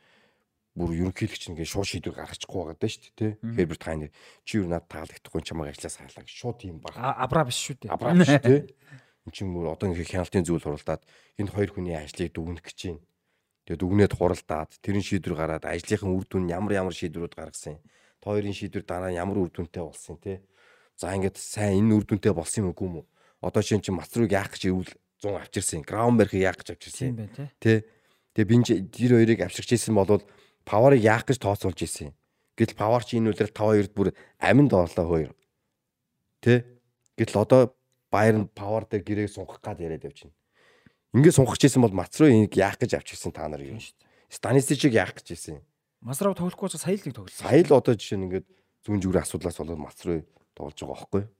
[0.77, 3.33] бүр ерөнхийлөгч ингээ шууд шийдвэр гаргачихгүй байгаа даа шүү дээ тий.
[3.57, 4.11] Herbert Heiner
[4.45, 6.93] чи юу надад таалагдахгүй чамайг ажлаас хаалаа гэж шууд тийм баг.
[7.01, 7.91] Абра биш шүү дээ.
[7.97, 8.61] Абрам шүү дээ.
[9.27, 11.03] Энд чинь одоо ингээ хяналтын зөвлөл хуралдаад
[11.43, 13.03] энэ хоёр хүний ажлыг дүгнэх гэж байна.
[13.67, 17.83] Тэгээ дүгнээд хуралдаад тэрэн шийдвэр гараад ажлынхын үр дүн ямар ямар шийдвэрүүд гаргасан.
[18.23, 20.39] Хоёрын шийдвэр дараа ямар үр дүнтэй болсон тий.
[20.95, 23.07] За ингээд сайн энэ үр дүнтэй болсон юм үгүй юм уу?
[23.43, 25.83] Одоо шинэ чи Мацрууг яах гэж ивэл 100 авчирсан.
[25.83, 27.11] Граунберхийг яах гэж авчирсан.
[27.11, 27.51] Тийм байна.
[27.59, 27.85] Тэ.
[28.39, 30.23] Тэгээ бинж тэр хоёрыг авчирч ирсэн бол
[30.65, 32.15] паварыг яах гэж тооцоолж ирсэн.
[32.57, 34.09] Гэтэл павар чи энэ үлрэл 5-2-д бүр
[34.41, 35.33] аминд орлоо хоёр.
[36.41, 36.65] Тэ.
[37.21, 37.76] Гэтэл одоо
[38.11, 40.33] Байер нь павар дээр гэрээг сунгах гад яриад явчихна.
[41.15, 43.81] Ингээд сунгах гэсэн бол Мацруу энийг яах гэж авчирсан та нар юм.
[44.31, 45.59] Станисичийг яах гэж ирсэн.
[46.03, 47.43] Масрав тоглохгүй ч сая л нэг тоглосон.
[47.47, 48.47] Сая л одоо жишээ нь ингээд
[48.87, 50.23] зүүн зүгрийн асуудлаас болоод Мацруу
[50.55, 51.31] тоглож байгаа байхгүй юу?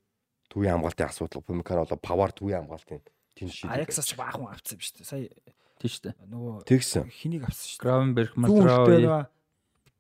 [0.51, 3.03] Төвийн хамгаалтын асуудал, Пумикар болоо павар төвийн хамгаалтын
[3.37, 3.75] тэн шийдэл.
[3.79, 5.07] Аяксаас ч баахан авцсан биз дээ.
[5.07, 5.29] Сая
[5.77, 6.15] Тийм шүү дээ.
[6.31, 7.05] нөгөө Тэгсэн.
[7.13, 7.85] хэнийг авцсан шүү дээ.
[7.85, 9.27] Гравенберг, нөгөө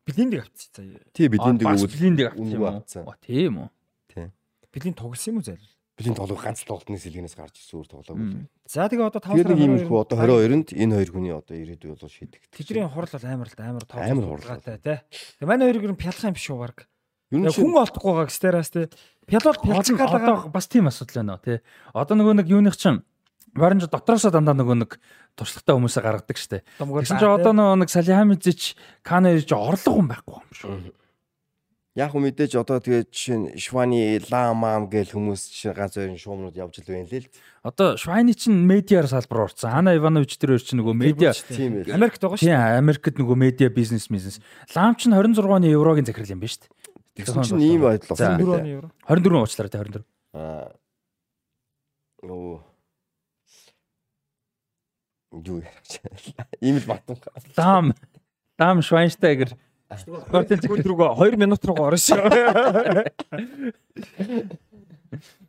[0.07, 1.03] Блиндийг авцсан сая.
[1.13, 2.79] Тий дэг Блиндийг авчих үнэгүй юм уу?
[2.79, 3.03] авцсан.
[3.05, 3.69] Оо, Тийм үү?
[4.09, 4.27] Тий.
[4.73, 5.76] Блинд тоглосон юм уу зайлвал?
[5.97, 8.21] Бидний тоглох ганц тоглолтны сэлгэнээс гарч ирсэн өөр тоглоог.
[8.69, 11.89] За тэгээ одоо 5 Тэгээд нэг юм их одоо 22-нд энэ хоёр хүний одоо ирээдүй
[11.97, 12.45] бол шийдэх.
[12.53, 13.97] Тэдний хурал бол амар л амар тоо.
[14.05, 14.61] Амар хурал.
[14.61, 14.77] тий.
[15.41, 16.77] Тэгээ манай хоёрыг нь пялах юм биш үү баг.
[17.33, 18.87] Хүн олдохгүй байгаа гстераас тий.
[19.25, 20.45] Гал байгаа.
[20.45, 21.65] Одоо бас тийм асуудал байна тий.
[21.97, 23.01] Одоо нөгөө нэг юуных чинь
[23.57, 25.01] Барин ч дотроосоо дандаа нөгөө нэг
[25.33, 26.61] туршлагатай хүмүүсээ гаргадаг штэ.
[26.77, 30.93] Тэгсэн чинь одоо нөгөө нэг Салихамидзич Кано ирж орлого хүн байхгүй юм шүү.
[31.97, 36.85] Яг мэдээж одоо тэгээд жишээ нь Швани Ламам гэл хүмүүс жишээ ганц хоёрын шуумнууд явж
[36.85, 37.31] л байна л л.
[37.65, 39.73] Одоо Швайны чинь медиар салбар орсон.
[39.73, 41.33] Ана Иванович тэр чинь нөгөө медиа.
[41.97, 42.45] Америкт байгаа шүү.
[42.45, 44.45] Тийм Америкт нөгөө медиа бизнес бизнес.
[44.77, 46.87] Лам чинь 26 оны еврогийн захирал юм байна шүү дээ.
[47.17, 48.61] Тэгсэн чинь ийм байдал болсон 4 байна.
[48.61, 48.89] оны евро.
[49.09, 50.05] 24 уучлаарай тий 24.
[50.37, 50.69] Аа
[52.29, 52.61] оо
[55.33, 55.73] юу ярих
[56.61, 57.17] ийм л батсан.
[57.57, 57.95] Дам.
[58.59, 59.57] Дам Швайнштайгер.
[59.87, 62.19] Спортын Гүн рүүгээ 2 минут руу орно шүү.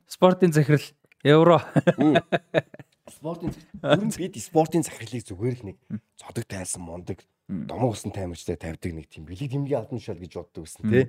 [0.07, 0.85] спортын захирал
[1.23, 1.57] евро.
[3.17, 5.77] Спортын нь бид спортын захирлыг зүгээр л нэг
[6.21, 10.67] цодог тайлсан мундаг домог усан таймерчтай тавьдаг нэг тийм бэлэг тэмдгийн албан тушаал гэж боддог
[10.67, 11.05] гэсэн тий.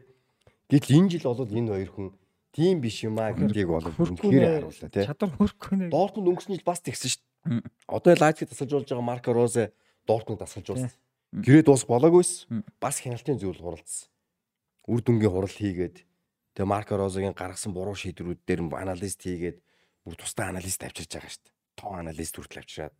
[0.70, 2.08] Гэтэл энэ жил бол энэ хоёр хүн
[2.54, 5.04] тийм биш юм аа гэдгийг бол үнэхээр харууллаа тий.
[5.04, 5.90] Чадвар хөрөхгүй нэ.
[5.92, 7.60] Дортмунд өнгөрсөн жил бас тэгсэн шүү дээ.
[7.90, 9.74] Одоо Лайпциг тасалж болж байгаа Марко Розе
[10.06, 10.94] Дортмунд тасалжуулсан.
[11.28, 12.48] Гэрээ дуусах болоогүйс
[12.80, 14.08] бас хяналтын зүйл хуралдсан.
[14.88, 16.08] Үр дүнгийн хурал хийгээд
[16.56, 19.60] тэгээ Марко Розегийн гаргасан буруу шийдвэрүүд дээр аналист хийгээд
[20.08, 21.56] бүр тусдаа аналист авчирч байгаа шүү дээ.
[21.76, 22.96] Тоо аналист хүртэл авчираад.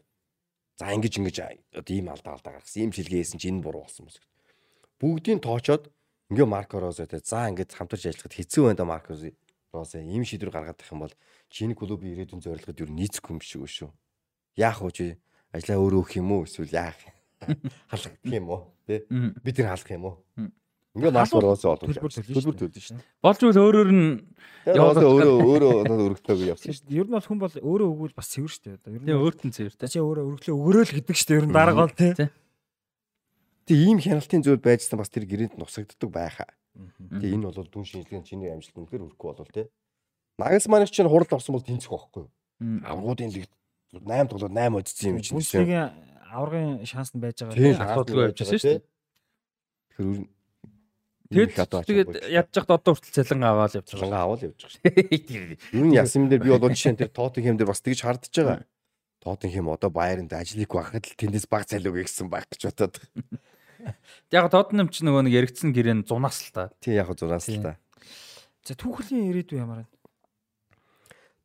[0.76, 1.36] За ингэж ингэж
[1.72, 2.84] одоо ийм алдаа алдаа гаргасан.
[2.84, 4.20] Ийм шилгээ хийсэн чинь энэ буруу болсон мэс.
[5.00, 5.88] Бүгдийг тоочоод
[6.28, 9.16] ингээ Марко Розетэй за ингэж хамтарч ажиллахад хэцүү байна да Марко
[9.72, 11.14] Розе ийм шийдвэр гаргаад их юм бол
[11.48, 13.90] чиний клубын ирээдүйн зорилгод юу нийцэхгүй юм шиг шүү.
[14.56, 15.06] Яах вэ чи?
[15.52, 16.44] Ажлаа өөрөө өгөх юм уу?
[16.48, 16.96] Эсвэл яах?
[17.90, 18.60] Халах юм уу?
[18.86, 19.06] Тэ?
[19.44, 20.16] Бид тэр халах юм уу?
[20.98, 22.70] Ингээ Марко Розе олж Төлбөр төлнө шүү төлбөр дээ.
[22.74, 23.05] дээ.
[23.23, 24.10] Болж үл өөрөөр нь
[24.66, 28.28] Розе өөрөө өөрөө оноо өргөтөөг явсан шүү Ер нь бол хүн бол өөрөө өгвөл бас
[28.35, 28.77] цэвэр шүү дээ.
[28.82, 29.89] Одоо ер тийм нь өөртөө цэвэртэй.
[29.93, 31.39] чи өөрөө өргөлөө өгөрөөл гэдэг шүү дээ.
[31.39, 32.12] Ер нь дарга бол тий.
[32.19, 32.31] дээ.
[33.69, 36.51] Тэгээ ийм хяналтын зүйл байжсан бас тэр гэрээнд нусагддаг байхаа.
[36.98, 39.69] Тэгээ энэ бол дүн шинжилгээний чиний амжилт үнэхээр өрөхгүй болов те.
[40.40, 42.27] Нагас манайх чинь хурал авсан бол тэнцэх байхгүй?
[42.86, 43.47] Аврагуудын лиг
[43.93, 45.36] 8 тоглоод 8 одсон юм чинь.
[45.36, 45.93] Бүсгийн
[46.30, 47.56] аврагын шанс нь байж байгаа.
[47.56, 47.82] Тийм тий.
[47.82, 48.82] асуудалгүй явж байсан шүү дээ.
[49.98, 50.26] Тэгэхээр
[51.28, 54.00] Тэгээд тэгээд ядж хад одоо хүртэл цалин аваад явж байгаа.
[54.00, 55.76] цалингаа аваад явж байгаа шүү.
[55.76, 58.32] Юу нь ясан юм дээр би бол жишээ нь тэр Тоттенхэм дээр бас тэгж хардж
[58.32, 58.64] байгаа.
[59.20, 62.96] Тоттенхэм одоо Байернд ажлыг багахад л тэндээс баг цалин өгье гэсэн баг гэж бодоод.
[64.32, 66.72] Яг Тоттенхэм ч нөгөө нэг яригдсан гэрээ зунаас л та.
[66.80, 67.76] Тий яг зураас л та.
[68.64, 69.86] За түүхлийн ирээдүй ямар вэ?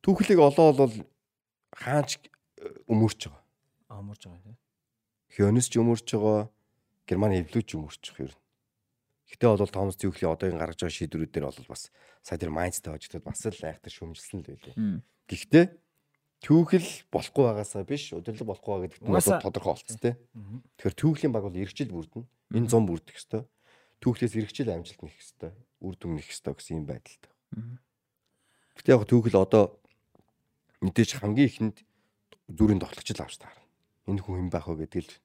[0.00, 0.94] Түүхлийг олоо бол
[1.76, 2.24] хаач
[2.88, 3.44] өмөрч байгаа.
[3.92, 4.56] Аа мөрж байгаа тий.
[5.34, 6.46] Хёнес ч өмөрч байгаа.
[7.10, 8.38] Герман эвлүүч өмөрч байгаа юм.
[9.34, 11.90] Гэтэ бол Томас Тюхлийн одоогийн гаргаж байгаа шийдвэрүүд дээр бол бас
[12.22, 15.02] сая тэр Майнцтай хожигдод бас л айхтар шүмжилсэн л байлээ.
[15.26, 15.66] Гэхдээ
[16.38, 20.14] Тюхэл болохгүй байгаасаа биш, удирлаг болохгүй байгаа гэдэгт нь тодорхой болцсон тий.
[20.78, 22.28] Тэгэхээр Тюхлийн баг бол эргэжил бүрдэнэ.
[22.54, 23.48] Энэ зам бүрдэх хэвээр.
[24.04, 25.56] Тюхлээс эргэжил амжилт нэх хэвээр.
[25.82, 27.32] Үр дүн нэх хэвээр гэсэн юм байдалтай.
[28.76, 29.80] Гэтэ яг Тюхэл одоо
[30.84, 31.76] мэдээж хамгийн ихэнд
[32.52, 33.64] зүрийн тоглогчл авч таарна.
[34.04, 35.23] Энэ хүн юм байх вэ гэдэг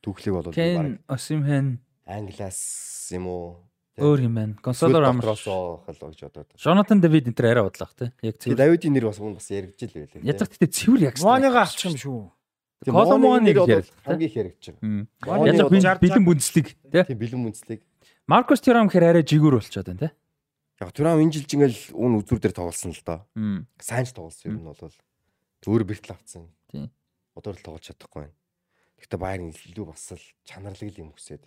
[0.00, 3.70] Тюхлийг бол баг Осимхэн Англиас юм уу?
[3.94, 4.02] Тэ?
[4.02, 4.54] өөр юм байна.
[4.62, 5.24] Консоло Рамш.
[5.24, 6.48] Росоо хэл гэж бодоод.
[6.56, 8.12] Jonathan David энэ төр арай бодлоо те.
[8.22, 8.56] Яг цэвэр.
[8.56, 10.24] Давидын нэр бас мөн бас яригдж л байлээ.
[10.24, 11.14] Язах гэхдээ цэвэр яг.
[11.20, 12.20] Моныга авчих юм шүү.
[12.88, 13.84] Коломоны нэр бол тэ?
[14.08, 15.98] хамгийн их яригдж байгаа.
[16.00, 17.04] Би бэлэн бүнцлэг те.
[17.04, 17.80] Тийм бэлэн үнслэг.
[18.24, 20.10] Маркус Тирам гэхээр арай жигүүр болчиход байна те.
[20.80, 23.28] Яг Турам энэ жил ингээл үн үзүр дээр тоглосон л доо.
[23.76, 26.48] Сайн ч тоглосон юм нь бол өөр бэртэл авцсан.
[26.72, 26.88] Тийм.
[27.36, 28.39] Одоо л тоглож чадахгүй байна.
[29.00, 31.42] Гэхдээ Байерн илүү бас л чанарлаг юм хүсээд.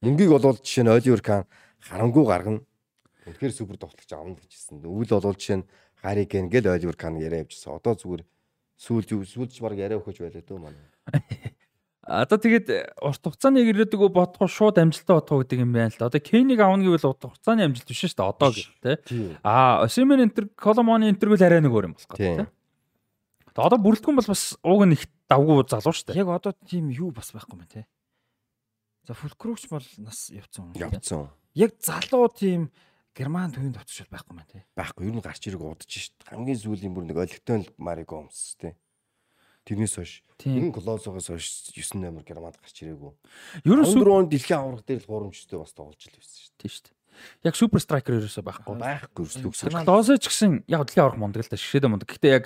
[0.00, 1.44] Мөнгийг бол жишээ нь Оливер Кан
[1.84, 2.64] харамгүй гаргана.
[3.28, 4.80] Үнэхээр супер тоглогч авна гэжсэн.
[4.80, 5.68] Өвөл бол жишээ нь
[6.00, 7.76] Хари Кен гэл Оливер Кан яриа явжсан.
[7.76, 8.24] Одоо зүгээр
[8.80, 10.84] сүүлж сүүлж баг яриа өгч байлаа дөө манай.
[12.06, 16.06] Одоо тэгээд урт хугацааны ирээдүгөө бодгоо шууд амжилтаа бодгоо гэдэг юм байна л да.
[16.06, 18.30] Одоо Кейнийг авна гэвэл урт хугацааны амжилт биш шүү дээ.
[18.30, 18.70] Одоо гэх.
[19.10, 19.34] Тийм.
[19.42, 22.54] Аа, Осимен энтер Коломоны энтергүүл арай нэг өөр юм болох гэдэг те.
[23.58, 26.20] Одоо бүрэлдэхүүн бол бас ууг нь их давгүй залуу шүү дээ.
[26.22, 27.84] Яг одоо тийм юу бас байхгүй мэн тий.
[29.06, 30.72] За Фулкругч бол нас явцсан.
[30.74, 31.30] Явцсан.
[31.54, 32.70] Яг залуу тийм
[33.14, 34.62] герман төвийн товчшол байхгүй мэн тий.
[34.76, 36.14] Байхгүй юу н гарч ирэг удаж шít.
[36.26, 38.74] Хамгийн сүүлийн бүр нэг олигтой л Мариго өмс тий.
[39.66, 43.10] Тэрнээс хойш энэ Клозогоос хойш 9 номер германд гарч ирээгүй.
[43.66, 46.54] Ер нь супер 14 он дэлхийн авраг дээр л гурамжтай бас тоглож л байсан шүү
[46.54, 46.94] тийм дээ.
[47.42, 48.78] Яг супер страйкер ерөөсөө байхгүй.
[48.78, 49.74] Байхгүй өслөгсөж.
[49.82, 52.06] Клозе ч гэсэн яг дэлхийн аврах мундаг л да шишээдэ мундаг.
[52.06, 52.44] Гэхдээ яг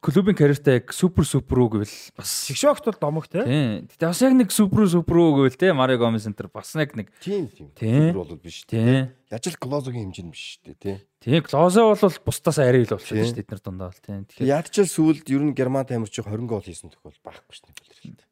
[0.00, 3.42] клубын карьертай яг супер супер үү гэвэл бас Шигшогт бол домог тий.
[3.42, 3.88] тийм.
[3.90, 7.10] Гэтэ бас яг нэг супер супер үү гэвэл те Марио Гомес энтер бас нэг нэг
[7.18, 7.68] Тийм тийм.
[7.74, 8.14] Тийм.
[8.14, 9.10] Супер бол биш тийм.
[9.30, 10.96] Яаж л Клозогийн хэмжээнд биш дээ тий.
[11.18, 13.26] Тийм клозе бол бусдаас арай ил болчихсон Тийм.
[13.26, 14.22] шүү дээ эднэр дундаа бол тийм.
[14.30, 17.66] Тэгэхээр яаж ч л сүүлд ер нь герман тамирч 20 гол хийсэн тохиол байхгүй шүү
[17.74, 18.26] дээ.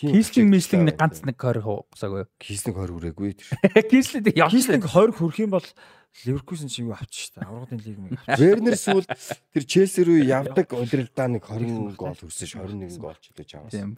[0.00, 0.16] Тийм.
[0.16, 2.24] Кислинг мислинг нэг ганц нэг 20 хугацаагүй.
[2.40, 3.84] Кислинг 20 хүрээгүй тэр.
[3.84, 5.66] Кислинг яг Кислинг 20 хүрэх юм бол
[6.26, 7.46] Ливеркузен шиг юу авчих дээ.
[7.46, 8.38] Аврагын лиг мэг авчих.
[8.38, 9.06] Вернер сүүл
[9.54, 13.70] тэр Челси рүү явдаг удирдаа нэг 20 гол хүрсэж 21 гол ч үлээж авсан.
[13.70, 13.90] тийм.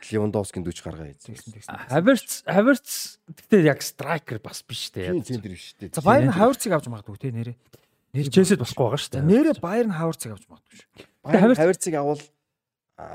[0.00, 1.36] Левандовскийн 40 гаргаа хийсэн.
[1.92, 2.88] Хаверц Хаверц
[3.28, 5.28] гэхдээ яг страйкер бас биш Тийм дээ.
[5.28, 5.92] центр биш үү.
[5.92, 7.56] За Байерн Хаврцыг авч магадгүй тий нэрээ.
[8.16, 9.28] Нэр Челсид болохгүй байгаа дээ.
[9.28, 10.88] нэрээ Байерн Хаврцыг авч магадгүй шүү.
[11.22, 12.22] Байерн Хаверц- Хаверцыг авал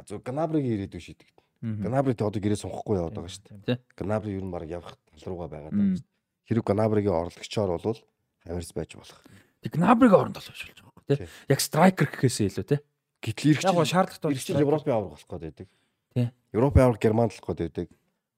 [0.05, 1.29] зөв Гнабригийн ирээдүй шийдэг.
[1.65, 1.81] Мгм.
[1.89, 3.33] Гнабрид одоо гэрээ сунхахгүй яваад байгаа
[3.65, 3.77] дээ.
[3.97, 6.05] Гнабри ер нь баг явах тал руугаа байгаад байгаа.
[6.45, 7.97] Хэрэг Гнабригийн орлогчоор бол
[8.45, 9.19] Хаверц байж болох.
[9.61, 11.03] Тэг Гнабриг оронд олж болж байгаа.
[11.09, 11.17] тий.
[11.17, 11.27] Тий.
[11.49, 12.79] Яг страйкер гэхээсээ илүү тий.
[13.25, 15.67] Гэтэл ирэх чинь шаардлагатай ирэх чинь Европын авраг болох гээд байдаг.
[16.13, 16.27] Тий.
[16.53, 17.87] Европын авраг Германд болох гээд байдаг.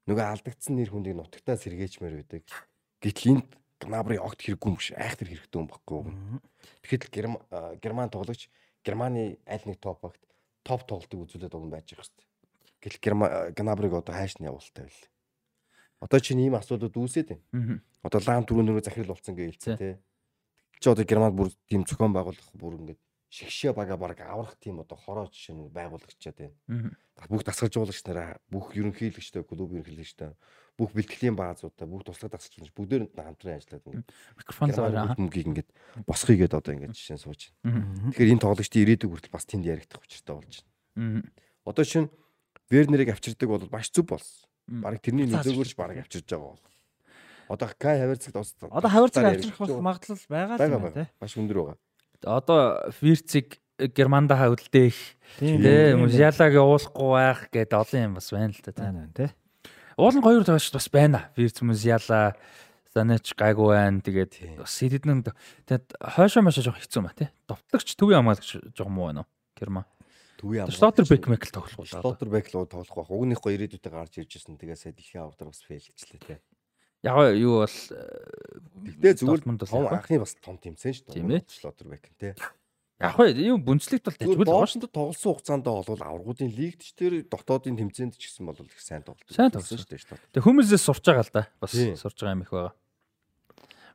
[0.07, 2.43] Нөгөө алдагдсан нэр хүндийг нутагтаа сэргээчмээр байдаг.
[3.03, 3.47] Гэтэл энд
[3.84, 4.89] Гнабрын огт хэрэггүй юм биш.
[4.95, 6.01] Айхтар хэрэгтэй юм баггүй.
[6.88, 8.47] Тэгэхэд Герман тоглогч
[8.88, 10.23] Германы аль нэг топ багт
[10.63, 12.27] топ тоглолтыг үзүүлээд нь байж байгаа дээ.
[12.81, 15.03] Гэтэл Герма- Гнабрыг одоо хайш нь явуултай байл.
[15.99, 17.82] Одоо чинь ийм асуудууд үүсээд байна.
[18.06, 19.95] Одоо лам түрүүн нөгөө захирал болсон гэж хэлсэн тий.
[20.80, 23.02] Чи одоо Германд бүр тийм зохион байгуулах бүр ингээд
[23.34, 26.56] шигшээ бага баг аврах тийм одоо хороо жишээ нь байгуулагчаад байна.
[27.28, 30.32] Бүх дасгалжуулагч нараа, бүх ерөнхийлөгчтэй, клуб ерөнхийлөгчтэй,
[30.78, 34.06] бүх бэлтгэлийн баазуудаа, бүх туслах дасгалжуулагч бүгдээр нь хамтран ажиллаад байна.
[34.38, 35.18] Микрофон аваа.
[35.18, 35.69] мөнгөийг ингээд
[36.06, 38.14] босхийгээд одоо ингээд жишээ нь сууж байна.
[38.14, 41.26] Тэгэхээр энэ тоглогчдын ирээдүйг хүртэл бас тэнд яригдах учиртай болж байна.
[41.65, 42.07] Одоо чинь
[42.69, 44.45] Вернерийг авчирдаг бол маш зүв болсон.
[44.68, 46.65] Бараг тэрний нөлөөгөөрч бараг авчирж байгаа бол.
[47.48, 51.07] Одоо Кай Хаверцагт бас Одоо тасалбар авчрах магадлал байгаа л юм тий.
[51.22, 51.77] Маш өндөр байгаа.
[52.23, 54.98] Одоо Вирциг Германда хавдэлдэх
[55.39, 58.84] Тийм тий Мужиалаг явуулахгүй байх гэдэг олон юм бас байна л та тий.
[58.84, 59.30] байна байна тий.
[59.95, 61.31] Уул нь хоёр тоош бас байна.
[61.38, 62.35] Вирц Мужиала
[62.91, 64.02] Санеч гайгүй байна.
[64.03, 67.31] Тэгээд бас сэддэн тэгээд хойшоо маш жоох хэцүү маа тий.
[67.48, 69.30] Довтлогч төвийн хамгаалагч жоох муу байна уу?
[69.56, 69.85] Герман.
[70.38, 72.30] Төвийн Шлотер Бекмек л тоглох болоо.
[72.30, 73.09] Бек л тоглох байх.
[73.09, 74.57] Угныхоо ирээдүйдээ гарч ирж ирсэн.
[74.61, 76.38] Тэгээ сая дэлхийн авдар бас фейлчлээ те.
[77.01, 77.77] Яг юу бол
[78.85, 81.41] Тэгтээ зүгээр том анхны бас том тэмцээн шүү Тийм ээ.
[81.89, 82.34] Бек те.
[82.97, 84.45] яг юу бүнцлэгт бол шүү.
[84.45, 89.05] доошонд тоглосон хугацаанд бол аврагуудын лигт ч тэр дотоодын тэмцээнд ч гэсэн бол их сайн
[89.05, 89.30] тоглолт.
[89.30, 89.77] Тоглосон.
[89.77, 90.34] шүү дээ.
[90.34, 91.43] Тэг хүмүүсээс сурч байгаа л да.
[91.61, 92.73] Бас сурч байгаа юм их байгаа.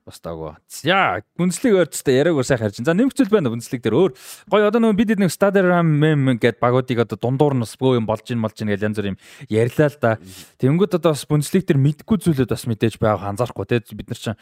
[0.03, 0.57] Бас таагүй.
[0.67, 2.83] За, бүнцлэг ойрцтой яриаг өр сайхан харж.
[2.83, 4.13] За, нэмэгцэл байна бүнцлэг дээр өөр
[4.51, 8.07] гоё одоо нөгөө бид нэг Stadium мем гэд багуудыг одоо дундуур нь бас бөө юм
[8.11, 10.19] болж ин болж ин гэж янз бүр юм ярьлаа л да.
[10.59, 14.41] Тэнгүүд одоо бас бүнцлэг дээр мэдгүй зүйлүүд бас мэдээж байгааг анзаарахгүй те бид нар чинь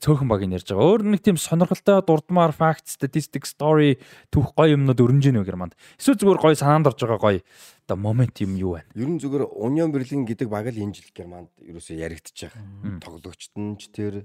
[0.00, 0.88] цөөхөн баг ярьж байгаа.
[0.96, 4.00] Өөр нэг тийм сонирхолтой дурдмаар fact statistic story
[4.32, 5.76] түүх гоё юмнууд өрнж ийн үү гэрманд.
[6.00, 7.40] Эсвэл зүгээр гоё санаанд орж байгаа гоё
[7.84, 8.88] одоо момент юм юу байна?
[8.94, 12.52] Ер нь зүгээр Union Berlin гэдэг баг л энэ жил Германд ерөөсөө яригдчих.
[13.02, 14.24] Тоглогчт нь ч тэр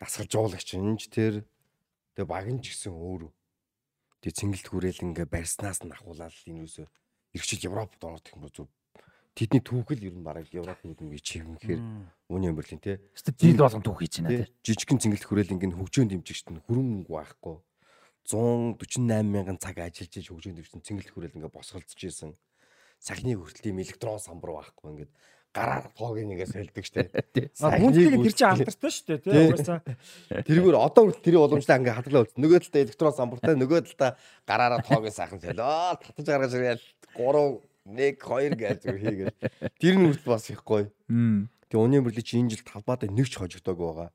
[0.00, 1.44] дасгалжуулагч ч тэр
[2.16, 3.32] тэгээ баг нь ч гэсэн өөр.
[4.20, 6.88] Тэгээ цэнгэлт хүрээл ингээ барьснаас нь ахуулаад энэ юусоо
[7.36, 8.64] эргчил Европод ороод их юм зү.
[9.36, 11.80] Тэдний түүхэл ер нь бараг Европ нүднгээ чивнэхээр
[12.32, 13.04] Union Berlin те.
[13.12, 14.52] Эсвэл жил болгон түүх хийж байна те.
[14.64, 17.56] Жижигхэн цэнгэлт хүрээл ингээ хөгжөөнд дэмжигчт нь хүрэн мөнгө байхгүй.
[18.24, 22.32] 148 мянган цаг ажиллаж иж хөгжөөнд дэмжигчт цэнгэлт хүрээл ингээ босголдож исэн.
[22.96, 25.12] Сахны хүртэл ийм электрон самбар байхгүй ингээд
[25.56, 27.08] гараар тоог нэгээс хэлдэг штэ.
[27.56, 29.32] Хүндлэг тэр чинь алдартай шүү дээ тий.
[29.48, 29.80] Угаасаа
[30.44, 32.40] Тэргээр одоо тэрийн уламжлаа ингээ хадгалаа үзсэн.
[32.44, 34.10] Нөгөө талдаа электрон самбартай, нөгөө талдаа
[34.44, 35.96] гараараа тоогийн сайхан солио.
[35.96, 36.84] Татаж гаргаж ирээл
[37.16, 39.36] 3 1 2 гэж зүг хийгээл.
[39.80, 40.92] Тэр нь хүртэл бас их гоё.
[41.08, 44.10] Тэгээ Union Berlin чи энэ жил талбайдаа нэг ч хожигдоогүй байгаа.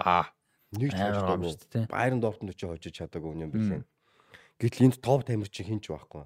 [0.00, 0.26] Аа.
[0.72, 1.86] Нэг ч шүү дээ.
[1.92, 3.84] Байрн Дортмунд ч хожиж чадаагүй Union Berlin.
[4.56, 6.24] Гэтэл энд топ тамир чи хинч байхгүй.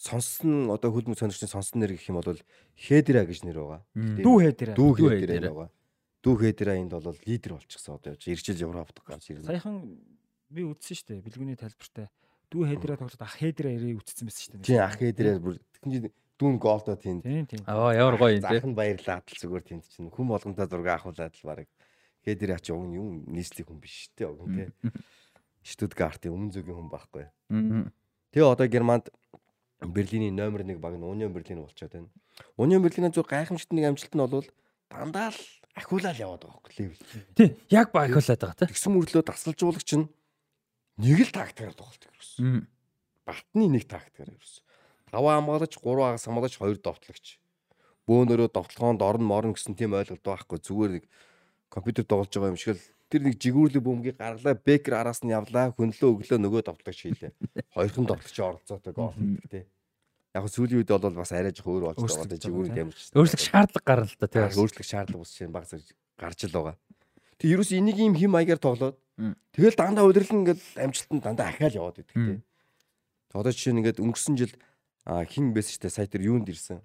[0.00, 2.40] Сонсон одоо хөлбөмбөг сонирчдын сонсон нэр гэх юм бол
[2.72, 3.84] Хедера гэж нэр байгаа.
[3.92, 4.72] Дүү дээр.
[4.72, 5.50] Дүү Хедера Хедера.
[5.52, 5.70] байгаа.
[6.24, 9.44] Дүү Хедера энд бол лидер болчихсон одоо явж ирчил Европт гарч ирнэ.
[9.44, 10.00] Саяхан
[10.48, 11.20] би үзсэн шүү дээ.
[11.20, 12.08] Бэлгүүний тайлбартай.
[12.48, 14.68] Дүү хээдрээ тоглоод ах хээдрээ ирээ үзсэн байсан шүү дээ.
[14.72, 16.08] Тий ах Хедера бүр тэгэн
[16.40, 17.22] дүүн голдоо тэнд.
[17.28, 17.60] Тийм тийм.
[17.68, 18.56] Аа ямар гоё юм те.
[18.56, 21.68] Захан баярлаад л зүгээр тэнд чинь хүн болгонтой зураг авахулаад л баг.
[22.24, 24.72] Хедера ч уг нь юм нийслэх хүн биш те уг нь те.
[25.60, 27.28] Штутгартын өмнө зүгийн хүн байхгүй.
[28.32, 29.12] Тэгээ одоо Германд
[29.80, 32.08] Берлиний номер 1 баг нь Union Berlin болчиход байна.
[32.58, 34.46] Union Berlin-ийн зөв гайхамшигт нэг амжилт нь бол
[34.92, 35.40] дандаа л
[35.74, 37.00] ахиулаад яваад байгаа хөөх левел.
[37.32, 38.68] Тий, яг багиулаад байгаа те.
[38.68, 40.06] Тэгсэн мөрлөө дасгалжуулагч нь
[41.00, 42.04] нэг л тактикаар тоглолт.
[42.36, 42.68] Мм.
[43.24, 44.64] Батны нэг тактикаар ерөөсөн.
[45.16, 47.26] 5 хамгаалагч, 3 агас хамгаалагч, 2 довтлогч.
[48.04, 50.58] Бөөнөрөө довтлогоонд орно морно гэсэн тийм ойлголт байхгүй.
[50.60, 51.04] Зүгээр нэг
[51.72, 55.74] компьютер тоглож байгаа юм шиг л тэр нэг жигүүрлэг бөмбөгийг гаргалаа, бекер араас нь явлаа,
[55.74, 57.34] хөнлөө өглөө нөгөө довтлогч хийлээ.
[57.74, 59.64] Хоёрхан довтлогч оролцоотой гол хийдэг тий.
[60.30, 62.22] Яг сүүлийн үед бол бас арай жих өөр болж байгаа.
[62.22, 63.10] Одоо жигүүрийн дамжиж.
[63.18, 64.38] Өөрчлөх шаардлага гарна л та тий.
[64.38, 66.76] Тэгээ өөрчлөх шаардлага ус чинь баг зэрэг гарч л байгаа.
[67.34, 68.94] Тэг ерөөс энийг ийм хим маягаар тоглоод
[69.50, 72.38] тэгэл дандаа удирлан ингээд амжилтанд дандаа ахаал яваад идэг тий.
[72.38, 72.44] Мм.
[73.34, 74.54] Одоо жишээ нь ингээд өнгөрсөн жил
[75.26, 76.78] хин байсан штэ сая тэр юунд ирсэн.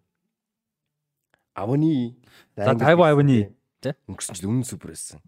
[1.53, 2.17] Авны
[2.57, 3.93] За, Тайва Авны, тий?
[4.09, 5.21] Өнгөрсөн жил үнэн супер байсан.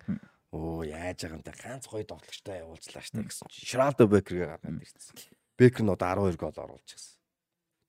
[0.57, 4.81] Оо яаж байгаа юм та ганц гоё тоглогчтой явуулчлаа штэ гэсэн чи Шралдо Бекергээ гаргаад
[4.81, 5.13] ирсэн.
[5.53, 7.13] Бекер нь одоо 12 гол оруулж гисэн.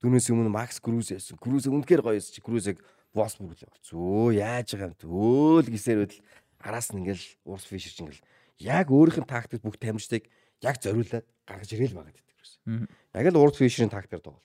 [0.05, 1.41] Түүнээс өмнө Макс Круз байсан.
[1.41, 2.85] Круз үнэхээр гоё байсан чи Крузыг
[3.17, 3.97] Восбург л явуулсан.
[3.97, 5.09] Өө яаж байгаа юм те.
[5.09, 6.17] Өөл гисээр үл
[6.61, 8.25] араас нь ингээл Урс Фишер ч ингээл
[8.61, 10.29] яг өөрийнх нь тактик бүх тамирчдыг
[10.61, 12.29] яг зориулаад гаргаж ирээл байгаа гэдэг.
[12.69, 12.85] Мм.
[13.15, 14.45] Яг л Урс Фишерийн тактикаар тоглолт.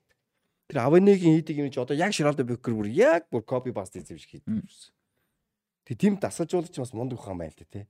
[0.71, 4.17] Тэр Аваныгийн хийдэг юм чи одоо яг Шралдо Бекер бүр яг бүр копи паст хийсэн
[4.17, 4.95] шиг хийдэг юусэн.
[5.83, 7.87] Тэг тийм дасгалжуулагч бас мундаг ухаан байл та те.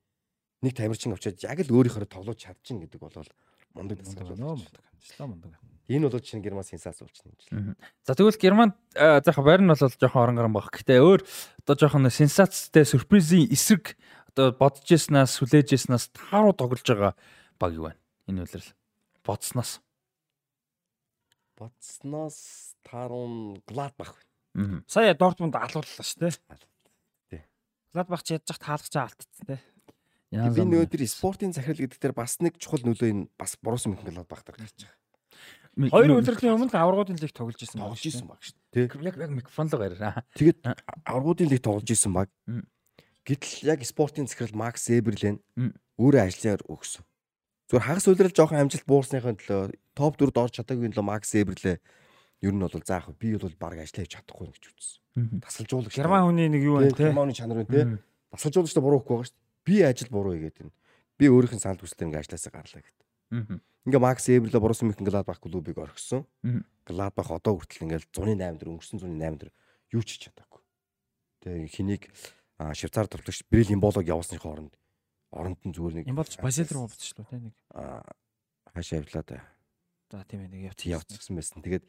[0.64, 3.28] Нэг тамирчин авчиад яг л өөрийнхөө тоглож чадчихна гэдэг бол
[3.74, 4.40] Мундаг Нөө болж.
[4.40, 4.84] мундаг.
[5.02, 5.58] Ислам мундаг.
[5.90, 7.76] Энэ бол чинь герман сенсац болчихно юм жил.
[8.06, 10.70] За тэгвэл Германд э, заах байр нь бол жоохон орон гарan баг.
[10.72, 11.26] Гэтэ өөр
[11.66, 13.98] одоо жоохон сенсацтэй сюрпризийн эсрэг
[14.30, 17.18] одоо бодож яснаас хүлээж яснаас тааруу тоглож байгаа
[17.60, 18.00] баг юу байна?
[18.30, 18.72] Энэ үлрэл.
[19.26, 19.82] Бодсноос.
[21.58, 24.16] Бодсноос таарун Гладбах.
[24.54, 24.86] Мгм.
[24.88, 26.38] Сая Дортмунд алууллаа шүү дээ.
[27.30, 27.42] Тий.
[27.92, 29.60] Гладбах ч ядж таалгаж алдчихсан тий.
[30.34, 34.42] Би тэр спортын захирал гэдэг дээр бас нэг чухал нөлөө энэ бас Борусын Мөнхен Гладбах
[34.42, 34.98] дээр гарч байгаа.
[35.94, 38.18] Хоёр удирлын өмнө аврагуудын лиг тоглож исэн баг Тоглож шүү дээ.
[38.18, 38.88] исэн баг шүү дээ.
[38.90, 39.06] Тэ.
[39.06, 40.26] Яг яг микрофон л гараа.
[40.38, 40.60] Тэгээд
[41.06, 42.30] аврагуудын лиг тоглож исэн баг.
[43.26, 45.42] Гэтэл яг спортын захирал Макс Эберлен
[45.98, 47.06] өөрөө ажлаар өгсөн.
[47.70, 51.78] Зүгээр хагас үлрэл жоохон амжилт буурсныхын төлөө топ 4-д орж чадаагүй нөлөө Макс Эберлээ
[52.44, 55.42] ер нь бол за яг би бол баг ажиллаж чадахгүй гэж үзсэн.
[55.42, 55.96] Тасалжуулагч.
[55.96, 57.06] Герман хүний нэг юу байна Тэ, тий.
[57.08, 57.86] Германы чанар байна тий.
[57.88, 57.98] Мгм.
[58.36, 59.43] Тасалжуулагчтай буруу ихгүй байгаа шүү.
[59.66, 60.74] Би ажил буруу хийгээд байна.
[61.18, 63.08] Би өөрийнх нь санал хүслээр ингээ ажилласаа гарлаа гэдэг.
[63.32, 63.58] Мгм.
[63.88, 66.28] Ингээ Макс Эберле Борусын Мюнхен Гладбах клубыг орхисон.
[66.88, 69.52] Гладбах одоо хүртэл ингээл 108 дэр өнгөрсөн 108 дэр
[69.92, 70.62] юу ч хийж чадаагүй.
[71.44, 72.04] Тэгээ хэнийг
[72.60, 74.76] Швейцар товлогч Брил Имболог явуулсны хооронд
[75.34, 77.54] оронд нь зүгээр нэг Им болж Базил руу дээ тий нэг.
[77.74, 78.06] а,
[78.72, 79.42] хаашаа явлаа да.
[80.12, 80.86] За тийм ээ нэг явц.
[80.86, 81.60] Явцсан байсан.
[81.66, 81.84] Тэгээд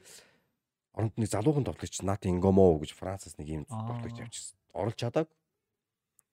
[0.97, 3.87] оронд нэг залуухан товлогч Нат Ингомо гэж Францаас нэг юм Аа.
[3.93, 4.57] товлогч явчихсан.
[4.73, 5.31] Оролж чадаагүй.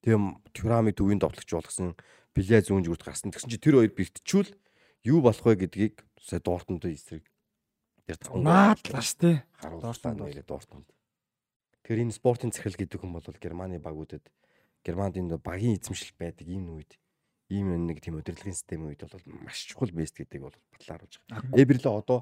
[0.02, 0.20] Тэгээ
[0.54, 1.96] Тюрами төвийн товлогч болгосон
[2.32, 3.36] Билээ зүүн зүгт гарсан.
[3.36, 4.52] Тэгсэн чи тэр хоёр бэртчүүл
[5.04, 7.28] юу болох вэ гэдгийг сая Дортмундын эсрэг
[8.08, 8.18] тэр
[9.20, 9.38] дээ.
[9.60, 10.30] харуулсан Дортмунд бол.
[10.32, 10.90] нэрээ Дортмунд.
[11.84, 14.24] Тэгэхээр энэ спортын захирал гэдэг хүн бол Германы багуудад
[14.86, 16.96] Германд энэ багийн эзэмшил байдаг ийм үед
[17.52, 21.60] ийм нэг тийм удирдлагын системийн үед бол маш чухал байст гэдгийг бол батлаа харуулж байгаа.
[21.60, 22.20] Эберле одоо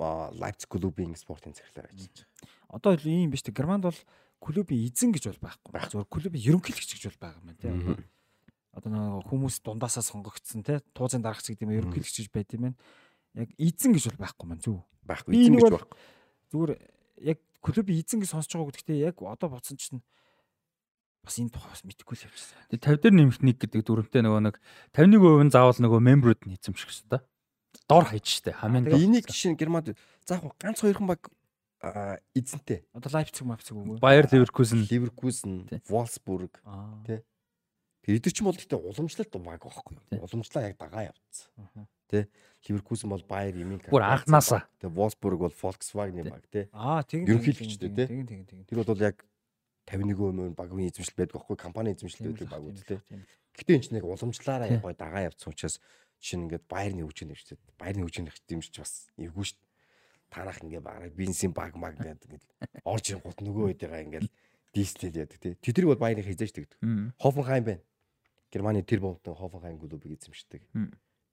[0.00, 2.72] Лайпциг клубын спортын захирлаар ажиллаж байгаа.
[2.72, 3.52] Одоо ийм биш үү?
[3.52, 4.00] Германд бол
[4.40, 5.70] клубын эзэн гэж бол байхгүй.
[5.92, 8.04] Зөвхөн клубын ерөнхийлөгч гэж бол байгаа юм байна тий.
[8.72, 10.80] Одоо нэг хүмүүс дундаасаа сонгогдсон тий.
[10.96, 12.78] Туузын дарагч гэдэг юм ерөнхийлөгч гэж байд юм байна.
[13.36, 14.80] Яг эзэн гэж бол байхгүй маань зүг.
[15.04, 15.98] Байхгүй эзэн гэж байхгүй.
[16.50, 16.72] Зүгээр
[17.30, 20.00] яг клубын эзэн гэж сонсож байгаа гэхдээ яг одоо бодсон чинь
[21.20, 22.56] бас энэ тухай бас мэдэхгүй л явчихсан.
[22.72, 24.56] Тэгээ 50 дээр нэмэх нэг гэдэг дүрмтэй нөгөө нэг
[24.96, 27.20] 51% нь заавал нөгөө мембрүүд нь эзэмших хэрэгтэй.
[27.86, 28.96] Дор хаяж штэ хамгийн дор.
[28.96, 29.92] Энийг жишээ нь Германд
[30.24, 31.28] заах ганц хоёрхан баг
[32.36, 32.84] эзэнтэй.
[32.92, 33.98] Одоо Лайпциг Мапциг үгүй.
[34.00, 35.80] Баер Ливеркузен Ливеркузен, Тий.
[36.64, 37.00] Аа.
[37.06, 37.20] Тий.
[38.04, 40.18] Тэр эдгээр ч юм бол гэхдээ уламжлалт баг байхгүй Тий.
[40.20, 40.24] юу?
[40.28, 41.48] Уламжлаа яг дагаа явцсан.
[41.56, 41.86] Аха.
[42.68, 43.88] Ливеркузен бол Bayer Munich.
[43.88, 44.68] Бүр анханасаа.
[44.80, 46.68] Тэгээ Wolfsburg бол Volkswagen баг тий.
[46.76, 48.06] Аа тэгин Ерөнхийлөгчтэй, тий?
[48.08, 48.64] тэгин тэгин тэгин.
[48.68, 49.24] Тэр бол яг
[49.88, 52.98] 51% багийн эзэмшил байдаг байхгүй компани эзэмшил Тийм байдаг баг, тийм тий.
[53.08, 53.28] тийм л.
[53.56, 54.76] Гэтэ энэ ч нэг уламжлаараа Тий.
[54.76, 55.80] яг гой дагаа явцсан учраас
[56.20, 57.56] жишээ нь ингээд Bayer-ны хөгжин нэвчтэй.
[57.80, 59.69] Bayer-ны хөгжин нэвчтэй бас эвгүй шүү дээ.
[60.30, 62.44] Танах ингээд багаар бензин баг маг гэдэг ингээд
[62.86, 64.28] орж ирэнгут нөгөө хэдийгаа ингээд
[64.72, 65.54] дистил яадаг тий.
[65.58, 66.78] Тэдрийг бол Bayer-ны хязгаарч тэгдэг.
[67.18, 67.82] Хофенхайм байна.
[68.54, 70.62] Германы тэр бомтон Хофенхайм клубыг эзэмшдэг.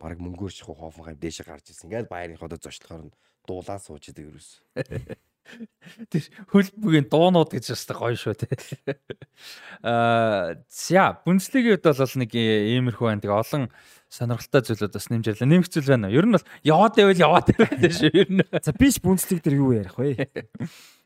[0.02, 1.90] Бараг мөнгөөр шахуу Хофенхайм дээшээ гарч ирсэн.
[1.90, 3.16] Ингээд Баерийн ходоо зочлохоор нь
[3.46, 4.62] дуулаа сууж идэг ерөөс.
[6.12, 8.52] Тэр хөлбөгийн дуунууд гэж яста гоё шүү те.
[9.82, 13.22] Аа за Бундслигийн хувьд бол нэг иймэрхүү байна.
[13.24, 13.64] Тэгээ олон
[14.12, 15.48] сонирхолтой зүйлүүд бас нэмж ирлээ.
[15.48, 16.12] Нэмэх зүйл байна?
[16.12, 18.12] Ер нь бол яваад байвал яваад байвал шүү.
[18.12, 18.44] Ер нь.
[18.64, 20.28] За биш бүнцлэг дээр юу ярих вэ?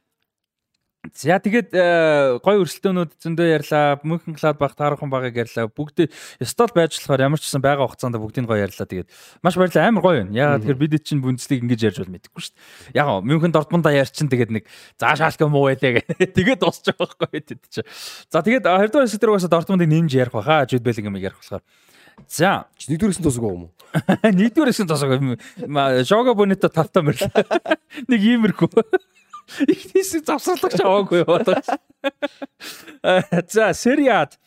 [1.01, 3.97] За тэгээд э, гоё өрсөлдөөнүүд зөндөө ярьлаа.
[4.05, 5.65] Мөнхен Гладбах таархан багыг ярьлаа.
[5.65, 8.85] Бүгд ёстол байж болохоор ямар ч гэсэн байгаа хугацаанд бүгдийг гоё ярьлаа.
[8.85, 9.09] Тэгээд
[9.41, 9.89] маш баярлалаа.
[9.89, 10.37] Амар гоё байна.
[10.37, 13.01] Яагаад тэгэхээр бид чинь бүнцлийг ингэж ярьж бол мэдэхгүй шүү дээ.
[13.01, 14.69] Яг гоо Мөнхен Дортмундаа ярьчин тэгээд нэг
[15.01, 16.05] заа шаалка муу байлаа гэх.
[16.37, 17.89] Тэгээд дуусч байгаа байхгүй тэд чинь.
[18.29, 20.69] За тэгээд хоёрдугаар хэсэг дээр угаасаа Дортмундыг нэмж ярих баха.
[20.69, 21.65] Жуд Беллинг юм ярих болохоор.
[22.29, 23.73] За Чи нэгдүгээрсэн тусаг байгаа юм уу?
[24.37, 25.17] нэгдүгээр хэсэг тосоо.
[26.05, 27.33] Жого Бонито тавтаа мэрлээ.
[28.05, 28.69] Нэг иймэрхүү.
[29.67, 31.79] Их хэсэг завсарлагч аваагүй яваад.
[33.51, 34.37] За, Сериад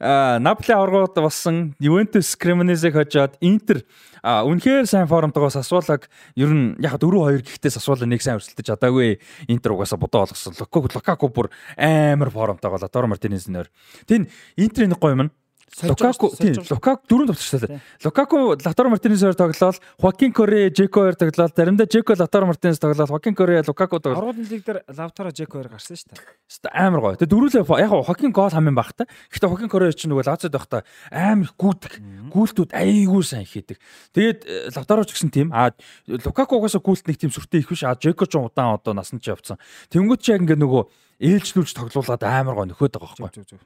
[0.00, 3.84] Наполи аваргууд болсон Ювентус Кремонезыг хожоод Интер
[4.24, 6.08] үнэхээр сайн формтойгоос асуулаг
[6.40, 9.20] ер нь яг 4-2 гэхдээ асуулаа нэг сайн өрсөлдөж чадаагүй
[9.52, 10.56] Интер угаасаа бодоо олгосон.
[10.56, 13.68] Лукаку бүр амар формтойгоо Латор Мартинес нөр.
[14.08, 15.32] Тин Интерийн гоё юм.
[15.82, 17.80] Лукаку тийм Лукаку дөрөв товчтой.
[18.02, 23.34] Лукаку Латор Мартинесээр тоглоод Хуакин Коре Жеко хоёр тоглоод заримдаа Жеко Латор Мартинес тоглоод Хуакин
[23.34, 26.20] Коре Лукаку тоглоод Аврагын лиг дээр Лавтара Жеко хоёр гарсан шүү дээ.
[26.50, 27.16] Хэвээ амар гоё.
[27.22, 29.06] Тэгээ дөрүлээ яг Хокин гол хамгийн багтаа.
[29.30, 30.82] Гэхдээ Хокин Корей ч нөгөө Лацад байхдаа
[31.14, 31.92] амар гүйдэг.
[32.34, 33.78] Гүйлтүүд айгүй сайн хийдэг.
[34.10, 35.54] Тэгээд Лавтароч гэсэн тийм.
[35.54, 35.70] А
[36.10, 37.86] Лукаку угаасаа гүйлт нэг тийм сүртэй их биш.
[37.86, 39.62] А Жеко ч удаан одоо насан ч явцсан.
[39.94, 40.82] Тэнгүүт ч яг ингээ нөгөө
[41.22, 43.62] ээлжлүүлж тоглуулад амар гоё нөхөд байгаа байхгүй.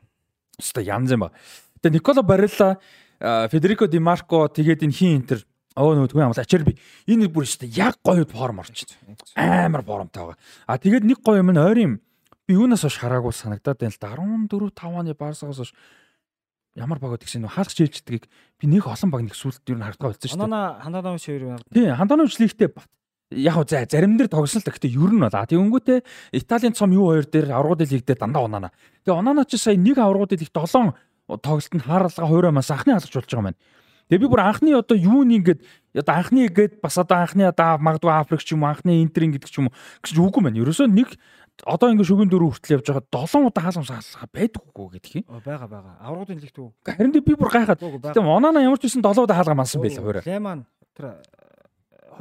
[0.61, 1.35] Өстой янз юм ба.
[1.85, 2.81] Тэгээ Николо Барелла,
[3.53, 6.79] Федерико Ди Марко тэгээд энэ хин интер Оо нөгөө түгээн амлаа Ачерби.
[7.11, 8.87] Энэ бүр өстой яг гоё форм орч.
[9.35, 10.39] Амар формтой байгаа.
[10.71, 11.99] А тэгээд нэг гоё юм нь ойрын
[12.47, 15.75] би юунаас хойш хараагүй санагдаад байна л да 14 5 оны Барсагаас хойш
[16.79, 20.31] ямар баг гэдэг чинь хаалгач ээлждгийг би нэг олон баг нэг сүлд юу харагдгаа болсон
[20.31, 20.47] шүү дээ.
[20.47, 22.87] Ханана Хананович хоёр яг Тий, Ханданович лигтэй бат.
[23.35, 26.95] Яг уу за зарим дээр тогсон л гэхдээ ер нь бол а тэгэнгүүтээ Италийн цом
[26.95, 28.71] юу хоёр дээр аврагууд лиг дээр дандаа унаана.
[29.03, 30.95] Тэгээ унаана чи сая нэг аврагууд лиг 7
[31.29, 33.61] тоглолтод хараалга хуйрамаас анхны хаалгач болж байгаа юм байна.
[34.13, 35.61] Тэгээ би бүр анхны одоо юу нэг ингээд
[35.97, 39.49] одоо анхны гээд бас одоо анхны одоо магадгүй Африк ч юм уу анхны Интер гэдэг
[39.49, 40.61] ч юм уу гэж үгүй маань.
[40.61, 41.17] Ерөөсөө нэг
[41.65, 45.25] одоо ингээд шүгэн дөрөв хүртэл явж байгаа 7 удаа хаалгамс хаалга байдаггүй гэдэг юм.
[45.33, 45.95] Оо, байгаа байгаа.
[46.05, 46.69] Аврагуудын лигт үү?
[46.85, 47.81] Харин би бүр гайхаад.
[47.81, 50.23] Тэгээ Онана ямар ч байсан 7 удаа хаалга мансан байл хуурай.
[50.29, 51.25] Леман тэр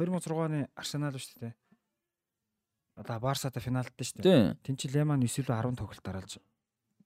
[0.00, 1.52] 2006 оны Арсенал шүү дээ.
[2.96, 4.56] Одоо Барсатай финалдсан шүү дээ.
[4.64, 6.40] Тин чи Леман 9 10 тоглолт дараалж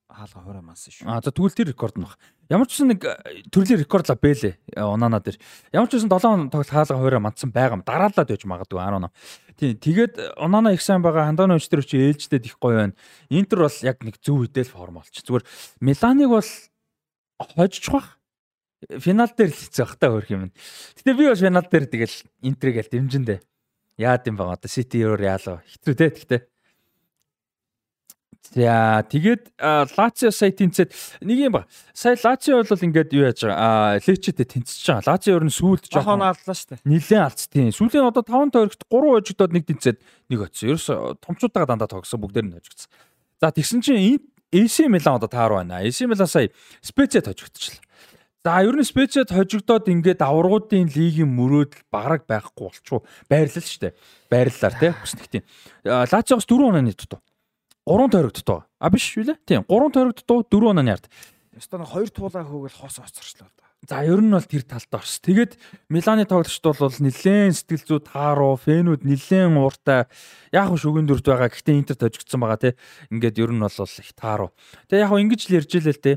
[0.08, 1.04] хаалга хуурай мансан шүү.
[1.06, 2.16] А за тэгвэл тэр рекорд нь баг.
[2.48, 5.36] Ямар ч гэсэн нэг э, төрлийн рекорд ла бэлээ Онана дээр.
[5.72, 7.84] Ямар ч гэсэн 7 тоглолт хаалга хуурай мандсан байгаа юм.
[7.84, 9.12] Дараалаад байж магадгүй 18.
[9.60, 12.96] Тийм тэгээд Онана их сайн байгаа Ханданович тэр чи ээлжтэй их гоё байна.
[13.28, 15.12] Интер бол яг нэг зөв үедэл форм олч.
[15.20, 15.44] Зүгээр
[15.84, 16.50] Миланыг бол
[17.52, 18.16] хожиж бах.
[18.88, 20.48] Финал дээр л хэцүү бах та хөрх юм.
[20.96, 22.16] Гэтэ би бас финал дээр тэгэл
[22.48, 23.44] Интерийг л дэмжиндэ.
[24.00, 25.60] Яад юм байгаа одоо Сити өөр яалаа.
[25.66, 26.40] Хэцүү те гэхдээ.
[28.54, 31.68] За тэгээд Лацио сая тэнцээд нэг юм ба.
[31.92, 33.60] Сая Лацио бол ингээд юу яаж байгаа?
[33.60, 35.04] А Лечетэй тэнцэж байгаа.
[35.04, 36.86] Лацио ер нь сүүлд жоохон аллаа шүү дээ.
[36.88, 37.68] нилээн тийм.
[37.76, 39.98] Сүүлийн одоо 5 тойрогт 3 хожигдоод нэг тэнцээд
[40.32, 40.72] нэг очсон.
[40.72, 40.88] Ерөөс
[41.20, 42.88] томчуудаа дандаа тогсон бүгдээр нь хожигдсон.
[43.36, 44.16] За тэгсэн чинь
[44.48, 45.84] AC Milan одоо таар байна.
[45.84, 46.48] AC Milan сая
[46.80, 47.84] Специэд хожигдчихлаа.
[48.44, 53.04] За ер нь Специэд хожигдоод ингээд аврагуудын лигийн мөрөөдөл бараг байхгүй болчихоо.
[53.28, 53.94] Байрлал шүү дээ.
[54.32, 54.92] Байрлалаар тий.
[54.96, 55.44] Бүснэг тийм.
[55.84, 57.20] Лациогоос 4 оноо нийт дутуу.
[57.88, 58.68] 3 тойрогт дутуу.
[58.76, 59.38] А биш үү лээ?
[59.48, 59.64] Тийм.
[59.64, 61.08] 3 тойрогт дутуу 4 оноо ярд.
[61.56, 63.64] Өстө нэг хоёр туулаа хөөгөл хос оцорчлоо да.
[63.88, 65.22] За ер нь бол тэр талд орс.
[65.24, 65.56] Тэгээд
[65.88, 70.04] Миланы тоглогчд бол нилээн сэтгэл зүй тааруу, фэнүүд нилээн ууртай.
[70.52, 71.48] Яг нь шүгэн дүрт байгаа.
[71.48, 72.74] Гэхдээ Интерт хожигдсан байгаа тий.
[73.08, 74.50] Ингээд ер нь бол их тааруу.
[74.92, 76.16] Тэгээ яг ингэж л ярьж илээ л тий.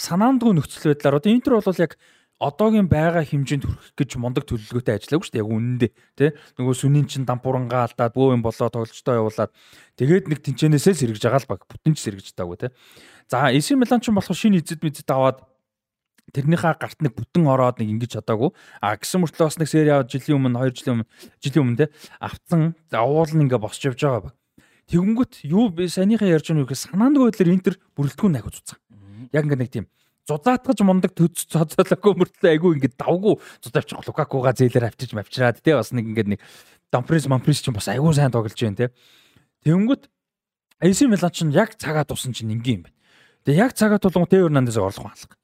[0.00, 1.94] Санаандгүй нөхцөл байдлаар одоо Интер бол яг
[2.42, 5.42] одоогийн байгаа хэмжээнд хүрэх гэж мундаг төлөвлөгөөтэй ажиллаагүй шүү дээ.
[5.44, 6.30] Яг үнэндээ тий.
[6.58, 9.52] Нөгөө сүнийн чин дампуурангаа алдаад бөө юм болоо тоглолцтой явуулаад
[9.94, 11.62] тэгээд нэг тэнцэнээсээ сэргэж байгаа л баг.
[11.70, 12.70] Бүтэнч сэргэж таагүй тий.
[13.30, 15.46] За AC Милан ч болохоор шинэ эзэд мэдэд аваад
[16.34, 18.50] тэрнийхээ гарт нэг бүтэн ороод нэг ингэж чадаагүй.
[18.82, 21.86] А гисэн мөртлөө бас нэг сери аваад жилийн өмнө 2 жилийн өмнө жилийн өмнө те
[22.18, 22.74] авцсан.
[22.90, 24.36] За уул нь ингээ босч явж байгаа ба.
[24.90, 28.76] Тэгэнгүүт юу би санийхаа ярьж байгаа юм гэхээр санаандгүй байдлаар Интер бүрэлдэхүүн найх үзсэн.
[29.32, 29.86] Яг ингээ нэг тийм
[30.24, 35.92] зузаатгаж мундаг төц цоцолоогүй мөртлөө айгүй ингээ давгүй зузаавчих Лукакуга зээлээр авчиж мавчраад те бас
[35.92, 36.40] нэг ингээ нэг
[36.88, 38.86] Дамприс Мамприс ч бас айгүй сайн тоглож байна те.
[39.68, 40.08] Тэгэнгүүт
[40.80, 42.96] AC Милан ч яг цагаа тусан чинь ингийн юм байна.
[43.44, 45.36] Тэгээ яг цагаа тулгун Тео Эрнандес орлох алга.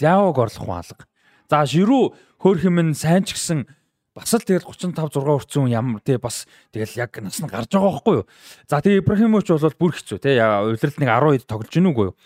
[0.00, 1.08] Ляог орлох алга.
[1.48, 3.64] За Жиру хөөх юм сайн ч гэсэн
[4.16, 8.00] бас л тэгэл 35 6 хүрсэн ямар тий бас тэгэл яг нас нь гарч байгаа
[8.00, 8.26] байхгүй юу.
[8.68, 12.16] За тэгээ Ибрахимович бол бүр хэцүү тий яа улиралд нэг 12 тоглож гинүү үгүй юу.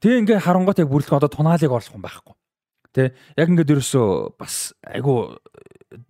[0.00, 2.34] Тэгээ ингээ харангуут яг бүрлэх одоо тунаалыг орлох юм байхгүй.
[2.90, 5.36] Тэ яг ингээд ерөөсөө бас айгу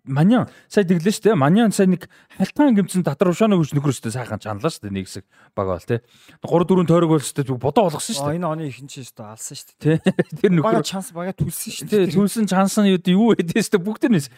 [0.05, 1.41] Манян сая дэглээ шүү дээ.
[1.41, 2.05] Манян сая нэг
[2.37, 4.93] халтгаан гимцэн татар ушаана хүч нөхрөөстэй сайхан чаналаа дээ.
[4.93, 5.25] Нэг хэсэг
[5.57, 6.05] баг бол тий.
[6.45, 7.57] 3 4 тойрог бол дээ.
[7.57, 8.37] Бодоо болгосон дээ.
[8.37, 9.81] энэ оны ихэнх чинь дээ алсан дээ.
[9.81, 9.97] Тий.
[10.37, 12.13] Тэр Бага нөхөр чанс бага түлсэн тий дээ.
[12.13, 14.29] түлсэн чансан юу юу хэдээс дээ бүгд нээс.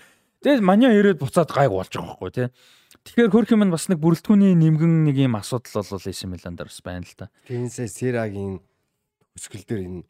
[0.46, 2.48] Тэгээд Манян ирээд буцаад гайг болж байгаа байхгүй тий.
[3.02, 6.80] Тэгэхээр хөрх юм бас нэг бүрэлдэхүүний нэмгэн нэг юм асуудал бол AC Милан дээр бас
[6.86, 7.34] байна л да.
[7.50, 8.62] Тэнсээ Серагийн
[9.36, 10.02] өсгөл дээр энэ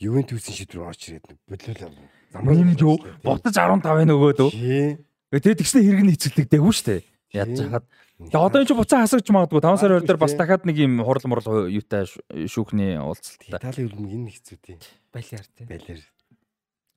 [0.00, 1.92] Ювентусын шийдвэр орж ирээд нэг бодлоо.
[2.40, 2.96] Нэмж юу?
[3.20, 4.40] Ботож 15 байна өгөөд.
[4.48, 4.96] Тий.
[5.30, 7.00] Тэгээд тэгснэ хэрэг нь эцэгдэгдээгүй шүү дээ.
[7.36, 7.84] Яаж хахад.
[8.20, 11.04] Тэгээ одоо энэ ч буцаа хасагч магадгүй 5 сарын 2 дээр бас дахиад нэг юм
[11.04, 12.08] хурал мурал юутай
[12.48, 13.54] шүүхний уулзалттай.
[13.54, 14.76] Италийн үлмэг энэ хэцүү тий.
[15.12, 15.64] Балиар тий.
[15.68, 16.00] Байлэр.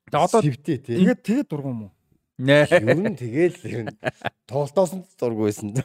[0.10, 0.96] Тэгээ одоо Сэвтэй тий.
[1.00, 1.88] Тэгээд тэгээд дургуун мó.
[2.40, 3.96] нэ Юу н тэгэл ер нь
[4.50, 5.76] тоглолтоос нь зург байсан.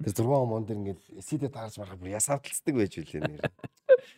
[0.00, 3.42] Тэр 6 он дээр ингээд эсидэ таарч марах бүр ясаавталцдаг байж үлээ нэр.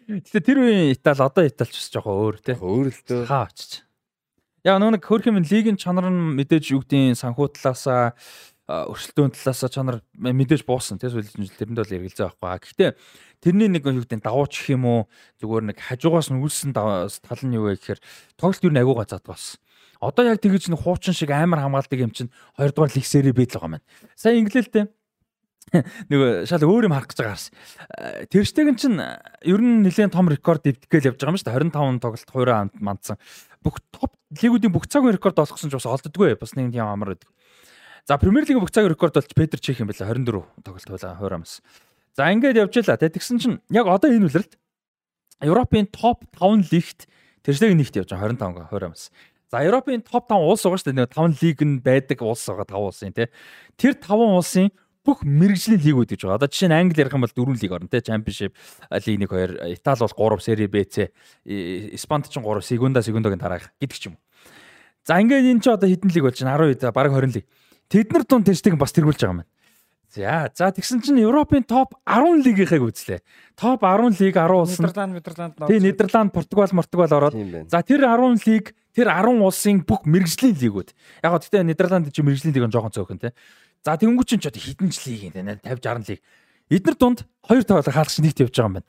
[0.08, 2.54] Гэтэ тэр үеийн Итали одоо Италич бас жоохон өөр те.
[2.58, 3.22] Өөр л дөө.
[3.28, 3.82] Хаа очиж.
[4.62, 8.14] Яг нөгөө нэг хөрх юм лигийн чанар нь мэдээж юу гэдгийг санхүү талаасаа
[8.70, 12.70] өрсөлдөөн талаасаа чанар мэдээж буусан те сүүлийн жил тэрэнд бол эргэлзээ байхгүй.
[12.78, 12.90] Гэхдээ
[13.42, 15.00] тэрний нэг юу гэдэг давууч гэх юм уу
[15.42, 18.00] зүгээр нэг хажуугаас нь үлсэн тал нь юу вэ гэхээр
[18.38, 19.58] тоглолт юу нэг агууга зад болсон.
[19.98, 23.82] Одоо яг тэгэж нэг хуучин шиг амар хамгаалдаг юм чинь хоёрдугаар лиг сери бийдл байгаа
[23.82, 23.86] маань.
[24.14, 24.86] Сая инглэлтэй
[26.10, 27.52] нөгөө шал өөр юм харах гэж байгаа харсан.
[27.96, 31.58] Э, Тэрштеген чинь э, ер нь нэлээд том рекорд дэвтгэл явж байгаа юм шүү дээ.
[31.72, 33.16] 25 тоглолт хуурай мандсан.
[33.64, 36.36] Бүх топ лигүүдийн бүх цагийн рекорд олгосон ч бас олддгүй.
[36.36, 37.30] Бас нэг тийм амар байдаг.
[38.04, 40.12] За Премьер лигийн бүх цагийн рекорд бол Петр Чех юм байна.
[40.12, 41.62] 24 тоглолт хуйлаа хуурай мас.
[42.16, 43.00] За ингээд явж байла.
[43.00, 44.58] Тэ тэгсэн чинь яг одоо энэ үлрэлт
[45.40, 47.08] Европын топ 5 лигт
[47.46, 49.08] тэршлэг нэгт явж байгаа 25 хуурай мас.
[49.52, 50.98] За Европын топ 5 улс байгаа шүү дээ.
[50.98, 53.28] Нэг 5 лиг нь байдаг улс байгаа 5 улсын тий.
[53.76, 56.38] Тэр 5 улсын бүх мэрэгжлийн лигүүд гэж байгаа.
[56.38, 58.00] Одоо жишээ нь Англи ярих юм бол дөрвөн лиг орно те.
[58.02, 58.54] Championship,
[58.88, 61.10] лиг 1 2, Итали бол 3, Serie B, C,
[61.44, 64.22] Испанд ч 3, Segunda, Segundoгийн дараах гэдэг ч юм уу.
[65.02, 66.58] За ингээд энэ ч одоо хэдэн лиг болж байна?
[66.62, 67.46] 12, бараг 20 лиг.
[67.90, 69.50] Тэд нар дунд тэрстийг бас тэргүүлж байгаа юм байна.
[70.14, 73.24] За за тэгсэн чинь Европын топ 10 лигийнхыг үзлээ.
[73.56, 77.34] Топ 10 лиг 10 улс Нидерланд, Нидерланд тий Нидерланд, Португал, Португал ороод
[77.66, 80.92] за тэр 10 лиг тэр 10 улсын бүх мэрэгжлийн лигүүд.
[81.24, 83.32] Яг гоо тэгтээ Нидерланд чи мэрэгжлийн лиг нь жоохон цөөхөн тий.
[83.82, 86.20] За тэнгуү чинь ч одоо хідэн лиг юм тий 50 60 лиг.
[86.70, 88.88] Эднэр дунд хоёр тоглох хаалгач нэгт явж байгаа юм байна.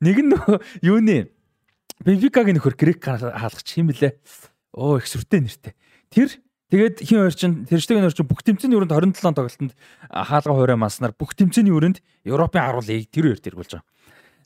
[0.00, 0.32] Нэг нь
[0.86, 1.16] юуны
[2.06, 4.14] Бенфикагийн нөхөр грек хаалгач юм блэ.
[4.72, 5.74] Оо их сүртэй нэртэй.
[6.14, 6.30] Тэр
[6.68, 9.72] Тэгээд хин хоёр чинь тэрштэйг нөр чинь бүх тэмцээний өрөнд 27 тоглолтод
[10.04, 13.88] хаалга хуурай маснаар бүх тэмцээний өрөнд Европын 10 лиг тэр хоёр тэргүүлж байгаа.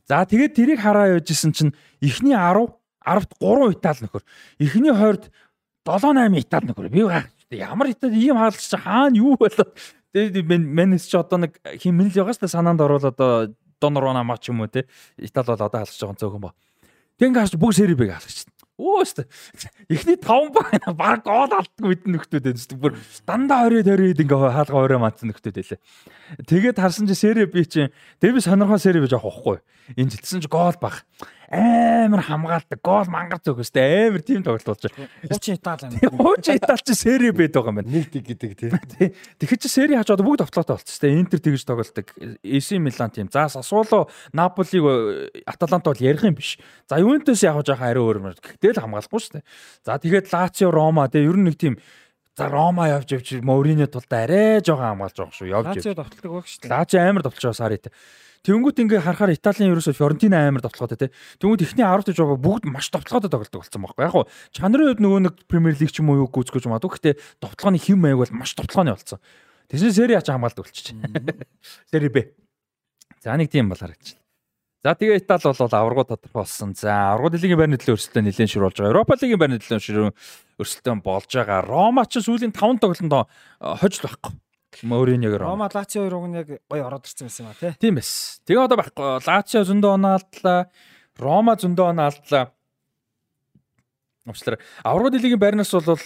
[0.07, 4.23] За тэгээд тэрийг хараа явжсэн чинь эхний 10 10-т 3 Итали нөхөр.
[4.63, 5.35] Эхний 20-д
[5.83, 6.87] 7 8 Итали нөхөр.
[6.95, 9.69] Би гах Ямар хитад ийм хаалгач хаана юу болоо.
[10.13, 14.49] Тэгээд менеж ч одоо нэг хэмнэл байгаа шүү дээ санаанд орвол одоо Донорона маа ч
[14.49, 14.89] юм уу те.
[15.21, 16.57] Итали бол одоо хаалгач байгаа цөөхөн ба.
[17.21, 18.49] Тэнг харж бүх Сери Б-ийг хаалгач.
[18.81, 19.29] Оо шүү дээ.
[19.93, 22.83] Эхний 5 баг баг гол алдгүй бид нөхдөд байсан шүү дээ.
[22.83, 22.93] Бүр
[23.29, 25.81] дандаа 20 20-д ингээ хаалга орой маадсан нөхдөд байлаа.
[26.49, 29.61] Тэгээд харсан чи Сери Б чинь Дэвис сонирхоо Сери Б жоох واخгүй.
[30.01, 31.05] Энэ жилсэн чи гол баг.
[31.53, 32.81] Амар хамгаалдаг.
[32.81, 35.09] Гол мангар зөөхөстэй амар тим тоглолт болж байгаа.
[35.29, 36.17] Хуучин Итали юм.
[36.17, 37.93] Хуучин Итали чи сери бэд байгаа юм байна.
[37.93, 38.57] Нэг тэг гэдэг
[38.97, 39.13] тий.
[39.37, 41.05] Тэгэхээр чи сери одоо бүгд автолоотой болчихсон тест.
[41.13, 42.09] Интер тэгж тоглолдог.
[42.41, 43.29] AC Milan тийм.
[43.29, 44.81] За Sassuolo, Napoli,
[45.45, 46.57] Atalanta бол ярих юм биш.
[46.89, 48.41] За Juventus яг жоохон ариу өөр мөр.
[48.41, 49.45] Гэхдээ л хамгаалахгүй шүү дээ.
[49.85, 51.77] За тэгээд Lazio, Roma тэгээ ер нь нэг тийм
[52.33, 55.53] За Рома явж явж Мориньо тулдаа арай жоохон хамгаалж байгаа шүү.
[55.53, 55.85] Явж явж.
[55.85, 56.73] Лацио давталдаг баг шүү дээ.
[56.73, 57.85] Лазio амар довтлож байгаа сарит.
[58.43, 61.15] Тэнгүүт ингээ харахаар Италийн ерөөсөө Фьорентина амар довтлоготой те.
[61.39, 64.03] Тэнгүүт ихний 10 гэж байгаа бүгд маш довтлоготой тоглолдог болсон байхгүй.
[64.03, 67.15] Яг хуу чанарын хувьд нөгөө нэг Премьер Лиг ч юм уу юу гүйцгэж магадгүй.
[67.15, 69.23] Гэхдээ довтлооны хэм маяг бол маш довтлооны болсон.
[69.71, 70.91] Тэсний сери ачаа хамгаалдаг болчих.
[71.87, 72.35] Сери Б.
[73.23, 74.19] За нэг тийм бол харагдчихлаа.
[74.83, 76.75] За тэгээ Итали бол аваргуу тодорхой болсон.
[76.75, 78.91] За аваргуу лигийн байрны төлөө өрсөлдөөн нэлээд ширүүлж байгаа.
[78.91, 80.09] Европа лигийн байрны төлөө ширүү
[80.59, 81.63] өрсөлдөөн болж байгаа.
[81.63, 83.31] Рома ч сүүлийн 5 тоглолтонд
[83.79, 84.35] хожил байхгүй.
[84.83, 85.69] Мориньог Рома.
[85.69, 87.73] Рома Лацио хоёр уг нь яг гоё ороод ирсэн байсан ба тий.
[87.79, 88.41] Тийм эс.
[88.49, 89.21] Тэгээ одоо байхгүй.
[89.27, 90.61] Лацио зөндөө оноо алдлаа.
[91.21, 92.45] Рома зөндөө оноо алдлаа.
[94.27, 94.59] Авчлаа.
[94.83, 96.01] Аваргуу лигийн байрнаас бол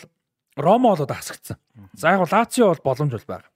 [0.57, 1.57] Рома болоод хасагдсан.
[1.95, 3.51] За яг Лацио бол боломж бол байгаа.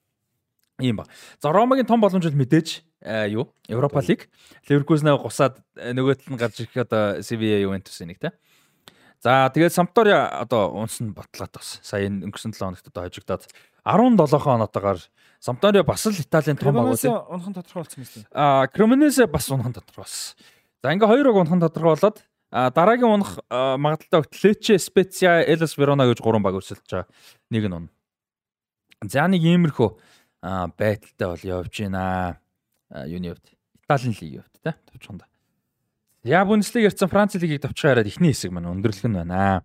[0.81, 1.07] Ийм ба.
[1.43, 3.53] За Ромагийн том боломж бол мэдээж аа, юу?
[3.69, 4.29] Европа лиг.
[4.69, 8.33] Ливеркузнаа гусаад э, нөгөө тал нь гарч ирэх одоо Sevilla Juventus нэг те.
[9.21, 11.77] За тэгээд Сампдория одоо унс нь батлаад бас.
[11.85, 13.45] Сая энэ өнгөрсөн 7 хоногт одоо хожигдоод
[13.85, 14.99] 17 оноотойгоор
[15.41, 17.05] Сампдория бас л Италийн том баг үү?
[17.29, 18.33] унхан тодорхой болсон юм шүү дээ.
[18.33, 20.41] А Кремонесе бас унхан тодорхой болсон.
[20.81, 26.09] За ингээ хоёр уг унхан тодорхой болоод дараагийн унах магадaltaй огт Лече, Специа, Элас Верона
[26.09, 27.09] гэж гурван баг өрсөлдөж байгаа.
[27.53, 27.93] Нэг нь унна.
[29.05, 29.89] За нэг иймэрхүү
[30.41, 32.41] байдалтай бол явж байна.
[33.07, 33.47] Юуны хувьд
[33.85, 35.30] Италийн лигийн хувьд те товчхонд.
[36.23, 39.65] Я Бундеслиг ярьсан Франц лигийг товчхон хараад ихний хэсэг маань өндөрлөх нь байна.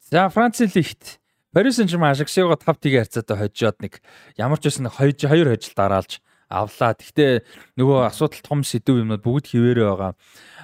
[0.00, 1.20] За Франц лигт
[1.52, 4.00] Paris Saint-Germain Ajax-ыг 5-1 харьцаатай хожоод нэг
[4.40, 6.94] ямар ч байсан нэг 2 2 хожил дараалж авлаа.
[6.94, 7.32] Гэхдээ
[7.78, 10.12] нөгөө асуудал том сэдв юмнууд бүгд хിവэрэ байгаа.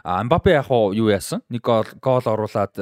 [0.03, 1.47] А Мбаппе яг юу яасан?
[1.47, 2.75] Нэг гол гол оруулаад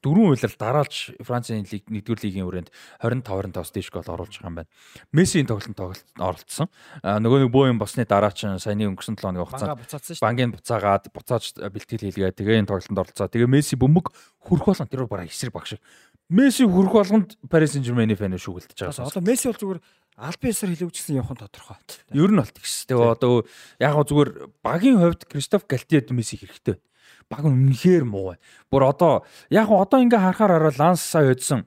[0.00, 2.70] дөрвөн үйлрэл дараалж Францын лиг нэгдүгээр лигийн хүрээнд
[3.04, 4.70] 25 25-аас дээш гол оруулж байгаа юм байна.
[5.12, 6.68] Мессийн тоглолтод тоглолт оролцсон.
[7.04, 11.44] Нөгөө нэг бөө юм босны дараа чинь саяны өнгөрсөн 7 хоногийн хугацаанд бангийн буцаагаад буцааж
[11.60, 12.32] бэлтгэл хийлгээ.
[12.32, 13.28] Тэгээ энэ тоглолтод оролцоо.
[13.28, 14.08] Тэгээ Месси бөмбөг
[14.40, 15.76] хүрх болгон тэр бараа эсрэг багш.
[16.32, 19.04] Месси хүрх болгонд Paris Saint-Germain-ийн фэн шүгэлдэж байгаа.
[19.04, 19.80] Одоо Месси бол зүгээр
[20.16, 21.78] албан ёсоор хэлөвчсөн явах нь тодорхой.
[22.12, 22.92] Ер нь болт гэсэн.
[22.92, 23.48] Тэгээ одоо
[23.80, 26.76] яг гоо зүгээр багийн хувьд Кристоф Галтиэд Месси хэрэгтэй.
[27.32, 28.42] Баг үнэхээр муу байна.
[28.68, 31.64] Бүр одоо яг гоо одоо ингээ харахаар арай Ланс сая өдсөн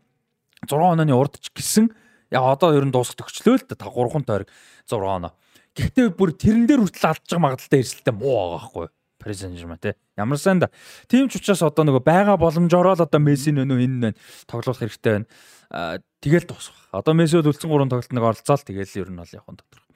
[0.70, 1.90] 6 онооны урд ч гисэн
[2.30, 4.50] яг одоо ер нь дуусах төгчлөө л да 3 хан тойрог
[4.86, 5.34] 6 оноо.
[5.76, 8.94] Гэхдээ бүр тэрэн дээр хүртэл алдж байгаа магадaltaй эрсдэлтэй муу байгаа байхгүй юу?
[9.20, 9.96] Paris Saint-Germain те.
[10.18, 10.70] Ямар сайн да.
[11.10, 15.12] Тийм ч учраас одоо нөгөө байгаа боломжоор л одоо Месси нөө энэ байна тоглох хэрэгтэй
[15.20, 15.28] байна.
[15.70, 16.76] Тэгэл дуусах.
[16.92, 19.94] Одоо Месси бол үлдсэн 3 тоглолт нэг оролцоол тэгэл ер нь бол явах нь тодорхой.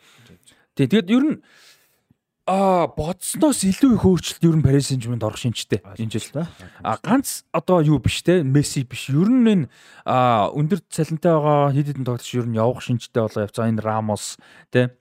[0.75, 1.37] Тий, тэгэд ер нь
[2.49, 6.45] аа бодсноос илүү их өөрчлөлт ер нь Paris Saint-Germain орох шинжтэй энэ жил.
[6.81, 9.13] А ганц одоо юу биш те Месси биш.
[9.13, 9.65] Ер нь энэ
[10.01, 14.41] а өндөр цалинтай байгаа хэд хэдэн тоглогч ер нь явах шинжтэй болоо явцаа энэ Рамос
[14.73, 14.97] те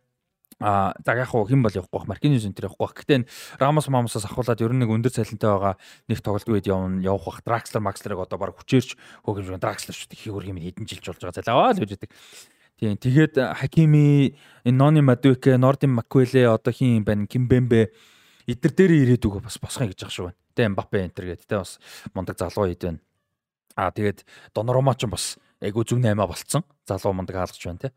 [0.61, 2.97] а за яг хуу хэн бол явахгүй бах Маркиньос энэ төр явахгүй бах.
[2.99, 3.29] Гэтэ энэ
[3.63, 5.75] Рамос Мамосоос ахуулаад ер нь нэг өндөр цалинтай байгаа
[6.11, 7.47] нэг тоглолт үед явна явах бах.
[7.47, 10.19] Дракслер Макслерыг одоо баг хүчээрч хөөгөж Дракслер шүү дээ.
[10.19, 12.11] Хийг хөргийм хэдэн жилж болж байгаа залаа л байдаг.
[12.79, 17.91] Тийм тэгээд Хакими энэ Нони Мадуке, Нордин Маквеле одоо хин юм байна Кимбембе
[18.47, 20.39] эдгээр дээр ирээд үгүй бас босхоо гэж ах шүү байна.
[20.55, 21.83] Тэ Мбаппе энтер гэдэг тэ бас
[22.15, 23.01] мундаг залуу хэд байна.
[23.75, 24.23] Аа тэгээд
[24.55, 26.63] Донорома ч бас айгу зүг 8 болцсон.
[26.87, 27.91] Залуу мундаг хаалгач байна тэ.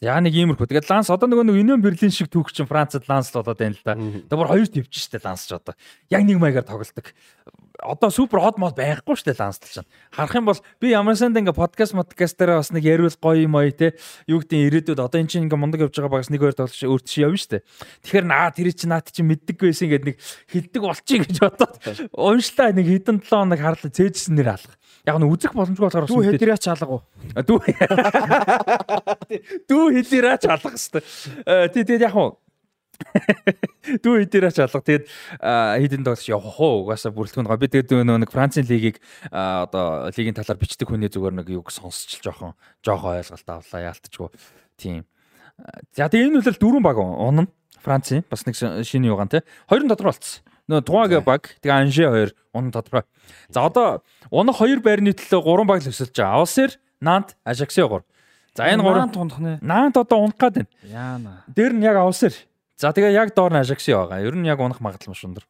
[0.00, 0.64] За нэг иймэрхүү.
[0.64, 3.76] Тэгээд Ланс одоо нөгөө нэг Union Berlin шиг түүх чинь Францад Ланс л болоод байна
[3.76, 3.92] л да.
[4.00, 5.76] Тэгээ бүр хоёр төвч штэ Ланс ч одоо.
[6.08, 7.12] Яг нэг маягаар тоглолдог.
[7.80, 9.88] Одоо супер хот мод байхгүй штэ Ланс л чинь.
[10.12, 13.72] Харах юм бол би ямар санд ингээ подкаст подкастаараа бас нэг яриул гоё юм ой
[13.72, 13.96] те.
[14.28, 17.08] Юу гэдэг ирээдүйд одоо эн чинь ингээ мундаг явж байгаа багс нэг хоёр тоглож өөрт
[17.08, 17.64] чи явна штэ.
[18.04, 20.20] Тэгэхээр наа тэр чинь наат чинь мэддэг байсан гэдэг нэг
[20.52, 21.80] хилдэг болчих гэж бодоод
[22.12, 24.76] уншлаа нэг хэдэн 7 хоног харлаа цээжсэн нэр алга.
[25.08, 27.02] Яг нь үзэх боломжгүй болохоор Дүү хэдрээ ч алга уу?
[27.32, 27.64] Дүү
[29.68, 31.72] Дүү хэлээрээ ч алга хэвээр.
[31.72, 32.36] Тий тэгээд яг уу
[34.04, 34.80] Дүү хэдээрээ ч алга.
[34.84, 35.04] Тэгээд
[35.40, 36.86] хідэн доош явах уу?
[36.86, 37.60] Угаасаа бүрэлдэхүүн гоо.
[37.60, 42.54] Би тэгээд нэг Францын лигийг одоо лигийн талаар бичдэг хүний зүгээр нэг юг сонсч жоохон
[42.84, 44.28] жоохон ойлголт авлаа яалтчгүй.
[44.76, 45.04] Тийм.
[45.96, 47.48] За тэгээд энэ үлэл дөрвөн баг унна.
[47.80, 49.40] Францын бас нэг шинэ юугаан тий.
[49.66, 50.44] Хоёрын дотор болцсон.
[50.70, 53.02] Нөгөө Туагийн баг, тэгээ Анже хоёр унан тодорхой.
[53.50, 56.46] За одоо унах хоёр байрны төлөө гурван баг л өсөлж байгаа.
[56.46, 58.06] Авсер, Нант, Ажаксио 3.
[58.54, 59.58] За энэ гурван унах нэ.
[59.66, 60.70] Нант одоо унах гад байна.
[60.86, 61.42] Яана.
[61.50, 62.30] Дээр нь яг Авсер.
[62.80, 64.24] За тэгээ яг доор нь Ажаксио байгаа.
[64.24, 65.44] Ер нь яг унах магадлал маш өндөр.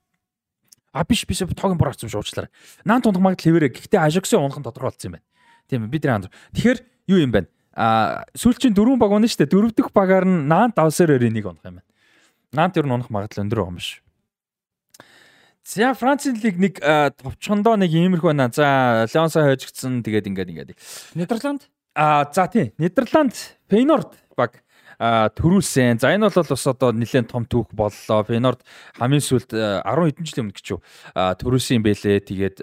[0.91, 2.51] А биш биш тогийн бүр авсан шүү уучлаарай.
[2.83, 3.71] Нант унах магадлал хэвээрээ.
[3.71, 5.27] Гэхдээ Ажаксио унах нь тодорхой болсон юм байна.
[5.71, 6.35] Тийм ээ бид нар андр.
[6.59, 7.47] Тэгэхээр юу юм бэ?
[7.79, 9.47] А сүүлчийн дөрвөн баг унаа штэ.
[9.47, 11.87] Дөрөв дэх багаар нь Нант Авсерээр энийг унах юм байна.
[12.51, 14.03] Нант ер нь унах магадлал өндөр байгаа юм биш.
[15.63, 18.51] За Францын лиг нэг товчхондоо нэг иймэрхүү байна.
[18.51, 20.71] За Леонсо хойжгдсан тэгээд ингээд ингээд.
[21.15, 21.71] Нидерланд?
[21.95, 22.75] А за тий.
[22.75, 23.39] Нидерланд
[23.71, 24.67] Фейнорд баг
[25.01, 25.97] төрүүлсэн.
[25.97, 28.21] За энэ бол бас одоо нэлээд том түүх боллоо.
[28.29, 28.61] Фейнорд
[29.01, 30.81] хамгийн сүүлд 10 хэдэн жилийн өмнө юу
[31.17, 32.21] төрүүлсэн юм бэлээ.
[32.29, 32.57] Тэгээд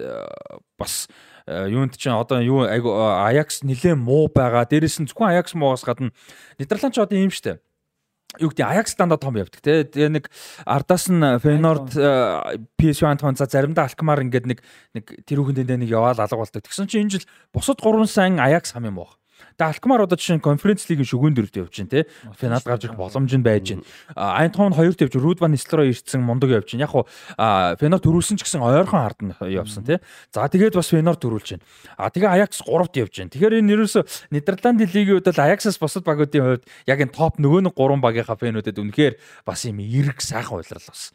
[0.78, 1.10] бас
[1.50, 4.70] юунд чинь одоо юу Аякс нэлээд муу байгаа.
[4.70, 6.14] Дээрээс нь зөвхөн Аякс муугаас гадна
[6.62, 7.58] Нидерланд ч одоо ийм штэ
[8.36, 9.88] юу гэдэг Аякс дандаа том явдаг те.
[9.88, 10.24] Тэгээ нэг
[10.68, 11.96] ардаас нь Фейнорд
[12.76, 14.60] PSV Eindhoven за заримдаа Алкмар ингээд нэг
[14.92, 16.60] нэг тэр хүүхэндээ нэг яваал алга болдог.
[16.60, 17.26] Тэгсэн чинь энэ жил
[17.56, 19.16] бусад 3 сан Аякс хам юм баг.
[19.58, 22.06] Тэгээ Алкмар одоо жишээ нь конференц лигийн шүгэн дөрөвд явж байна те.
[22.38, 23.82] Финал гарч ирэх боломж нь байж байна.
[24.14, 26.86] Eindhoven хоёрт явж Рудван Нислерой ирсэн мундаг явж байна.
[26.86, 29.98] Яг хуу Фенор төрүүлсэн ч гэсэн ойрхон ард нь явсан те.
[30.30, 31.66] За тэгээд бас Фенор төрүүлж байна.
[31.98, 33.34] А тэгээ Аякс 3-т явж байна.
[33.34, 37.66] Тэгэхээр энэ ерөөсө Нидерландын лигийн хувьд бол Аяксаас бусад багуудын хувьд яг энэ топ нөгөө
[37.66, 41.10] нэг 3 багийнхаа фэнүүдэд үнэхээр бас юм эрг сайхан уйлрал бас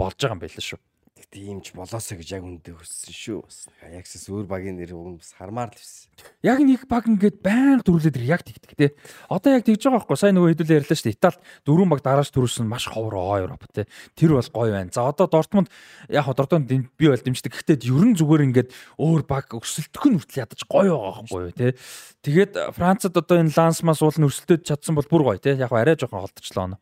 [0.00, 0.80] болж байгаа юм байл шүү.
[1.26, 3.38] Тэгтээ ийм ч болоосоо гэж яг үндэ хүссэн шүү.
[3.42, 6.06] Бас Аяксас өөр багийн нэр уг нь бас хармаар л байсан.
[6.38, 8.94] Яг нэг баг ингээд байнга дөрүүлээд ир яг тэгдэг те.
[9.26, 10.14] Одоо яг тэгж байгаа байхгүй.
[10.22, 11.18] Сайн нөгөө хэдүүлээ ярьлаа шүү дээ.
[11.18, 13.90] Италид дөрвөн баг дарааж төрүүлсэн маш ховор Европ те.
[14.14, 14.94] Тэр бол гоё байна.
[14.94, 15.66] За одоо Дортмунд
[16.06, 17.50] яг Дортмунд би бол дэмждэг.
[17.58, 21.74] Гэхдээ ерөн зүгээр ингээд өөр баг өсөлтөх нь хүртэл ядаж гоё байгаа байхгүй юу те.
[22.22, 25.58] Тэгээд Францад одоо энэ Лансмас уул нь өрсөлдөд чадсан бол бүр гоё те.
[25.58, 26.78] Яг арай жоохон холдчихлоо.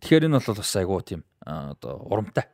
[0.00, 2.48] Тэгэхээр энэ бол бас айгуу тийм одоо урамтай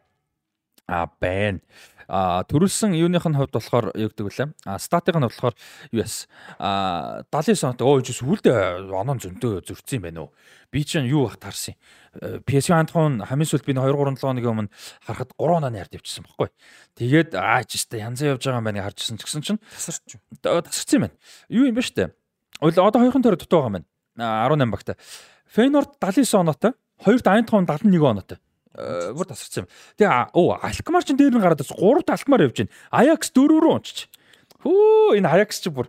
[0.89, 1.61] а байна.
[2.09, 4.49] А төрүүлсэн юуных нь хувьд болохоор юу гэдэг вүлээ?
[4.65, 5.53] А статыг нь болохоор
[5.93, 6.25] юу яс?
[6.57, 10.33] А 79 онтой өө сүүлдээ оноо зөнтөө зөрчсөн юм байна уу?
[10.73, 12.41] Би чинь юу бах таарсан юм.
[12.49, 14.73] PSV Eindhoven хамгийн сүүлд би 2 3 7 хоногийн өмнө
[15.05, 16.49] харахад 3 оноо ярьд явчихсан байхгүй.
[16.97, 20.17] Тэгээд аа ч тест янзаа явж байгаа юм байна харжсэн ч гэсэн чинь тасарч.
[20.41, 21.17] Тасарсан юм байна.
[21.53, 22.17] Юу юм бэ штэ?
[22.65, 23.77] Одоо хоёрын тойрог дутуу байгаа юм
[24.17, 24.49] байна.
[24.49, 24.97] 18 багтай.
[25.53, 26.73] Фейнорд 79 оноотой,
[27.05, 28.41] хоёрт Eindhoven 71 оноотой
[28.75, 29.69] бүр тасарсан юм.
[29.97, 32.75] Тэгээ оо Алкмар ч дээр нь гараад бас 3-т Алкмар явж байна.
[32.93, 34.09] Аякс 4 рүү унчиж.
[34.65, 35.89] Хөө энэ Аякс ч бүр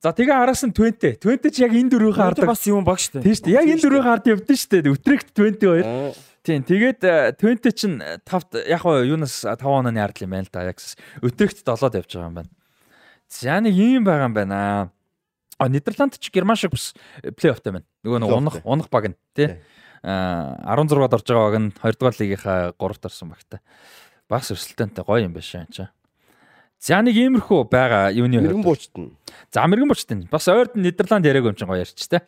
[0.00, 1.20] За тэгээ араас нь 20.
[1.20, 2.48] 20 ч яг энэ дөрвийн хардаг.
[2.48, 3.20] бас юм баг штэ.
[3.20, 3.52] Тийм штэ.
[3.52, 4.88] Яг энэ дөрвийн хард явдсан штэ.
[4.88, 6.16] Өтрэгт 22.
[6.40, 6.64] Тийм.
[6.64, 7.04] Тэгээд
[7.36, 10.64] 20 чинь 5 яг юунаас 5 онооны хардл юм байна л да.
[10.64, 10.96] Аякс.
[11.20, 12.50] Өтрэгт 7-д явж байгаа юм байна.
[13.28, 14.88] За нэг юм байгаа юм байна.
[15.60, 17.86] А Нидерланд ч Герман шиг бас плей-оффтай байна.
[18.00, 19.60] Нөгөө нэг унах унах баг нь тий.
[20.02, 23.60] 16-д орж байгаа баг нь 2 дугаар лигийнхаа 3-т орсон багтай.
[24.28, 25.90] Бас өрсөлдөөнтэй гоё юм байна шээ.
[26.80, 29.12] За нэг иймэрхүү байгаа юуны Мэргэн буучт нь.
[29.52, 30.24] За мэрэгэн буучт нь.
[30.32, 32.24] Бас ойрд нь Нидерланд яриаг юм чинь гоё ярьч те.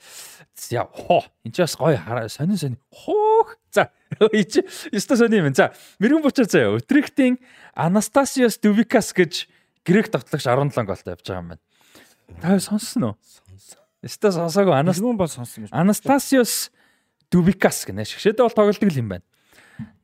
[0.52, 1.96] За хоо энэ ч бас гоё
[2.28, 2.78] сонин сонин.
[2.92, 3.56] Хоох.
[3.72, 3.88] За
[4.36, 4.60] ич
[4.92, 5.56] өстө сонин юм.
[5.56, 5.72] За
[6.04, 6.76] мэрэгэн буучаа заяа.
[6.76, 7.40] Өтрихтийн
[7.72, 9.48] Анастасиос Дувикас гэж
[9.88, 11.64] грек тоглогч 17 голтой явж байгаа юм байна.
[12.44, 13.14] Та сонссон уу?
[13.24, 13.80] Сонсон.
[14.04, 15.72] Өстө сонсоогүй Анас Анас бол сонсон гэж.
[15.72, 16.68] Анастасиос
[17.32, 19.24] Дубикас гэнэ шгшээдээ бол тоглолдог юм байна.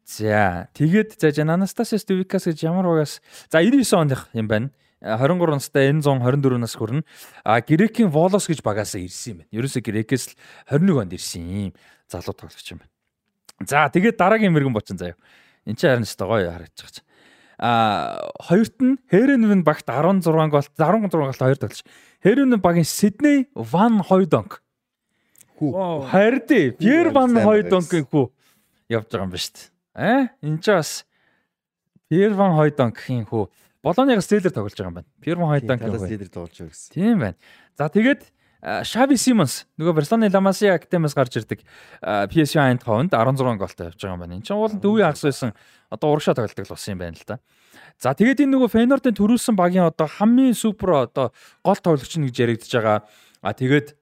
[0.09, 3.21] За тэгээд за Анастасиос Дубикас гэж ямар угаас
[3.53, 4.73] за 99 оных юм байна.
[5.05, 7.05] 23 настай энэ 124 нас хүрнэ.
[7.45, 9.53] А Грекийн Волос гэж багаасаа ирсэн юм байна.
[9.53, 11.73] Ерөөсө Грекээс л 21 онд ирсэн юм
[12.09, 12.93] залуу тоглогч юм байна.
[13.69, 15.21] За тэгээд дараагийн мэрэгэн бочин заяа.
[15.69, 16.65] Энд чинь харин ч гоё байгаа.
[17.59, 21.85] А хоёрт нь Хэренвен багт 16 гол 16 гол хоёр тоглож.
[22.25, 24.63] Хэренвен багийн Сидней Ван Хойдонг
[25.59, 26.07] Хүү.
[26.07, 28.25] Харин Пьер Ван Хойдонгийн хүү
[28.95, 29.67] явж байгаа юм ба шүү дээ.
[29.99, 30.91] Аа энэ ч бас
[32.07, 33.45] Пьер Ван Хойдонгийн хүү
[33.83, 35.11] Болоныгаас зээлэр тоглож байгаа юм байна.
[35.19, 36.09] Пьер Ван Хойдонгийн хүү.
[36.09, 36.95] лидер тоглож байгаа гэсэн.
[36.95, 37.37] Тийм байна.
[37.75, 38.23] За тэгээд
[38.59, 41.63] Шави Симонс нөгөө Барселоны Ламасия Академиас гарч ирдэг
[42.03, 44.35] PSV Eindhoven-д 16 голтой явж байгаа юм байна.
[44.35, 45.55] Энд чинь уулын дөвийн хагас байсан
[45.91, 47.39] одоо урагшаа тоглолдог болсон юм байна л да.
[48.03, 51.31] За тэгээд энэ нөгөө Фейнордын төрүүлсэн багийн одоо хамгийн супер одоо
[51.63, 53.07] гол тоглогч нь гэж яригдж байгаа.
[53.47, 53.95] А тэгээд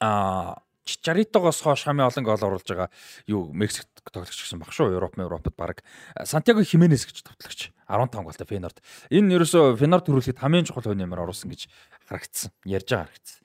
[0.00, 2.90] а Чаритогоос хойш хамгийн олон гол оруулж байгаа
[3.26, 4.94] юу Мексикт тоглогч гэсэн баг шүү.
[4.94, 5.82] Европ, Европод баг
[6.22, 8.78] Сантьяго Хименес гэж тоглогч 15 голтой Фенорд.
[9.10, 11.66] Энэ ерөөсөө Фенорд төрүүлэхэд хамгийн чухал хүн юмар оруулсан гэж
[12.06, 12.54] харагдсан.
[12.62, 13.42] Ярьж байгаа харагдсан.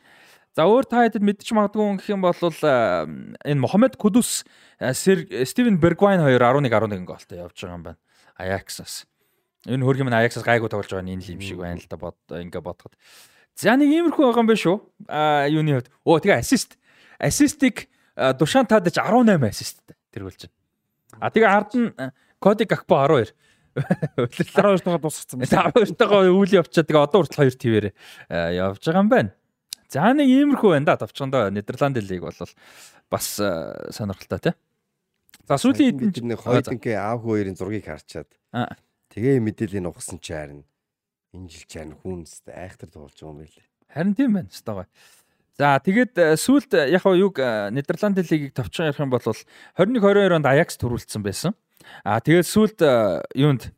[0.54, 4.44] За өөр та хэдэд мэдчих магадгүй гэх юм бол энэ Мохаммед Кудус
[4.78, 8.00] Стивен Бергвайн хоёр 11 11 голтой явж байгаа юм байна.
[8.36, 9.08] Аяксаас.
[9.66, 11.96] Энэ хөргөм нь Аяксаас гайгүй тоглож байгаа нь энэ л юм шиг байна л да
[11.96, 12.94] бод ингээ бодоход.
[13.56, 14.78] За нэг иймэрхүү байгаа юм байна шүү.
[15.08, 15.90] А юуны хувьд.
[16.04, 16.81] Оо тэгээ ассист
[17.22, 20.58] ассистик Душан Тадич 18 ассисттэй тэргүүлж байна.
[21.22, 21.90] А тэгээ ард нь
[22.42, 23.32] Коди Гакпо 12.
[23.78, 25.72] 12 тагаа дуусгацсан байна.
[25.72, 27.86] 12 тагаа үйл явчаад тэгээ одоо хүртэл 2 твээр
[28.58, 29.32] явж байгаа юм байна.
[29.92, 32.36] За нэг иймэрхүү байна да товчгондоо Нидерланд лиг бол
[33.12, 34.56] бас сонирхолтой тий.
[35.48, 38.28] За сүүлийн хэдэн нэг хоёрдынхээ аав хоёрын зургийг харчаад
[39.12, 40.64] тэгээ мэдээллийн угсан чи харин
[41.36, 43.68] энэ жил чань хүнс айхтар туулж байгаа юм байлээ.
[43.92, 44.50] Харин тийм байна.
[44.52, 44.88] Стогой.
[45.62, 50.02] За тэгээд э, сүүлд э, яг юг э, Нидерланд лигийг товчхон ярих юм бол 21
[50.02, 51.54] 22 онд Аякс төрүүлсэн байсан.
[52.02, 52.82] А тэгээд сүүлд
[53.38, 53.70] юунд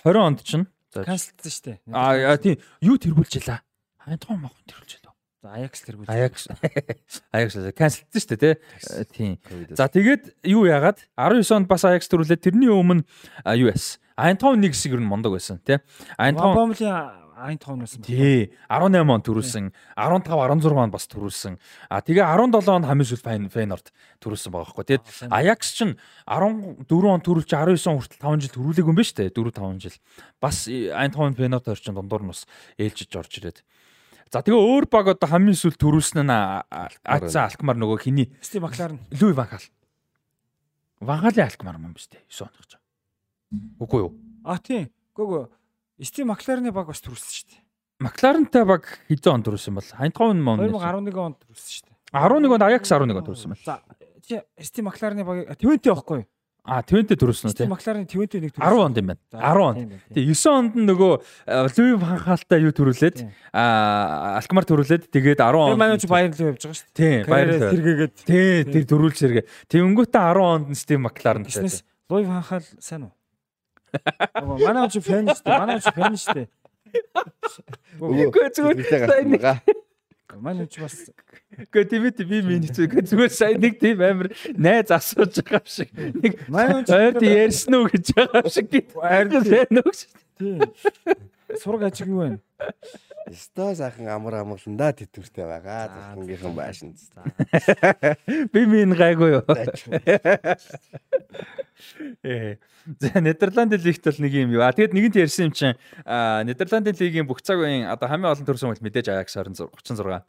[0.00, 0.64] 20 онд чинь
[0.96, 1.78] канселдсан шүү дээ.
[1.92, 3.60] А тийм юу тэргүүлж илаа.
[4.00, 5.12] Хайнтгоо мохон тэргүүлж илаа.
[5.44, 6.08] За Аякс тэргүүлж.
[6.08, 6.48] Аякс.
[7.36, 8.56] Аякс канселдсан шүү дээ
[9.12, 9.36] тий.
[9.76, 13.04] За тэгээд юу яагаад 19 онд бас Аякс төрүүлээд тэрний өмнө
[13.60, 14.00] юу яасан.
[14.16, 15.84] Айнтон нэг хэсэг ер нь мондог байсан тий.
[16.16, 18.48] Айнтон Бомлийн Eindhoven-оос тий.
[18.72, 19.68] 18 он төрүүлсэн.
[19.92, 21.58] 15 16 он бас төрүүлсэн.
[21.92, 23.92] А тэгээ 17 он хамгийн сүүл Фейнорд
[24.24, 28.88] төрүүлсэн байгаа хгүй тэгээд Ajax ч 14 он төрүүлж 19 он хүртэл 5 жил төрүүлээгүй
[28.88, 29.96] юм ба штэ 4 5 жил.
[30.40, 32.48] Бас Eindhoven Feyenoord орчин дундуур нь бас
[32.80, 33.60] ээлжиж орж ирээд.
[34.32, 38.98] За тэгээ өөр баг одоо хамгийн сүүл төрүүлсэн нь Аца Алкмар нөгөө хиний Стив Макларн
[39.12, 39.66] Луи Ван Хал
[41.04, 42.80] Ван Халын Алкмар юм ба штэ 9 оных ч
[43.78, 44.10] Үгүй юу?
[44.42, 45.52] А тийм гүг
[46.02, 47.60] Стив Макларны баг бас төрүүлсэн шүү дээ.
[48.04, 49.88] Макларентай баг хэзээ он төрүүлсэн бол?
[49.96, 51.96] Хайнтгаун мөн 2011 онд төрүүлсэн шүү дээ.
[52.12, 53.80] 11 онд Аякс 11 онд төрүүлсэн байна.
[54.28, 56.28] За Стив Макларны баг 20 байхгүй юу?
[56.66, 57.54] А 20 төрүүлсэн үү?
[57.56, 58.76] Стив Макларны 20 нэг төрүүлсэн.
[58.76, 59.22] 10 онд юм байна.
[59.32, 59.76] 10 онд.
[60.12, 61.12] Тэгээ 9 онд нь нөгөө
[61.80, 63.16] Луи Ван Хаалтай юу төрүүлээд
[63.56, 65.80] а Алкмар төрүүлээд тэгээд 10 онд.
[65.80, 67.24] Манай чи Баяр руу явж байгаа шүү дээ.
[67.24, 68.14] Тийм, Баяр сэргээгээд.
[68.28, 69.44] Тийм, тэр төрүүлж сэргээ.
[69.72, 71.48] Тэнгүүтээ 10 онд нь Стив Макларн.
[72.12, 73.15] Луи Ван Хаал сайн уу?
[74.64, 75.58] Манай ч фэн шүү дээ.
[75.58, 76.48] Манай ч фэн шүү дээ.
[78.00, 79.60] Үгүй зүгээр.
[80.36, 81.10] Манай ч бас
[81.56, 84.28] Гэхдээ тийм ээ би миний зүгээр зүгээр сайн нэг тийм амир
[84.60, 85.88] найз асууж байгаа шиг.
[85.96, 88.68] Нэг ойрд ярьсан уу гэж байгаа шиг.
[88.92, 90.00] Ойрд сайн уу гэж.
[90.36, 90.60] Тийм.
[91.56, 92.36] Сураг ажиг юу вэ?
[93.26, 95.90] Өстой сайхан амар амгалан да тэтвэртэй байгаа.
[95.90, 96.94] Захангийнхан байшин.
[98.54, 99.42] Би минь гайгүй юу.
[102.22, 102.58] Ээ.
[103.02, 104.62] За Нидерландын лигт бол нэг юм юу.
[104.62, 105.74] А тэгэд нэгэнт ярьсан юм чинь
[106.06, 110.22] Нидерландын лигийн бүх цаг үеийн одоо хамгийн олон төрсөн бол мэдээж Аякс 26 36.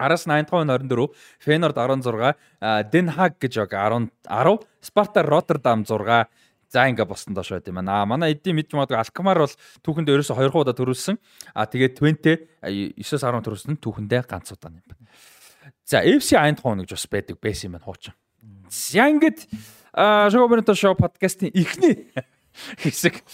[0.00, 1.12] Араас 85 24,
[1.44, 2.40] Фейнорд 16,
[2.88, 6.24] Den Haag гэж яг 10 10, Sparta Rotterdam 6
[6.70, 8.00] За ингээ босон доош байт юм байна.
[8.00, 11.18] Аа манай эдийн мэдж магадгүй Алкмар бол түүхэнд ерөөсө 2 удаа төрүүлсэн.
[11.50, 15.10] Аа тэгээд 20 9-10 төрүүлсэн түүхэндээ ганц удаа юм байна.
[15.82, 18.14] За FC Eindhoven гэж бас байдаг байсан юм байна хуучин.
[18.70, 19.50] За ингээд
[20.30, 22.14] Шоуберто шоу подкастын ихний
[22.78, 23.18] хэсэг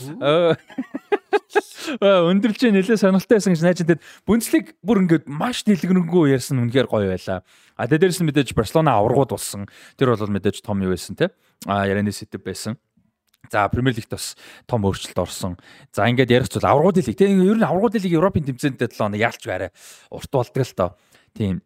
[2.00, 7.12] өндөрлж нэлээ сонирхолтой байсан гэж найж тэгээд бүнцлэг бүр ингээд маш дэлгэрэнгүй ярьсан үнэхээр гоё
[7.12, 7.44] байлаа.
[7.76, 9.68] А дээрээс нь мэдээж Барселона аваргууд болсон.
[10.00, 11.30] Тэр бол мэдээж том юу байсан те.
[11.68, 12.80] А ярианы сэтэв байсан.
[13.50, 15.56] За Премьер Лигт бас том өөрчлөлт орсон.
[15.92, 17.16] За ингээд ярих зүйл аврагууд лиг.
[17.16, 19.70] Тэгээ ер нь аврагууд лиг Европын тэмцээндээ 7 хоног яалч байраа
[20.10, 20.90] урт болдог л тоо.
[21.36, 21.62] Тийм.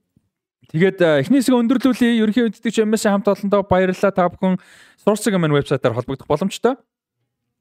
[0.70, 2.20] Тэгээд эхний хэсэг өндөрлүүлээ.
[2.22, 4.12] Ерөнхий үддэгч MS хамт олондоо баярлалаа.
[4.14, 4.60] Та бүхэн
[5.00, 6.76] Source гэмэн вебсайтаар холбогдох боломжтой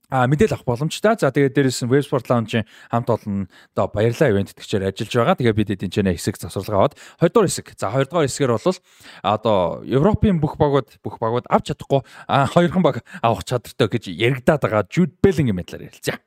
[0.10, 1.16] а мэдээл авах боломжтой.
[1.18, 5.38] За тэгээд дээрээс нь Websport Lounge-ийн хамт олондоо баярлалаа ивент тэтгэгчээр ажиллаж байгаа.
[5.38, 7.68] Тэгээ бид эдийн чэнэ хэсэг засварлага аваад 2 дугаар хэсэг.
[7.78, 8.78] За 2 дугаар хэсгээр бол
[9.22, 14.62] одоо Европын бүх багууд бүх багууд авч чадахгүй а хоёрхан баг авах чадртай гэж яригадаад
[14.66, 16.18] байгаа Jude Bellingham талаар ярилцъя.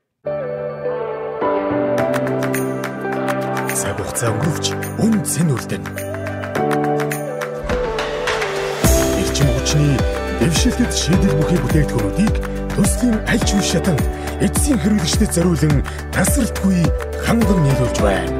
[3.74, 4.66] Цаг хугацаа өнгөрөвч
[5.02, 5.82] үн цэн үлдэн.
[9.18, 9.98] Ирчим хүчний
[10.38, 14.02] дэвшилтэд шийдэл бүхий бүтээгдэхүүнүүдийг төслийн аль ч үе шатанд
[14.41, 15.84] эцсийн хэрэглэгчдэд зориулан
[16.15, 16.81] тасралтгүй
[17.25, 18.33] ханган нийлүүлж байна.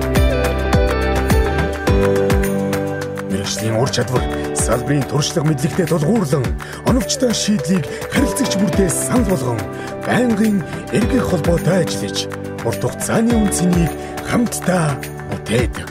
[3.31, 4.25] Мэргэжлийн ур чадвар
[4.57, 6.47] салбарын туршлага мэдлэгтэй тулгуурлан
[6.89, 9.61] оновчтой шийдлийг харилцагч бүртээ санал болгон
[10.07, 10.59] байнгын
[10.97, 12.19] эргэх холбоотой ажиллаж
[12.65, 13.93] урт хугацааны үнцнийг
[14.31, 14.97] хамтдаа
[15.31, 15.91] бүтээдэг.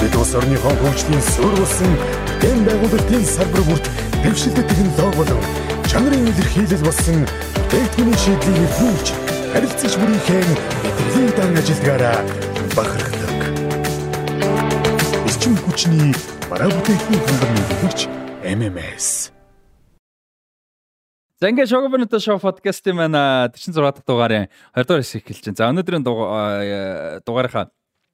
[0.00, 1.92] Бид улс орныхон хөгжлийн суурь болсон
[2.42, 3.86] дэм байгуулалтын салбар бүрт
[4.22, 5.42] дэвшилтэй технологи болон
[5.90, 7.22] чанарын илэрхийлэл болсон
[7.54, 9.08] бүтээгдэхүүний шийдлийг нэвтрүүлж
[9.52, 12.18] харилцагч бүрийнхээ мэдлэгийг дан ажилдгаараа
[12.76, 13.40] бахархдаг.
[15.28, 16.10] Эрчим хүчний
[16.50, 18.00] бараа бүтээгдэхүүн хангамж нэгтгэгч
[18.58, 19.06] MMS
[21.42, 24.46] За ингээд Шогобонито шоу подкастын маань 46 дахь дугаарын
[24.78, 25.58] 20 дугаар хэсэг эхэлж байна.
[25.58, 26.04] За өнөөдрийн
[27.26, 27.66] дугаарынхаа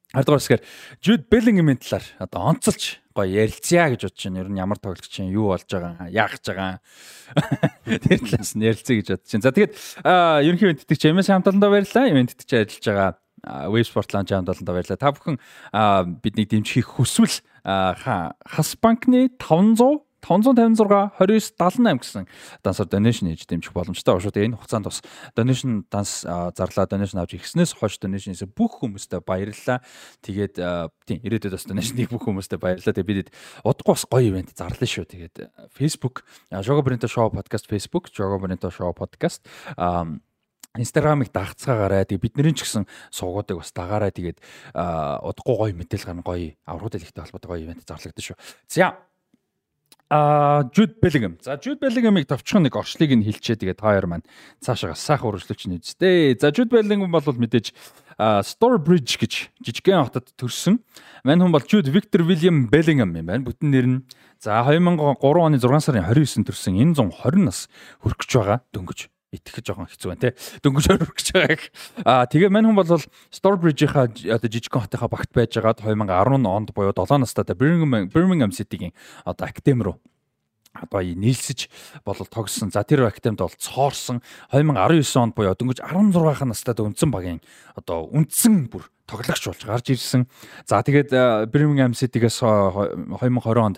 [0.09, 0.63] 20 дугаар хэсгээр
[1.05, 4.41] Jude Bellingham-ийн талаар одоо онцолж гоё ярилцъя гэж бодож байна.
[4.41, 6.81] Ер нь ямар тоглогч чинь юу болж байгаа, яах гэж байгаа.
[8.09, 9.45] Тэр талаас нь ярилцъя гэж бодож байна.
[9.45, 9.73] За тэгээд
[10.49, 12.09] ерөнхий мэдтгэж MS хамталтандаа баярлалаа.
[12.09, 13.11] Ивент тэтгэж ажиллаж байгаа
[13.69, 14.97] Wave Sport Lounge хамталтандаа баярлалаа.
[14.97, 15.37] Та бүхэн
[16.25, 22.23] биднийг дэмжихийг хүсвэл хас банкны 500 556 29 78 гэсэн
[22.63, 24.19] дансаар donation хийж дэмжих боломжтой.
[24.19, 24.99] Шууд энэ хугацаанд бас
[25.35, 29.79] donation данс зарлаа donation авч ирснээс хойш donation-ээс бүх хүмүүстээ баярлалаа.
[30.21, 30.55] Тэгээд
[31.07, 32.95] тийм ирээдүйд бас donation-ийг бүх хүмүүстээ баярлалаа.
[32.95, 33.31] Тэгээд бид
[33.63, 35.07] удахгүй бас гоё ивент зарлаа шүү.
[35.07, 35.35] Тэгээд
[35.71, 39.43] Facebook Jogo Brento Show podcast Facebook Jogo Brento Show podcast
[40.77, 42.05] Инстаграмыг дагцгаагаарай.
[42.05, 44.13] Тэгээ бидний ч гэсэн суугуудыг бас дагаарай.
[44.13, 44.37] Тэгээд
[45.25, 48.37] удахгүй гоё мэдээлэл гарна гоё аврагууд хэлхтэй холбоотой гоё ивент зарлагдсан шүү.
[48.69, 48.93] За
[50.09, 51.37] А Jude Bellingham.
[51.41, 53.61] За Jude Bellingham-ыг товчхон нэг орчлыг нь хилчээ.
[53.61, 54.25] Тэгээд та хоёр маань
[54.57, 56.33] цаашаа сайхан үргэлжлүүлж нэзтэй.
[56.41, 57.77] За Jude Bellingham бол мэдээж
[58.17, 60.81] Storebridge гэж жижигхэн хотод төрсэн.
[61.21, 63.45] Мань хүн бол Jude Victor William Bellingham юм байна.
[63.45, 63.97] Бүтэн нэр нь
[64.41, 66.73] за 2003 оны 6 сарын 29-нд төрсэн.
[66.73, 67.69] Энэ 120 нас
[68.01, 70.29] хүрэх гэж байгаа дөнгөж итгэх жоохон хэцүү байна те.
[70.65, 71.61] Дөнгөж өрөх гэж байгааг.
[72.01, 72.97] Аа тэгээ мань хүн бол
[73.29, 78.93] Storebridge-ийнхаа одоо жижигхэн хотынхаа багт байжгаад 2010 онд буюу 7 настай Birmingham Birmingham City-гийн
[79.25, 79.97] одоо академи руу
[80.73, 81.69] одоо нийлсэж
[82.05, 82.71] болол тогссон.
[82.73, 87.41] За тэр академид бол цоорсон 2019 онд буюу дөнгөж 16 настай үндсэн багийн
[87.77, 90.29] одоо үндсэн бүр тоглогч болж гарч ирсэн.
[90.65, 93.77] За тэгээд Birmingham City-гээс 2020 онд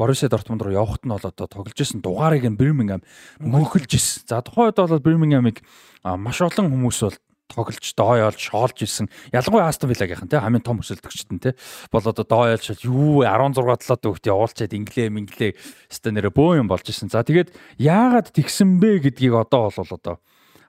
[0.00, 3.04] Боруссия Дортмунд руу явхад нь бол одоо тоглож исэн дугаарыг нь Бирмингем
[3.36, 4.24] мөнхөлж исэн.
[4.24, 5.60] За тухайн үед бол Бирмингемыг
[6.00, 7.16] маш олон хүмүүс бол
[7.52, 9.12] тоглож дооёолж шоолж исэн.
[9.28, 11.52] Ялангуяа Астон Виллагийнхан те хамгийн том өсөлтөгчт нь те
[11.92, 15.52] бол одоо дооёолж юу 16 талаад өгт явуулчаад инглээ минглээ
[15.92, 17.12] өстө нэрэ бөө юм болж исэн.
[17.12, 20.16] За тэгээд яагаад тэгсэн бэ гэдгийг одоо бол одоо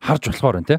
[0.04, 0.78] харж болохоор байна те.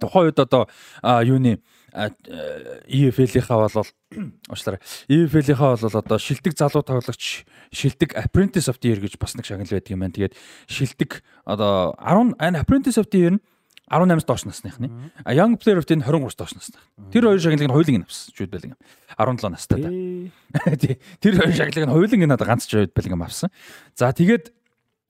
[0.00, 0.64] Тухайн үед одоо
[1.04, 1.60] юуны
[1.96, 3.88] EFL-ийнхаа бол
[4.52, 4.80] уучлаарай.
[5.08, 9.72] EFL-ийнхаа бол одоо шилдэг залуу тоглогч, шилдэг Apprentice of the Year гэж бас нэг шагнал
[9.72, 10.12] байдаг юм байна.
[10.12, 10.36] Тэгээд
[10.68, 13.42] шилдэг одоо 10 энэ Apprentice of the Year нь
[13.88, 14.90] 18-аас доош насныхны.
[15.24, 16.82] А Young Player of the Year нь 23-аас доош насных.
[17.12, 18.34] Тэр хоёр шагналыг нь нь авсан.
[18.34, 18.78] Jude Bellingham
[19.16, 19.88] 17 настай та.
[21.22, 23.50] Тэр хоёр шагналыг нь нь одоо ганц Jude Bellingham авсан.
[23.94, 24.52] За тэгээд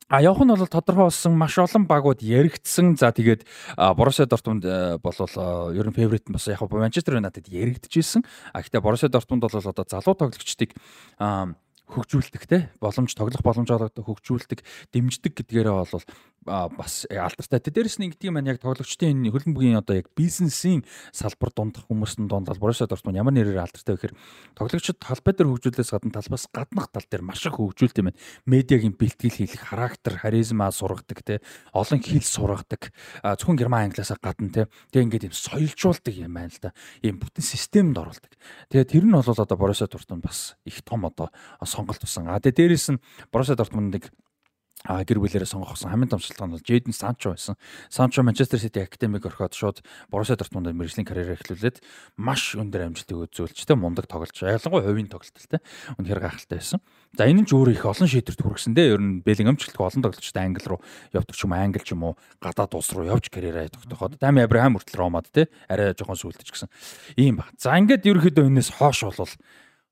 [0.08, 2.94] А явах нь бол тодорхой болсон маш олон багууд яригдсан.
[2.94, 3.42] За тэгээд
[3.98, 4.62] Боруссия Дортмунд
[5.02, 8.22] болвол ер нь фаворит нь бас яг Манчестер Юнайтед яригдчихсэн.
[8.54, 10.78] А гэхдээ Боруссия Дортмунд бол одоо залуу тоглогчдыг
[11.86, 16.02] хөгжүүлдэг те боломж тоглох боломж олгодог хөгжүүлдэг дэмждэг гэдгээрээ бол
[16.46, 17.58] бас алдартай.
[17.58, 22.30] Дээрээс нь ингэдэг маань яг тоглогчдын энэ хөлн бүгийн одоо яг бизнесийн салбар дундах хүмүүсийн
[22.30, 24.14] дунд бол Боруссия Дортмунд ямар нэрээр алдартай вэ гэхээр
[24.54, 28.20] тоглогчид талбай дээр хөгжүүлээс гадна талбаас гаднах тал дээр маш их хөгжүүлт юм байна.
[28.46, 31.42] Медиагийн бэлтгэл хийх, характер, харизма сургадаг те
[31.74, 32.94] олон хэл сургадаг.
[33.26, 34.62] Зөвхөн герман англиасаа гадна те.
[34.94, 36.70] Тэгээ ингээд юм соёлжуулдаг юм байна л да.
[37.02, 38.30] Ийм бүтэн системд оруулдаг.
[38.70, 41.34] Тэгээ тэр нь бол одоо Боруссия Дортмунд бас их том одоо
[41.66, 42.30] сонголт тусан.
[42.30, 43.02] А тэгээ дээрээс нь
[43.34, 44.14] Боруссия Дортмундыг
[44.86, 47.58] а гэр бүлээрээ сонгосон хамгийн том шалтгаан бол Jadon Sancho байсан.
[47.90, 51.82] Sancho Manchester City Academy орхиод шууд Borussia Dortmund-д мэржлийн карьераа эхлүүлээд
[52.16, 55.60] маш өндөр амжилтыг үзүүлж тэ мундаг тоглож ялангуяа хувийн тоглолттой
[55.98, 56.80] үнэхээр гайхалтай байсан.
[57.16, 58.92] За энэ нь ч өөр их олон шийдвэрт хүргэсэн дээ.
[58.94, 60.80] Ер нь Bellingham ч гэлтгүй олон тоглолчтой англи руу
[61.16, 64.76] явдаг ч юм англи ч юм уу гадаад улс руу явж карьераа тогтоход Дами Абрахам
[64.76, 66.70] хүртэл Ромад тэ арай жоохон сүултэж гисэн.
[67.16, 67.48] Ийм ба.
[67.56, 69.32] За ингээд ерөөхдөө энэс хоош болвол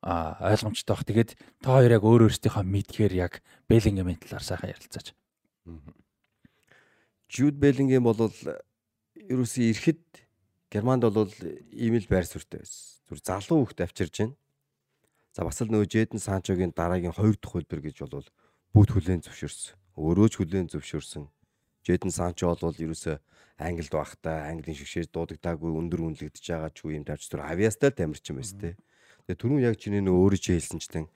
[0.04, 1.08] ойлгомжтой бах.
[1.08, 1.30] Тэгээд
[1.64, 5.16] та хоёр яг өөр өөрсдийнхөө мэдхээр яг Беллингемийн талаар сайхан ярилцаач.
[7.32, 8.20] Jude Bellingham бол
[9.16, 10.02] ерөөсөө ирэхэд
[10.68, 11.32] Германд бол
[11.72, 13.00] ийм л байр суурьтай байсан.
[13.08, 14.36] Зүр залуу хөвгт авчирж байна.
[15.32, 18.28] За бас л нөгөө Jadon Sancho-гийн дараагийн хоёр дахь хөлбөр гэж бол
[18.76, 19.74] бүгд хүлээн зөвшөөрсөн.
[19.98, 21.24] Өөрөө ч хүлээн зөвшөөрсөн.
[21.82, 23.16] Jadon Sancho бол ерөөсөө
[23.58, 28.38] Англид байхдаа Английн шигшээж дуудагдаагүй өндөр үнэлэгдэж байгаа ч үе юм тавьч зүр авиастай тамирчин
[28.38, 28.70] байсан те.
[29.24, 31.06] Тэгээ түрүүн яг чиний нөө өөрөө чи хэлсэнчлэн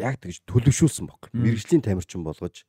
[0.00, 1.28] яг тэгж төлөвшүүлсэн баг.
[1.36, 2.64] Мэргэжлийн тамирчин болгож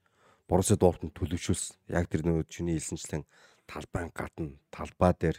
[0.52, 1.95] Борусsia Дортмунд төлөвшүүлсэн.
[1.95, 3.24] Яг тэр нөө чиний хэлсэнчлэн
[3.72, 5.38] талбайн гадна талбай дээр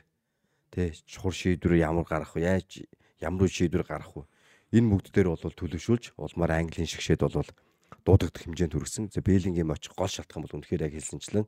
[0.72, 2.48] тэ чухал шийдвэр ямар гарах вэ?
[2.48, 2.88] Яаж
[3.20, 4.24] ямар шийдвэр гарах вэ?
[4.72, 7.44] Энэ бүгд дээр бол төлөвшүүлж улмаар Английн шигшээд бол
[8.08, 9.12] дуудагдах хэмжээнд хүргэсэн.
[9.12, 11.44] За Беллингийн очих гол шалтгаан бол үнэхээр яг хэлсэнчлэн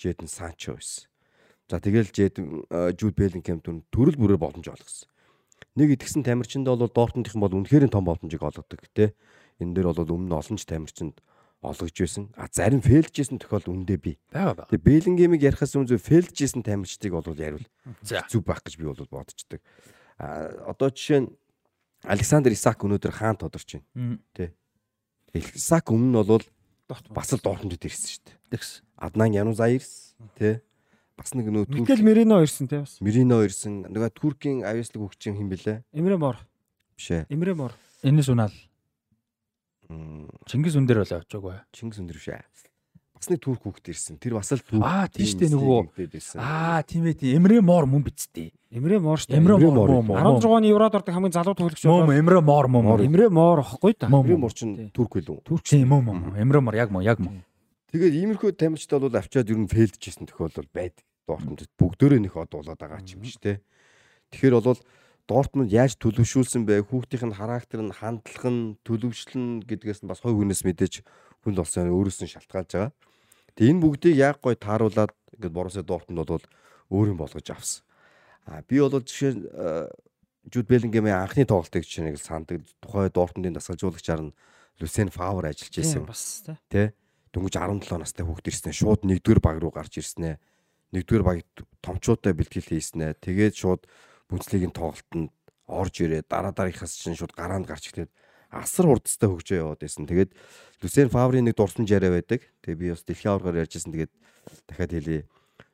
[0.00, 1.04] Жэдэн Санчо байсан.
[1.68, 2.40] За тэгэл Жэд
[2.96, 5.11] Жуд Беллингем түн төрөл бүрээр боломж олгосон.
[5.76, 9.12] Нэг итгэсэн тамирчинд бол Дортмундийнхан бол үнэхээр том боломжийг олгодог тий.
[9.60, 11.20] Энэ дээр бол өмнө олон ч тамирчинд
[11.62, 12.28] олгож байсан.
[12.34, 14.18] А зарим фейлжсэн тохиол үндэ би.
[14.34, 14.70] байгаа байгаа.
[14.74, 17.66] Тэгээ Беллингемиг ярихаас өмнө фейлжсэн тамирчдыг бол яривал
[18.02, 19.62] зүг байх гэж би бол бодчихдаг.
[20.18, 21.30] А одоо жишээ нь
[22.02, 23.86] Александр Исак өнөөдөр хаан тодорч байна.
[23.94, 24.50] Мм.
[25.32, 26.44] Исак өмнө нь бол
[27.14, 28.38] бас л Дортмундд ирсэн шүү дээ.
[28.58, 28.82] Тэгс.
[28.98, 30.58] Аднан Янузаирс тий.
[31.16, 32.96] Бас нэг нөө Турк Мерино ирсэн те бас.
[33.00, 33.84] Мирино ирсэн.
[33.92, 35.82] Нөгөө Туркийн авьяаслаг хөгжин хин блэ?
[35.92, 36.40] Эмре Мор.
[36.96, 37.26] Биш ээ.
[37.28, 37.72] Эмре Мор.
[38.02, 38.54] Энэс унаал.
[40.48, 41.56] Чингис үндэр болоо очоогүй.
[41.72, 42.42] Чингис өндөр биш ээ.
[43.22, 44.16] Бас нэг турк хүүхэд ирсэн.
[44.18, 44.82] Тэр бас л турк.
[44.82, 45.94] Аа, тийш дээ нөгөө.
[46.42, 47.14] Аа, тийм ээ.
[47.14, 47.38] тийм.
[47.38, 48.50] Эмрэ мор мөн бицтэй.
[48.72, 49.38] Эмре Мор шүү дээ.
[49.38, 50.02] Эмрэ Эмрэ мор мор.
[50.02, 50.42] мөн.
[50.42, 52.82] 16 оны Еврод ордог хамгийн залуу тоглогч мөн бол эмрэ мор мөн.
[52.82, 52.98] Мор.
[53.04, 54.08] Эмре Мор ахгүй да.
[54.10, 54.26] Мөн.
[54.26, 55.38] Эмрэ морчин турк билүү?
[55.46, 56.18] Турк тийм мөн мөн.
[56.34, 57.44] Эмрэ мор яг мөн яг мөн.
[57.92, 61.04] Тэгээд иймэрхүү тамирчид бол авчаад ер нь фейлдчихсэн тохиолдол байдаг.
[61.28, 63.60] Дортмунд бүгдөө нэг од болоод байгаа ч юм биш те.
[64.32, 64.80] Тэгэхээр бол
[65.28, 66.88] Дортмунд яаж төлөвшүүлсэн бэ?
[66.88, 71.04] Хүүхдийн нь характер нь, хандлага нь, төлөвшлөн гэдгээс нь бас хой хүнээс мэдээж
[71.44, 72.92] хүнд болсон өөрөөс нь шалтгаалж байгаа.
[73.60, 76.46] Тэгээ энэ бүгдийг яг гой тааруулаад ингээд Боруссия Дортмунд бол
[76.88, 77.84] өөр юм болгож авсан.
[78.48, 79.36] А би бол жишээ
[80.50, 82.66] Жуд Беллингемийн анхны тоглолтыг жишээ нэг сандаг.
[82.82, 84.34] Тухай Дортмундын дасгалжуулагчаар нь
[84.82, 86.02] Люсен Фавр ажиллаж байсан.
[86.02, 86.96] Бас те.
[87.32, 88.76] Дөнгөж 17 настай хүүхд ирснэ.
[88.76, 90.36] Шууд нэгдүгээр баг руу гарч ирснэ.
[90.92, 91.40] Нэгдүгээр баг
[91.80, 93.16] томчуудтай бэлтгэл хийснэ.
[93.24, 93.88] Тэгээд шууд
[94.28, 95.32] бүнцлигийн тоглолтод
[95.64, 96.28] орж ирээ.
[96.28, 98.12] Дараа дараагийнхаас чинь шууд гараанд гарч ирэхэд
[98.52, 100.04] асар хурдтай хөгжөө яваад байсан.
[100.04, 100.36] Тэгээд
[100.84, 102.44] Люсен Фаврийн нэг дурсан жараа байдаг.
[102.60, 103.96] Тэгээ би бас дэлхийн аваргаар ярьжсэн.
[103.96, 104.12] Тэгээд
[104.68, 105.24] дахиад хэлье.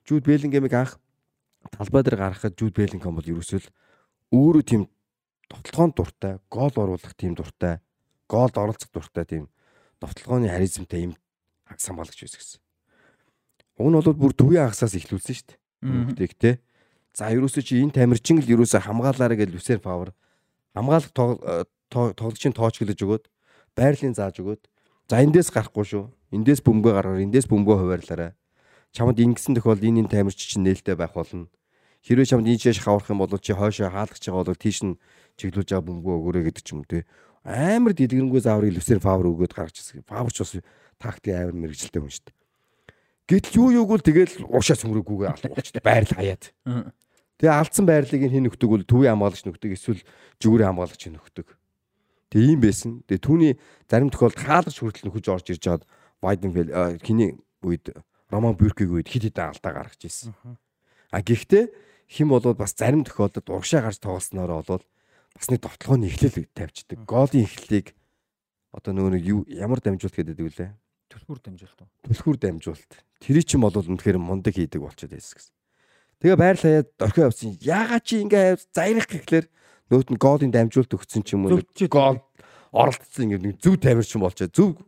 [0.07, 1.03] Жуд Беллингемиг анх
[1.75, 3.69] талбай дээр гаргахад Жуд Беллингем бол ерөөсөө л
[4.31, 4.83] өөрөө тийм
[5.51, 7.81] товтлогоон дуртай, гол оруулах тийм дуртай,
[8.29, 9.45] голд оролцох дуртай тийм
[9.99, 11.13] товтлогооны харизмтай юм
[11.69, 12.61] хаг самбаалагч байсан гэсэн.
[13.79, 15.59] Уг нь бол бүр төвийн хагасаас ихлүүлсэн шүү дээ.
[15.87, 16.51] Хүүхдийг те.
[17.15, 20.11] За ерөөсөө чи энэ тамирчин л ерөөсөө хамгаалаарэ гэж Люсер Павер
[20.75, 23.25] хамгаалах тоо- э, тоглогчийн тооч гэлэж өгөөд
[23.75, 24.63] байрлалын зааж өгөөд
[25.09, 26.05] за эндээс гарахгүй шүү.
[26.35, 28.33] Эндээс бөмбөгөө гаргаар эндээс бөмбөгөө хуваарлаарай.
[28.93, 31.49] Чамд ингэсэн тохиол энэ энэ тамирч чинь нээлттэй байх болно.
[32.05, 34.99] Хэрвээ чамд энэ чиш хаврах юм бол чи хойшоо хаалгach байгаа бол тийш нь
[35.41, 37.05] чиглүүлж байгаа бөмбөгөө өгөөрэй гэдэг ч юм те.
[37.45, 40.05] Амар дэлгэрэнгүй зааврыг Люсер Павер өгөөд гаргаж ирсэн.
[40.05, 40.53] Павер ч бас
[40.99, 42.37] тактик амар мэрэгжилтэй хүн шүү дээ.
[43.29, 45.85] Гэтэл юу юуг л тэгэл уушаа сүмрэггүйгээ алга болчихсон.
[45.89, 46.45] Байрал хаяад.
[47.39, 50.03] Тэгээ алдсан байрлалыг хэн нөхдөг бол төвийн хамгаалагч нөхдөг эсвэл
[50.43, 51.47] жүгүүрийн хамгаалагч нөхдөг.
[52.35, 52.91] Тэгээ ийм байсан.
[53.07, 53.53] Тэгээ түүний
[53.87, 55.83] зарим тохиолдолд хаалгач хүртэл нөхөж орж ирж чад
[56.19, 57.95] Вайденфелд хиний үед
[58.33, 60.35] Роман Бюркийг үед хит хитэн алдаа гаргаж ирсэн.
[61.15, 61.71] А гэхдээ
[62.11, 64.85] хим болоод бас зарим тохиолдолд урагшаа гарч тоглосноор болоод
[65.37, 67.07] бас нэг довтлооны эхлэл тавьчихдаг.
[67.07, 67.95] Голын эхлэлийг
[68.75, 70.71] одоо нөгөө нэг ямар дамжуулт гэдэг вүлээ?
[71.19, 71.89] Төлбөр дамжуулт уу?
[72.07, 72.91] түлхүүр дамжуулт.
[73.19, 75.55] Тэр чинь бол үнэхээр мундаг хийдэг болчиход байсан гэсэн.
[76.23, 77.59] Тэгээ байр хаяад орхио явсан.
[77.59, 79.47] Яагаад чи ингээ заярах гэхлээр
[79.91, 81.63] нөөт нь гоолын дамжуулт өгсөн ч юм уу.
[81.63, 82.23] Гол
[82.75, 84.51] оролцсон ингээ зөв тамирчин болчоо.
[84.51, 84.79] Зөв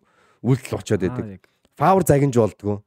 [0.42, 1.47] үйлдэл очоод байдаг.
[1.78, 2.83] Фавор загинж болдгоо.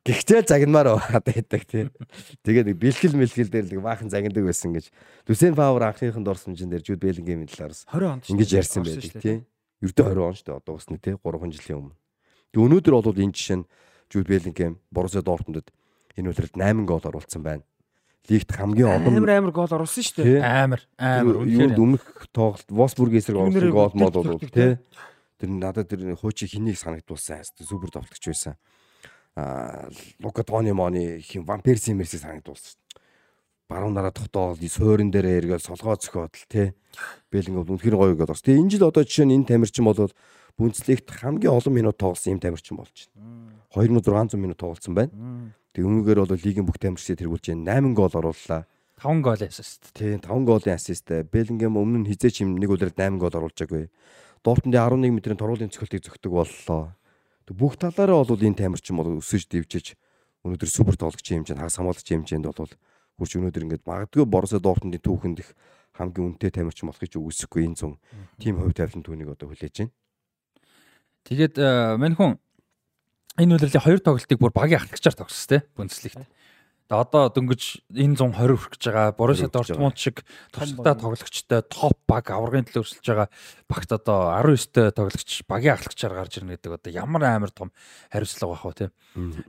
[0.00, 1.84] Гэхдээ загнамаар байгаад байдаг тий.
[2.44, 4.88] Тэгээ нэг бэлгэл мэлгэл дээр нэг баахан загнадаг байсан гэж.
[5.28, 9.24] Люсен Фавор анхныхын дорсомжин дээр Жуд Беллингемийн талаараас 20 онд ингэж ярьсан байдаг шүү дээ,
[9.24, 9.38] тий.
[9.84, 10.56] Ердөө 20 он шүү дээ.
[10.56, 11.99] Одоо бас нэг тий 3 жилийн өмнө.
[12.50, 13.68] Тэг өнөөдөр бол энэ жишээ нь
[14.10, 15.70] Жуд Беллингем Боруссия Дортмундд
[16.18, 17.62] энэ үлрэлт 8 гол оруулсан байна.
[18.28, 20.42] Лигт хамгийн олон Амар амар гол оруулсан шүү дээ.
[20.42, 21.78] Амар амар үнэхээр.
[21.78, 22.04] өмнөх
[22.34, 24.78] тоглолт Восбург эсрэг оруулсан гол мод бол тий.
[25.38, 28.58] Тэр надад тэр хуучин хэнийг санагдуулсан хайс супер тоглогч байсан.
[29.38, 29.88] Аа
[30.18, 32.76] Лука Тони Мони хин Ван Перси Мерси санагдуулсан.
[33.70, 36.74] Баруун нараа тогтоол суурин дээр эргээл солгоо зөхиод л тий.
[37.30, 38.42] Беллинг бол үнэхээр гоё гэдэг бас.
[38.42, 40.10] Тэгээ энэ жил одоо жишээ нь энэ тамирчин бол
[40.60, 43.56] Бүнцлигт хамгийн олон минут тоглосон юм тамирчин болж байна.
[43.72, 45.12] 2600 минут тоглосон байна.
[45.72, 47.80] Тэгээ өмнөгээр бол лигийн бүх тамирчид тэргүүлж байна.
[47.80, 48.68] 8 гол орууллаа.
[49.00, 49.88] 5 гол ассист.
[49.96, 51.24] Тийм 5 голын ассисттэй.
[51.24, 53.88] Беллингем өмнө нь хизээч юм нэг үлрээд 8 гол оруулж байгаагүй.
[54.44, 56.92] Дортмундын 11 метрийн торгуулийн цохилтыг зөгтөг боллоо.
[57.48, 59.96] Бүх талаараа бол энэ тамирчин бол өсөж дэвжиж
[60.44, 62.72] өнөөдөр супер тоглогч хэмжээнд хагас хамгаалагч хэмжээнд бол
[63.18, 65.50] хурж өнөөдөр ингээд магадгүй Борусо Дортмундын түүхэнд их
[65.98, 67.98] хамгийн үнэтэй тамирчин болохыг ч үгүйсэхгүй энэ зун
[68.40, 69.92] тим хувь тавилан түүнийг одоо хүлээж байна.
[71.28, 72.38] Тэгээд э, мань хүн
[73.40, 76.20] энэ үлрэлийн хоёр тоглолтыг бүр багийн ахлагчаар тогссон тий Бундслигт.
[76.90, 79.14] Тэгээ одоо дөнгөж энэ 120 хүрэх гэж байгаа.
[79.14, 80.16] Боруссия 20 хүрэх гэж Дортмунд шиг
[80.50, 83.28] туршлагатай тоглогчтой топ баг аврагын төлөө өрсөлдөж байгаа
[83.70, 87.70] багт одоо 19-тэй тоглогч багийн ахлагчаар гарч ирнэ гэдэг одоо ямар амар том
[88.10, 88.90] хариуцлага байх вэ тий.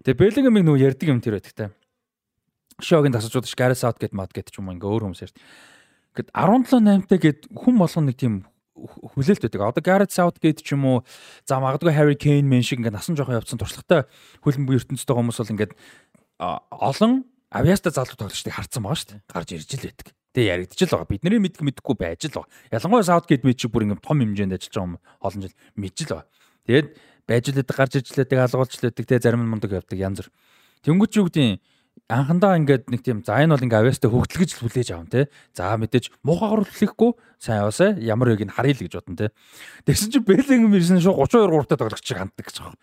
[0.05, 1.69] Тэгээ Беллингемиг нөгөө ярьдаг юм тэр байдаг тий.
[2.77, 5.37] Шогийн тасалжууд ш Гарри Саутгейт мад гэдэг ч юм ингээ өөр хүмүүс ярьд.
[6.13, 9.61] Гэт 17 8-тай гэд хүн болгоно нэг тийм хүлээлт байдаг.
[9.61, 10.97] Одоо Garrett Southgate ч юм уу
[11.45, 14.07] за магадгүй Harry Kane мэн шиг ингээд насан жоохон явцсан туршлагатай
[14.41, 15.73] хөлбөмбөгийн ертөнцийн хүмүүс бол ингээд
[16.39, 19.21] олон авьяастай залуу тоглогчдыг харцсан байгаа шүү дээ.
[19.27, 20.07] Гарч ирж л байдаг.
[20.31, 21.11] Тэ яригдчих л байгаа.
[21.11, 22.51] Бидний мэдх мэдхгүй байж л байгаа.
[22.71, 26.11] Ялангуяа Southgate мэд чи бүр ингээм том хэмжээнд ажиллаж байгаа юм олон жил мэдж л
[26.15, 26.27] байгаа.
[26.63, 26.87] Тэгээд
[27.27, 29.99] байж л байдаг гарч иж л байдаг алгуулж л байдаг тэ зарим нь мундаг явдаг
[29.99, 30.31] янз бүр.
[30.87, 31.59] Тэнгүүч юу гэдгийг
[32.11, 35.31] анхандаа ингээд нэг тийм за энэ бол ингээ авьяастай хөгтөл гэж л хүлээж авам те.
[35.55, 39.27] За мэдээж муухайгаар хүлээхгүй сайн яваасаа ямар байг нь харъя л гэж бодно те.
[39.87, 42.79] Тэгсэн чинь Бэлэнгем ирсэн шүү 32 3 таа тоглогч ханддаг гэж байгаа.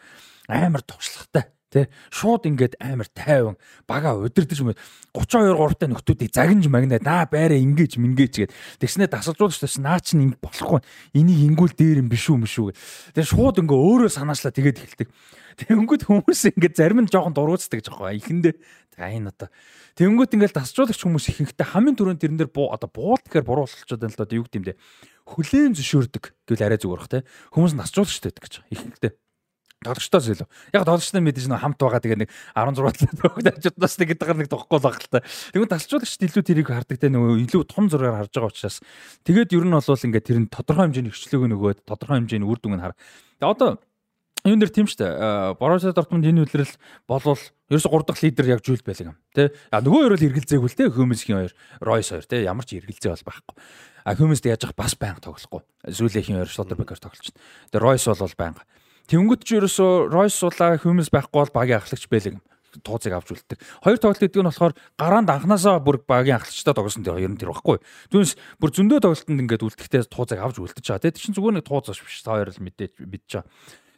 [0.49, 1.45] Амар товчлогтой.
[1.68, 1.92] Тэ?
[2.08, 4.72] Шууд ингээд амар тайван бага удирдах юм.
[5.12, 10.32] 32 3-тай нөхдүүдийг загинж магнаа наа байраа ингэж мингээж гээд тэгснээ дасалжуулж тас наа чинь
[10.32, 10.80] ингэ болохгүй.
[11.12, 12.72] Энийг ингүүл дээр юм биш үү мөш үү
[13.12, 14.56] тэгээ шууд ингээ өөрөө санаачлаа.
[14.56, 15.08] Тэгээд эхэлдэг.
[15.58, 18.55] Тэгэнгүүт хүмүүс ингээ зарим нь жоохон дургуцдаг жоохон ихэндээ.
[18.97, 19.52] За энэ одоо.
[19.98, 24.14] Тэгэнгүүт ингээл дасалжуулагч хүмүүс ихэнхдээ хамгийн түрүүнд тэрэн дээр одоо буул гэхээр буруу болчиход байна
[24.14, 24.78] л да юу гэдэм дэ
[25.28, 29.12] хүлээн зөвшөөрдөг гэвэл арай зүгээр бах те хүмүүс насжуулагчтай байдаг гэж ихэнхдээ
[29.84, 30.48] тоглогчдоос илүү.
[30.74, 34.86] Яг тоглогчтой мэдээж нэг хамт байгаа тэгээ нэг 16 тоглогчдоос нэг гэдэг нэг тохгүй л
[34.86, 35.23] баг л та.
[35.55, 38.82] Тэгвэл тасалжуулагчд илүү тэрийг хардаг те нөгөө илүү том зургаар харж байгаа учраас
[39.23, 42.82] тэгээд ер нь бол ингээд тэр нь тодорхой хэмжээний хвчлөг нөгөөд тодорхой хэмжээний үр дүнг
[42.82, 42.98] хар.
[43.39, 43.70] Тэгээ одоо
[44.44, 45.55] юун дээр тийм штэ.
[45.58, 46.74] Боруссия Дортмунд энэ үлрэл
[47.07, 47.39] болвол
[47.70, 49.16] ерөөсө 3 дахь лидер яг Жүүл байлаа юм.
[49.34, 49.52] Тэ?
[49.70, 50.90] А нөгөө хоёр л эргэлзээгүй л тэ.
[50.94, 52.47] Хөмөсхийн хоёр, Ройс хоёр тэ.
[52.47, 53.55] Ямар ч эргэлзээ бол байхгүй.
[54.08, 55.62] А Хөмөст яаж явах бас байнга тоглохгүй.
[55.90, 57.34] Зүүлэхийн хоёр Шоттербекер тоглолч.
[57.74, 58.62] Тэгээ Ройс бол байнга.
[59.09, 62.37] Тэнгөт ч ерөөсөө Ройс сулаа хүмэс байхгүй бол багийн ахлагч байлэг
[62.85, 63.59] тууцыг авч үлддэг.
[63.81, 67.51] Хоёр тоглолт гэдэг нь болохоор гараанд анханасаа бүр багийн ахлагчтай тоглосон тэр ер нь тэр
[67.51, 67.81] баггүй.
[68.12, 71.05] Түүнээс бүр зөндөө тоглолтод ингээд үлдэхдээ тууцыг авч үлдэж байгаа.
[71.09, 72.20] Тэр чинь зүгээр нэг тууц биш.
[72.20, 73.49] Та хоёр л мэдээж мэдж байгаа.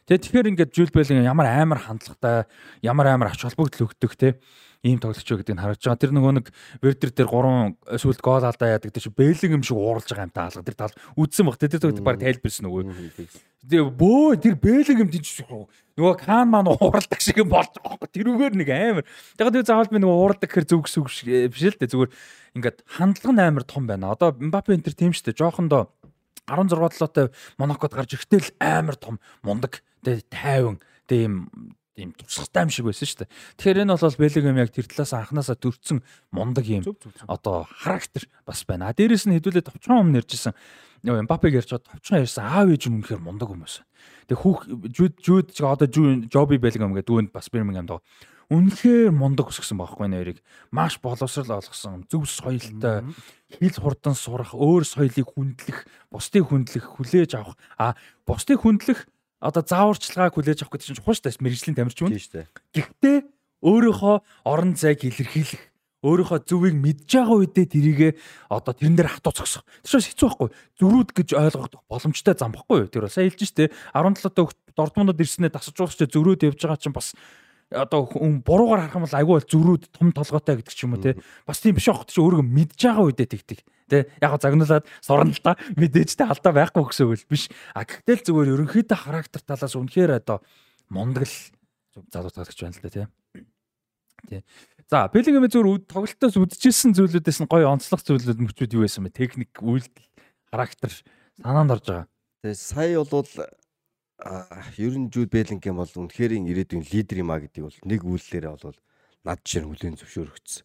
[0.07, 2.47] Тэгээ тэгэхээр ингээд Жул Бэлэн ямар амар хандлагатай,
[2.81, 4.39] ямар амар ач холбогдол өгдөг те
[4.81, 6.01] ийм тоглогч гэдэг нь харагдаж байгаа.
[6.01, 6.47] Тэр нөгөө нэг
[6.81, 10.33] Вердер дээр 3 сүлд гол алдаа яадаг тэр чинь Бэлэн юм шиг ууралж байгаа юм
[10.33, 10.65] та алга.
[10.65, 11.57] Тэр тал үдсэн баг.
[11.61, 12.83] Тэр тоглогч баг тайлбарсан нөгөө.
[13.61, 18.09] Тэгээ бөө тэр Бэлэн юм тийч нөгөө Кан маань ууралдаг шиг юм болж байгаа.
[18.09, 19.05] Тэрүүгээр нэг амар.
[19.37, 21.93] Тэгээ тэр заавал би нөгөө ууралдаг гэхэр зүг зүг биш л дээ.
[21.93, 22.11] Зүгээр
[22.57, 24.17] ингээд хандлага нь амар том байна.
[24.17, 25.41] Одоо Мбаппе энэ төр тийм шүү дээ.
[25.45, 25.93] Жоохондоо
[26.49, 27.29] 16 толоотой
[27.61, 29.85] Монакод гарч ирэхдээ л амар том мундаг.
[30.01, 30.81] Тэгээ тайван.
[31.11, 31.51] Юм
[31.99, 33.31] ийм туршлагатай юм шиг байсан шүү дээ.
[33.59, 35.99] Тэгэхээр энэ бол Беллигам яг тэр талаас анханасаа төрцөн
[36.31, 36.83] мундаг юм.
[37.27, 38.87] Одоо характер бас байна.
[38.87, 40.55] А дээрэс нь хэдүүлээ товчхон юм нэржсэн.
[41.03, 43.83] Нөгөө Мбаппег ярьж байгаа товчхон ярьсан аав ээж юм үнэхээр мундаг юм байсан.
[44.31, 44.59] Тэгээ хүүх
[44.95, 45.87] жүүд жүүд одоо
[46.31, 47.99] Жоби Беллигам гэдэг дүүнд бас Бирмингем доо.
[48.51, 50.43] Үнэхээр мундаг өсгсөн байхгүй нэрийг.
[50.75, 52.03] Маш боловсрал олгосон.
[52.11, 53.07] Зөв соёлтой
[53.47, 57.55] хил хурдан сурах, өөр соёлыг хүндлэх, бусдыг хүндлэх, хүлээж авах.
[57.79, 57.95] А
[58.27, 59.07] бусдыг хүндлэх
[59.41, 62.13] одоо зааварчилгааг хүлээж авах гэдэг чинь чухал шүү дээ мэрэгжлийн тамирч юм.
[62.13, 63.17] Гэхдээ
[63.65, 65.61] өөрийнхөө орон зайг илэрхийлэх
[66.01, 68.09] өөрийнхөө зүвийг мэдж байгаа үедээ тэрийгэ
[68.49, 69.65] одоо тэрэн дээр хатуу зогсох.
[69.85, 70.49] Тэр чинь хэцүү байхгүй.
[70.81, 72.89] Зөрүүд гэж ойлгох боломжтой зам байхгүй юу?
[72.89, 76.97] Тэр бол сайн хэлж штэ 17 дэх Дортмундод ирснээр тасаж уулагч зөрүүд явж байгаа чинь
[76.97, 77.13] бас
[77.71, 78.05] одоо
[78.43, 81.15] буруугаар харах юм бол айгүй бол зөрүүд том толгойтой гэдэг ч юм уу те.
[81.47, 83.59] Бас тийм биш аах чи өөрөө мэдж байгаа үедээ тэгтэг.
[83.87, 87.47] Тэ яг загнуулаад сурна л та мэдээжтэй алдаа байхгүй гэсэн үг л биш.
[87.71, 90.43] А гэхдээ л зүгээр ерөнхийдөө характер талаас үнэхээр одоо
[90.91, 91.37] мундаг л
[92.11, 93.07] залуу тагч байна л да тий.
[94.27, 94.41] Тий.
[94.91, 99.15] За Беллингем зүгээр тоглолтоос үдчихсэн зүйлүүдээс нь гоё онцлог зүйлүүд мөчүүд юу байсан бэ?
[99.15, 100.07] Техник, үйлдэл,
[100.51, 100.91] характер
[101.39, 102.07] санаанд орж байгаа.
[102.43, 103.27] Тэгээ сая бол
[104.77, 108.77] ер нь Жуд Беллингем бол үнэхээр ирээдүйн лидер юм а гэдэг бол нэг үйлдэлээрээ бол
[109.25, 110.63] над жишээ хүлээн зөвшөөрөгдсөн.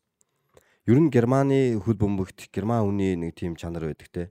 [0.86, 4.24] Ер нь Германы хөл бөмбөгт Герман хүний нэг тийм чанар байдаг те.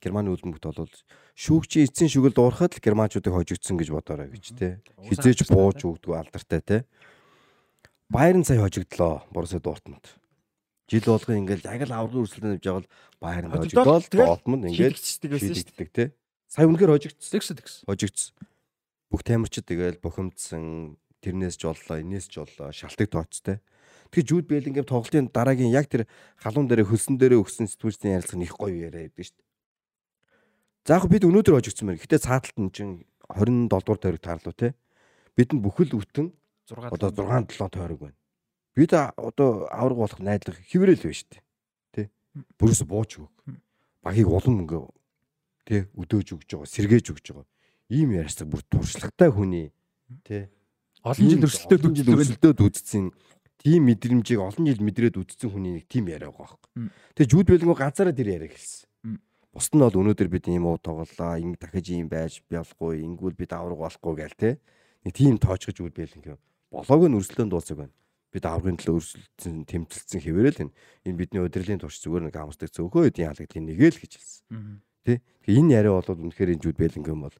[0.00, 0.88] Германы хөл бөмбөгт бол
[1.36, 4.80] шүүгчийн эцсийн шүгэл дуурахад л германчуудыг хожигдсон гэж бодоорой гэж те.
[5.02, 6.76] Хизээж бууж өгдөг алдартай те.
[8.08, 10.14] Байерн сая хожигдлоо Борусsia Дортмунд.
[10.86, 15.88] Жил болгоо ингээл яг л аврагын өрсөлдөнд явж байгаа бол Байерн хожигдоо Дортмунд ингээл шийдэгддэг
[15.90, 16.14] те.
[16.46, 17.82] Сая үнэхээр хожигдсон тэгс.
[17.82, 18.34] хожигдсон.
[19.14, 23.62] Бүх тамирчид тэгэл бухимдсан тэрнээс жоллоо, энээс жоллоо, шалтгаан тооцтой.
[24.10, 26.10] Тэгэхээр Жуд Беллингем тоглолтын дараагийн яг тэр
[26.42, 29.46] халуун дээр хөлсөн дээрээ өгсөн сэтгүүлчдийн ярилцлага нь их гоё яриа байдаг шүү дээ.
[30.90, 32.02] За яг бид өнөөдөр хожигдсан байна.
[32.02, 34.74] Гэтэ цааталт нь чинь 27 дугаар тойрог таарлуу те.
[35.38, 36.26] Бидэнд бүхэл бүтэн
[36.74, 38.18] 6 одоо 6 7 тойрог байна.
[38.74, 41.42] Бид одоо авраг болох найдлага хэврээл байна шүү дээ.
[41.94, 42.10] Тэ.
[42.58, 43.30] Бүрээс бууж өг.
[44.02, 44.82] Багийг улам ингээ
[45.70, 47.53] тэ өдөөж өгж байгаа, сэргээж өгж байгаа.
[47.92, 49.72] Ийм ярьцлага бүр туршлагатай хүний
[50.24, 50.48] тэ
[51.04, 53.12] Олон жил өрсөлдөд жил өрсөлдөд үзсэн
[53.60, 56.88] тийм мэдрэмжийг олон жил мэдрээд үдцсэн хүний нэг тийм яриа байгаа байхгүй.
[57.12, 58.88] Тэгээ Жуд Беллингөө ганцаараа тэр яриа хэлсэн.
[59.52, 63.52] Бусд нь бол өнөөдөр бид ийм уу тоглолоо, ингэ дахиж ийм байж болохгүй, ингүүл бид
[63.52, 64.50] авраг болохгүй гээл те.
[65.04, 66.36] Нэг тийм тоочгож Жуд Беллингөө
[66.72, 67.94] болоог нь өрсөлдөнд дуусах байна.
[68.32, 70.74] Бид аврагын төлөө өрсөлдсөн, тэмцэлсэн хэвээрэл энэ.
[71.06, 74.82] Энэ бидний удирлын турш зүгээр нэг хамсдаг цөөхөө эдийн халагдлын нэг л гэж хэлсэн.
[75.06, 75.22] Тэ.
[75.46, 77.36] Тэгээ энэ яриа бол үнэхээр энэ Жуд Беллингөө бол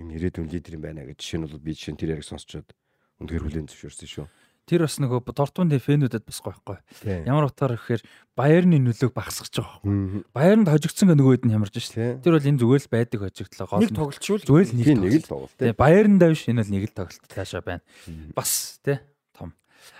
[0.00, 2.68] энэ ирээдүйн лидер юм байна гэж жишээ нь бол би жишээ нь тэр яриг сонсчод
[3.20, 4.26] үнэхээр хүлээн зөвшөөрсөн шүү.
[4.66, 6.38] тэр бас нөгөө Дортмундын фэнүүдэд бас.
[7.02, 7.26] Тийм.
[7.26, 8.02] Ямар утгаар гэхээр
[8.38, 10.22] Баерны нөлөөг багасгаж байгаа байхгүй.
[10.32, 12.22] Баернд хожигдсон гэ нөгөөд нь ямарч шүү.
[12.22, 13.82] Тэр бол энэ зүгээр л байдаг хожигдлоо гол.
[13.82, 15.56] Нэг тоглолчвол зүгээр л нэг нэг л тоглолт.
[15.58, 17.82] Тэгээ Баерндаа биш энэ бол нэг л тоглолт таашаа байна.
[18.38, 19.02] Бас тий
[19.34, 19.50] том.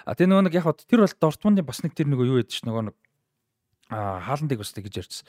[0.06, 2.62] А тэр нөгөө нэг яг хот тэр бол Дортмундын бас нэг тэр нөгөө юу ядчих
[2.62, 2.96] нөгөө нэг
[3.90, 5.26] а хааландыг бас тэгж ярьчихсан.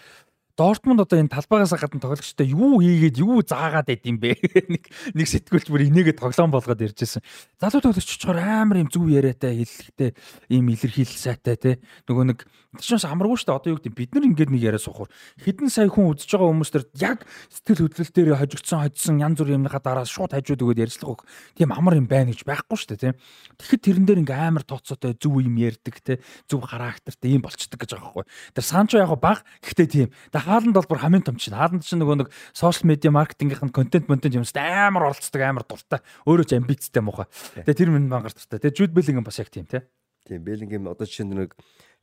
[0.53, 4.38] Дортмунд одоо энэ талбайгаас гадна тоглогчтой юу хийгээд юу заагаад байд юм бэ?
[4.73, 4.85] нэг
[5.17, 7.25] нэг сэтгүүлч бүр инээгээ тоглоом болгоод ярьжсэн.
[7.57, 10.14] Залуу тоглогч чоор амар юм зүв яриатай хэллэгтэй
[10.53, 11.72] ийм илэрхийлэл сайтай те.
[12.06, 12.45] Нөгөө нэг
[12.80, 13.58] тийчээс амаргүй шүү дээ.
[13.58, 15.10] Одоо юу гэдэг бид нар ингээд нэг яриа сухар.
[15.42, 17.19] Хэдэн сая хүн үзэж байгаа хүмүүс төр яг
[17.53, 21.22] сэтгэл хөдлөл дээр хожигдсон хожсон янз бүрийн юмныхаа дараа шууд хажууд өгөөд ярьцлах үг.
[21.53, 23.16] Тийм амар юм байна гэж байхгүй шүү дээ тийм.
[23.61, 26.19] Тэгэхэд тэрэн дээр ингээ амар тооцоотой зөв юм ярьдаг те.
[26.50, 28.26] Зөв характертай юм болчдөг гэж байгаа байхгүй.
[28.58, 30.10] Тэр Санчо яг баг гэхдээ тийм.
[30.34, 31.53] Тэгээ хааланд бол бүр хамгийн том чинь.
[31.53, 36.00] Хааланд чинь нөгөө нэг сошиал медиа маркетингийнх нь контент монтент юмс амар оролцдог амар дуртай.
[36.26, 37.27] Өөрөө ч амбицтай муухай.
[37.53, 38.60] Тэгээ тэр минь бангаар дуртай.
[38.60, 39.85] Тэгээ Жуд Беллингем бас яг тийм те.
[40.27, 41.56] Тийм Беллингем одоо жишээ нь нэг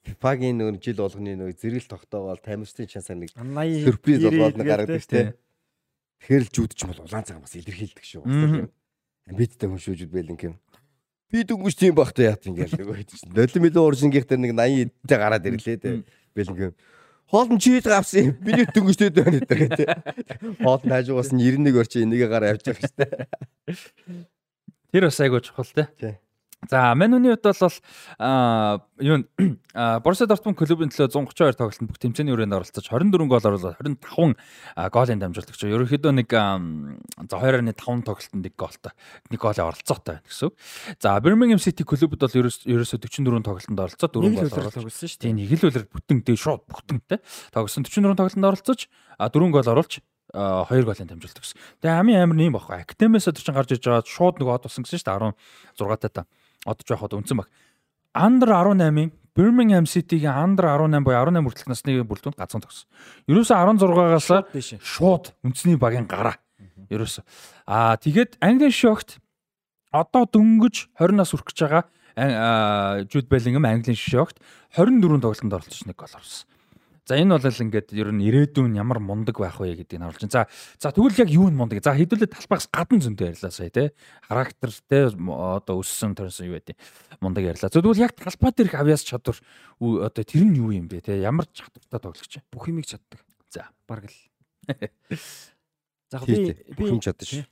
[0.08, 5.02] FIFA-гийн нэг жил болгоны нэг зэрэг тогтоогоол таймерстын чансаар нэг 80 сюрприз болоод нэг гаргадаг
[5.04, 5.24] шүү тий.
[5.28, 5.34] дээ.
[6.20, 8.24] Тэгэхээр л жүүд ч юм бол улаан цагаан бас илэрхийлдэг шүү.
[8.24, 8.70] Тийм
[9.30, 10.54] амбицтай хүн шүү жүүд Беллингем.
[11.30, 13.34] Би дүнгийн тийм багтай яат ингээл нөгөө хэд чинь.
[13.34, 16.02] Долин мэлэн уржингийнх дээр нэг 80 эдтэй гараад ирлээ дээ.
[16.34, 16.74] Беллингем.
[17.30, 18.34] Хоолн чийд гавсан юм.
[18.42, 19.86] Миний дүнгчтэй байна гэдэг тий.
[20.58, 23.30] Хоол нь хажуугаас нь 91 орчим энийгээ гараа шүү дээ.
[24.90, 26.18] Тэр бас айгуу чухал те.
[26.68, 29.24] За Мануны хувьд бол юу
[30.04, 34.36] Борусsia Дортмунд клубын төлөө 132 тоглолтод бүх тэмцээний өрөөнд оролцож 24 гол оруулаад 25
[34.76, 35.64] а, голын дамжуулдаг ч.
[35.72, 38.92] Ерөнхийдөө нэг за 2.5 тоглолтод нэг голтой
[39.32, 40.54] нэг голын оролцоотой байна гэсэн үг.
[41.00, 45.08] За Birmingham City клубуд бол ерөөс- ерөөсөө 44 тоглолтод оролцоод 4 нэг л гол тоглосон
[45.08, 45.24] шүү дээ.
[45.24, 47.16] Тийм нэг л үлрэл бүтэн дээ шууд бүтэн те.
[47.56, 48.80] Тогсон 44 тоглолтод оролцож
[49.16, 51.58] а 4 гол оруулж 2 голын дамжуулдаг гэсэн.
[51.80, 52.84] Тэгээ хамгийн амар нь юм баггүй.
[52.84, 55.34] Академиас өдөр чинь гарч иж байгаа шууд нөгөө од болсон гэсэн шүү дээ
[55.74, 56.22] 16 таа та.
[56.66, 57.48] Одоо яхад үнсэн баг.
[58.14, 62.88] Under 18-ийн Birmingham City-гийн Under 18 буюу 18 хүртэлх насны бүрэлдэхүүнд гацсан тогсон.
[63.30, 64.82] Ерөөсө 16-аас Дээш.
[64.82, 66.36] шууд үндэсний багийн гараа.
[66.90, 67.22] Ерөөсө.
[67.64, 69.22] Аа тэгээд Английн шогт
[69.94, 71.84] одоо дөнгөж 20 нас хүрэх гэж байгаа
[73.06, 74.42] Jude Bellingham Английн шогт
[74.76, 76.46] 24 тоглолтод оролцож нэг гол оруулсан.
[77.10, 80.46] За энэ бол ингээд ер нь ирээдүйн ямар мундаг байх вэ гэдгийг харуулж байна.
[80.46, 80.46] За
[80.78, 81.82] за тэгвэл яг юу нь мундаг?
[81.82, 83.90] За хэдүүлээ талбайгаас гадна зөнтэй ярьлаа сая тий.
[84.30, 86.78] Характертэй одоо өссөн төрсөн юу байдیں۔
[87.18, 87.66] Мундаг ярьлаа.
[87.66, 89.42] Тэгвэл яг талбай дээрх авьяас чадвар
[89.82, 91.18] одоо тэр нь юу юм бэ тий?
[91.18, 92.46] Ямар чадвартай тоглогч вэ?
[92.46, 93.18] бүх юмыг чаддаг.
[93.50, 93.66] За.
[93.90, 94.14] Бараг л.
[96.14, 97.50] За би би юм чадчих.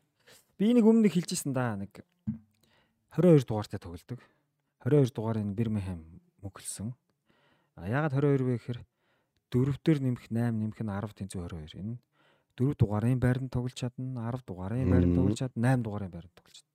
[0.54, 1.98] би нэг өмнө хэлжсэн да нэг
[3.10, 4.22] 22 дугаартай тоглодог.
[4.86, 6.94] 22 дугаарын Birmingham мөглсөн.
[7.74, 8.86] А ягаад 22 вэ гэхээр
[9.52, 11.80] дөрөвдөр нэмэх 8 нэмэх нь 10 тэнцүү 22.
[11.80, 11.96] Энэ
[12.58, 16.74] 4 дугаарын байранд тоглож чадна, 10 дугаарын байранд тоглож чадна, 8 дугаарын байранд тоглож чадна.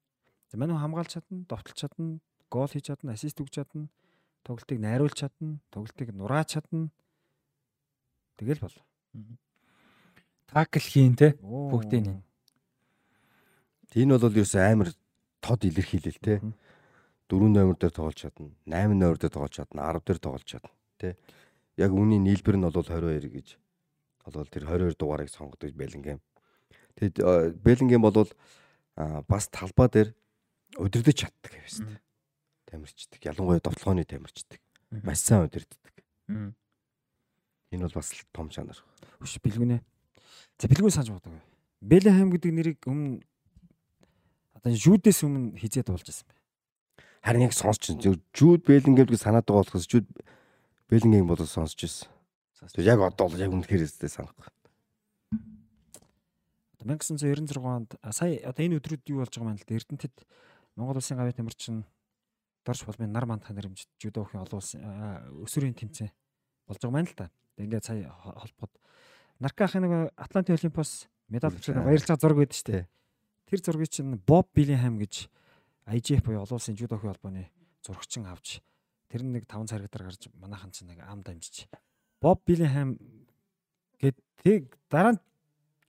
[0.50, 2.20] За манай хамгаалж чадна, довтлж чадна,
[2.50, 3.90] гол хийж чадна, ассист өгч чадна,
[4.48, 6.90] тоглолтыг найруулж чадна, тоглолтыг нурааж чадна.
[8.38, 8.78] Тэгэл бол.
[10.48, 11.18] Такл хийн.
[11.44, 11.70] Оо.
[11.74, 12.24] Бүгдийн нь.
[13.94, 14.90] Энэ бол ерөөсөө амар
[15.44, 16.40] тод илэрхийлэл те.
[16.40, 16.56] Мгм.
[17.30, 21.18] 4 номер дээр тоглож чадна, 8 номер дээр тоглож чадна, 10 дээр тоглож чадна те.
[21.78, 23.48] Яг үүний нийлбэр нь бол 22 гэж.
[24.26, 26.22] Болвол тэр 22 дугаарыг сонгодог Беллингем.
[26.96, 28.28] Тэгэд э, Беллингем бол
[29.28, 30.10] бас талбай дээр
[30.78, 31.98] удирдах чаддаг байсан.
[32.70, 33.20] Тамирчдаг.
[33.26, 34.62] Ялангуяа довтлооны тамирчдаг.
[35.02, 35.94] Маш сайн удирддаг.
[36.30, 38.78] Энэ бол бас том чанар.
[39.20, 39.82] Хүч бэлгүнэ.
[40.60, 41.34] За бэлгүн санаж бодог.
[41.82, 43.26] Белэхэм гэдэг нэрийг өмнө
[44.56, 46.38] одоо жүүдээс өмнө хизээд болж байсан бэ.
[47.26, 48.00] Харин яг сонсч чинь
[48.32, 50.08] Жуд Беллингем гэж санаад байгаа болохоос Жуд
[50.94, 52.08] Беллингем бол сонсч ирсэн.
[52.86, 54.46] Яг одоо бол яг үнэхээр өстэй санахгүй.
[56.78, 59.74] Одоо 1996 онд сая одоо энэ өдрүүд юу болж байгаа юм да.
[59.74, 60.16] Эрдэнэтэд
[60.78, 61.86] Монгол улсын гавьяа тамирчин
[62.66, 64.82] Дорж Булмын нар мандхан нэрмж жүдо охин олон улсын
[65.44, 66.12] өсвөрийн тэмцээн
[66.68, 67.32] болж байгаа маань л та.
[67.58, 68.72] Ингээд сая хо- холбоод
[69.40, 71.74] Наркахын нэг Атлантын Олимпиос медаль За.
[71.74, 72.86] баярлалаа зураг дээ.
[72.86, 72.88] Тий.
[73.50, 75.28] Тэр зургийг чинь Боб Биллингем гэж
[75.88, 77.50] IGF буюу олон улсын жүдо охин холбооны
[77.84, 78.62] зурагчин авч
[79.14, 81.70] тэр нэг 5 царгатар гарч манайхан чинь нэг ам дамжиж
[82.18, 82.98] Боб Биллингем
[84.02, 85.22] гэд тэг дараа нь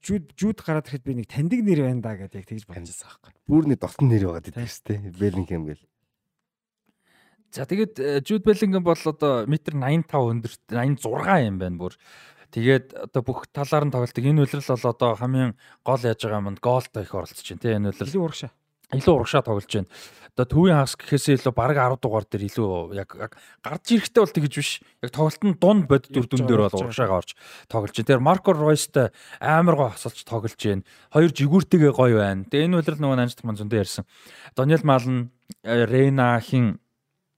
[0.04, 3.08] жүүд жүүд гараад ирэхэд би нэг таньдаг нэр байна да гэдэг яг тэгж бодож байсан
[3.08, 3.32] байхгүй.
[3.48, 5.16] Бүрний дотн нэр байгаа гэдэг шүү дээ.
[5.16, 5.84] Беллингем гэл.
[7.54, 11.94] За тэгээд Jude Bellingham бол одоо метр 85 өндөрт 86 юм байна бүр.
[12.50, 14.24] Тэгээд одоо бүх талаар нь тоглолтог.
[14.26, 15.54] Энэ үлрэл бол одоо хамгийн
[15.86, 18.10] гол яаж байгаа юмд гоолтой их оролцож байна тийм энэ үлрэл.
[18.10, 18.52] Илүү урагшаа.
[18.98, 19.90] Илүү урагшаа тоглож байна.
[20.34, 23.10] Одоо төвийн хагас гэхээсээ илүү баг 10 дугаар дээр илүү яг
[23.62, 24.70] гарч ирэхтэй бол тэгж биш.
[24.98, 27.39] Яг тоглолтын дунд бод дүр дүн дээр бол урагшаагаа орж
[27.70, 28.10] тоглож байна.
[28.10, 30.82] Тэр Марко Ройстой амар гоо хасалж тоглож байна.
[31.14, 32.47] Хоёр жигүүртэйгээ гоё байна.
[32.50, 34.05] Тэгээ энэ үлрэл нөгөө анждах маань зөндөө ярьсан.
[34.58, 35.31] Дониел Малн,
[35.62, 36.82] Рейна хин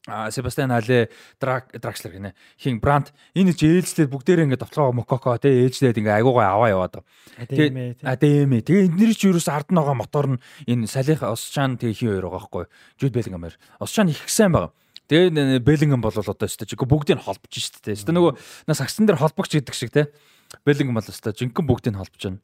[0.07, 1.11] Себастьян Але
[1.41, 2.35] Драк Дракслер гинэ.
[2.59, 7.03] Хин Брант энэ ч ээлжлээд бүгдээрээ ингээд товтлогоо Мококо те ээлжлээд ингээд айгуугаа аваа яваад.
[7.51, 7.99] Тий.
[8.07, 8.63] Адэмэ.
[8.63, 12.31] Тэгээ эднэр чи юус ард нь байгаа мотор нь энэ салих Осчан тэгээ хин хоёр
[12.31, 12.65] байгаа байхгүй.
[13.03, 13.59] Жуд Белингамэр.
[13.83, 14.71] Осчан их сайн байгаа.
[15.11, 17.99] Тэгээ Белингам бол одоо өстой чи бүгдийг нь холбож штэ те.
[17.99, 18.39] Өстой нөгөө
[18.71, 20.15] нас сагсан дээр холбогч гэдэг шиг те.
[20.63, 22.43] Белингам бол өстой жинхэнэ бүгдийг нь холбож байна.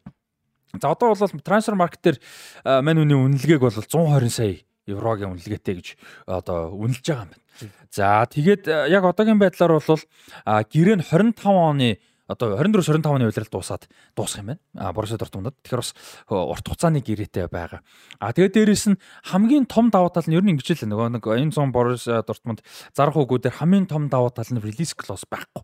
[0.81, 2.19] За одоо бол трансфер маркет дээр
[2.65, 5.89] мань үний үнэлгээг бол 120 сая еврогийн үнэлгээтэй гэж
[6.27, 7.42] одоо үнэлж байгаа юм байна.
[7.91, 10.03] За тэгээд э, яг одоогийн байдлаар бол
[10.45, 11.99] гэрээ нь 25 оны
[12.33, 14.61] одоо 24 25 оны улирал дуусаад дуусах юм байна.
[14.75, 15.55] А Боруссия Дортмундад.
[15.63, 17.83] Тэгэхээр бас э, урт хугацааны гэрээтэй байгаа.
[18.19, 21.25] А тэгээд дээрэс нь хамгийн том давуу тал нь ер нь ингэж л нөгөө нэг
[21.27, 22.65] энэ зон Боруссия Дортмунд
[22.97, 25.63] зарах үгүүдээр хамгийн том давуу тал нь релиз клоус байхгүй.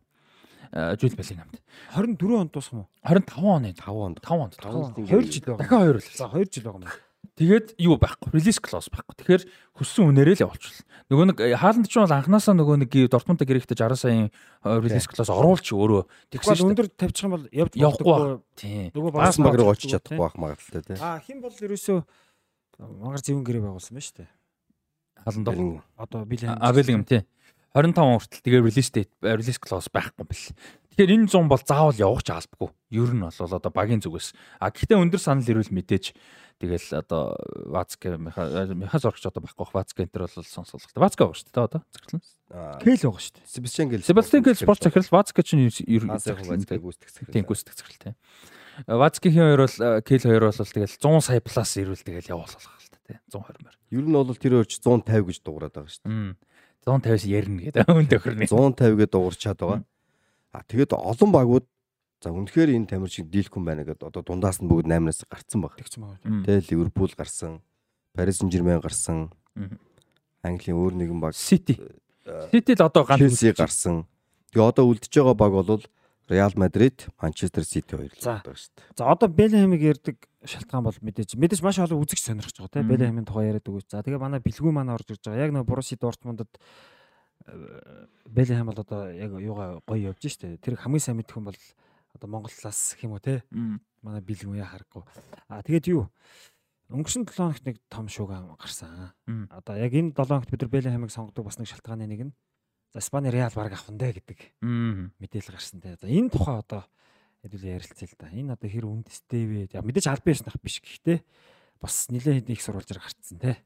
[0.69, 1.57] Жүүл Беллингамд.
[1.97, 2.89] 24 онд дуусах юм уу?
[3.01, 4.55] 25 оны 5 онд 5 онд.
[4.61, 5.65] 2 жил байгаа.
[5.65, 6.13] Дахиад 2 л.
[6.13, 7.08] За 2 жил байгаа юм.
[7.39, 8.35] Тэгээд юу байхгүй.
[8.35, 9.15] Release clause байхгүй.
[9.15, 9.43] Тэгэхээр
[9.79, 10.83] хүссэн үнээрээ л явуулчихвал.
[11.07, 14.29] Нөгөө нэг хаалт ч бол анханасаа нөгөө нэг Дортмундд гэрэгтэй 60 саяын
[14.67, 16.03] release clause оруулч өөрөө.
[16.35, 18.43] Тэгвэл өндөр тавьчих юм бол явж явахгүй.
[18.59, 18.91] Тийм.
[18.91, 20.99] Нөгөө Баас баг руу очиж чадахгүй байх магадaltaй тий.
[20.99, 21.99] Аа хэн бол ерөөсөө
[23.07, 24.31] магаар зөвөн гэрээ байгуулсан байна шүү дээ.
[25.23, 25.83] Хаалт доо.
[25.95, 26.59] Одоо Билэн.
[26.59, 27.23] А Беллингам тий.
[27.71, 30.51] 25 хүртэл тэгээ release date release clause байхгүй юм бэл.
[30.99, 32.75] Тэгэхээр энэ 100 бол заавал явах ч албагүй.
[32.91, 34.35] Ер нь бол одоо багийн зүгээс.
[34.59, 36.11] А гэхдээ өндөр санал ирвэл мэдээж
[36.59, 37.39] Тэгэл одоо
[37.71, 40.91] Вацке меха зоргч одоо байхгүй бах Вацке энэ төр бол сонсголох.
[40.99, 42.21] Вацке байгаа шүү дээ одоо зөвхөн.
[42.83, 43.47] Кэл байгаа шүү дээ.
[43.47, 44.03] Себастьян гэл.
[44.03, 47.35] Себастьян гэл спорт захирал Вацке чинь ер нь Вацкэг гүйцэтгэх захирал.
[47.39, 48.17] Тийм гүйцэтгэх захирал тийм.
[48.91, 52.99] Вацкийн хоёр бол Кэл хоёр бол тэгэл 100 сая плюс ирүүл тэгэл явуулах л та
[53.07, 53.75] тийм 120 мөр.
[53.95, 56.35] Ер нь бол тэр өөрч 150 гэж дуурайд байгаа шүү дээ.
[56.87, 58.51] 150-аас ярина гэдэг өн төхөрний.
[58.51, 59.83] 150 гэдээ дуурчаад байгаа.
[60.55, 61.67] А тэгээд олон багууд
[62.19, 65.79] За үнэхээр энэ тамир шиг дийлхэн байна гэдэг одоо дундаас нь бүгд 8-аас гарцсан баг.
[65.79, 66.43] Тэгсэн байгаа.
[66.43, 67.63] Тэ Ливерпул гарсан,
[68.11, 69.31] Парис Сен-Жермен гарсан.
[70.43, 71.79] Английн өөр нэгэн баг Сити.
[72.51, 74.11] Сити л одоо ганц Челси гарсан.
[74.51, 75.83] Тэгээ одоо үлдэж байгаа баг бол
[76.29, 78.99] Реал Мадрид, Манчестер Сити хоёр л байгаа шүү дээ.
[78.99, 83.27] За одоо Белхэмиг ярддаг шалтгаан бол мэдээж мэдээж маш олон үзэгч сонирхож байгаа тийм Белхэмийн
[83.31, 83.89] тухай яриад өгөөч.
[83.95, 85.47] За тэгээ манай бэлгүү манай орж ирж байгаа.
[85.47, 86.51] Яг нэг Боруси Дортмундад
[88.29, 90.61] Белхэм бол одоо яг юугаа гоё явж штэ.
[90.61, 91.61] Тэр хамгийн сайн мэдэх хүн бол
[92.15, 93.43] одоо Монголлаас гэх юм уу те
[94.03, 95.03] манай бэлгүү яа харахгүй.
[95.49, 96.09] А тэгээд юу
[96.89, 99.13] өнгөрсөн 7 хоногт нэг том шууган гарсан.
[99.53, 102.33] Одоо яг энэ 7 хоногт бид нар Белхэмиг сонгодог бас нэг шалтгааны нэг нь
[102.93, 104.57] за Испани Реал баг авахндаа гэдэг
[105.21, 106.01] мэдээлэл гарсан те.
[106.01, 106.89] За энэ тухай одоо
[107.45, 108.33] хэдүүл ярилцъя л да.
[108.33, 109.83] Энэ одоо хэр үндэстэй вэ?
[109.85, 111.21] Мэдээж аль биесных биш гэхдээ
[111.79, 113.61] бас нэлээд их сурвалжаар гарцсан те.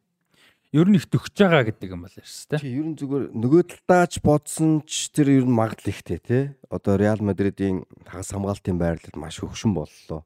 [0.73, 2.57] Ер нь их төгсөж байгаа гэдэг юм бол ярьсан те.
[2.57, 6.45] Чи ер нь зүгээр нөгөө талдаач бодсон ч тэр ер нь магадлал ихтэй тий.
[6.73, 10.25] Одоо Реал Мадридын хагас хамгаалтын байрлал маш хөвшин боллоо.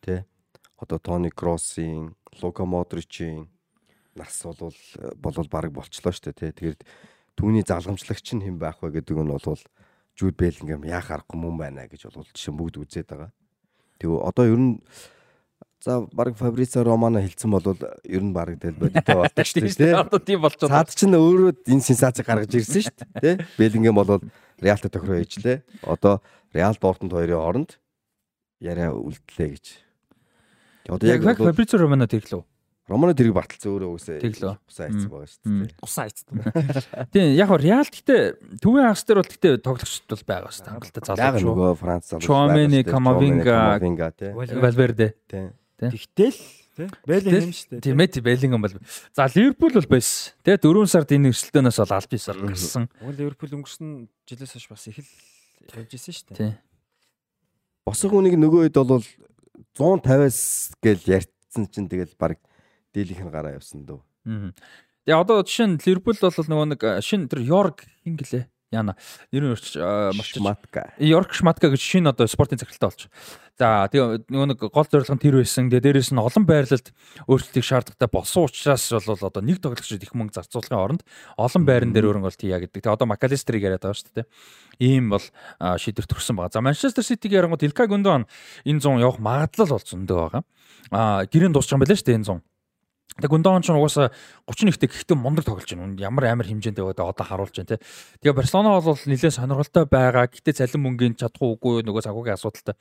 [0.00, 0.24] Тий.
[0.80, 3.52] Одоо Тони Кроссын, Лука Модричийн
[4.16, 4.72] нас бол
[5.20, 6.72] болол баг болчлоо шүү дээ тий.
[6.72, 6.80] Тэгээд
[7.36, 9.60] түүний залгамжлагч нь хэн байх вэ гэдэг нь бол
[10.16, 13.32] Жуд Беллингем яах аргагүй мөн байна гэж бол жишээ бүгд үзээд байгаа.
[14.00, 14.80] Тэгээ одоо ер нь
[15.82, 17.66] за баг Фабрица Романо хэлсэн бол
[18.06, 19.98] ер нь баг тэл бодтой болдог шүү дээ.
[19.98, 20.70] Одоо тийм байгаа.
[20.70, 23.42] Цаад чинь өөрөө энэ сенсацийг гаргаж ирсэн шүү дээ.
[23.42, 23.46] Тэ?
[23.58, 24.22] Беллингем бол
[24.62, 25.66] Реалтай тохироо ээжлээ.
[25.82, 26.22] Одоо
[26.54, 27.70] Реал Дортмунд хоёрын хооронд
[28.62, 29.66] яриа үлдлээ гэж.
[30.86, 32.46] Одоо Яг Фабрицо Романо тэрлөө.
[32.90, 34.18] Романо тэрийг баталсан өөрөө үсээ.
[34.22, 34.54] Тэглөө.
[34.66, 35.70] Усаа хийсэн байгаа шүү дээ.
[35.80, 36.34] Гусаа айцсан.
[37.14, 38.22] Тийм яг хоо Реал гэхдээ
[38.58, 40.72] төвийн хагас дээр бол гэхдээ тоглогчд бол байгаа шүү дээ.
[40.74, 41.46] Хангалттай Яг залууч.
[41.46, 42.82] нөгөө Франц шүү дээ.
[42.90, 43.58] Камавинга.
[44.34, 45.08] Валверде.
[45.30, 45.46] Тий.
[45.78, 46.36] Тэгтэл
[46.72, 47.84] Белхэм шүү дээ.
[47.84, 48.72] Тийм ээ Беллингем бол.
[49.12, 50.32] За Ливерпул бол байсан.
[50.40, 52.84] Тэгээ 4 сард энэ өрсөлдөөнөөс бол аль бисаар гарсан.
[53.04, 56.38] Уг Ливерпул өнгөрсөн жилээс хойш бас их л явж исэн шүү дээ.
[56.40, 56.54] Тийм.
[57.84, 59.04] Босох үнийг нөгөө хэд бол
[59.76, 60.40] 150-аас
[60.80, 62.40] гээл ярьцсан чинь тэгэл баг
[62.96, 64.00] дийлийнх нь гараа явсан дөө.
[64.24, 64.56] Мгм.
[65.04, 68.48] Тэгээ одоо жишээ нь Ливерпул бол нөгөө нэг э, шинэ тэр Йорг хин гэлээ.
[68.72, 68.96] Яна.
[69.28, 70.96] Нэр нь орч марч Матка.
[70.96, 73.02] Йорк Шматка гэж шинэ одоо спортын захиралтай болж.
[73.60, 75.68] За тэгээ нөгөө нэг гол зорилго нь тэр байсан.
[75.68, 76.88] Тэгээ дээрэс нь олон байрлалд
[77.28, 81.02] өөрчлөлтийг шаардлагатай болсон учраас бол одоо нэг тоглогчид их мөнгө зарцуулахын оронд
[81.36, 82.80] олон байран дээр өрөнгө бол тия гэдэг.
[82.80, 84.26] Тэгээ одоо Макалистрийг яриад байгаа шүү дээ.
[84.80, 85.24] Ийм бол
[85.60, 86.56] шийдвэр төрсэн байгаа.
[86.56, 88.24] За Манчестер Ситиг ярангууд Илкай Гүндон
[88.64, 90.42] энэ 100 явах магадлал бол зөндөө байгаа.
[90.88, 92.51] А гэрийн дуусах юм байна шүү дээ энэ 100.
[93.20, 94.08] Тэг Гүндон ч угаасаа
[94.48, 95.92] 31-т гэхдээ мундаг тоглож байна.
[96.00, 97.84] Ямар амар хэмжээнд байгаад одоо харуулж байна те.
[98.24, 100.32] Тэгээ Барселона бол нэлээд сонирхолтой байгаа.
[100.32, 102.72] Гэтэ цалин мөнгөний чадахгүй үгүй нөгөө цагуугийн асуудалтай.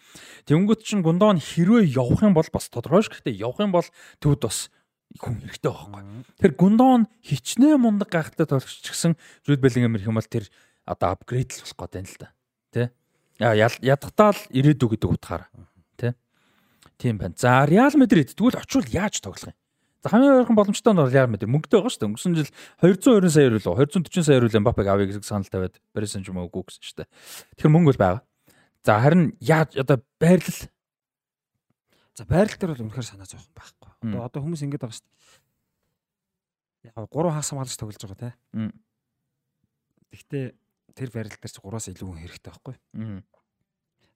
[0.47, 3.11] Тэнгүүт чинь Гүндон хэрвээ явах юм бол бас тодорхой ш.
[3.11, 3.87] Гэтэ явах юм бол
[4.23, 4.71] төвд бас
[5.19, 6.03] хүн хэрэгтэй байхгүй.
[6.39, 10.47] Тэр Гүндон хичнээн мундаг гайхалтай тоглогч ч гэсэн Жуд Беллингем ирэх юм бол тэр
[10.87, 12.29] одоо апгрейд л болох гээд байна л да.
[12.71, 12.83] Тэ?
[13.83, 15.51] Ядахтаа л ирээдүг гэдэг утгаараа.
[15.99, 16.15] Тэ?
[16.95, 17.35] Тийм байна.
[17.35, 19.57] За Реал Мадрид тэгвэл очивол яаж тоглох юм?
[20.01, 22.09] За хамгийн ойрхон боломжтой нь бол Реал Мадрид мөнгөтэй байгаа шүү дээ.
[22.09, 22.49] Өнгөрсөн жил
[22.81, 26.73] 220 сая евро лөө 240 сая евро Мбаппег авъя гэсэн санал тавиад Paris Saint-Germain өгөө
[26.73, 27.09] гэсэн шүү дээ.
[27.53, 28.21] Тэгэхээр мөнгө бол байгаа.
[28.81, 30.57] За харин яаж одоо байрлал
[32.17, 33.91] За байрал дээр бол үнэхээр санаа зовхон байхгүй.
[34.09, 36.91] Одоо одоо хүмүүс ингэж байгаа шүү дээ.
[36.91, 38.29] Яг гурван хагас хамгаалагч тоглож байгаа те.
[40.11, 40.45] Гэхдээ
[40.97, 42.75] тэр байрал дээр ч гураас илүү хүн хэрэгтэй байхгүй.
[42.97, 43.21] Мм.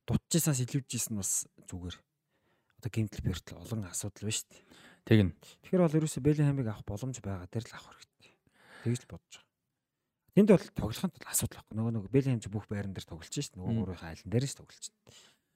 [0.06, 1.96] Дутчихсаас илүүжсэн бас зүгээр.
[2.84, 4.64] Одоо гимтэл бэртэл олон асуудал байна шүү дээ.
[5.06, 5.32] Тэгнь.
[5.64, 8.32] Тэгэхээр бол ерөөсөө Беллинхамыг авах боломж байгаа дээр л авах хэрэгтэй.
[8.84, 9.54] Тэгж л бодож байгаа.
[10.36, 11.76] Тэнд бол тоглохын тулд асуудал байхгүй.
[11.80, 13.56] Нөгөө нөгөө Беллинхам ч бүх байран дээр тоглож шít.
[13.56, 14.94] Нөгөө гурвын айлан дээр ч тоглож шít.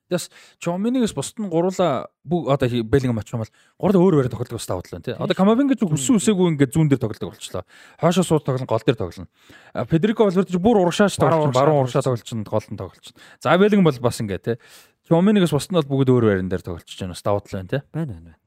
[0.10, 4.66] Чоминигээс бусд нь гуруула бүх одоо Беллингем очих юм бол гурал өөр өөр тоглодог бас
[4.66, 5.14] тавдлаа тий.
[5.14, 7.64] Одоо Камавинг гэж хүссэн үсээгүй ингээд зүүн дээр тоглодог болчихлоо.
[8.02, 9.30] Хоошоо сууд тоглон гол дээр тоглоно.
[9.30, 13.06] Бол ч бүр урагшаач тоглож, баруун урагшаа урагшаа тоглож, гол нь тоглож.
[13.38, 14.58] За Беллингем бол бас ингээд тий.
[15.06, 17.14] Чоминигээс бусд нь бол бүгд өөр байран дээр тоглож байна.
[17.14, 17.82] Бас давтлаа тий.
[17.94, 18.39] Байна байна.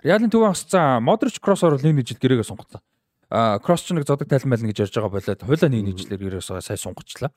[0.00, 2.80] Реалын төвөө хасцаа Модрич кроссоор нэг нэг жил гэрээгээ сунгацсан.
[3.30, 6.40] А кросс ч нэг зодог тайлан байлна гэж ярьж байгаа болоод хойлоо нэг нэг жилээр
[6.40, 7.30] гэрээс сая сунгачлаа.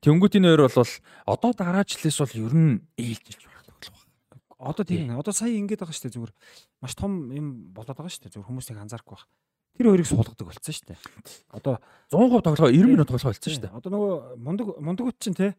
[0.00, 0.92] Тэнгүүт энэ хоёр бол
[1.26, 4.02] одоо дараа жилээс бол ер нь ээлжилж байх тоглох.
[4.56, 6.32] Одоо тийм одоо сая ингэж байгаа шүү дээ зүгээр
[6.80, 9.26] маш том юм болоод байгаа шүү дээ зүгээр хүмүүсийг анзаарахгүй байх.
[9.74, 10.98] Тэр хоёрыг суулгадаг болцсон шүү дээ.
[11.50, 11.74] Одоо
[12.08, 13.74] 100% тоглоо 90 минут тоглоо болцсон шүү дээ.
[13.74, 15.58] Одоо нөгөө мундаг мундагуут чинь те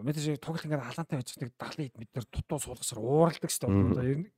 [0.00, 3.90] мэдээж тоглолт ингээд халаантай байж нэг 70 хэд метр дутуу суулгасаар ууралдаг шүү дээ.
[3.90, 4.28] Одоо ер нь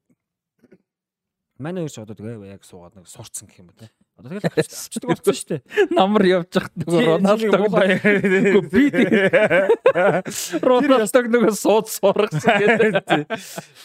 [1.62, 3.88] манай хоёр ч одоо тэгээ яг суугаад нэг сурцсан гэх юм ба те.
[4.18, 5.62] Одоо тэгэл авчдаг болсон шүү дээ.
[5.98, 8.82] Намар явж хат нөгөө Роналдог би
[10.68, 13.22] Роналдог нөгөө сууд сургасан гэдэг.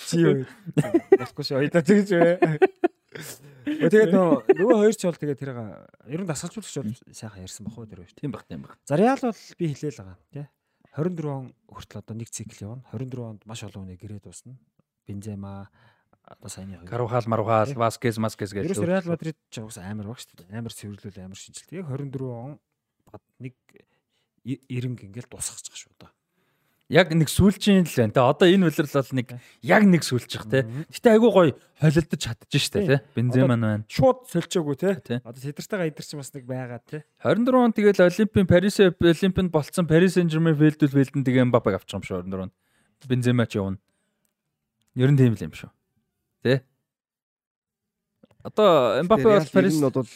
[0.09, 0.43] Чи юу?
[1.21, 1.61] Шүү.
[1.61, 2.59] Ойда тэгж вэ.
[3.67, 5.59] Тэгээд нөгөө хоёр ч бол тэгээ тэрийг
[6.11, 8.13] ер нь дасгалжуулагч бол сайхан ярьсан бахуу тэр хоёр.
[8.15, 8.77] Тийм баг тийм баг.
[8.87, 10.47] За Реал бол би хэлээл байгаа тий.
[10.97, 12.83] 24 он хүртэл одоо нэг цикл явна.
[12.89, 14.57] 24 онд маш олон хүнийг гэрээ дуусна.
[15.05, 15.69] Бензема
[16.27, 16.89] одоо саяны хоёр.
[16.89, 18.83] Карухал Марухал Васкес Маскес Ерөөс гэж.
[18.83, 20.59] Реал Мадрид ч уус амар баг шүү дээ.
[20.59, 21.71] Амар цэвэрлүүл амар шинжилт.
[21.71, 22.59] Яг 24 он
[23.07, 23.55] бад нэг
[24.43, 26.11] и- эренг ингээл дуусгах шүү одоо.
[26.87, 28.19] Яг нэг сүүлчийн л байна те.
[28.23, 29.27] Одоо энэ үлрэл бол нэг
[29.59, 30.63] яг нэг сүүлчих те.
[30.87, 31.51] Гэтэ айгуу гоё
[31.83, 32.95] холилдож чадчих штэ те.
[33.15, 33.83] Бенземан байна.
[33.91, 35.19] Шууд сольчоогүй те.
[35.19, 37.03] Одоо Сидэртэйгээ эдэр чинь бас нэг байгаа те.
[37.23, 42.03] 24 он тэгэл Олимпийн Парис Олимпинд болцсон Paris Saint-Germain фэлдүүл фэлдэн тэгээ Мбаппег авчих юм
[42.07, 42.51] шүү 24 он.
[43.03, 43.79] Бензема ч явна.
[44.95, 45.67] Ер нь тийм л юм шүү.
[46.47, 46.63] Тэ?
[48.47, 50.07] Одоо Мбаппе бол Парис нь бол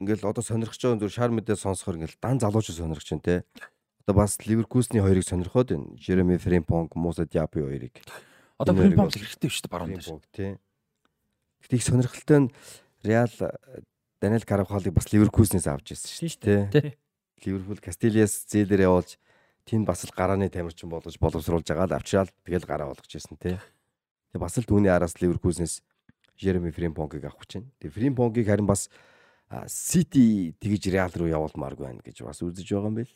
[0.00, 3.36] ингээл одоо сонирхож байгаа зүгээр шар мэдээ сонсохоор ингээл дан залууч сонирхож байна те.
[4.08, 5.92] Одоо бас Ливеркусны хоёрыг сонирхоод байна.
[6.00, 8.00] Жереми Фримпонг, Муса Диапи хоёрыг.
[8.58, 10.24] одоо Фримпонг хэрэгтэй шүү дээ баруун дээр.
[10.32, 10.52] Тий.
[11.60, 12.52] Гэхдээ их сонирхолтой нь
[13.04, 13.32] Реал
[14.20, 16.62] Даниэл Каравхалыг бас Ливеркуснээс авч ирсэн шүү дээ.
[16.72, 16.88] Тий.
[17.44, 19.20] Ливерпул Кастилиас зээлэр явуулж
[19.68, 23.56] тэнд бас л гарааны тамирчин болгож боловсруулж байгаа л авчраал тэгэл гараа болгож ирсэн тий.
[24.34, 25.78] Тэгээ бас л түүний араас Ливеркуснээс
[26.34, 27.70] Жереми Фримпонгийг авах гэж байна.
[27.78, 28.90] Тэгээ Фримпонгийг харин бас
[29.70, 33.12] Сити тэгж Реал руу явуулмааргүй байна гэж бас үзэж байгаа юм байл.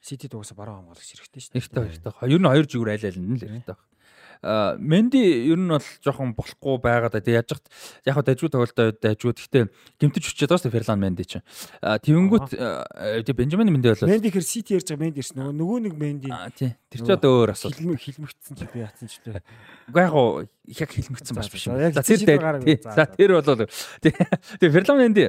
[0.00, 1.60] Сити дуусаа баруун хамгаалагч хэрэгтэй шүү дээ.
[1.68, 2.32] Хэрэгтэй хэрэгтэй.
[2.32, 3.76] Ер нь хоёр жигүүр айл айл нь л хэрэгтэй.
[3.76, 3.87] А
[4.42, 5.18] Менди
[5.50, 7.22] ер нь бол жоохон болохгүй байгаа да.
[7.22, 7.66] Яаж хат
[8.06, 9.34] яг хаа дажгүй тоглолтоо дажгүй.
[9.34, 9.66] Гэхдээ
[9.98, 11.42] гимтэж хүчээд байгаа шүү Ферлан Менди чинь.
[11.82, 12.54] А тэвэнгүүт
[13.26, 16.76] тэг Бенжамин Менди бол Менди хэр Сити ярьж байгаа Менди ирсэн нөгөө нэг Менди тий.
[16.86, 17.78] Тэр ч одоо өөр асуудал.
[17.82, 19.42] хилмэг хилмэгдсэн ч би яатсан ч дээ.
[19.90, 22.22] Угаа яг уу яг хэлмэгцэн За, бас биш за, тэр
[23.18, 23.66] тэр бол
[23.98, 24.14] тий.
[24.62, 25.26] Тэгээ Ферлан Менди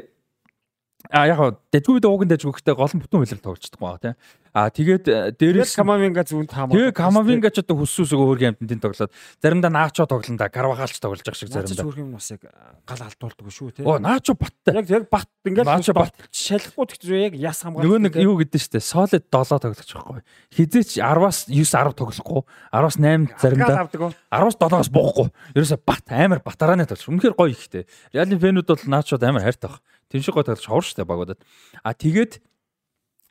[1.10, 4.14] А яг ууг нь дажгүй гэхдээ гол нь бүтэн хөлөөр тоглолцдог байгаа тий.
[4.54, 6.74] А тэгээд э, дээрээс Камавинга зүүнт хаамаа.
[6.74, 11.38] Тэгээ Камавинга ч одоо хүссүүсөө өөргийн амтнд тоглоод заримдаа Наачо тоглоно да Карвахалч тоглож байгаа
[11.38, 12.46] шиг Заримдаа хөрх юм бас яг
[12.86, 13.86] гал алдуулдаг шүү те.
[13.86, 14.74] Оо Наачо баттай.
[14.82, 16.14] Яг яг бат ингээл Наачо бат.
[16.34, 17.86] шалахгүй тэгчих яг яс хамгаалалт.
[17.86, 20.22] Нөгөө нэг юу гэдэг штэ солид 7 тоглож байхгүй.
[20.50, 22.42] Хизээч 10-аас 9 10 тоглохгүй.
[22.74, 24.18] 10-аас 8 заримдаа авдаг.
[24.34, 25.30] 10-аас 7-аас буухгүй.
[25.54, 27.06] Ерөөсө бат амар батарааны тоглож.
[27.06, 27.86] Үнэхээр гоё ихтэй.
[28.18, 29.82] Реалын фэнүүд бол Наачод амар хайртай баг.
[30.12, 31.40] Тин шиг гоё тоглож ховор штэ багуудад.
[31.84, 32.42] А тэгээд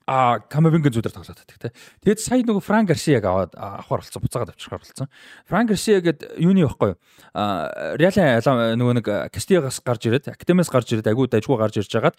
[0.08, 1.72] а Камавингийн зүудэр тоглоод байдаг те.
[2.00, 5.08] Тэгээд сая нөгөө Франк Гарсияг аваад авахар болсон буцаагаад авчихаар болсон.
[5.44, 6.98] Франк Гарсия гэдэг юуны байхгүй юу?
[7.36, 7.68] А
[8.00, 8.40] Реалын
[8.80, 12.16] нөгөө нэг Кастиягаас гарч ирээд, Академиас гарч ирээд агуу дажгүй гарч ирж хагаад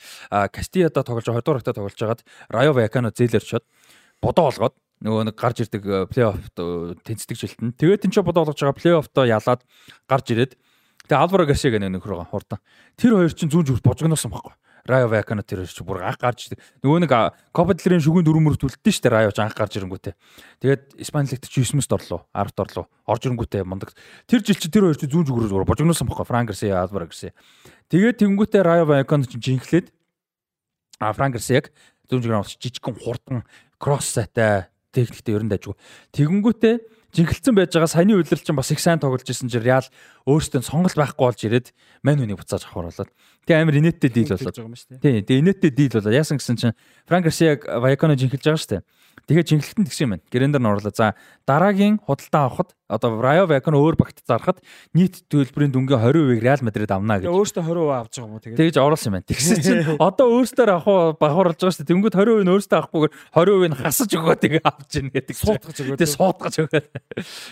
[0.53, 2.21] Кастияда тоглож 20 дугаар хатаа тоглож хагаад
[2.53, 3.65] Раё Вакано зээлэрчод
[4.21, 6.61] бодоо олгоод нөгөө нэг гарч ирдэг плей-оффт
[7.09, 7.73] тэнцдэг жилтэн.
[7.73, 9.65] Тэгээд тэн ч бодоо олгож байгаа плей-оффтоо ялаад
[10.05, 10.53] гарч ирээд
[11.09, 12.61] тэгээ Алваро Гарсия гэх нэг нөхрөө хурдан.
[12.93, 14.53] Тэр хоёр чинь зүүн зүрх божигносон байхгүй.
[14.85, 16.53] Раё Вакано тэр чинь бүр анх гарч.
[16.81, 17.13] Нөгөө нэг
[17.51, 20.13] Копа делрийн шүгэн дөрөв мөрөд үлдсэн шүү дээ Раё ч анх гарч ирэнгүүтээ.
[20.63, 22.85] Тэгээд Испани лигт чи 9-т орлоо, 10-т орлоо.
[23.05, 23.93] Орж ирэнгүүтээ мундаг.
[24.25, 26.25] Тэр жил чи тэр хоёр чинь зүүн зүгрээр божигносон байхгүй.
[26.25, 27.33] Франк Гарсия, Алваро Гарсия.
[27.89, 29.91] Тэгээд тэнгүүтээ Раё Вакано чинь жинхлээд
[30.99, 31.69] а Франк Гарсияг
[32.09, 33.43] зүүн зүгрээр авч жижигхэн хурдан
[33.77, 35.77] кросс сайтай техниктэй ерөн дайжгүй.
[36.17, 36.75] Тэгэнгүүтээ
[37.15, 39.88] жинхэлсэн байж байгаа саяны үйлрэл чинь бас их сайн тоглож исэн чинь Реал
[40.29, 41.67] өөртөө сонголт байхгүй болж ирээд
[42.05, 43.09] Ман Юныг буцааж авах болоод.
[43.49, 44.55] Тэгээ амар инээдтэй дийл болоод.
[45.01, 46.13] Тийм, тэгээ инээдтэй дийл болоод.
[46.13, 46.77] Яасан гэсэн чинь
[47.09, 48.83] Франк Гарсиаг Ваяконо жинхэлж байгаа шүү дээ.
[49.29, 50.25] Тэгээ жинхэлтэнд тэгсэн юм байна.
[50.31, 50.93] Гэрендер нь орлоо.
[50.93, 51.13] За
[51.45, 54.57] дараагийн худалдаа авахд одоо Раyo Ваяконо өөр багт зархад
[54.97, 57.29] нийт төлбөрийн дүнгийн 20%-ийг Реал Мадрид авна гэж.
[57.29, 58.57] Тэгээ өөртөө 20% авч байгаа юм уу тэгээд.
[58.57, 59.29] Тэгж оруулсан юм байна.
[59.29, 61.91] Тэгсэн чинь одоо өөртөө авах бахуурлж байгаа шүү дээ.
[61.93, 65.35] Тэнгүүд 20% нь өөртөө авахгүйгээр 20% нь хасаж өгөө тэгээ авч ийн гэдэг.
[65.38, 65.97] Суудгаж өгөө.
[66.01, 66.81] Тэгээ суудгаж өгөө.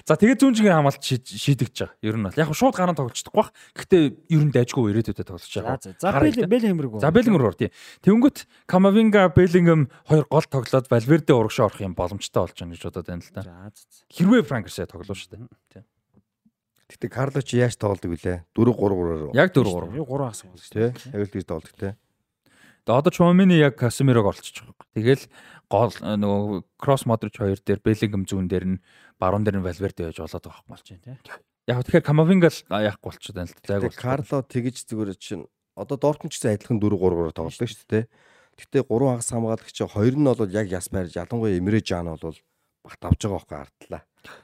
[0.08, 1.98] За тэгээ зүүн жигийн хамгаалт шийдэгч байгаа.
[2.04, 3.52] Ер нь бол яг шууд гараа тоглолцдохгүй бах.
[3.76, 4.04] Гэхдээ
[4.34, 5.80] ер нь дайжгүй ирээдүйдээ тоглож байгаа.
[6.00, 7.02] За хэмрэг.
[7.02, 7.72] За Беллингем руу тий.
[8.06, 13.08] Тэнгүүт Камавинга Беллингем хоёр гол тоглоод Валверде урагшаа орох юм боломжтой болж байна гэж бодоод
[13.08, 13.72] байна л да.
[14.12, 15.48] Хэрвээ Франкерсээ тоглоо шүү дээ.
[15.74, 15.84] Тий.
[16.88, 18.48] Гэтэ Карло чи яаж тоглодог вүлээ?
[18.56, 19.36] 4 3 3-аар.
[19.36, 19.92] Яг 4 3.
[19.92, 20.92] Би 3 асуу шүү дээ.
[21.12, 21.90] Яг л тийж тоглодог те.
[22.88, 24.88] Одоо Чуамини яг Касемирог олчиж байгаа.
[24.96, 25.24] Тэгэл
[25.68, 28.82] гол нөгөө кросс Модрич хоёр дээр Беллингем зүүн дээр нь
[29.20, 31.36] баруун дээр нь Валверде байж болоод байгаа юм болж байна тий.
[31.68, 35.44] Яг тэгэхээр Камавинга л яахгүй болчиход байна л Гэтэ бол Карло тэгэж зүгээр чинь
[35.76, 38.06] одоо Дортмунд ч гэсэн адилхан 4 3-аар тоглодог шүү дээ.
[38.56, 42.40] Гэтэ 3 хагас хамгаалагч хоёр нь бол яг яс байрж ялангуяа Эмре Жан бол
[42.88, 44.02] багт авж байгаа байхгүй ардлаа.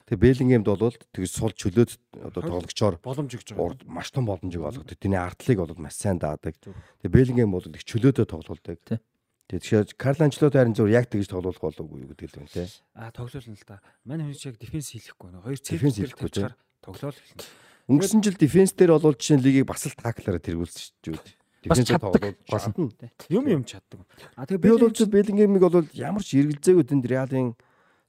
[0.10, 1.92] Тэгээ Беллингемд бол тэгж сул чөлөөд
[2.28, 3.88] одоо тоглогчоор Боломж өгч байгаа.
[3.88, 4.98] маш том боломжийг олгодог.
[4.98, 6.56] Тэний ардлыг бол маш сайн даадаг.
[6.60, 8.80] Тэгээ Беллингем бол их чөлөөтэй тоглолдог.
[8.84, 9.00] Тий.
[9.52, 12.68] Тэгээ тэгэхээр Карл Анчлот харин зөв яг тэгж тоглох болоогүй юу гэдэг л юм те.
[12.96, 13.84] А тоглоулна л да.
[14.08, 15.44] Мань хүн шиг дефенс хийхгүй нэ.
[15.44, 17.44] Хоёр цэвэр хийхгүй, тавьчихаар тоглоул хэлнэ.
[17.92, 21.36] Өнгөрсөн жил дефенс дээр бол жишээ нь лигийг бас л таклаараа тэргүүлсэн шүү дээ.
[21.68, 22.12] Бас чаддаг.
[22.12, 23.12] тоглоод чадна.
[23.30, 24.04] Юм юм чаддаг.
[24.36, 27.56] А тэгээ Би бол Беллингемиг бол ямар ч эргэлзээгүй тэнд Реалын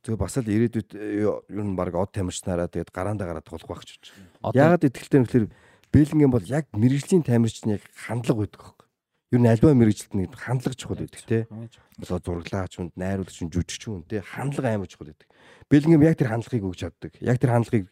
[0.04, 3.88] зөв бас л ирээдүйд э, ер нь баг од тамирчнараа тэгээд гараандаа гараад тоглох байх
[3.88, 4.04] ч гэж.
[4.52, 5.46] Яагаад итгэлтэй юм гэхээр
[5.88, 8.84] Беллингем бол яг мэрэгжлийн тамирчны яг хандлага байдаг хөөх.
[9.32, 11.48] Ер нь альва мэрэгжилт нэг хандлага чухал байдаг те.
[11.96, 15.28] Одоо зураглаач хүнд, найруулагч хүнд, жүжигч хүнд те хандлага амар чухал байдаг.
[15.72, 17.12] Беллингем яг тэр хандлагыг өгч чаддаг.
[17.24, 17.88] Яг тэр хандлагыг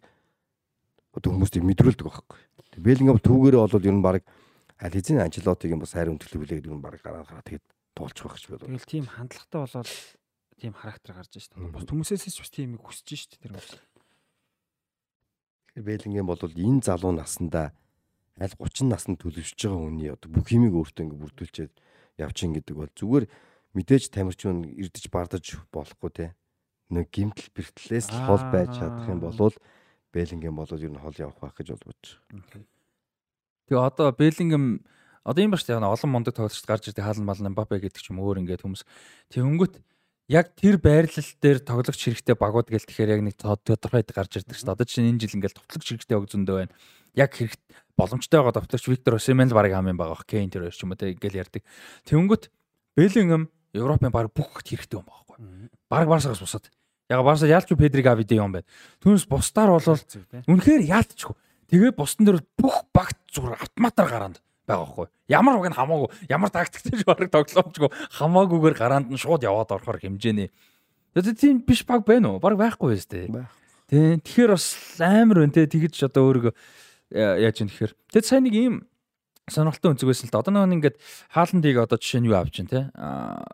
[1.16, 2.38] одоо хүмүүст мэдрүүлдэг байхгүй.
[2.76, 4.22] Тэгээ Беллингем түүгээрээ бол ер нь баг
[4.82, 8.26] аль хэзээ Анчелотиг юм бас хайр өндөрлөг билээ гэдэг нь баг гараа гараа тэгээд туулчих
[8.26, 8.66] байх ч байлаа.
[8.66, 9.88] Тэгэл тийм хандлагатай болоод
[10.62, 11.58] тийм характер гарч шít.
[11.58, 13.82] Бус хүмүүсээс ч бас тийм их хүсэж шít тэр хүмүүс.
[15.82, 17.74] Беллингем бол энэ залуу наснда
[18.38, 21.74] аль 30 наснд төлөвшөж байгаа хүний одоо бүх химиг өөртөө ингэ бүрдүүлчихэд
[22.22, 23.24] явчин гэдэг бол зүгээр
[23.74, 26.26] мэдээж тамирч хүн ирдэж бардаж болохгүй те.
[26.92, 29.52] Нэг гимтэл бэртлээс л хол байж чадах юм бол
[30.12, 32.64] Беллингем бол ер нь хол явах байх гэж бол бодож байгаа.
[33.68, 34.84] тэгээ одоо Беллингем
[35.24, 38.12] одоо юм ба шүү дээ олон мундаг тоглогчд гарч ирдэг хаалн малн Мбаппе гэдэг ч
[38.12, 38.84] юм өөр ингээд хүмүүс
[39.32, 39.74] тэгэнгүүт
[40.32, 44.72] яг тэр байрлал дээр тоглогч хэрэгтэй багууд гэл тэгэхээр яг нэг тодорхойд гарч ирдэг шүү
[44.72, 44.76] дээ.
[44.80, 46.72] Одоо чинь энэ жил ингээд товтлогч хэрэгтэй баг зөндөө байна.
[47.12, 47.60] Яг хэрэг
[48.00, 50.24] боломжтой байгаа товтлогч Виктор Осимен л баг хамгийн байгаа бах.
[50.24, 51.62] Кейн тэр хоёр ч юм уу те ингээл ярддаг.
[52.08, 52.48] Тэнгүүт
[52.96, 55.36] Беллингем Европын баг бүх хэрэгтэй юм багхгүй.
[55.92, 56.72] Баг Барсагаас бусаад.
[57.12, 58.68] Яг Барса яалч Педриг авид юм байна.
[59.04, 61.36] Түүнээс бусдаар бол үнэхээр яалтчгүй.
[61.68, 65.06] Тэгээ бусдын дээр бүх багт зүгээр автоматар гараанд байгаа байхгүй.
[65.28, 70.50] Ямар баг нь хамаагүй, ямар тактиктэй баг тоглоомжгүй хамаагүйгээр гараанд нь шууд яваад орохоор хэмжээний.
[71.14, 72.40] Тэгээд тийм биш баг байна уу?
[72.40, 73.28] Баг байхгүй тээ.
[73.28, 73.50] Байх.
[73.90, 74.22] Тэ.
[74.24, 74.66] Тэгэхээр бас
[75.02, 75.68] амар байна те.
[75.68, 76.54] Тэгэж одоо өөрийгөө
[77.12, 77.92] э, яаж юм тэгэхээр.
[78.16, 78.74] Тэгэд сайн нэг ийм
[79.50, 80.40] сонирхолтой өнцөг байсан л да.
[80.40, 80.96] Одоо нэг ингээд
[81.28, 82.88] хааландыг одоо жишээ нь юу авч чинь те.
[82.96, 83.44] Аа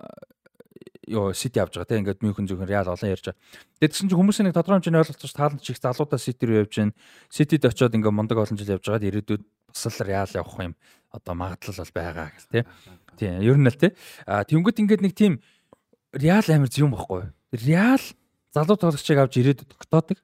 [1.08, 1.98] ёо сити авч байгаа те.
[1.98, 3.40] Ингээд Мюнхен зөвхөн Реал олон ярьж байгаа.
[3.80, 6.92] Тэгэд чинь хүмүүсийн нэг тодорхой хэмжээний ойлголт ч тааланд чих залуудаа сити рүү явж чинь.
[7.32, 10.74] Ситид очиод ингээд мундаг олон жил явж байгаад ирээдүйд бас л Реал явах юм
[11.12, 12.60] одоо магадлал бол байгаа гэл те.
[13.16, 13.94] Тийм ер нь л те.
[14.26, 15.40] А тэнгууд ингээд нэг тийм
[16.12, 17.32] Реал амир юм баггүй.
[17.52, 18.02] Реал
[18.52, 20.18] залуу тоглогчийг авч ирээд тогтоодог.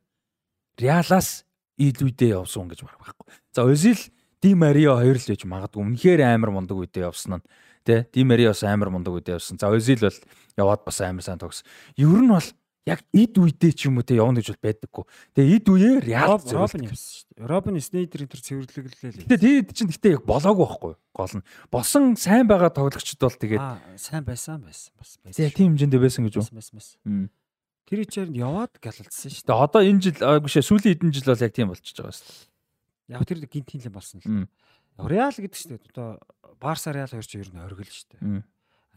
[0.81, 1.44] Реалаас
[1.78, 3.26] илүүдээ явсан гэж баг байхгүй.
[3.52, 4.00] За Озил
[4.40, 5.82] Ди Марио хоёр л байж магадгүй.
[5.82, 7.47] Үнэхээр амар мундаг үедээ явсан нь.
[7.84, 9.58] Тэ Ди Марио бас амар мундаг үедээ явсан.
[9.58, 10.18] За Озил бол
[10.56, 11.66] яваад бас амар сайн тогсон.
[11.97, 12.48] Ер нь бол
[12.84, 15.04] яг эд үедээ ч юм уу те явна гэж бол байдаггүй.
[15.32, 16.84] Тэгээ эд үеэ Реал Робин зөвлөдөг.
[16.92, 17.48] юмсан шүү дээ.
[17.48, 19.20] Робин Снейдерийн тэр цэвэрлэглээ л.
[19.24, 21.44] Гэтэ тэгэд чинь гэтээ яг болоогүй байхгүй гол нь.
[21.72, 23.64] Босон сайн байгаа тоглогчд бол тэгээд
[23.96, 25.32] сайн байсан байсан бас байсан.
[25.32, 26.44] тэгээ тийм хэмжээндээ байсан гэж үү.
[26.52, 26.98] байсан байсан.
[27.88, 29.64] Тэр ичээр яваад галалцсан шүү дээ.
[29.64, 33.12] Одоо энэ жил аа гүшээ сүүлийн хэдэн жил бол яг тийм болчихж байгаа шүү дээ.
[33.12, 34.48] Яг тэр гинтийн л болсон л.
[35.04, 35.88] Реал гэдэг шүү дээ.
[35.92, 36.08] Одоо
[36.60, 38.44] Барса Реал хоёр ч ер нь оргил шүү дээ.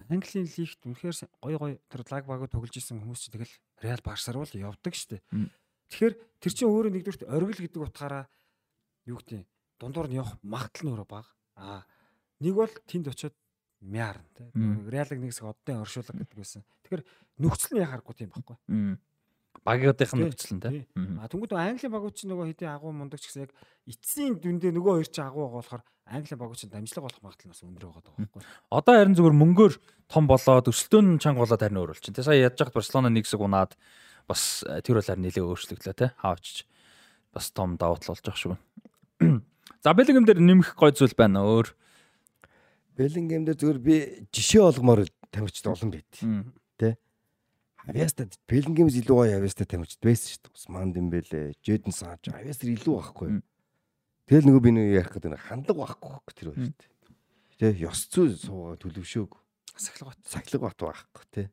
[0.10, 4.38] Английн лигт үнэхээр гоё гоё тэр лаг багуу тоглож исэн хүмүүс чинь тэгэл Реал Барсаар
[4.38, 4.94] бол явдаг.
[5.32, 5.50] Мм.
[5.90, 8.24] Тэгэхээр тэр чинь өөрөө нэгдүгürt оргил гэдэг утгаараа
[9.08, 9.46] юу гэдэг
[9.80, 11.30] дундуур нь явах магадлал нь өөрөө бага.
[11.56, 11.82] Аа
[12.40, 13.36] нэг бол тэнд очиод
[13.82, 14.52] мяар тэ.
[14.54, 14.90] Мм.
[14.90, 16.62] Реалыг нэг хэсэг оддын оршуулга гэдэг байсан.
[16.86, 17.04] Тэгэхээр
[17.42, 18.58] нөхцөл нь яхааргүй тийм байхгүй.
[19.68, 20.72] Багийнхын Тий, нөхцөл нь тий.
[20.88, 21.20] тий.
[21.20, 23.52] А тэнгууд Английн багууд чинь нөгөө хэдийн агуу мундаг ч гэсэн яг
[23.84, 27.52] эцсийн дүндээ нөгөө хоёр чинь агуу байгаа болохоор Английн багууд чинь дамжлага болох магадлал нь
[27.52, 28.42] бас өндөр байгаа даа байхгүй.
[28.72, 29.74] Одоо харин зүгээр мөнгөөр
[30.08, 32.16] том болоод өсөлтөө нь чанга болоод харин өөр болчихно.
[32.16, 33.76] Тэ сая ядж хат Барселона нэг хэсэг унаад
[34.24, 36.16] бас э, тэр болоор нэлээ өөрчлөгдлөө те.
[36.16, 36.64] Хаавч
[37.36, 38.56] бас том давуу тал болж байгаа шүү.
[39.84, 41.76] За Беллингем дээр нэмэх гой зүйл байна өөр.
[42.96, 43.96] Беллингем дээр зүгээр би
[44.32, 46.08] жишээ олгомоор тамирчид олон байт.
[46.80, 46.96] Тэ?
[47.88, 50.56] Авьяастад Беллингемс илүү гоё авьяастад тамирчид байсан шүү дээ.
[50.60, 53.30] Усман Дембеле, Жэдэн Санч авьяастар илүү байхгүй.
[54.28, 56.92] Тэгэл нөгөө би нэг ярих гэдэг нэг хандлага байхгүй байхгүй тэр хоёр шүү дээ.
[57.58, 57.68] Тэ?
[57.88, 59.32] Ёс зүй суугаа төлөвшөөг.
[59.80, 60.20] Сахилгат.
[60.28, 61.44] Сахилга бат байхгүй тэ.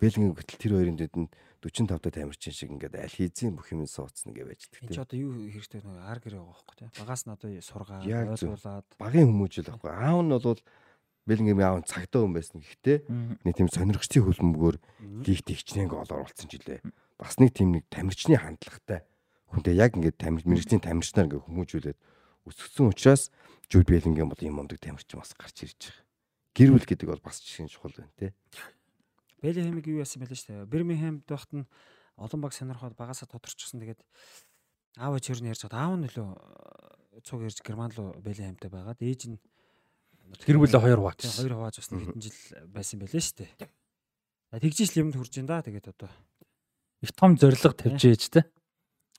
[0.00, 1.28] Беллингем гэтэл тэр хоёрын дэд нь
[1.66, 4.94] 45 та тамирчин шиг ингээд аль хийзийн бүх юм суудсан гэ байж Энд дээ.
[4.96, 6.88] чи одоо юу хэрэгтэй нөгөө ар гэрээ байгаа байхгүй тий.
[7.00, 9.90] Багаас нь одоо сургаа ойлгуулад Багийн хүмүүжил байхгүй.
[9.90, 10.60] Аав нь бол
[11.26, 12.98] Беллингем аав нь цагтаа хүн байсан гэхдээ
[13.42, 14.76] нэг тийм сонирхчдын хөлбөмбөгөөр
[15.26, 16.80] лигт ихчнээ ингээд олоор олцсон ч илээ.
[17.18, 19.02] Бас нэг тийм нэг тамирчны хандлагатай.
[19.50, 21.98] Хүнтэй яг ингээд тамир мэрэгжлийн тамирчнаар ингээд хүмүүжүүлээд
[22.46, 23.34] өсгсөн учраас
[23.66, 26.06] Жуд Беллингем бол юм мундаг тамирчин бас гарч ирж байгаа.
[26.54, 28.30] Гэр бүл гэдэг бол бас жишээ чухал байна те.
[29.42, 30.70] Беллингемиг юу яасан бэлээ шүү дээ.
[30.70, 31.66] Бирмингемд байхад нь
[32.14, 33.82] олон баг сонирхоод багасаа тодорчсон.
[33.82, 34.00] Тэгээд
[35.02, 36.30] аав ээж хөрний ярьж хаад аав нь лөө
[37.26, 39.42] цуг ярьж герман руу Беллингемтэй байгаад ээж нь
[40.44, 41.20] Тэр бүлээ хоёр хувааж.
[41.22, 42.38] хоёр хувааж бас хэдэн жил
[42.70, 44.60] байсан бэлээ шүү дээ.
[44.60, 45.62] Тэгжиж л юмд хүрж ин да.
[45.62, 46.10] Тэгээд одоо
[47.02, 48.40] их том зориг тавьж ээж те.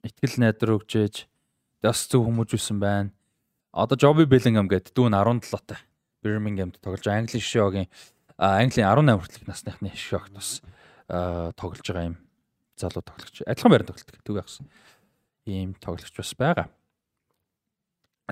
[0.03, 1.15] Итгэл найдар өгж ээж.
[1.83, 3.11] Бас зөв хүмүүжүүлсэн байна.
[3.71, 5.79] Одоо Joby Bellingham гэдэг дүүн 17 таа.
[6.23, 7.87] Birmingham-д тоглож Английн шишээгийн
[8.37, 10.61] Английн 18 хүртэлх насныхны шишээгт бас
[11.07, 12.17] тоглож байгаа юм
[12.75, 13.45] залуу тоглогч.
[13.45, 14.65] Адилхан байранд тоглолт төг яхсан.
[15.45, 16.67] Ийм тоглогч бас байгаа.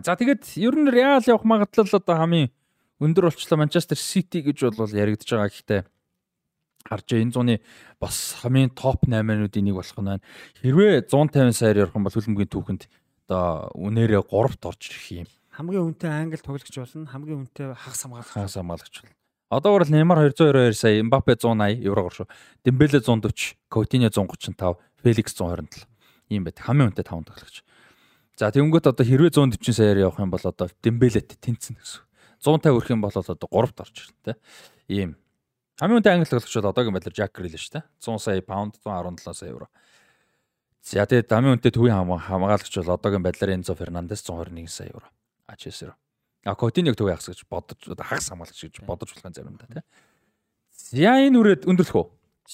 [0.01, 2.51] За тэгээд ер нь Real явах магадлал одоо хамгийн
[3.01, 5.81] өндөр болчлоо Manchester City гэж бол яригдж байгаа гэхдээ
[6.85, 7.55] харж энэ зууны
[7.99, 10.23] бас хамгийн топ 8-уудын нэг болох нь байна.
[10.61, 12.83] Хэрвээ 150 саяар ярих юм бол хөлбөмбөгийн түүхэнд
[13.25, 15.29] одоо үнээрээ 3-т орж ирэх юм.
[15.55, 17.09] хамгийн үнэтэй англи тоглогч болно.
[17.09, 18.31] Хамгийн үнэтэй хагас хамгаалагч.
[18.35, 19.13] Хагас хамгаалагч бол.
[19.49, 22.27] Одоо бол Neymar 222 сая, Mbappe 180 еврогоор шүү.
[22.65, 25.87] Dembele 140, Coutinho 135, Felix 127.
[26.29, 26.59] Ийм байт.
[26.59, 27.63] Хамгийн үнэтэй 5 тоглогч.
[28.35, 32.04] За тэгэнгүүт одоо хэрвээ 140 саяар явах юм бол одоо Dembele-т тэнцэн гэсэн.
[32.45, 34.33] 150 өрөх юм бол одоо 3-т орж ирнэ те.
[34.87, 35.17] Ийм.
[35.81, 37.83] Хамгийн үнэтэй англи тоглогч бол одоогийн байдлаар Jack Grealish те.
[37.99, 39.67] 100 сая паунд, 117 сая евро.
[40.85, 45.09] За тэгээд дамын үнэтэй төвийн хам- хамгаалагч бол одоогийн байдлаар Enzo Fernandez 121 сая евро.
[45.49, 45.95] А чесэр.
[46.45, 49.81] А Coutinho төв яах гэж бодож хагас хамгаалагч гэж бодож болох заримдаа тий.
[50.93, 52.07] За энэ үрээд өндөрлөх үү?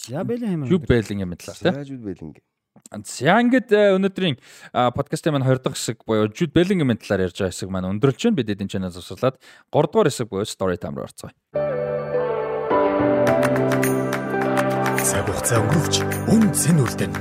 [0.08, 0.72] Я Беллингем.
[0.72, 1.68] Jude Bellingham талаар тий.
[1.68, 2.44] Яаж үл Беллингем.
[2.90, 4.36] За ингээд э, өнөөдрийн
[4.72, 8.38] подкастын маань 20 дахь хэсэг буюу Jude Bellingham талаар ярьж байгаа хэсэг маань өндөрлж байна.
[8.40, 9.40] Бид эдийн чанаас засуулаад
[9.72, 11.32] 3 дугаар хэсэг буюу story time руу орцгоё.
[15.00, 15.96] Цаг хугацаа өнгөрөвч
[16.32, 17.14] үн цэн үлдэн.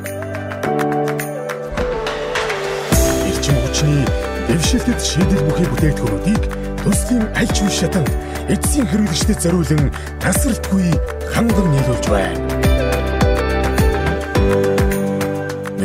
[3.30, 4.04] Ирчим хүчний
[4.46, 6.42] дэвшилтэд шийдэл бүхий бүтээгдэхүүнүүдийг
[6.82, 8.10] төслийн аль ч үе шатанд
[8.50, 10.90] эцсийн хэрэглэгчдэд зориулан тасралтгүй
[11.30, 12.69] ханган нийлүүлж байна.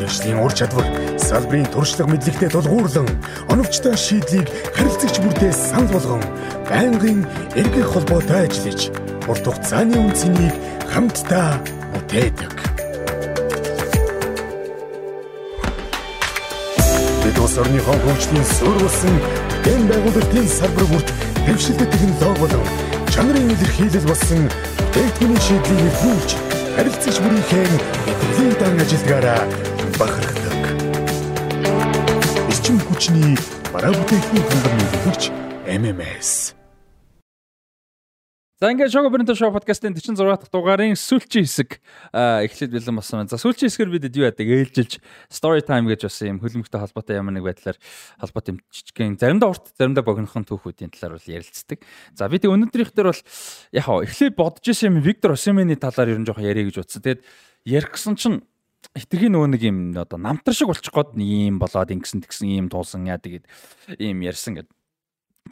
[0.06, 0.86] Мэргэжлийн ур чадвар
[1.18, 3.10] салбарын туршлага мэдлэгтэй тулгуурлан
[3.50, 4.46] оновчтой шийдлийг
[4.78, 6.22] харилцагч бүртээ санал болгон
[6.70, 7.26] байнгын
[7.58, 8.94] эргэх холбоотой ажиллаж
[9.26, 10.54] урт хугацааны үнцнийг
[10.94, 11.58] хамтдаа
[11.98, 12.54] бүтээдэг.
[17.26, 19.16] Бид улс орныхон хөгжлийн суурь болсон
[19.66, 21.10] дэм байгуулалтын салбар бүрт
[21.50, 22.66] дэвшилтэт технологи болон
[23.10, 24.42] чанарын илэрхийлэл болсон
[24.78, 26.32] бүтээгдэхүүний шийдлийг нэвтрүүлж
[26.78, 27.66] харилцагч бүрийнхээ
[28.06, 30.56] мэдрэлийн дан ажилдгаараа бахархдаг.
[32.52, 33.40] Эрчим хүчний
[33.72, 35.24] бараа бүтээгдэхүүн хангамж нөлөөлөгч
[35.66, 36.56] MMS
[38.56, 41.76] За ингээд Shogo Bento Show podcast-ын 46 дахь дугаарын сүүлчийн хэсэг
[42.16, 43.32] эхлээд бэлэн болсон байна.
[43.32, 47.36] За сүүлчийн хэсгээр бид юу яадаг ээлжилж story time гэж бас юм хөлбөмбөгтэй холбоотой ямар
[47.36, 47.76] нэг байдлаар
[48.16, 51.84] холбоотой юм жижигхэн заримдаа урт заримдаа богинохон түүхүүдийн талаар бол ярилцдаг.
[52.16, 53.22] За бид өнөөдрийнх дээр бол
[53.76, 57.04] яг хаа эхлээд бодож исэн юм Виктор Осимений талаар ер нь жоохон ярих гэж утсан.
[57.04, 57.28] Тэгээд
[57.68, 58.40] ярих гэсэн чинь
[58.94, 63.10] хитрхийн нөгөө нэг юм одоо намтар шиг болчих гээд юм болоод ингэсэн тэгсэн юм туулсан
[63.10, 63.46] яа тэгээд
[63.98, 64.74] ийм ярьсан гэдэг.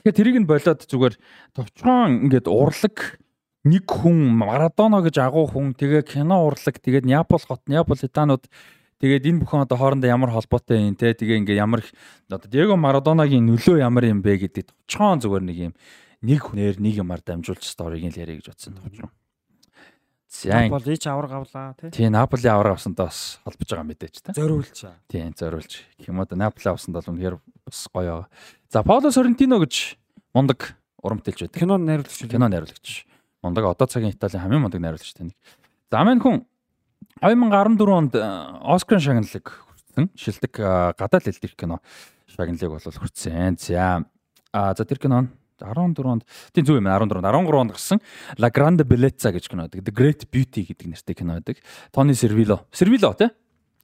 [0.04, 1.16] Тэгэхээр тэрийг нь болоод зүгээр
[1.58, 3.18] товчхон ингээд урлаг
[3.64, 8.50] нэг хүн Марадона гэж агуу хүн тэгээ кино урлаг тэгээд Неаполь хот Неаполь Итанууд
[9.00, 11.82] тэгээд энэ бүхэн одоо хоорондоо ямар холбоотой юм те тэгээ ингээд ямар
[12.28, 15.74] одоо Диего Марадонагийн нөлөө ямар юм бэ гэдэг товчхон зүгээр нэг юм
[16.24, 19.12] нэг хүнээр нэг юмар дамжуулж сториг л яриа гэж бодсон товчхон.
[20.34, 21.92] За бол ич авраг авлаа тий.
[21.92, 24.34] тий Наполи авраг авсандаа бас холбож байгаа мэдээж та.
[24.34, 24.74] Зориулж.
[25.08, 25.86] Тийм зориулж.
[26.00, 28.26] Гэх юм одоо Наполи авсанд бол үнэхээр бас гоё.
[28.74, 29.96] За Пауло Соррентино гэж
[30.34, 31.60] мундаг уран бүтээлч байдаг.
[31.62, 32.26] Кино найруулагч.
[32.26, 33.06] Кино найруулагч.
[33.46, 35.38] Мундаг одоо цагийн Италийн хамгийн мундаг найруулагчтай нэг.
[35.94, 36.42] За маань хүн
[37.22, 38.26] 2014 онд э,
[38.66, 40.10] Оскар шагналыг хүртсэн.
[40.18, 41.78] Шилдэг э, гадаад хэл дэх кино
[42.26, 43.62] шагналыг бол хүртсэн.
[43.62, 44.02] За
[44.50, 45.30] а за тэр кино нь
[45.64, 48.00] 14 онд тийм зүг юм 14 онд 13 онд гарсан
[48.38, 49.82] La Grande Bellezza гэж кино байдаг.
[49.84, 51.58] The Great Beauty гэдэг нэртэй кино байдаг.
[51.92, 52.68] Тони Сервило.
[52.72, 53.30] Сервило тий?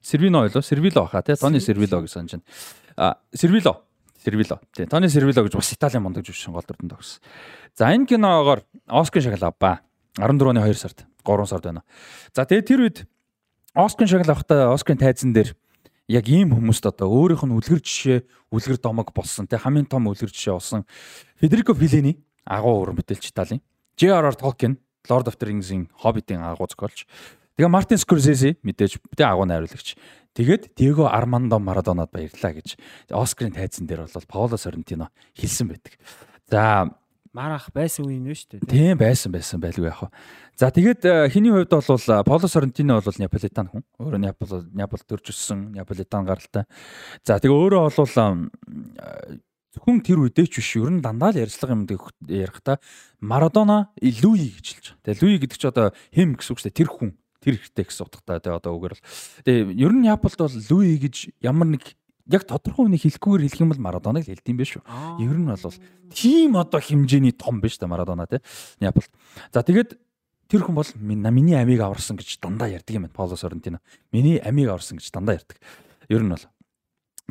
[0.02, 1.36] Сервино ойлоо, Сервило баха тий.
[1.36, 2.44] Тони Сервило санаж байна.
[2.98, 3.84] А Сервило.
[4.24, 4.60] Сервило.
[4.76, 4.86] Тий.
[4.86, 7.24] Тони Сервило гэж бас Италийн мундаг жүжигчин гол дүрдэн тогсон.
[7.76, 9.80] За энэ киногоор Оскар шагнал авбаа.
[10.18, 11.84] 14-ны 2 сард, 3 сард байна.
[12.36, 13.08] За тэгээ тэр үед
[13.74, 15.56] Оскар шагнал авахдаа Оскарын тайзан дээр
[16.10, 20.34] яг ийм хүмүүст одоо өөрийнх нь үлгэр жишээ, үлгэр домог болсон тий хамгийн том үлгэр
[20.34, 20.82] жишээ болсон
[21.38, 22.18] Федерико Филини
[22.50, 23.62] агуу уран бүтээлч Италийн.
[23.94, 24.34] J.R.R.
[24.34, 27.06] Tolkien Lord of the Rings-ийн Hobbit-ийн агуу зохиолч.
[27.56, 29.96] Тэгээ Мартин Скорсезе мэдээж тэ агуу найруулагч.
[30.34, 32.80] Тэгээд Диего Армандо Марадонад баярлаа гэж
[33.14, 35.94] Оскарын тайзан дээр бол Пауло Соррентино хэлсэн байдаг.
[36.50, 36.90] За
[37.40, 38.68] Марах байсан үе нэ шүү дээ.
[38.68, 40.10] Тийм байсан байсан байлгүй яах вэ.
[40.60, 43.84] За тэгээд э, хэний хувьд бол Пауло Соррентино бол Неаполитан хүн.
[43.96, 46.68] Өөрөө Неапол Неапол төрж өссөн Неаполитан гаралтай.
[47.24, 48.52] За тэгээ өөрөө бол
[49.72, 51.88] зөвхөн тэр үедээ ч биш ер нь дандаа л ярьцлага юм
[52.28, 52.84] ярихдаа
[53.24, 55.04] Марадона Луи гэж хэлж байгаа.
[55.08, 56.80] Тэгээ Луи гэдэг чи одоо хэм гэсэн үг шүү дээ.
[56.84, 57.10] Тэр хүн
[57.40, 59.04] тэр ихтэй гэсэн утгатай тэгээ одоо үгээр л.
[59.48, 61.84] Тэгээ ер нь Яаполд бол Луи гэж ямар нэг
[62.30, 64.84] яг тодорхой үнийг хэлэхгүйгээр хэлэх юм бол Марадоныг л хэлдэм биш үү.
[65.26, 65.78] Ер нь бол
[66.14, 68.40] тийм одоо хэмжээний том биш та Марадона тий.
[68.80, 69.10] Яаполд.
[69.52, 69.98] За тэгээд
[70.48, 73.18] тэр хүн бол миний амийг аварсан гэж дандаа ярьдаг юм байна.
[73.18, 73.82] Пауло Соррентино.
[74.14, 75.58] Миний амийг аварсан гэж дандаа ярьдаг.
[76.10, 76.46] Ер нь бол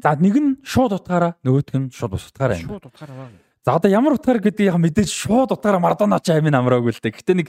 [0.02, 2.70] За нэг нь шууд утгаараа нөгөөх нь шууд бус утгаараа юм.
[2.70, 3.30] Шууд утгаараа.
[3.66, 7.18] За одоо ямар утгаар гэдэг яг мэдээж шууд утгаараа Марадона ч амин амраагүй л дээ.
[7.18, 7.48] Гэтэ нэг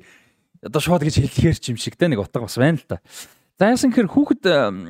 [0.65, 3.01] одоо шууд гэж хэлэхээр ч юм шиг те нэг утга бас байна л та.
[3.61, 4.43] За яасан гэхээр хүүхэд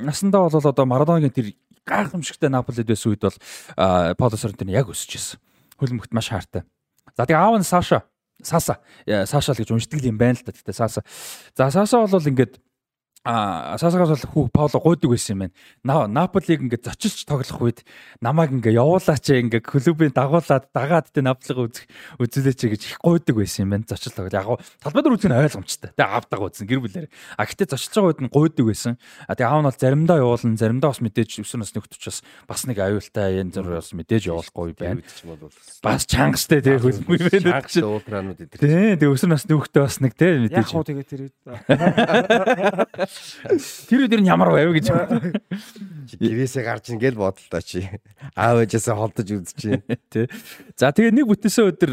[0.08, 1.52] насандаа бол одоо Марадонагийн тэр
[1.90, 3.36] гайхамшигтай Наполид байсан үед бол
[3.74, 5.42] Пауло Соррентино яг өсөж ирсэн.
[5.76, 6.62] Хөлбөмбөгт маш хаартай.
[7.18, 8.06] За тэгээ аав нь Саша
[8.42, 10.54] Саса Саша л гэж уншдаг юм байна л та.
[10.54, 11.02] Гэтэ Саса.
[11.58, 12.62] За Саса бол ингээд
[13.22, 15.52] а сасагаас бол хүү Пауло гойдаг байсан юм
[15.84, 16.08] байна.
[16.08, 17.84] Наполиг ингээд зочилч тоглох үед
[18.24, 21.84] намайг ингээд явуулаач ингээд клубын дагуулад дагаад тэ Наполиг үзэх
[22.16, 23.84] үзүүлээч гэж их гойдаг байсан юм байна.
[23.84, 24.32] Зочил тоглох.
[24.32, 24.48] Яг
[24.80, 25.92] талбай дээр үзэх нь ойлгомжтой.
[25.92, 27.08] Тэ авдаг үзсэн гэр бүлээр.
[27.36, 28.96] А гэтээ зочилж байгаа үед нь гойдаг байсан.
[29.28, 32.64] А тэгээ аав нь бол заримдаа явуулна, заримдаа бас мэдээж өсөр нас нөхдөж бас бас
[32.64, 35.04] нэг аюултай янз бүр бас мэдээж явуулахгүй байна.
[35.84, 37.60] Бас чангастай тэ хөлбөмбөг байна.
[37.60, 38.64] Чангастай уултраанууд идэх.
[38.64, 40.56] Тэ тэгээ өсөр нас нөхдөд бас нэг тэ мэдээж.
[40.56, 41.28] Яг хоо тэгээ тэр
[43.88, 44.86] Тэр үдэр нь ямар байв гэж.
[46.20, 47.84] Гэрээсээ гарч ингээл бодолтой чи.
[48.36, 49.80] Аав ээжээсээ холдож үзчихэ.
[50.12, 50.28] Тэ.
[50.76, 51.92] За тэгээ нэг бүтээсээ өдөр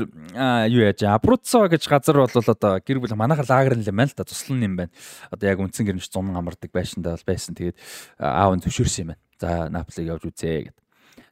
[0.69, 4.27] юу яаж Абруццо гэж газар бол одоо гэр бүл манайхаар лагер юм байна л да
[4.27, 4.93] туслан юм байна.
[5.31, 7.55] Одоо яг үндсэн гэрнч зун амардаг байшиндаа бол байсан.
[7.55, 7.77] Тэгээд
[8.19, 9.21] аав нь зөвшөөрсөн юм байна.
[9.39, 10.77] За Наполиг явж үзье гэд.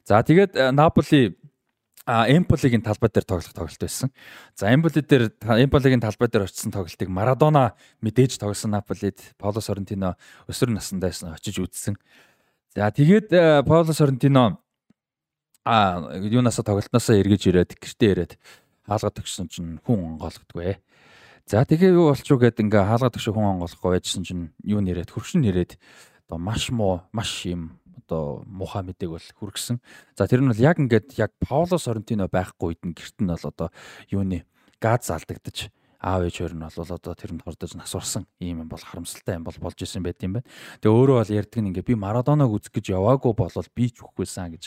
[0.06, 1.36] За тэгээд Наполи
[2.06, 4.14] а Эмполигийн талбай дээр тоглох тоглолт байсан.
[4.54, 10.14] За Эмполи дээр Эмполигийн талбай дээр очсон тоглолтыг Марадона мэдээж тоглосон Наполид Пауло Соррентино
[10.46, 11.98] өсвөр насндаа очиж үзсэн.
[12.78, 14.62] За тэгээд Пауло Соррентино
[15.66, 18.32] а юунаас тоглолтноосоо эргэж ирээд гэртээ ирээд
[18.86, 20.78] хаалга төгссөн чинь хүн онгойлгодгүй.
[21.50, 25.42] За тэгээ юу болчихоо гэд ингээ хаалга төгшөө хүн онгойлгохгүй байжсэн чинь юу нэрээд хөршин
[25.42, 25.74] нэрээд
[26.30, 29.80] одоо маш муу маш юм одоо муха мэдээг бол хүргэсэн.
[30.16, 33.44] За тэр нь бол яг ингээд яг Пауло Соррентино байхгүй үед нь гэрт нь бол
[33.44, 33.68] одоо
[34.12, 34.44] юуны
[34.80, 39.36] газ алдагдаж аав ээж хоёр нь бол одоо тэрэнд хордож насварсан ийм юм бол харамсалтай
[39.40, 40.48] юм бол болж исэн байт юм байна.
[40.80, 44.52] Тэгээ өөрөө бол ярьдаг нь ингээ би Марадонаг үзэх гэж яваагүй болол би ч үхвэсэн
[44.56, 44.64] гэж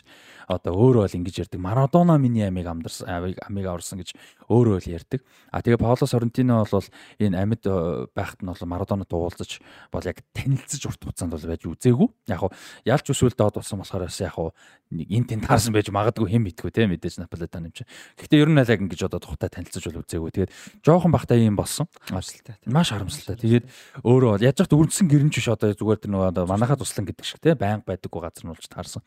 [0.49, 1.59] одоо өөрөө бол ингэж ярьдаг.
[1.61, 4.17] Марадона миний амийг амдарсан амийг аварсан гэж
[4.49, 5.21] өөрөө л ярьдаг.
[5.53, 6.87] А тэгээ Пауло Соррентино бол
[7.21, 9.61] энэ амьд э, байхад нь бол Марадонод уулзаж
[9.93, 12.09] бол яг танилцж урт хугацаанд бол байж үзээгүй.
[12.27, 12.51] Яг уу
[12.85, 14.51] ялч өсвөл доод болсон болохоор яг уу
[14.89, 17.85] нэг эн тэн таарсан байж магадгүй хэн мэдгүй те мэдээж Наполитан юм чи.
[18.17, 20.31] Гэхдээ ер нь яг ингэж одоо тухтай танилцж бол үзээгүй.
[20.33, 20.51] Тэгээд
[20.81, 21.91] жоохон бахтай юм болсон.
[22.07, 22.55] Харамсалтай.
[22.63, 23.35] Маш харамсалтай.
[23.35, 23.65] Тэгээд
[24.07, 27.03] өөрөө бол яаж яхад үрдсэн гэрэн ч биш одоо зүгээр тэр нөгөө одоо манахад туслан
[27.03, 29.03] гэдэг шиг те байнга байдаггүй газар нь болж таарсан.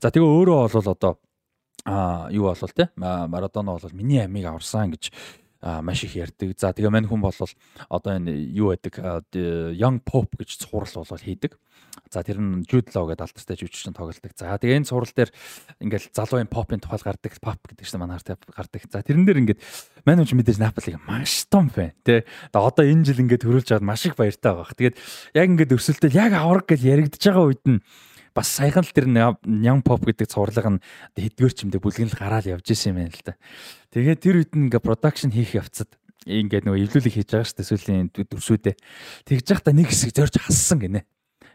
[0.00, 1.12] За тэгээ өөрөө бол одоо
[1.84, 5.12] а юу болвол те Марадона бол миний амийг аварсан гэж
[5.62, 6.56] маш их ярьдаг.
[6.56, 7.34] За тэгээ мань хүн бол
[7.88, 8.96] одоо энэ юу байдаг
[9.76, 11.60] Young Pop гэж цуврал бол хийдэг.
[12.10, 14.32] За тэр нь Jude Law гэдэг алдартай жүжигчин тоглолдог.
[14.34, 15.30] За тэгээ энэ цуврал дээр
[15.78, 18.82] ингээл залуун попын тухайл гардаг, pop гэдэг чинь манаар гардаг.
[18.90, 19.62] За тэрэн дээр ингээд
[20.06, 21.94] мань хүн мэдээж Наполиг маш том фэн.
[22.02, 24.74] Тэ одоо энэ жил ингээд төрүүлж аваад маш их баяртай байгаа.
[24.74, 24.96] Тэгээд
[25.38, 27.78] яг ингээд өрсөлдөөл яг авраг гэж яригдж байгаа үед нь
[28.34, 29.06] бас саяхан л тэр
[29.44, 30.82] Young Pop гэдэг цувралга нь
[31.16, 33.34] хэдгээр ч юм дэ бүлгэн л гараал явж исэн юм байна л да.
[33.94, 35.90] Тэгээ тэр үед нь ингээ production хийх явцад
[36.26, 38.74] ингээд нөгөө эвлүүлэг хийж байгаа дээ сүүлийн дүрсүүдээ.
[39.24, 41.08] Тэгж явахдаа нэг хэсэг зорж хассан гинэ.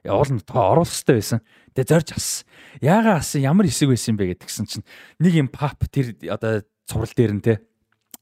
[0.05, 1.39] Явуулна тоо оруулах хэрэгтэй байсан.
[1.77, 2.45] Тэгээ зорж хассан.
[2.81, 4.85] Яагаа хассан ямар хэсэг байсан бэ гэдгсэн чинь
[5.21, 7.61] нэг юм pop тэр одоо цуврал дээр нь те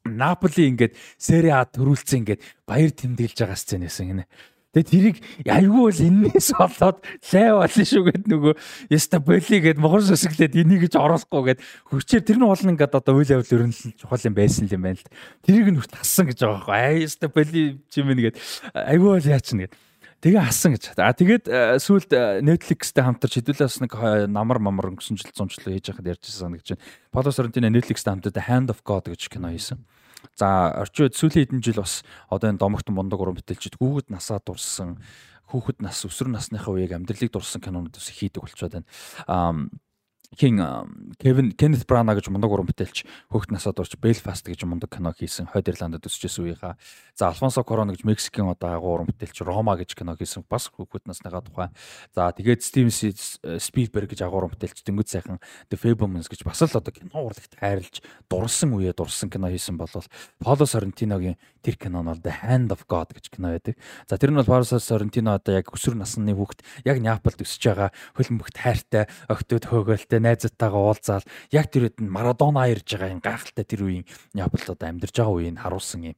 [0.03, 4.27] Наполи ингээд Serie A төрүүлсэн ингээд баяр тэмдэглэж байгаа сцен байсан гинэ.
[4.74, 6.98] Тэгээ тэрийг айгүй бол энээс болоод
[7.30, 8.53] лай болно шүү гэд нөгөө
[8.90, 11.60] яста боли гэд могор сөсөглээд энийг гэж оруулахгүй гэд
[11.93, 15.14] хүчээр тэр нь бол ингээд одоо үйл явдал өрнөл чухал юм байсан юм байна л.
[15.45, 16.74] Тэрийг нь хүрт хассан гэж байгаа байхгүй.
[16.74, 17.61] Аа яста боли
[17.93, 18.35] чимэн гэд
[18.74, 19.77] айгүй бол яач нэгэд.
[20.24, 20.95] Тэгээ асан гэж.
[20.95, 25.35] А тэгээд э, сүүлд э, Netflix-тэй хамтарч хэдүүлээ бас нэг э, намар мамар өнгөрсөн жил
[25.35, 26.84] зунчлал хийж байхад ярьж байсан гэж байна.
[27.11, 29.84] Paolo Sorrentino Netflix-тэй хамтарч Hand of God гэж кино хийсэн.
[30.35, 34.40] За орчин үед сүүлийн хэдэн жил бас одоо энэ домогтон бундаг уран бүтээлчд хүүхэд насаа
[34.42, 34.98] дурсан
[35.52, 39.69] хүүхэд нас өсвөр насныхаа үеийг амьдралыг дурсан кинонууд бас хийдэг болчиход байна.
[40.39, 40.57] Хин
[41.19, 45.45] Кевин Кеннет Брана гэж мундаг уран бүтээлч хөхт насаад орч Belfast гэж мундаг кино хийсэн
[45.45, 46.77] Хойд Ирландд өсчихсэн үеийнхаа.
[47.13, 51.05] За Алфонсо Корон гэж Мексикийн одоо агуу уран бүтээлч Рома гэж кино хийсэн бас хөхт
[51.05, 51.69] насныхаа тухай.
[52.15, 52.89] За тэгээд Стивен
[53.59, 55.37] Спилберг гэж агуу уран бүтээлч дөнгөж сайхан
[55.69, 60.07] The Fablemans гэж бас л одоо кино урлагт хайрлж дурсан үеэ дурсан кино хийсэн болвол
[60.41, 64.35] Поло Соррентиногийн тэр кино нь бол The Hand of God гэж кино байдаг за тэр
[64.35, 69.08] нь бол Поло Соррентино одоо яг өсвөр насны хүүхэд яг Неаполд өсөж байгаа хөлбөмбөгт хайртай
[69.32, 71.25] өгтөд хөөгөлтэй найзтайгаа уулзаал
[71.56, 75.58] яг тэр үед Марадона ирж байгаа юм гайхалтай тэр үеийн Неаполд одоо амьдарч байгаа үеийг
[75.64, 76.17] харуулсан юм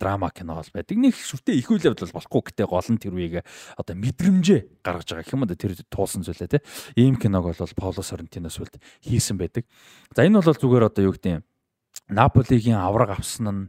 [0.00, 0.96] драма кино бол байдаг.
[0.96, 3.44] Нэг шүртээ их үйл явдал болохгүй гэтээ гол нь тэр үеийг
[3.76, 6.64] одоо мэдрэмжээ гаргаж байгаа юм да тэр туулсан зүйлээ те.
[6.96, 9.68] Ийм киног бол Пауло Соррентиноос үлд хийсэн байдаг.
[10.14, 11.44] За энэ бол зүгээр одоо юу гэдэг юм
[12.08, 13.62] Наполигийн авраг авсан нь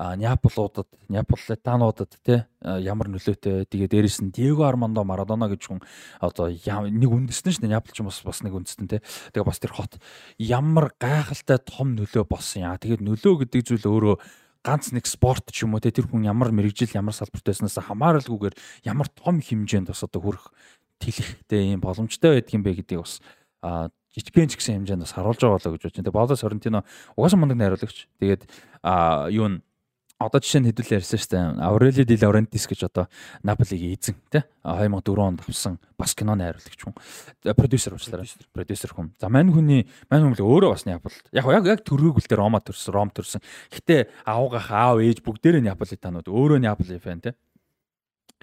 [0.00, 3.68] Неаполуудад, Неаполитануудад те ямар нөлөөтэй.
[3.68, 5.80] Тэгээ дээрэс нь Диего Армандо Марадона гэж хүн
[6.24, 7.74] одоо нэг үндэстэн шүү дээ.
[7.76, 9.04] Неаполч бас бас нэг үндэстэн те.
[9.36, 10.00] Тэгээ бас тэр хот
[10.40, 12.80] ямар гайхалтай том нөлөө болсон яа.
[12.80, 14.16] Тэгээд нөлөө гэдэг зүйл өөрөө
[14.64, 18.56] ганц нэг спорт ч юм уу те тэр хүн ямар мэрэгжил ямар салбарт байснаас хамааралгүйгээр
[18.88, 20.48] ямар том хэмжээнд бас одоо хүрэх
[21.00, 23.20] тэлэхтэй юм боломжтой байдаг юм бэ гэдгийг бас
[24.12, 26.06] жижигхэн ч гэсэн хэмжээнд бас харуулж байгаа болоо гэж бодож байна.
[26.08, 26.80] Тэгээ Боло Соррентино
[27.16, 28.08] угаасаа мундаг найруулагч.
[28.20, 28.42] Тэгээд
[29.32, 29.62] юу н
[30.20, 31.44] одоо жишээ нь хэдүүлээ ярьсан шүү дээ.
[31.64, 33.08] Aurelio Di Laurentiis гэж одоо
[33.40, 36.94] Наполигийн эзэн тий 2004 онд авсан бас киноны хариулагч хүн.
[37.56, 38.28] Продюсер уучлаарай.
[38.52, 39.16] Продюсер хүн.
[39.16, 41.24] За мань хүний мань хүн л өөрөө бас Неаполд.
[41.32, 43.40] Яг яг яг төрөөг үлдээ Рома төрсөн, Ром төрсөн.
[43.72, 47.34] Гэтэ аавгах аав ээж бүгдээрээ Неаполитанууд өөрөө Неаполи фэн тий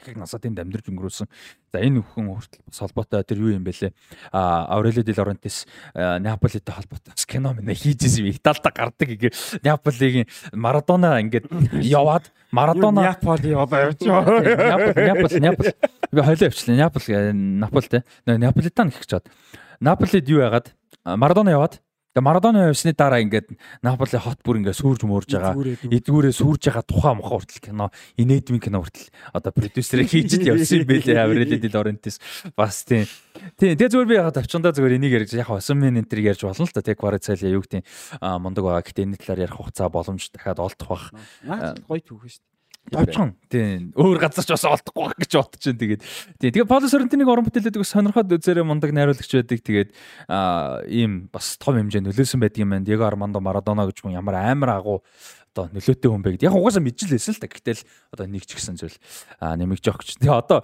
[0.05, 1.27] их насаа тэнд амьдарч өнгөрөөсөн.
[1.73, 3.91] За энэ бүхэн хүртэл бас холбоотой тэр юу юм бэлээ.
[4.31, 8.31] А Aurelio Di Laurentiis Неаполитой холбоотой бас кино мэнэ хийжсэн юм.
[8.31, 11.49] Италида гардаг ингээ Неаполигийн Марадона ингээд
[11.81, 14.41] яваад Марадона Неаполи одоо явж байгаа.
[14.93, 15.73] Неаполь Неаполь
[16.11, 16.75] би хойлоо явчлаа.
[16.75, 18.03] Неаполь Наполь те.
[18.25, 19.25] Неаполитан гэх чад.
[19.79, 21.81] Наполид юу яагаад Марадона яваад
[22.17, 23.53] Тэгээ Марадоны явсны дараа ингээд
[23.85, 25.53] Наполи хот бүр ингээд сүрж мөрж байгаа.
[25.85, 30.81] Эдгүүрээ сүрж байгаа тухай мохоо хүртэл кино, инээдмийн кино хүртэл одоо продюсерыг хийж л явсан
[30.81, 31.13] юм байлээ.
[31.21, 32.17] Аврелид Лорентис
[32.57, 33.05] бас тийм.
[33.61, 36.41] Тийм тэгээ зүгээр би ягаад авчиндаа зүгээр энийг ярьж яг осон мен энэ төр ярьж
[36.41, 36.81] болно л та.
[36.81, 37.85] Тэг Кварацали юу гэдэг
[38.17, 38.81] мундаг байгаа.
[38.81, 41.13] Гэтэ энэ талаар ярих хугацаа боломж дахиад олдох бах.
[41.85, 42.56] Гоё түүхэн шүү дээ.
[42.91, 43.35] Товчхон.
[43.51, 43.91] Тийм.
[43.95, 45.79] Өөр газар ч бас олдохгүй байх гэж бодож байна.
[45.79, 46.01] Тэгээд
[46.39, 46.51] тийм.
[46.55, 49.59] Тэгээд Поло Соррентиныг орон бүтээлээд бас сонирхоод үзээрэй мундаг найруулагч байдаг.
[49.59, 49.89] Тэгээд
[50.31, 52.87] аа ийм бас том хэмжээнд нөлөөсөн байдаг юм байна.
[52.87, 55.03] Диего Армандо Марадона гэж хүн ямар амар агуу
[55.57, 56.47] одоо нөлөөтэй хүн бэ гэдэг.
[56.47, 57.49] Яг угаасаа мэджилээсэн л та.
[57.49, 57.81] Гэтэл
[58.13, 58.97] одоо нэг ч гэсэн зүйл
[59.41, 60.21] аа нэмэгж гэж.
[60.21, 60.61] Тэгээ одоо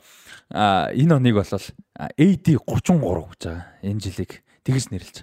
[0.53, 3.65] энэ оныг бол AD 33 гэж байгаа.
[3.81, 5.17] Энэ жилиг тэгж нэрлэж.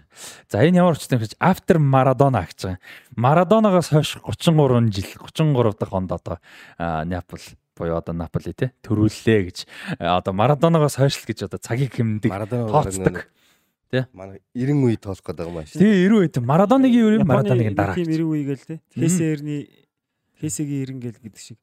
[0.53, 2.81] За энэ ямар учиртай юм гэж After Maradona гэж байгаа.
[3.17, 6.37] Марадонагоос хойш 33 жил 33 дахь онд одоо
[6.79, 7.45] Неаполь
[7.77, 9.59] буюу одоо Наполи те төрүүллээ гэж
[9.99, 13.33] одоо Марадонагоос хойш л гэж одоо цагийг хэмндэг тооцдог.
[13.91, 14.07] Тэ?
[14.13, 15.81] Манай 90 үе тоолох гэдэг юм байна шүү.
[15.81, 17.97] Тий 90 үед Марадоныгийн үе Марадоныгийн дараа.
[17.99, 18.77] Тийм 90 үе гээл те.
[18.95, 19.63] Хесэрний
[20.39, 21.59] Хесэгийн 90 гээл гэдэг шиг.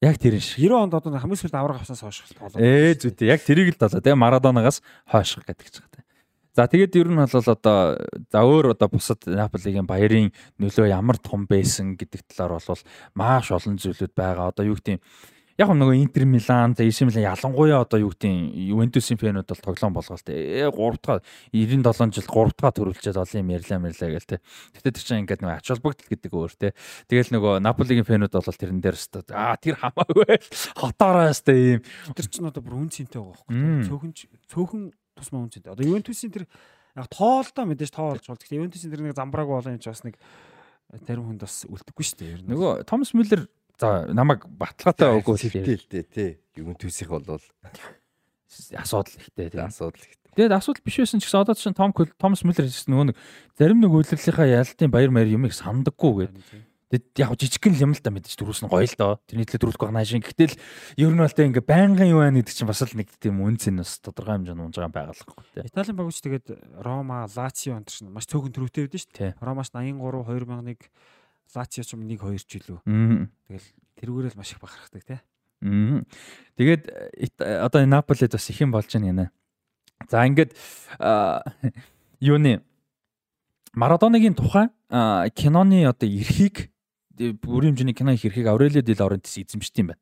[0.00, 0.56] Яг тэр шиг.
[0.62, 2.56] 90 онд одоо хамгийн сүүлд авраг авсаас хойш тоолоо.
[2.56, 3.28] Ээ зүйтэй.
[3.28, 4.00] Яг тэрийг л тоолоо.
[4.00, 6.05] Тэгээ Марадонагаас хойш гэдэг ч байгаа.
[6.56, 8.00] За тэгээд ер нь бол одоо
[8.32, 12.80] за өөр одоо бусад Наполигийн баярын нөлөө ямар том байсан гэдэг талаар бол
[13.12, 14.56] маш олон зүйлүүд байгаа.
[14.56, 15.04] Одоо юу гэдэг
[15.60, 20.00] яг нөгөө Интер Милан, за AC Милан ялангуяа одоо юу гэдэг Ювентусын фэнүүд бол тоглоом
[20.00, 20.64] болгоол те.
[20.72, 21.20] 3 дахь
[21.52, 24.40] 97 жил 3 дахь төрүүлчихэд олон юм ярьлаа мэрлээ гээл те.
[24.80, 26.72] Тэгтээ тэр чинь ингээд нөгөө ач холбогдол гэдэг өөр те.
[27.12, 30.40] Тэгэл нөгөө Наполигийн фэнүүд бол тэрэн дээр өстө аа тэр хамаагүй
[30.80, 31.80] хотоороо өстө ийм.
[32.16, 33.84] Тэр чинь одоо бүр үн цэнтэй байгаа байхгүй.
[33.92, 34.12] Цөөхөн
[34.48, 34.84] цөөхөн
[35.16, 35.72] тусмаа үнцэнтэй.
[35.72, 36.44] Одоо Ювентусын тэр
[36.96, 38.36] яг тоолдоо мэдээж тоо болж бол.
[38.36, 40.20] Гэхдээ Ювентусын тэр нэг замбрааг болоо юм чи бас нэг
[41.04, 42.44] зарим хүнд бас үлдэхгүй шүү дээ.
[42.46, 43.48] Нөгөө Томас Мюллер
[43.80, 46.30] за намайг баталгаатай өгөө хэлтэй л дээ тий.
[46.56, 49.60] Ювентусих бол асуудал ихтэй тий.
[49.60, 50.30] Асуудал ихтэй.
[50.36, 53.16] Тэгээд асуудал биш байсан ч гэсэн одоо чинь Том Томас Мюллер гэсэн нөгөө нэг
[53.56, 56.44] зарим нэг үйлрэлийнхаа ялалтын баяр маяр юмыг сандаггүй гэдэг
[56.86, 59.18] Тэгэд яг жижигхэн юм л та мэдээж дөрүүс нь гоё л доо.
[59.26, 60.22] Тэрний төлөө дөрөвдөх байгаа наашин.
[60.22, 60.54] Гэтэл
[61.02, 63.66] ер нь бол тэ ингээ байнгын юу байна гэдэг чинь бас л нэг тийм үнц
[63.66, 65.66] нь бас тодорхой хэмжээнд унж байгаа байгалахгүй тэ.
[65.66, 66.46] Италийн багууч тэгээд
[66.78, 69.34] Рома, Лацио энэ чинь маш цөөхөн төрөвтэй байдэн шүү дээ.
[69.42, 70.86] Ромаш 83 2001
[71.58, 72.78] Лацио ч юм 1 2 ч илүү.
[73.50, 75.18] Тэгэл тэрүүгээр л маш их бахархдаг тэ.
[76.54, 76.82] Тэгээд
[77.42, 79.26] одоо Наполид бас их юм болж байна гинэ.
[80.06, 80.54] За ингээд
[82.22, 82.62] юуны
[83.74, 84.70] Марадоныгийн тухай
[85.34, 86.70] киноны одоо эрхийг
[87.16, 90.00] бүрийн хэмжээний кино их эрхийг Aurelio Di Laurentiis эзэмшдэг юм байна.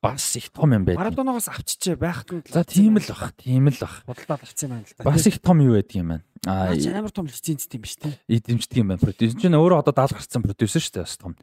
[0.00, 0.96] бас их том юм байд.
[0.96, 3.34] Марадоноос авчижээ байхад нь За тийм л бах.
[3.34, 4.06] Тийм л бах.
[4.06, 5.04] бодлоо авцсан байна л да.
[5.04, 6.24] Бас их том юу байдаг юм байна.
[6.46, 8.14] Аа амар том лицензтэй юм биш үү?
[8.30, 9.02] эдэмждэг юм байна.
[9.02, 11.34] Продюсер чинь өөрөө одоо 70 гарцсан продюсер шүү дээ бас том.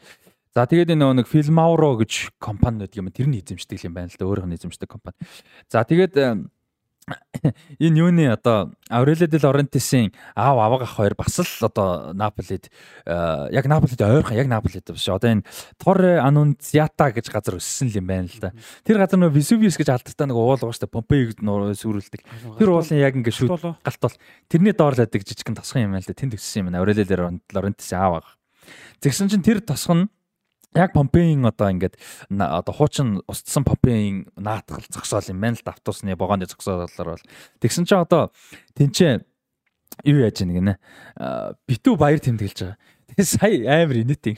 [0.56, 3.12] За тэгээд энэ нэг Filmauro гэж компани байдаг юм.
[3.12, 4.24] Тэр нь эзэмшдэг юм байна л да.
[4.28, 5.16] Өөрөөх нь эзэмшдэг компани.
[5.68, 6.16] За тэгээд
[7.80, 12.70] энэ юуны одоо Aurelio De Laurentiis-ийн аав аваага хоёр бас л одоо Наполид
[13.06, 15.08] э, яг Наполид ойрхон яг Наполид биш.
[15.10, 15.46] Одоо энэ
[15.82, 18.52] Torre Annunziata гэж газар өссөн юм байна л да.
[18.84, 20.60] Тэр газар нөгөө Vesuvius гэж алдартай нэг уул.
[20.92, 22.22] Помпеиг нуур сүрүүлдэг.
[22.60, 24.16] Тэр уулын яг ингээ шүүд галт бол
[24.52, 26.18] тэрний доор л байдаг жижигхэн тосхон юм байна л да.
[26.18, 26.84] Тэнд өссөн юм байна.
[26.84, 27.16] Aurelio De
[27.56, 28.36] Laurentiis аав аваага.
[29.02, 30.10] Тэгсэн чинь тэр тосхон нь
[30.76, 31.96] яг Помпеийн одоо ингээд
[32.30, 35.72] одоо хуучин устсан Помпеийн наатгал зогсоол юм байна л да.
[35.76, 37.26] Автобусны вагоны зогсоолоор бол.
[37.60, 38.32] Тэгсэн чинь одоо
[38.76, 39.26] тэнцээ
[40.08, 40.74] юу яаж яаг нэ
[41.68, 42.78] битүү баяр тэмдэглэж байгаа.
[43.18, 44.38] Тэгээ сая амар инээтэй.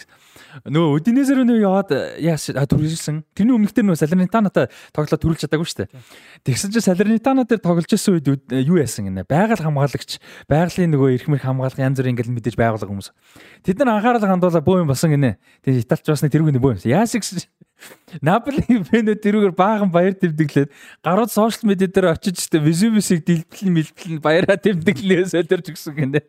[0.65, 1.89] Нөгөө Удинесээр нөө яваад
[2.21, 3.23] яас түрүүлсэн.
[3.33, 5.89] Тэрний өмнөх тэр нөгөө Салернитанатай тоглоод түрүүлж чадаагүй шүү дээ.
[6.45, 9.25] Тэгсэн чинь Салернитана дээр тоглож байсан үед үд- юу яасан гинэ?
[9.25, 13.09] Байгаль хамгаалагч, байгалийн нөгөө эрх мэрх хамгаалах янз бүрийн ингээл мэдээж байгуулга хүмүүс.
[13.65, 15.37] Тэд нар анхаарал хандуулаа бөө юм болсон гинэ.
[15.65, 16.93] Тэгээ Италич басны тэрүүг бөө юмсан.
[16.93, 17.45] Яас гэсэн
[18.21, 20.71] Наполи фэнэ тэрүүгээр баахан баяр тэмдэглээд
[21.03, 26.21] гарууд сошиал медиа дээр очиж штэ Визувисийг дэлбэлэн мэлбэлэн баяраа тэмдэглээ солирч гисэн гинэ.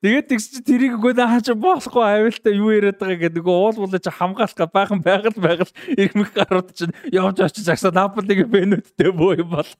[0.00, 4.06] Тэгээд тэгс чи тэрийг үгүй хаач болохгүй авилтаа юу яриад байгаа гэдэг нөгөө уул булаж
[4.08, 9.60] хамгаалах га баахан байгаль байгаль ирмэх гарууд чинь явж очиж агсаа Наполиг фэнүүдтэй бөө юм
[9.60, 9.70] бол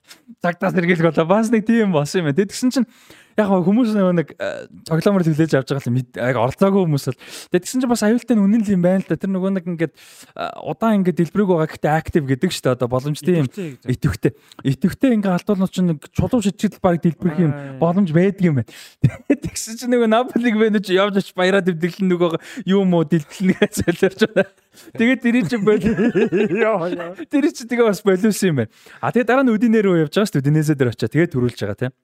[0.45, 2.37] цагтаас сэргийлэх болоо бас нэг тийм болсон юм.
[2.37, 2.89] Тэгсэн чинь
[3.41, 7.19] яг хүмүүс нэг э, цоглоомор төглөөж авч байгаа л яг оролцоогүй хүмүүс л
[7.51, 9.17] тэгсэн чинь бас аюултай нь үнэн л юм байна л да.
[9.17, 12.77] Тэр нөгөө нэг ингээд э, удаан ингээд дэлбэрэг байгаа гэхдээ актив гэдэг шүү дээ.
[12.77, 14.33] Одоо боломжтой юм итэвхтэй.
[14.62, 18.70] Итэвхтэй ингээ алдуулнууд чинь нэг чулуу шидчил баг дэлбэрэх юм боломж байдаг юм байна.
[19.33, 22.31] Тэгсэн чинь нөгөө Наполиг байна чи явж оч баяраа тэмдэглэн нөгөө
[22.69, 24.52] юу мó дэлбэлнээ солиорч байна.
[24.94, 28.70] Тэгээд тэрий чинь бол тэрий чинь тэгээ бас болиус юм байна.
[29.01, 30.43] А тэгээ дараа нь өдинээр рүү явж байгаа шүү дээ.
[30.47, 31.94] Өдинээсээ дээр очиад тэгээ төрүүлж байгаа тийм.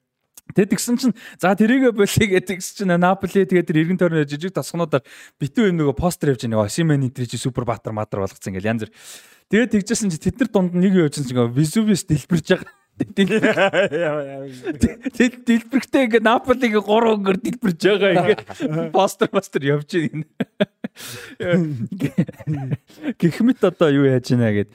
[0.54, 5.04] Тэгээд тэгсэн чинь за тэрийгэ болъё гэдэг чинь Наполи тэгээд тэр эргэн тойрны жижиг тосгонуудаар
[5.36, 6.72] битүү юм нөгөө постэр явж байгаа.
[6.72, 8.94] Симен интер чи супер баатар матар болгоцсон ингээл янз бүр.
[9.52, 12.72] Тэгээд тэгжсэн чи тэд нар дунд нэг юу явж байгаа Визувис дэлбэрж байгаа.
[12.96, 13.28] Тэл
[15.44, 18.40] дэлбэрхтэй ингээ Наполиг 3 өнгөр дэлбэрж байгаа ингээ
[18.96, 20.24] постэр постэр явж байна.
[23.20, 24.72] Гихмит одоо юу яаж байна гэд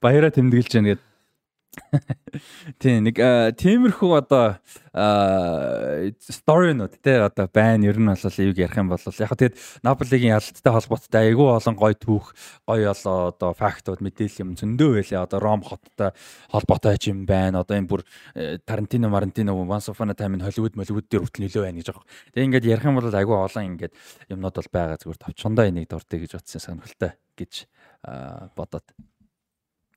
[0.00, 1.04] баяраа тэмдэглэж байна гэд
[2.82, 4.58] Тийм нэг э, тиймэрхүү одоо
[4.94, 7.86] сторинууд те одоо байна.
[7.86, 11.30] Ер нь бол юуг ярих юм бол яг хаа тэгэд Наполигийн ялалттай холбоотой.
[11.30, 12.34] Айгүй олон гой түүх
[12.66, 16.14] гой олоо одоо фактууд мэдээлэл юм зөндөө байлаа одоо Ром хоттой
[16.50, 17.62] холбоотой юм байна.
[17.62, 18.02] Одоо энэ бүр
[18.34, 22.06] э, Тарантино Марантино Once Upon a Time Hollywood Hollywood дээр хүртэл нөлөө байна гэж байгаа.
[22.34, 23.94] Тэгээ ингээд ярих юм бол айгүй олон ингээд
[24.30, 25.00] юмнууд бол байгаа.
[25.02, 27.66] Зүгээр товчондоо энийг дуртай гэж бодсон сонирхолтой гэж
[28.54, 28.86] бодоод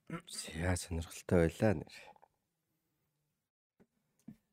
[0.08, 1.94] Яа сонирхолтой байлаа нэр.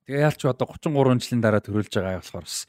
[0.04, 2.68] Тэгээ яалч одоо 33 жилийн дараа төрүүлж байгаа болохоор бас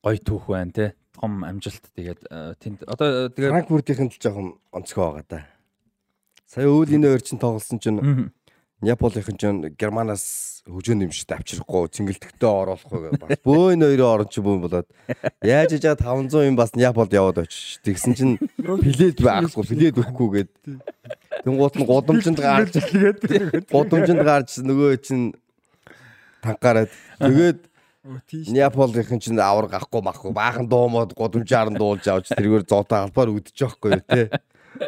[0.00, 0.86] гоё түүх байна те.
[1.12, 5.40] Том амжилт тэгээд э, тэнд одоо тэгээ Франкфуртийнхэн л жоохон онцгой байгаа да.
[6.48, 8.32] Сая үйл энэ хоёр чинь тоглосон чинь Мгм.
[8.82, 14.42] Яполийнхэн чинь Германаас хөгжөөнд юм шиг авчрахгүй цэнгэлтгтээ оруулахгүй бас бөө энэ хоёрын орон чи
[14.42, 14.88] бүүн болоод
[15.38, 20.28] яаж иж 500 юм бас Яполд яваад очиж тэгсэн чинь плед байхгүй плед өгөхгүй
[21.32, 22.72] гээд тэнгуут нь гудамжинд гарч
[23.72, 25.32] гудамжинд гарч нөгөө чинь
[26.44, 30.34] тангараад тэгээд Яполийнхэн чинь авар гахгүй махгүй.
[30.34, 34.26] Баахан дуумууд гудамжаар нь дуулж авч тэргээр зоотоо албаар үдчих жоохгүй юу те?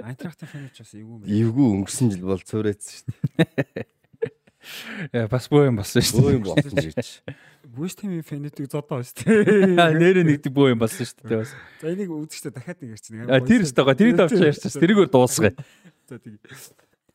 [0.03, 1.31] Айтрахтын фаныч бас эвгүй мэн.
[1.31, 3.07] эвгүй өнгөрсөн жил бол цөөрөөц шүү
[5.15, 6.11] э, бас бөө юм болсон дээ.
[6.11, 7.23] Шүү өө юм болсон гэж
[7.77, 9.77] West Ham-ийн фанатик зодоо шүү дээ.
[9.79, 9.99] дээ.
[9.99, 11.53] Нэрээ нэгдэг бөө юм болсон шүү дээ бас.
[11.83, 13.13] За энийг үзэхдээ дахиад нэг ярьчих.
[13.27, 14.73] А тэр өстой гоо тэрийг давчаа ярьчих.
[14.75, 15.53] Тэрийгээр дуусгая.
[16.09, 16.39] За тийм.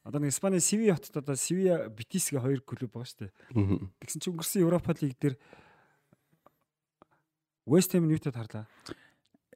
[0.03, 3.31] Одоо нэг Испани Севиа хотод одоо Севиа Битисгийн хоёр клуб байгаа шүү дээ.
[4.01, 5.35] Тэгсэн чинь өнгөрсөн Европа лиг дээр
[7.69, 8.65] West Ham нүүтэд харлаа.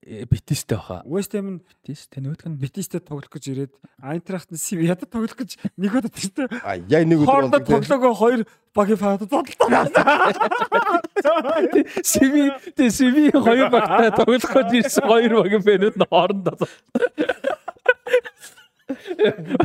[0.05, 1.01] Э, Битистэй баха.
[1.05, 3.71] West Ham нь Битис тэ нөтг нь Битистэй тоглох гэж ирээд
[4.03, 6.51] Айнтрахт нь Севиад тоглох гэж нэг удаа тийм.
[6.59, 8.43] а яа нэг Хоорондоо болдог тоглоогоо хоёр
[8.75, 9.47] багийн фанад зодтолтой.
[12.03, 16.67] Сиви тэ Сиви хоёр багтаа тоглох гэж ирсэн хоёр багийн фэнүүд нь хоорондоо.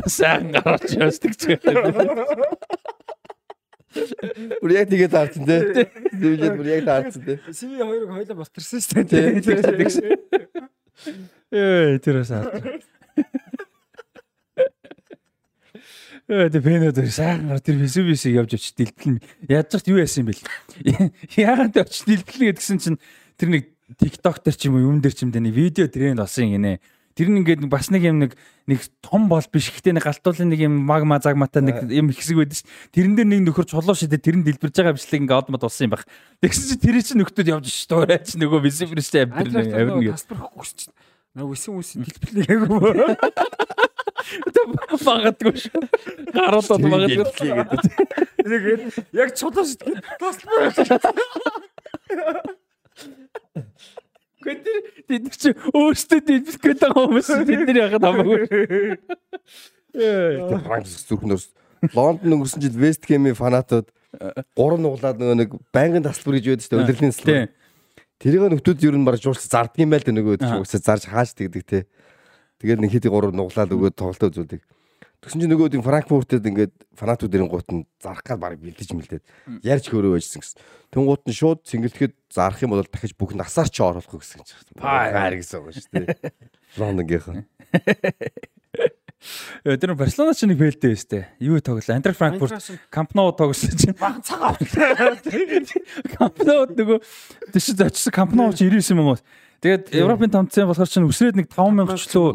[0.07, 1.59] Сайн гарч ястик ч.
[4.61, 5.89] Бүр яг тэгээ таарсан те.
[6.13, 7.39] Зөвлөд бүр яг таарсан те.
[7.49, 9.41] Севи хоёрыг хоёлаа босторсон шүү дээ.
[11.49, 12.45] Ээ тэрээс аа.
[16.29, 19.49] Ээ тэ фэнүүд сайн гар тэр визүвисийг явж очиж дэлбэлнэ.
[19.49, 20.45] Яаж ч юу яасан юм бэл.
[21.33, 23.01] Яагаад очиж дэлбэлнэ гэдгсэн чинь
[23.33, 26.21] тэр нэг TikTok дээр ч юм уу юм дээр ч юм дээ нэг видео тренд
[26.21, 26.77] болсон гинэ.
[27.17, 28.37] Тэр нь ингээд бас нэг юм нэг
[28.69, 32.57] нэг том бол биш гэхдээ нэг галтуулын нэг юм магма загматай нэг юм хэсэг байдаг
[32.61, 32.65] ш.
[32.93, 35.93] Тэрэн дээр нэг нөхөр чулуу шидэ тэр нь дэлбэрж байгаа бичлэг ингээд одмод болсон юм
[35.97, 36.05] байх.
[36.39, 37.89] Тэгсэн чи тэр чинь нөхдүүд явж ш.
[37.89, 40.15] Дуурайч нөгөө висифрс чи амир амир нэг.
[40.15, 40.97] тасбар хөхгүй шүү дээ.
[41.39, 42.93] Нөгөө үсэн үсэн дэлбэрлэг айгүй.
[45.05, 45.73] Магадгүй ш.
[46.33, 47.25] Гаруудад магадгүй.
[48.37, 48.81] Тэгээд
[49.17, 49.97] яг чулуу шидэ.
[50.21, 50.73] Тасбар.
[54.39, 58.41] Гэхдээ тэд чи өөрсдөө дэлбэх гээд байгаа хүмүүс бид нар яхад хамаагүй.
[59.95, 61.45] Тэр Франц зүрхнөөс
[61.95, 63.91] Лондон өнгөрсөн жил Вест Хэмийн фанатууд
[64.55, 66.83] гурван нуглаад нөгөө нэг байнгын таслбар гэж байдаг шүү дээ.
[66.87, 67.49] Удирдлагын таслбар.
[68.19, 71.63] Тэрийг нөхдүүд ер нь барж жуулч зарддаг юм байл да нөгөө угсаа зарж хааж тэгдэг
[71.63, 71.79] те.
[72.59, 74.61] Тэгээд нэг хэдий гурав нуглаад өгөөд тоглолтоо үзүүлдэг.
[75.19, 79.23] Тэгсэн чинь нөгөөд Франкфуртэд ингээд фанатуудын гут нь зарах гал баг бэлдэж мэлдээд
[79.67, 80.59] ярьж хөөрөө байжсэн гэсэн.
[80.95, 84.79] Тэнгуут нь шууд цэнгэлдэхэд зарах юм бол дахиж бүх насаар ч оруулах гэсэн чинь.
[84.79, 86.15] Паар гэсэн үг шүү дээ.
[86.79, 87.43] Лондонгийнхан.
[89.67, 91.27] Э, Тэр нь Барселона ч нэг фэлтэй өстэй.
[91.43, 91.83] Юу тоглол?
[91.91, 92.55] Антрак Франкфурт
[92.87, 94.55] Камп Ноу тоглосон чинь баг цагаан.
[96.15, 97.03] Камп Ноу нөгөө
[97.51, 99.19] тийш зочсон Камп Ноу ч 99 юм уу?
[99.59, 102.31] Тэгээд Европын томцсон болохоор чинь үсрээд нэг 5000 ч лөө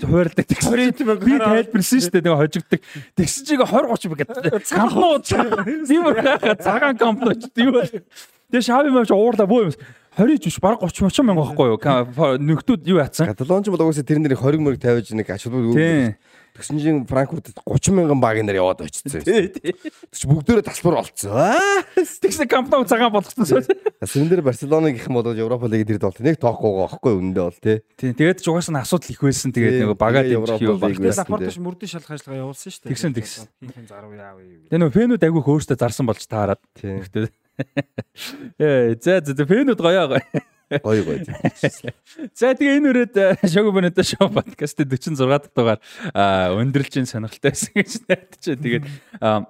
[0.00, 0.48] хууралдаг.
[0.48, 2.80] Би тайлбарсан шүү дээ нөгөө хожигддаг.
[3.20, 4.64] Чиг 20 30 гэдэг.
[4.72, 6.16] Камп Ноу тийм үү?
[6.56, 8.00] Цагаан Камп Ноу ч тийм үү?
[8.48, 9.76] Тэгээд шави маяг уурлаа бөө юм.
[10.18, 11.78] 20 ч биш баг 30 30 мянга байхгүй юу?
[12.42, 13.30] Нөхдүүд юу яатсан?
[13.30, 16.18] Каталонч бол угаасаа тэрэн дээр 20 мөрөг тавиаж нэг ачаалбар Тийм.
[16.58, 19.14] Тэгсэн чинь Франкфурт 30 мянган баг нэр яваад очсон.
[19.14, 21.30] Тэгч бүгдөө тасбар болцсон.
[21.94, 23.62] Тэгсэн Ноу цагаан болгосон.
[24.02, 27.62] Сэрэн дээр Барселоныг гэх юм бол Европа лигийн тэр болт нэг тоохгүй байхгүй үнэндээ бол
[27.62, 27.78] тий.
[27.94, 28.18] Тийм.
[28.18, 29.54] Тэгээд ч угаасаа асуудал их байсан.
[29.54, 30.90] Тэгээд нөгөө багаа дэмжих баг.
[30.90, 31.30] лиг байсан.
[31.30, 32.90] Лапортош мөрдөн шалгах ажиллагаа явуулсан шүү дээ.
[32.90, 33.46] Тэгсэн, тэгсэн.
[33.62, 34.66] Хин зарав яав юу.
[34.66, 36.58] Тэгээ нөгөө фэнүүд айгүй хөөрстө зарсан болж таарад.
[36.74, 37.06] Тийм.
[38.58, 40.22] Ээ, за за фэнүүд гоё гоё.
[40.84, 41.24] Гоё гоё.
[42.36, 43.14] За тэгээ энэ үрээд
[43.48, 45.80] шоу боното шоу подкаст 46 дахь дугаар
[46.12, 48.62] өндөрлж ин сонирхолтой байсан гэж найдаж байна.
[48.62, 48.84] Тэгээд
[49.22, 49.48] а,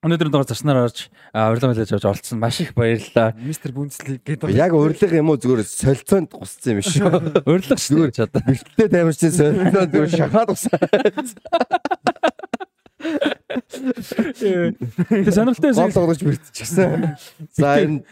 [0.00, 3.36] өнөөдрийн дугаар зарснаар орж урилга хэлж авч олцсон маш их баярлалаа.
[3.36, 4.56] Мистер Бүнцлиг гэдэг.
[4.56, 7.12] Яг урилга юм уу зүгээр солилцоонд гусцсан юм шүү.
[7.50, 8.40] Урилга шүү дээ одоо.
[8.40, 10.80] Бэлттэй таймарчин солилцоонд зүгээр шахаад усаа.
[13.56, 15.96] Тэгээ сонирхолтой Гол байсан.
[15.96, 17.16] тоглож бэртчихсэн.
[17.56, 18.04] За энэ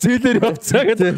[0.00, 1.16] Зээлэр явцаа гэдэг.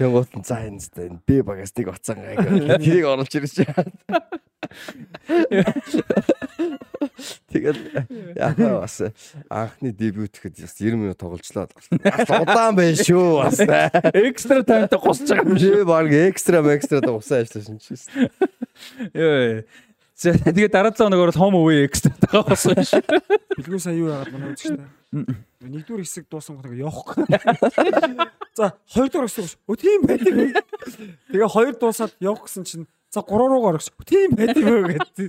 [0.00, 2.42] юм гот за энэ зү энэ би багастыг оцсон гайг.
[2.82, 3.86] Тэрийг оруулж ирж чад.
[7.52, 7.78] Тэгээд
[8.36, 9.00] яг бас
[9.48, 11.68] анхны дебют гэхэд бас 90 минут тоглолцлоо.
[12.42, 13.46] Удаан байна шүү.
[13.46, 13.60] Бас.
[14.12, 15.86] Экстра таймтай гусч байгаа юм шиг.
[15.86, 18.00] Баг экстра экстра уусаа ажилласан чинь.
[19.14, 19.62] Йоо.
[20.16, 23.04] Тэгээ дараа цаа нөгөө том үе экстра тагаа болсон шүү.
[23.60, 24.80] Билгүү сая юу яагаад манай үзэгчтэй.
[25.60, 27.20] Нэгдүгээр хэсэг дуусан гот явах.
[28.56, 30.64] За хоёрдугаар хэсэг өө тийм байдаг.
[31.28, 35.28] Тэгээ хоёр дуусаад явах гэсэн чинь за гурав руугаар өгч тийм байдаг юу гэдэг.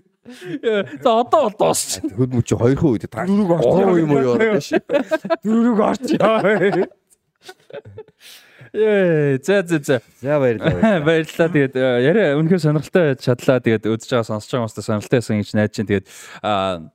[1.03, 1.99] За одоо бол дуусч.
[2.07, 4.55] Хөд мөч хоёрхан үед та гурав юм уу яа.
[5.43, 6.87] Дөрөв орч яа.
[8.73, 9.97] Ээ за за за.
[10.21, 11.01] За баярлалаа.
[11.07, 11.49] Баярлалаа.
[11.53, 13.61] Тэгээд э, яриа үнэхээр сонирхолтой чадлаа.
[13.63, 15.89] Тэгээд үзэж байгаа сонсож байгаа хүмүүст сонирхолтой байсан гэж найдаж байна.
[15.91, 16.07] Тэгээд
[16.43, 16.91] аа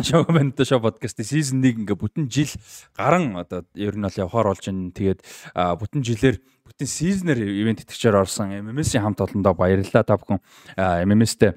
[0.00, 2.48] шоу бэнт шоу подкастын сизон 1 ингээ бүтэн жил
[2.96, 4.90] гарan одоо ер нь бол явахаар болж байна.
[4.90, 5.20] Тэгээд
[5.52, 10.40] бүтэн жилээр бүтэн сизнер ивент итгэгчээр орсон MMS-ийн хамт олондоо баярлалаа та бүхэн
[10.80, 11.52] MMS-тэй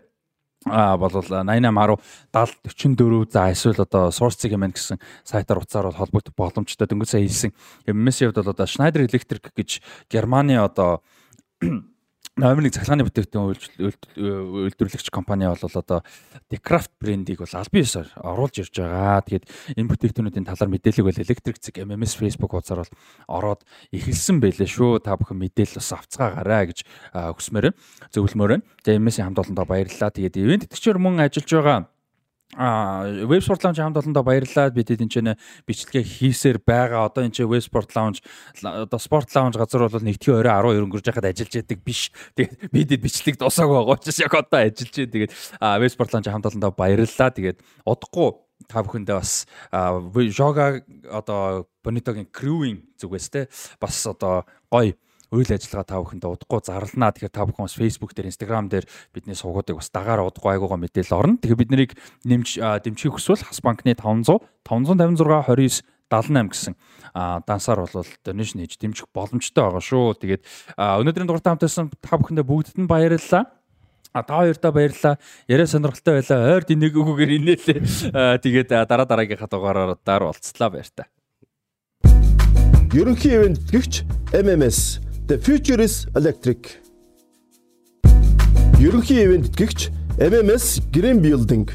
[0.66, 2.00] а бол 8810
[2.32, 7.22] 70 44 за эсвэл одоо source юм гэсэн сайтаар утсаар бол холбогдох боломжтой дөнгөж сая
[7.22, 7.54] хэлсэн.
[7.86, 11.02] Хувьд бол одоо Schneider Electric гэж Германы одоо
[12.36, 16.04] номер нэг цахилгааны бүтээгдэхүүн үйлдвэр- үйлдвэр- үйлдвэрлэгч компани бол одоо
[16.52, 19.24] Decraft брендийг бол аль биесээр оруулж ирж байгаа.
[19.24, 19.46] Тэгээд
[19.80, 22.94] энэ бүтээгдэхүүнүүдийн талаар мэдээлэл бол электрик зэг MMS Facebook хуудасаар бол
[23.32, 23.64] ороод
[23.96, 25.00] эхэлсэн байлээ шүү.
[25.00, 26.80] Та бүхэн мэдээлэл бас авцгаагаарай гэж
[27.16, 27.72] хүсмээр.
[28.12, 28.68] Зөвлөмөр байна.
[28.84, 30.12] Тэгээд MS-ийн хамт олондоо баярлалаа.
[30.12, 31.80] Тэгээд ивент итгэгчээр мөн ажиллаж байгаа
[32.54, 34.70] А веб спорт лаунж хамт олондоо баярлалаа.
[34.70, 35.34] Бид энд чинь
[35.66, 37.10] бичлэгээ хийсээр байгаа.
[37.10, 38.22] Одоо энэ чинь веб спорт лаунж
[38.62, 42.14] одоо спорт лаунж газар бол нэгдгийн орой 12 өнгөрж яхад ажиллаж яадаг биш.
[42.38, 45.12] Тэгээд бидэд бичлэг дуусаагүй байгаа учраас яг одоо ажиллаж байна.
[45.12, 47.34] Тэгээд веб спорт лаунж хамт олондоо баярлалаа.
[47.34, 48.30] Тэгээд удахгүй
[48.70, 49.46] та бүхэндээ бас
[50.32, 53.42] жога одоо Bonito-гийн crewing зүгээс те
[53.82, 54.96] бас одоо гоё
[55.36, 57.12] үйл ажиллагаа та бүхэндээ удахгүй зарлнаа.
[57.12, 61.20] Тэгэхээр та бүхэн бас Facebook дээр, Instagram дээр бидний сувгуудыг бас дагаар удахгүй айгуугаа мэдээлэл
[61.20, 61.38] орно.
[61.44, 61.92] Тэгэхээр бид нарыг
[62.24, 62.50] нэмж
[62.88, 66.74] дэмжих хүсвэл Хас банкны 500 556 29 78 гэсэн
[67.48, 70.14] дансаар бол донешн хийж дэмжих боломжтой байгаа шүү.
[70.22, 70.44] Тэгээд
[70.78, 73.50] өнөөдрийн дугаартай хамтайсан та бүхэндээ бүгдд нь баярлалаа.
[74.14, 75.18] А та хоёртаа баярлалаа.
[75.50, 76.56] Яриа сонирхолтой байлаа.
[76.56, 78.40] Ойр динийг өгөөгөр инээлээ.
[78.40, 81.10] Тэгээд дараа дараагийнхаа дугаараар дараа уулзлаа баяр та.
[82.96, 86.81] Ерөнхий ивент гэгч MMS The Future is Electric
[88.81, 91.69] ерөнхий ивент тэтгэгч MMS Green Building